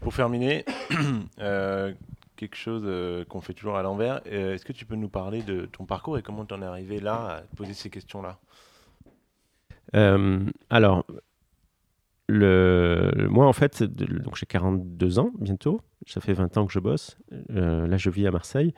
Pour 0.01 0.13
terminer, 0.13 0.65
euh, 1.39 1.93
quelque 2.35 2.55
chose 2.55 2.83
euh, 2.85 3.25
qu'on 3.25 3.41
fait 3.41 3.53
toujours 3.53 3.75
à 3.77 3.81
l'envers, 3.81 4.21
euh, 4.27 4.53
est-ce 4.53 4.65
que 4.65 4.73
tu 4.73 4.85
peux 4.85 4.95
nous 4.95 5.09
parler 5.09 5.41
de 5.41 5.65
ton 5.65 5.85
parcours 5.85 6.17
et 6.17 6.21
comment 6.21 6.45
tu 6.45 6.53
en 6.53 6.61
es 6.61 6.65
arrivé 6.65 6.99
là 6.99 7.37
à 7.37 7.41
te 7.41 7.55
poser 7.55 7.73
ces 7.73 7.89
questions-là? 7.89 8.37
Euh, 9.95 10.45
alors, 10.69 11.05
le, 12.29 13.27
moi, 13.29 13.47
en 13.47 13.53
fait, 13.53 13.83
donc 13.83 14.35
j'ai 14.35 14.45
42 14.45 15.19
ans 15.19 15.31
bientôt. 15.39 15.81
Ça 16.05 16.19
fait 16.21 16.33
20 16.33 16.57
ans 16.57 16.65
que 16.65 16.73
je 16.73 16.79
bosse. 16.79 17.17
Là, 17.49 17.97
je 17.97 18.09
vis 18.09 18.27
à 18.27 18.31
Marseille. 18.31 18.73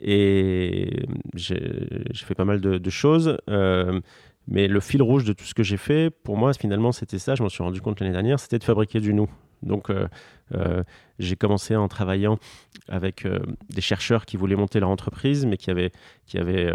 Et 0.00 1.04
j'ai 1.34 2.04
j'ai 2.12 2.24
fait 2.24 2.34
pas 2.34 2.44
mal 2.44 2.60
de, 2.60 2.78
de 2.78 2.90
choses. 2.90 3.38
Euh, 3.48 4.00
mais 4.46 4.66
le 4.66 4.80
fil 4.80 5.02
rouge 5.02 5.24
de 5.24 5.32
tout 5.32 5.44
ce 5.44 5.54
que 5.54 5.62
j'ai 5.62 5.76
fait, 5.76 6.10
pour 6.10 6.36
moi, 6.36 6.52
finalement, 6.54 6.92
c'était 6.92 7.18
ça. 7.18 7.34
Je 7.34 7.42
m'en 7.42 7.48
suis 7.48 7.62
rendu 7.62 7.80
compte 7.80 8.00
l'année 8.00 8.12
dernière, 8.12 8.40
c'était 8.40 8.58
de 8.58 8.64
fabriquer 8.64 9.00
du 9.00 9.12
nous. 9.12 9.28
Donc, 9.62 9.90
euh, 9.90 10.06
euh, 10.54 10.82
j'ai 11.18 11.36
commencé 11.36 11.76
en 11.76 11.88
travaillant 11.88 12.38
avec 12.88 13.26
euh, 13.26 13.40
des 13.68 13.80
chercheurs 13.80 14.24
qui 14.24 14.36
voulaient 14.36 14.56
monter 14.56 14.80
leur 14.80 14.88
entreprise, 14.88 15.44
mais 15.44 15.56
qui 15.56 15.70
avaient, 15.70 15.90
qui, 16.26 16.38
avaient, 16.38 16.72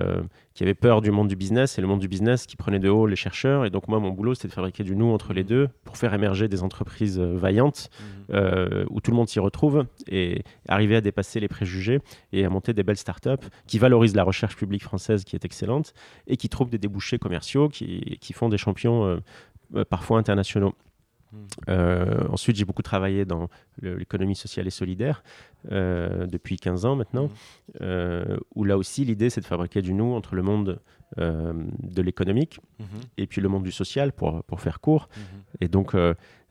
qui 0.53 0.63
avaient 0.63 0.73
peur 0.73 1.01
du 1.01 1.11
monde 1.11 1.27
du 1.27 1.36
business, 1.36 1.77
et 1.77 1.81
le 1.81 1.88
monde 1.88 2.01
du 2.01 2.07
business 2.07 2.45
qui 2.45 2.55
prenait 2.55 2.79
de 2.79 2.89
haut 2.89 3.07
les 3.07 3.15
chercheurs. 3.15 3.65
Et 3.65 3.69
donc, 3.69 3.88
moi, 3.88 3.99
mon 3.99 4.11
boulot, 4.11 4.36
c'était 4.36 4.49
de 4.49 4.53
fabriquer 4.53 4.84
du 4.84 4.95
nous 4.95 5.11
entre 5.11 5.34
les 5.34 5.43
deux 5.43 5.69
pour 5.86 5.97
faire 5.97 6.13
émerger 6.13 6.47
des 6.47 6.61
entreprises 6.61 7.19
vaillantes 7.19 7.89
mmh. 8.29 8.34
où 8.89 9.01
tout 9.01 9.11
le 9.11 9.17
monde 9.17 9.29
s'y 9.29 9.39
retrouve 9.39 9.86
et 10.07 10.43
arriver 10.67 10.95
à 10.95 11.01
dépasser 11.01 11.39
les 11.39 11.47
préjugés 11.47 11.99
et 12.31 12.45
à 12.45 12.49
monter 12.49 12.73
des 12.73 12.84
belles 12.84 12.97
startups 12.97 13.47
qui 13.65 13.79
valorisent 13.79 14.15
la 14.15 14.23
recherche 14.23 14.55
publique 14.55 14.84
française 14.84 15.23
qui 15.23 15.36
est 15.36 15.45
excellente 15.45 15.93
et 16.27 16.38
qui 16.38 16.49
trouvent 16.49 16.69
des 16.69 16.77
débouchés 16.77 17.17
commerciaux, 17.17 17.69
qui, 17.69 18.17
qui 18.19 18.34
font 18.34 18.49
des 18.49 18.57
champions 18.57 19.21
parfois 19.89 20.19
internationaux. 20.19 20.75
Euh, 21.69 22.27
ensuite, 22.29 22.55
j'ai 22.55 22.65
beaucoup 22.65 22.81
travaillé 22.81 23.25
dans 23.25 23.49
l'économie 23.81 24.36
sociale 24.36 24.67
et 24.67 24.71
solidaire 24.71 25.23
euh, 25.71 26.25
depuis 26.27 26.57
15 26.57 26.86
ans 26.86 26.95
maintenant, 26.95 27.29
euh, 27.81 28.38
où 28.55 28.63
là 28.63 28.77
aussi 28.77 29.05
l'idée 29.05 29.29
c'est 29.29 29.41
de 29.41 29.45
fabriquer 29.45 29.81
du 29.81 29.93
nous 29.93 30.13
entre 30.13 30.36
le 30.36 30.43
monde 30.43 30.79
de 31.15 32.01
l'économique 32.01 32.59
mhm. 32.79 32.88
et 33.19 33.27
puis 33.27 33.39
le 33.39 33.47
monde 33.47 33.61
du 33.61 33.71
social 33.71 34.13
pour, 34.13 34.43
pour 34.45 34.61
faire 34.61 34.79
court. 34.79 35.09
Mhm. 35.15 35.23
Et 35.61 35.67
donc 35.67 35.95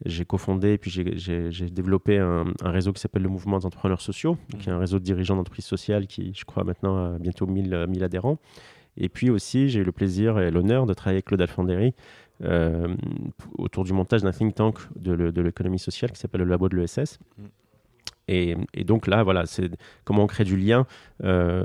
j'ai 0.05 0.25
cofondé 0.25 0.75
et 0.75 0.79
puis 0.79 0.89
j'ai 0.89 1.71
développé 1.71 2.19
un, 2.19 2.45
réseau 2.63 2.93
qui 2.93 3.01
s'appelle 3.01 3.23
le 3.23 3.29
Mouvement 3.29 3.59
d'entrepreneurs 3.59 4.01
sociaux, 4.01 4.39
qui 4.61 4.69
est 4.69 4.73
un 4.73 4.79
réseau 4.79 5.01
de 5.01 5.05
dirigeants 5.05 5.35
d'entreprises 5.35 5.65
sociales 5.65 6.07
qui, 6.07 6.33
je 6.33 6.45
crois, 6.45 6.63
maintenant 6.63 7.15
a 7.15 7.19
bientôt 7.19 7.47
1000, 7.47 7.87
1000 7.89 8.05
adhérents. 8.05 8.39
Et 8.97 9.09
puis 9.09 9.31
aussi, 9.31 9.69
j'ai 9.69 9.81
eu 9.81 9.85
le 9.85 9.93
plaisir 9.93 10.39
et 10.39 10.51
l'honneur 10.51 10.87
de 10.87 10.95
travailler 10.95 11.17
avec 11.17 11.27
Claude 11.27 11.41
Alfandéry 11.41 11.95
euh, 12.43 12.95
autour 13.59 13.85
du 13.85 13.93
montage 13.93 14.23
d'un 14.23 14.33
think 14.33 14.55
tank 14.55 14.79
de 14.97 15.41
l'économie 15.41 15.79
sociale 15.79 16.13
qui 16.13 16.19
s'appelle 16.19 16.43
le 16.43 16.49
Labo 16.49 16.69
de 16.69 16.77
l'ESS. 16.77 17.19
Mm. 17.39 17.45
Et, 18.29 18.57
et, 18.75 18.85
donc 18.85 19.07
là, 19.07 19.23
voilà, 19.23 19.47
c'est 19.47 19.71
comment 20.05 20.23
on 20.23 20.27
crée 20.27 20.45
du 20.45 20.57
lien 20.57 20.87
euh, 21.25 21.65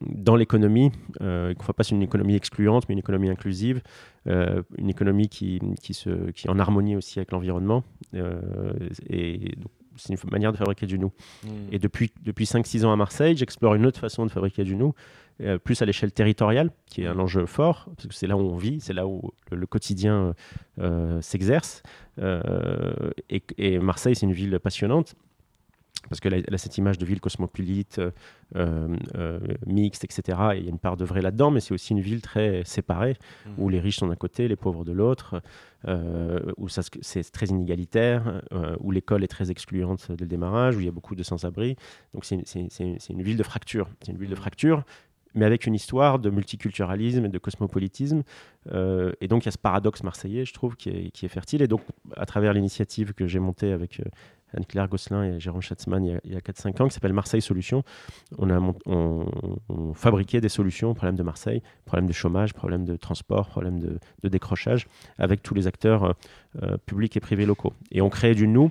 dans 0.00 0.36
l'économie, 0.36 0.92
euh, 1.20 1.52
qu'on 1.54 1.62
ne 1.62 1.64
fasse 1.64 1.76
pas 1.76 1.94
une 1.94 2.02
économie 2.02 2.34
excluante, 2.34 2.88
mais 2.88 2.92
une 2.92 3.00
économie 3.00 3.30
inclusive, 3.30 3.82
euh, 4.26 4.62
une 4.78 4.88
économie 4.88 5.28
qui, 5.28 5.60
qui, 5.82 5.94
se, 5.94 6.30
qui 6.30 6.46
est 6.46 6.50
en 6.50 6.58
harmonie 6.58 6.96
aussi 6.96 7.18
avec 7.18 7.32
l'environnement. 7.32 7.84
et 8.14 9.54
c'est 9.96 10.12
une 10.12 10.30
manière 10.30 10.52
de 10.52 10.56
fabriquer 10.56 10.86
du 10.86 10.98
nous. 10.98 11.12
Mm. 11.42 11.48
Et 11.72 11.78
depuis, 11.78 12.12
depuis 12.22 12.44
5-6 12.44 12.84
ans 12.84 12.92
à 12.92 12.96
Marseille, 12.96 13.36
j'explore 13.36 13.74
une 13.74 13.84
autre 13.84 13.98
façon 13.98 14.24
de 14.24 14.30
fabriquer 14.30 14.62
du 14.62 14.76
nous, 14.76 14.94
plus 15.64 15.82
à 15.82 15.84
l'échelle 15.84 16.12
territoriale, 16.12 16.70
qui 16.86 17.02
est 17.02 17.06
un 17.06 17.18
enjeu 17.18 17.46
fort, 17.46 17.88
parce 17.96 18.08
que 18.08 18.14
c'est 18.14 18.26
là 18.26 18.36
où 18.36 18.40
on 18.40 18.56
vit, 18.56 18.80
c'est 18.80 18.92
là 18.92 19.06
où 19.06 19.32
le, 19.50 19.66
quotidien 19.66 20.34
euh, 20.80 21.20
s'exerce. 21.20 21.82
Euh, 22.18 23.10
et, 23.30 23.78
Marseille, 23.78 24.16
c'est 24.16 24.26
une 24.26 24.32
ville 24.32 24.58
passionnante 24.58 25.14
parce 26.08 26.20
qu'elle 26.20 26.34
a, 26.34 26.58
cette 26.58 26.78
image 26.78 26.96
de 26.96 27.04
ville 27.04 27.20
cosmopolite, 27.20 28.00
mixte, 29.66 30.04
etc. 30.04 30.38
Et 30.54 30.58
il 30.58 30.64
y 30.64 30.66
a 30.68 30.70
une 30.70 30.78
part 30.78 30.96
de 30.96 31.04
vrai 31.04 31.20
là-dedans, 31.20 31.50
mais 31.50 31.60
c'est 31.60 31.74
aussi 31.74 31.92
une 31.92 32.00
ville 32.00 32.22
très 32.22 32.62
séparée, 32.64 33.16
où 33.58 33.68
mmh. 33.68 33.72
les 33.72 33.80
riches 33.80 33.96
sont 33.96 34.06
d'un 34.06 34.16
côté, 34.16 34.48
les 34.48 34.56
pauvres 34.56 34.84
de 34.84 34.92
l'autre, 34.92 35.42
où 36.56 36.68
c'est 36.68 37.32
très 37.32 37.46
inégalitaire, 37.46 38.42
où 38.80 38.90
l'école 38.90 39.22
est 39.22 39.28
très 39.28 39.50
excluante 39.50 40.10
dès 40.10 40.24
le 40.24 40.28
démarrage, 40.28 40.76
où 40.76 40.80
il 40.80 40.86
y 40.86 40.88
a 40.88 40.92
beaucoup 40.92 41.16
de 41.16 41.22
sans-abri. 41.22 41.76
Donc 42.14 42.24
c'est 42.24 43.10
une 43.10 43.22
ville 43.22 43.36
de 43.36 43.42
fracture. 43.42 43.88
C'est 44.00 44.12
une 44.12 44.18
ville 44.18 44.30
de 44.30 44.36
fracture 44.36 44.84
mais 45.34 45.44
avec 45.44 45.66
une 45.66 45.74
histoire 45.74 46.18
de 46.18 46.30
multiculturalisme 46.30 47.24
et 47.24 47.28
de 47.28 47.38
cosmopolitisme. 47.38 48.22
Euh, 48.72 49.12
et 49.20 49.28
donc 49.28 49.44
il 49.44 49.46
y 49.46 49.48
a 49.48 49.52
ce 49.52 49.58
paradoxe 49.58 50.02
marseillais, 50.02 50.44
je 50.44 50.52
trouve, 50.52 50.76
qui 50.76 50.88
est, 50.88 51.28
fertile. 51.28 51.62
Et 51.62 51.68
donc, 51.68 51.82
à 52.16 52.26
travers 52.26 52.52
l'initiative 52.52 53.12
que 53.14 53.26
j'ai 53.26 53.38
montée 53.38 53.72
avec 53.72 54.00
euh, 54.00 54.04
Anne-Claire 54.56 54.88
Gosselin 54.88 55.24
et 55.24 55.40
Jérôme 55.40 55.60
Schatzmann 55.60 56.04
il 56.04 56.32
y 56.32 56.36
a, 56.36 56.40
4-5 56.40 56.82
ans, 56.82 56.88
qui 56.88 56.94
s'appelle 56.94 57.12
Marseille 57.12 57.42
Solutions, 57.42 57.82
on 58.38 58.50
a 58.50 58.74
on, 58.86 59.94
fabriquait 59.94 60.40
des 60.40 60.48
solutions 60.48 60.90
aux 60.90 60.94
problèmes 60.94 61.16
de 61.16 61.22
Marseille, 61.22 61.62
problèmes 61.84 62.06
de 62.06 62.12
chômage, 62.12 62.54
problèmes 62.54 62.84
de 62.84 62.96
transport, 62.96 63.48
problèmes 63.48 63.78
de, 63.78 63.98
de 64.22 64.28
décrochage, 64.28 64.86
avec 65.18 65.42
tous 65.42 65.54
les 65.54 65.66
acteurs 65.66 66.14
euh, 66.62 66.76
publics 66.86 67.16
et 67.16 67.20
privés 67.20 67.46
locaux. 67.46 67.72
Et 67.90 68.00
on 68.00 68.08
crée 68.08 68.34
du 68.34 68.46
nous 68.46 68.70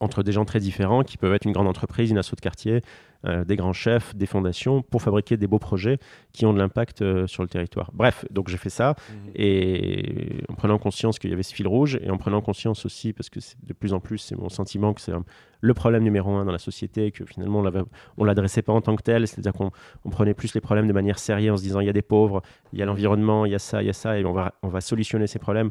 entre 0.00 0.22
des 0.22 0.32
gens 0.32 0.44
très 0.44 0.60
différents 0.60 1.02
qui 1.02 1.16
peuvent 1.16 1.34
être 1.34 1.46
une 1.46 1.52
grande 1.52 1.68
entreprise, 1.68 2.10
une 2.10 2.18
asso 2.18 2.34
de 2.34 2.40
quartier, 2.40 2.80
euh, 3.26 3.44
des 3.44 3.56
grands 3.56 3.72
chefs, 3.72 4.14
des 4.14 4.26
fondations 4.26 4.82
pour 4.82 5.02
fabriquer 5.02 5.36
des 5.36 5.46
beaux 5.46 5.58
projets 5.58 5.98
qui 6.32 6.46
ont 6.46 6.52
de 6.52 6.58
l'impact 6.58 7.02
euh, 7.02 7.26
sur 7.26 7.42
le 7.42 7.48
territoire. 7.48 7.90
Bref, 7.94 8.24
donc 8.30 8.48
j'ai 8.48 8.56
fait 8.56 8.70
ça 8.70 8.96
mhm. 9.08 9.30
et 9.34 10.42
en 10.48 10.54
prenant 10.54 10.78
conscience 10.78 11.18
qu'il 11.18 11.30
y 11.30 11.32
avait 11.32 11.42
ce 11.42 11.54
fil 11.54 11.66
rouge 11.66 11.98
et 12.02 12.10
en 12.10 12.18
prenant 12.18 12.40
conscience 12.40 12.84
aussi, 12.84 13.12
parce 13.12 13.30
que 13.30 13.40
de 13.62 13.72
plus 13.72 13.92
en 13.92 14.00
plus 14.00 14.18
c'est 14.18 14.36
mon 14.36 14.48
sentiment 14.48 14.92
que 14.92 15.00
c'est 15.00 15.12
le 15.60 15.74
problème 15.74 16.02
numéro 16.02 16.30
un 16.32 16.44
dans 16.44 16.52
la 16.52 16.58
société, 16.58 17.10
que 17.12 17.24
finalement 17.24 17.60
on 17.60 18.22
ne 18.22 18.26
l'adressait 18.26 18.62
pas 18.62 18.72
en 18.72 18.80
tant 18.80 18.96
que 18.96 19.02
tel, 19.02 19.26
c'est-à-dire 19.26 19.52
qu'on 19.52 20.10
prenait 20.10 20.34
plus 20.34 20.54
les 20.54 20.60
problèmes 20.60 20.86
de 20.86 20.92
manière 20.92 21.18
sérieuse 21.18 21.54
en 21.54 21.56
se 21.56 21.62
disant 21.62 21.80
il 21.80 21.86
y 21.86 21.90
a 21.90 21.94
des 21.94 22.02
pauvres, 22.02 22.42
il 22.72 22.78
y 22.78 22.82
a 22.82 22.86
l'environnement, 22.86 23.46
il 23.46 23.52
y 23.52 23.54
a 23.54 23.58
ça, 23.58 23.82
il 23.82 23.86
y 23.86 23.90
a 23.90 23.94
ça, 23.94 24.18
et 24.18 24.24
on 24.24 24.32
va, 24.32 24.54
on 24.62 24.68
va 24.68 24.80
solutionner 24.80 25.26
ces 25.26 25.38
problèmes 25.38 25.70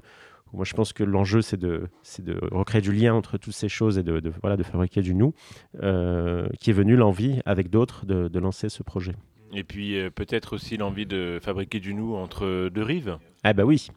moi, 0.53 0.65
je 0.65 0.73
pense 0.73 0.93
que 0.93 1.03
l'enjeu, 1.03 1.41
c'est 1.41 1.59
de, 1.59 1.89
de 2.19 2.39
recréer 2.51 2.81
du 2.81 2.91
lien 2.91 3.13
entre 3.13 3.37
toutes 3.37 3.53
ces 3.53 3.69
choses 3.69 3.97
et 3.97 4.03
de, 4.03 4.21
voilà, 4.41 4.55
de 4.55 4.63
fabriquer 4.63 5.01
du 5.01 5.15
nous, 5.15 5.33
euh, 5.81 6.47
qui 6.59 6.69
est 6.69 6.73
venu 6.73 6.95
l'envie, 6.95 7.39
avec 7.45 7.69
d'autres, 7.69 8.05
de, 8.05 8.39
lancer 8.39 8.69
ce 8.69 8.83
projet. 8.83 9.13
Et 9.53 9.63
puis 9.63 9.99
euh, 9.99 10.09
peut-être 10.09 10.53
aussi 10.53 10.77
l'envie 10.77 11.05
de 11.05 11.39
fabriquer 11.41 11.79
du 11.79 11.93
nous 11.93 12.15
entre 12.15 12.69
deux 12.69 12.83
rives 12.83 13.17
Ah 13.43 13.53
bah 13.53 13.63
oui. 13.63 13.87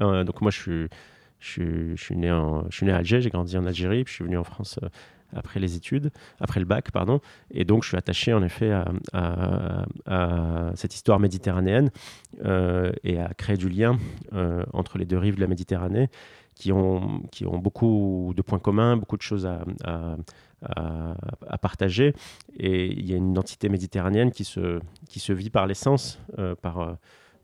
Euh, 0.00 0.24
donc 0.24 0.40
moi, 0.40 0.50
je 0.50 0.58
suis, 0.58 0.88
je, 1.38 1.94
je, 1.94 2.02
suis 2.02 2.16
né 2.16 2.30
en, 2.30 2.68
je 2.70 2.76
suis 2.76 2.86
né 2.86 2.92
à 2.92 2.96
Alger, 2.96 3.20
j'ai 3.20 3.30
grandi 3.30 3.56
en 3.56 3.66
Algérie, 3.66 4.04
puis 4.04 4.12
je 4.12 4.16
suis 4.16 4.24
venu 4.24 4.36
en 4.36 4.44
France 4.44 4.78
après 5.34 5.60
les 5.60 5.76
études, 5.76 6.10
après 6.40 6.60
le 6.60 6.66
bac, 6.66 6.90
pardon. 6.90 7.20
Et 7.50 7.64
donc, 7.64 7.82
je 7.82 7.88
suis 7.88 7.96
attaché 7.96 8.32
en 8.32 8.42
effet 8.42 8.72
à, 9.12 9.84
cette 10.74 10.94
histoire 10.94 11.20
méditerranéenne 11.20 11.90
euh, 12.44 12.92
et 13.04 13.18
à 13.18 13.32
créer 13.34 13.56
du 13.56 13.68
lien 13.68 13.98
euh, 14.32 14.64
entre 14.72 14.98
les 14.98 15.04
deux 15.04 15.18
rives 15.18 15.36
de 15.36 15.40
la 15.40 15.46
Méditerranée 15.46 16.08
qui 16.54 16.70
ont, 16.70 17.20
beaucoup 17.58 18.34
de 18.36 18.42
points 18.42 18.58
communs, 18.58 18.96
beaucoup 18.96 19.16
de 19.16 19.22
choses 19.22 19.46
à, 19.46 19.64
partager. 21.60 22.14
Et 22.56 22.86
il 22.86 23.08
y 23.08 23.14
a 23.14 23.16
une 23.16 23.30
identité 23.30 23.68
méditerranéenne 23.68 24.30
qui 24.30 24.44
se, 24.44 25.32
vit 25.32 25.50
par 25.50 25.66
l'essence, 25.66 26.20
euh, 26.38 26.54
par, 26.54 26.96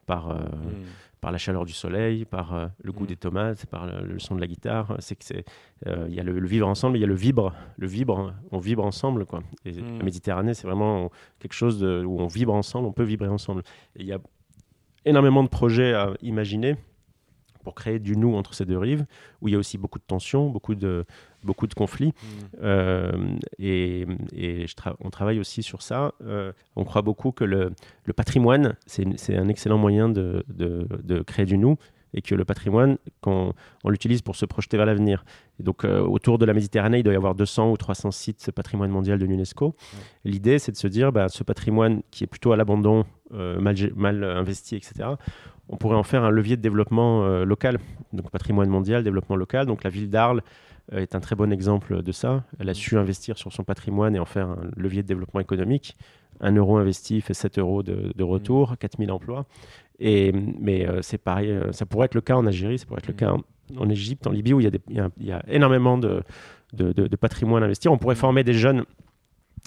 par, 0.06 0.28
hmm 0.28 0.84
par 1.20 1.32
la 1.32 1.38
chaleur 1.38 1.64
du 1.64 1.72
soleil, 1.72 2.24
par 2.24 2.54
euh, 2.54 2.66
le 2.82 2.92
goût 2.92 3.04
mm. 3.04 3.08
des 3.08 3.16
tomates, 3.16 3.66
par 3.66 3.86
le, 3.86 4.18
son 4.18 4.34
de 4.34 4.40
la 4.40 4.46
guitare. 4.46 4.96
C'est 5.00 5.16
que 5.16 5.24
c'est, 5.24 5.44
euh, 5.86 6.06
il 6.08 6.14
y 6.14 6.20
a 6.20 6.22
le, 6.22 6.46
vivre 6.46 6.66
ensemble, 6.68 6.96
il 6.96 7.00
y 7.00 7.04
a 7.04 7.08
le 7.08 7.14
vibre, 7.14 7.54
le 7.76 7.86
vibre, 7.86 8.34
on 8.50 8.58
vibre 8.58 8.84
ensemble 8.84 9.26
quoi. 9.26 9.42
Et 9.64 9.72
mm. 9.72 9.98
la 9.98 10.04
Méditerranée, 10.04 10.54
c'est 10.54 10.66
vraiment 10.66 11.10
quelque 11.38 11.54
chose 11.54 11.82
où 11.82 12.20
on 12.20 12.26
vibre 12.26 12.54
ensemble, 12.54 12.86
on 12.86 12.92
peut 12.92 13.04
vibrer 13.04 13.28
ensemble. 13.28 13.62
il 13.96 14.06
y 14.06 14.12
a 14.12 14.18
énormément 15.04 15.42
de 15.42 15.48
projets 15.48 15.94
à 15.94 16.12
imaginer 16.22 16.76
pour 17.62 17.74
créer 17.74 17.98
du 17.98 18.16
nous 18.16 18.34
entre 18.34 18.54
ces 18.54 18.64
deux 18.64 18.78
rives, 18.78 19.06
où 19.40 19.48
il 19.48 19.52
y 19.52 19.54
a 19.54 19.58
aussi 19.58 19.78
beaucoup 19.78 19.98
de 19.98 20.04
tensions, 20.04 20.48
beaucoup 20.48 20.74
de, 20.74 21.04
beaucoup 21.44 21.66
de 21.66 21.74
conflits. 21.74 22.08
Mm. 22.08 22.28
Euh, 22.62 23.36
et, 23.58 24.06
et 24.32 24.66
on 25.00 25.10
travaille 25.10 25.38
aussi 25.38 25.62
sur 25.62 25.82
ça. 25.82 26.12
Euh, 26.22 26.52
on 26.76 26.84
croit 26.84 27.02
beaucoup 27.02 27.32
que 27.32 27.44
le, 27.44 27.72
le 28.04 28.12
patrimoine, 28.12 28.76
c'est 28.86 29.36
un 29.36 29.48
excellent 29.48 29.78
moyen 29.78 30.08
de, 30.08 30.44
de, 30.48 30.86
de, 31.02 31.22
créer 31.22 31.46
du 31.46 31.58
nous 31.58 31.76
et 32.14 32.22
que 32.22 32.34
le 32.34 32.46
patrimoine, 32.46 32.96
quand 33.20 33.52
on 33.84 33.90
l'utilise 33.90 34.22
pour 34.22 34.34
se 34.34 34.46
projeter 34.46 34.78
vers 34.78 34.86
l'avenir. 34.86 35.26
Donc, 35.60 35.84
euh, 35.84 36.00
autour 36.00 36.38
de 36.38 36.46
la 36.46 36.54
Méditerranée, 36.54 37.00
il 37.00 37.02
doit 37.02 37.12
y 37.12 37.16
avoir 37.16 37.34
200 37.34 37.70
ou 37.70 37.76
300 37.76 38.12
sites 38.12 38.50
patrimoine 38.50 38.90
mondial 38.90 39.18
de 39.18 39.26
l'UNESCO. 39.26 39.74
L'idée, 40.24 40.58
c'est 40.58 40.72
de 40.72 40.78
se 40.78 40.88
dire, 40.88 41.12
bah, 41.12 41.28
ce 41.28 41.44
patrimoine 41.44 42.00
qui 42.10 42.24
est 42.24 42.26
plutôt 42.26 42.52
à 42.52 42.56
l'abandon, 42.56 43.04
mal, 43.30 43.76
mal 43.94 44.24
investi, 44.24 44.76
etc., 44.76 45.10
on 45.68 45.76
pourrait 45.76 45.96
en 45.96 46.02
faire 46.02 46.24
un 46.24 46.30
levier 46.30 46.56
de 46.56 46.62
développement 46.62 47.24
euh, 47.24 47.44
local, 47.44 47.78
donc 48.12 48.30
patrimoine 48.30 48.68
mondial, 48.68 49.02
développement 49.04 49.36
local. 49.36 49.66
Donc 49.66 49.84
la 49.84 49.90
ville 49.90 50.08
d'Arles 50.10 50.42
euh, 50.92 51.00
est 51.00 51.14
un 51.14 51.20
très 51.20 51.36
bon 51.36 51.52
exemple 51.52 52.02
de 52.02 52.12
ça. 52.12 52.44
Elle 52.58 52.68
a 52.68 52.74
su 52.74 52.96
investir 52.96 53.36
sur 53.38 53.52
son 53.52 53.64
patrimoine 53.64 54.16
et 54.16 54.18
en 54.18 54.24
faire 54.24 54.48
un 54.48 54.58
levier 54.76 55.02
de 55.02 55.08
développement 55.08 55.40
économique. 55.40 55.96
Un 56.40 56.52
euro 56.52 56.78
investi 56.78 57.20
fait 57.20 57.34
7 57.34 57.58
euros 57.58 57.82
de, 57.82 58.22
retour, 58.22 58.76
4000 58.78 59.10
emplois. 59.10 59.46
Et, 59.98 60.32
mais 60.32 60.86
euh, 60.86 61.02
c'est 61.02 61.18
pareil, 61.18 61.52
ça 61.72 61.84
pourrait 61.84 62.06
être 62.06 62.14
le 62.14 62.20
cas 62.20 62.36
en 62.36 62.46
Algérie, 62.46 62.78
ça 62.78 62.86
pourrait 62.86 63.00
être 63.00 63.08
le 63.08 63.14
cas 63.14 63.34
en, 63.76 63.90
Égypte, 63.90 64.26
en 64.26 64.30
Libye, 64.30 64.54
où 64.54 64.60
il 64.60 64.64
y 64.64 64.68
a, 64.68 65.08
il 65.18 65.26
y 65.26 65.32
a, 65.32 65.42
énormément 65.48 65.98
de, 65.98 66.22
de, 66.72 67.16
patrimoine 67.16 67.62
à 67.62 67.66
investir. 67.66 67.92
On 67.92 67.98
pourrait 67.98 68.14
former 68.14 68.44
des 68.44 68.54
jeunes 68.54 68.84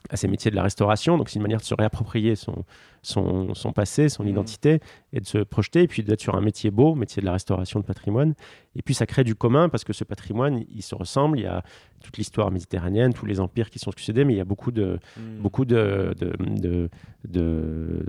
à 0.09 0.17
ces 0.17 0.27
métiers 0.27 0.51
de 0.51 0.55
la 0.55 0.63
restauration. 0.63 1.17
Donc 1.17 1.29
c'est 1.29 1.35
une 1.37 1.41
manière 1.43 1.59
de 1.59 1.63
se 1.65 1.73
réapproprier 1.75 2.35
son, 2.35 2.65
son, 3.01 3.53
son 3.53 3.71
passé, 3.71 4.09
son 4.09 4.23
Mhm. 4.23 4.29
identité, 4.29 4.79
et 5.13 5.19
de 5.19 5.25
se 5.25 5.37
projeter, 5.39 5.83
et 5.83 5.87
puis 5.87 6.03
d'être 6.03 6.21
sur 6.21 6.35
un 6.35 6.41
métier 6.41 6.71
beau, 6.71 6.95
métier 6.95 7.21
de 7.21 7.25
la 7.25 7.33
restauration 7.33 7.79
de 7.79 7.85
patrimoine. 7.85 8.33
Et 8.75 8.81
puis 8.81 8.93
ça 8.93 9.05
crée 9.05 9.23
du 9.23 9.35
commun, 9.35 9.69
parce 9.69 9.83
que 9.83 9.93
ce 9.93 10.03
patrimoine, 10.03 10.63
il 10.73 10.81
se 10.81 10.95
ressemble, 10.95 11.39
il 11.39 11.43
y 11.43 11.47
a 11.47 11.63
toute 12.03 12.17
l'histoire 12.17 12.49
méditerranéenne, 12.51 13.13
tous 13.13 13.25
les 13.25 13.39
empires 13.39 13.69
qui 13.69 13.79
sont 13.79 13.91
succédés, 13.91 14.23
mais 14.25 14.33
il 14.33 14.37
y 14.37 14.41
a 14.41 14.45
beaucoup 14.45 14.71
de, 14.71 14.97
Mm. 15.17 15.41
beaucoup 15.41 15.65
de, 15.65 16.15
de, 16.19 16.33
de, 16.39 16.89
de, 17.27 18.05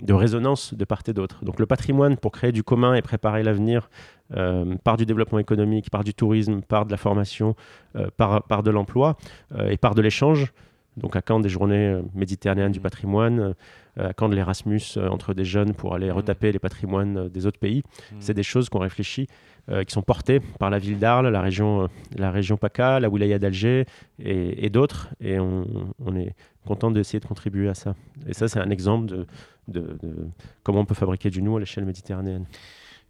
de 0.00 0.12
résonance 0.12 0.74
de 0.74 0.84
part 0.84 1.02
et 1.06 1.12
d'autre. 1.12 1.44
Donc 1.44 1.60
le 1.60 1.66
patrimoine, 1.66 2.16
pour 2.16 2.32
créer 2.32 2.52
du 2.52 2.62
commun 2.62 2.94
et 2.94 3.02
préparer 3.02 3.42
l'avenir, 3.42 3.90
euh, 4.36 4.76
par 4.82 4.96
du 4.96 5.04
développement 5.06 5.38
économique, 5.38 5.90
par 5.90 6.04
du 6.04 6.14
tourisme, 6.14 6.62
par 6.62 6.86
de 6.86 6.90
la 6.90 6.96
formation, 6.96 7.54
euh, 7.96 8.08
par, 8.16 8.42
par 8.44 8.62
de 8.62 8.70
l'emploi 8.70 9.16
euh, 9.54 9.68
et 9.68 9.76
par 9.76 9.94
de 9.94 10.02
l'échange. 10.02 10.52
Donc 10.96 11.16
à 11.16 11.22
quand 11.22 11.40
des 11.40 11.48
journées 11.48 11.88
euh, 11.88 12.02
méditerranéennes 12.14 12.72
du 12.72 12.78
Mhm. 12.78 12.82
patrimoine, 12.82 13.40
euh, 13.40 14.08
à 14.08 14.12
quand 14.12 14.28
de 14.28 14.34
l'Erasmus 14.34 14.80
euh, 14.96 15.08
entre 15.08 15.32
des 15.34 15.44
jeunes 15.44 15.74
pour 15.74 15.94
aller 15.94 16.08
Mhm. 16.08 16.16
retaper 16.16 16.52
les 16.52 16.58
patrimoines 16.58 17.28
des 17.28 17.46
autres 17.46 17.58
pays. 17.58 17.82
Mm. 18.12 18.16
C'est 18.20 18.34
des 18.34 18.42
choses 18.42 18.68
qu'on 18.68 18.78
réfléchit, 18.80 19.26
euh, 19.70 19.84
qui 19.84 19.92
sont 19.92 20.02
portées 20.02 20.40
par 20.58 20.70
la 20.70 20.78
ville 20.78 20.98
d'Arles, 20.98 21.28
la 21.28 21.40
région, 21.40 21.88
la 22.16 22.30
région 22.30 22.56
PACA, 22.56 23.00
la 23.00 23.08
wilaya 23.08 23.38
d'Alger 23.38 23.84
et, 24.18 24.64
et 24.66 24.70
d'autres. 24.70 25.08
Et 25.20 25.38
on, 25.38 25.66
on 26.04 26.16
est 26.16 26.34
content 26.66 26.90
d'essayer 26.90 27.20
de 27.20 27.26
contribuer 27.26 27.68
à 27.68 27.74
ça. 27.74 27.94
Et 28.26 28.34
ça, 28.34 28.48
c'est 28.48 28.60
un 28.60 28.70
exemple 28.70 29.06
de, 29.06 29.26
de- 29.68 29.96
de 30.02 30.14
comment 30.62 30.80
on 30.80 30.84
peut 30.84 30.94
fabriquer 30.94 31.30
du 31.30 31.42
nous 31.42 31.56
à 31.56 31.60
l'échelle 31.60 31.84
méditerranéenne. 31.84 32.44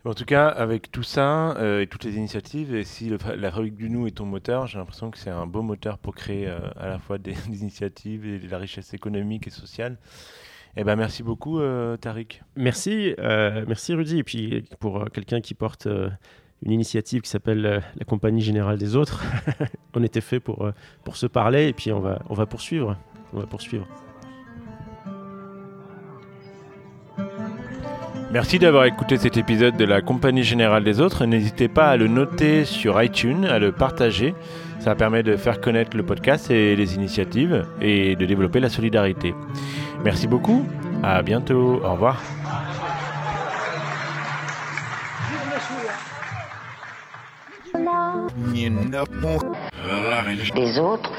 En 0.05 0.14
tout 0.14 0.24
cas, 0.24 0.48
avec 0.48 0.90
tout 0.90 1.05
ça 1.05 1.57
euh, 1.59 1.80
et 1.80 1.86
toutes 1.86 2.03
les 2.03 2.16
initiatives, 2.16 2.74
et 2.74 2.82
si 2.82 3.09
la 3.09 3.53
fabrique 3.53 3.76
du 3.76 3.88
nous 3.88 4.09
est 4.09 4.11
ton 4.11 4.26
moteur, 4.26 4.66
j'ai 4.66 4.78
l'impression 4.78 5.12
que 5.12 5.18
c'est 5.18 5.30
un 5.30 5.46
beau 5.46 5.62
moteur 5.62 5.98
pour 5.98 6.16
créer 6.16 6.48
euh, 6.48 6.59
à 6.76 6.88
la 6.88 6.98
fois 6.98 7.18
des, 7.18 7.36
initiatives 7.46 8.26
et 8.26 8.40
de 8.40 8.50
la 8.50 8.59
richesse 8.59 8.94
économique 8.94 9.46
et 9.46 9.50
sociale. 9.50 9.98
Eh 10.76 10.82
ben, 10.82 10.96
merci 10.96 11.22
beaucoup, 11.22 11.61
euh, 11.61 11.96
Tariq. 11.96 12.42
Merci, 12.57 13.14
euh, 13.20 13.64
merci 13.68 13.94
Rudy. 13.94 14.18
Et 14.18 14.24
puis 14.24 14.64
pour 14.80 15.09
quelqu'un 15.12 15.40
qui 15.40 15.55
porte 15.55 15.86
une 15.86 16.72
initiative 16.72 17.20
qui 17.20 17.30
s'appelle 17.30 17.61
la 17.62 18.05
Compagnie 18.05 18.40
Générale 18.42 18.78
des 18.78 18.96
Autres, 18.96 19.22
on 19.94 20.03
était 20.03 20.22
fait 20.22 20.40
pour, 20.40 20.68
pour 21.05 21.16
se 21.16 21.26
parler 21.26 21.68
et 21.68 21.72
puis 21.74 21.92
on 21.92 22.00
va, 22.00 22.22
on 22.28 22.34
va 22.34 22.46
poursuivre. 22.46 22.96
On 23.34 23.38
va 23.38 23.46
poursuivre. 23.46 23.86
Merci 28.32 28.58
d'avoir 28.58 28.86
écouté 28.86 29.18
cet 29.18 29.36
épisode 29.36 29.76
de 29.76 29.84
la 29.84 30.00
Compagnie 30.00 30.42
Générale 30.42 30.84
des 30.84 31.02
Autres. 31.02 31.26
N'hésitez 31.26 31.68
pas 31.68 31.88
à 31.90 31.98
le 31.98 32.08
noter 32.08 32.64
sur 32.64 33.02
iTunes, 33.02 33.44
à 33.44 33.58
le 33.58 33.72
partager. 33.72 34.34
Ça 34.80 34.94
permet 34.94 35.22
de 35.22 35.36
faire 35.36 35.60
connaître 35.60 35.94
le 35.94 36.02
podcast 36.02 36.50
et 36.50 36.74
les 36.74 36.94
initiatives 36.94 37.66
et 37.82 38.16
de 38.16 38.24
développer 38.24 38.58
la 38.58 38.70
solidarité. 38.70 39.34
Merci 40.02 40.28
beaucoup. 40.28 40.66
À 41.02 41.20
bientôt. 41.20 41.82
Au 41.84 41.92
revoir. 41.92 42.22
Des 50.54 50.78
autres 50.78 51.12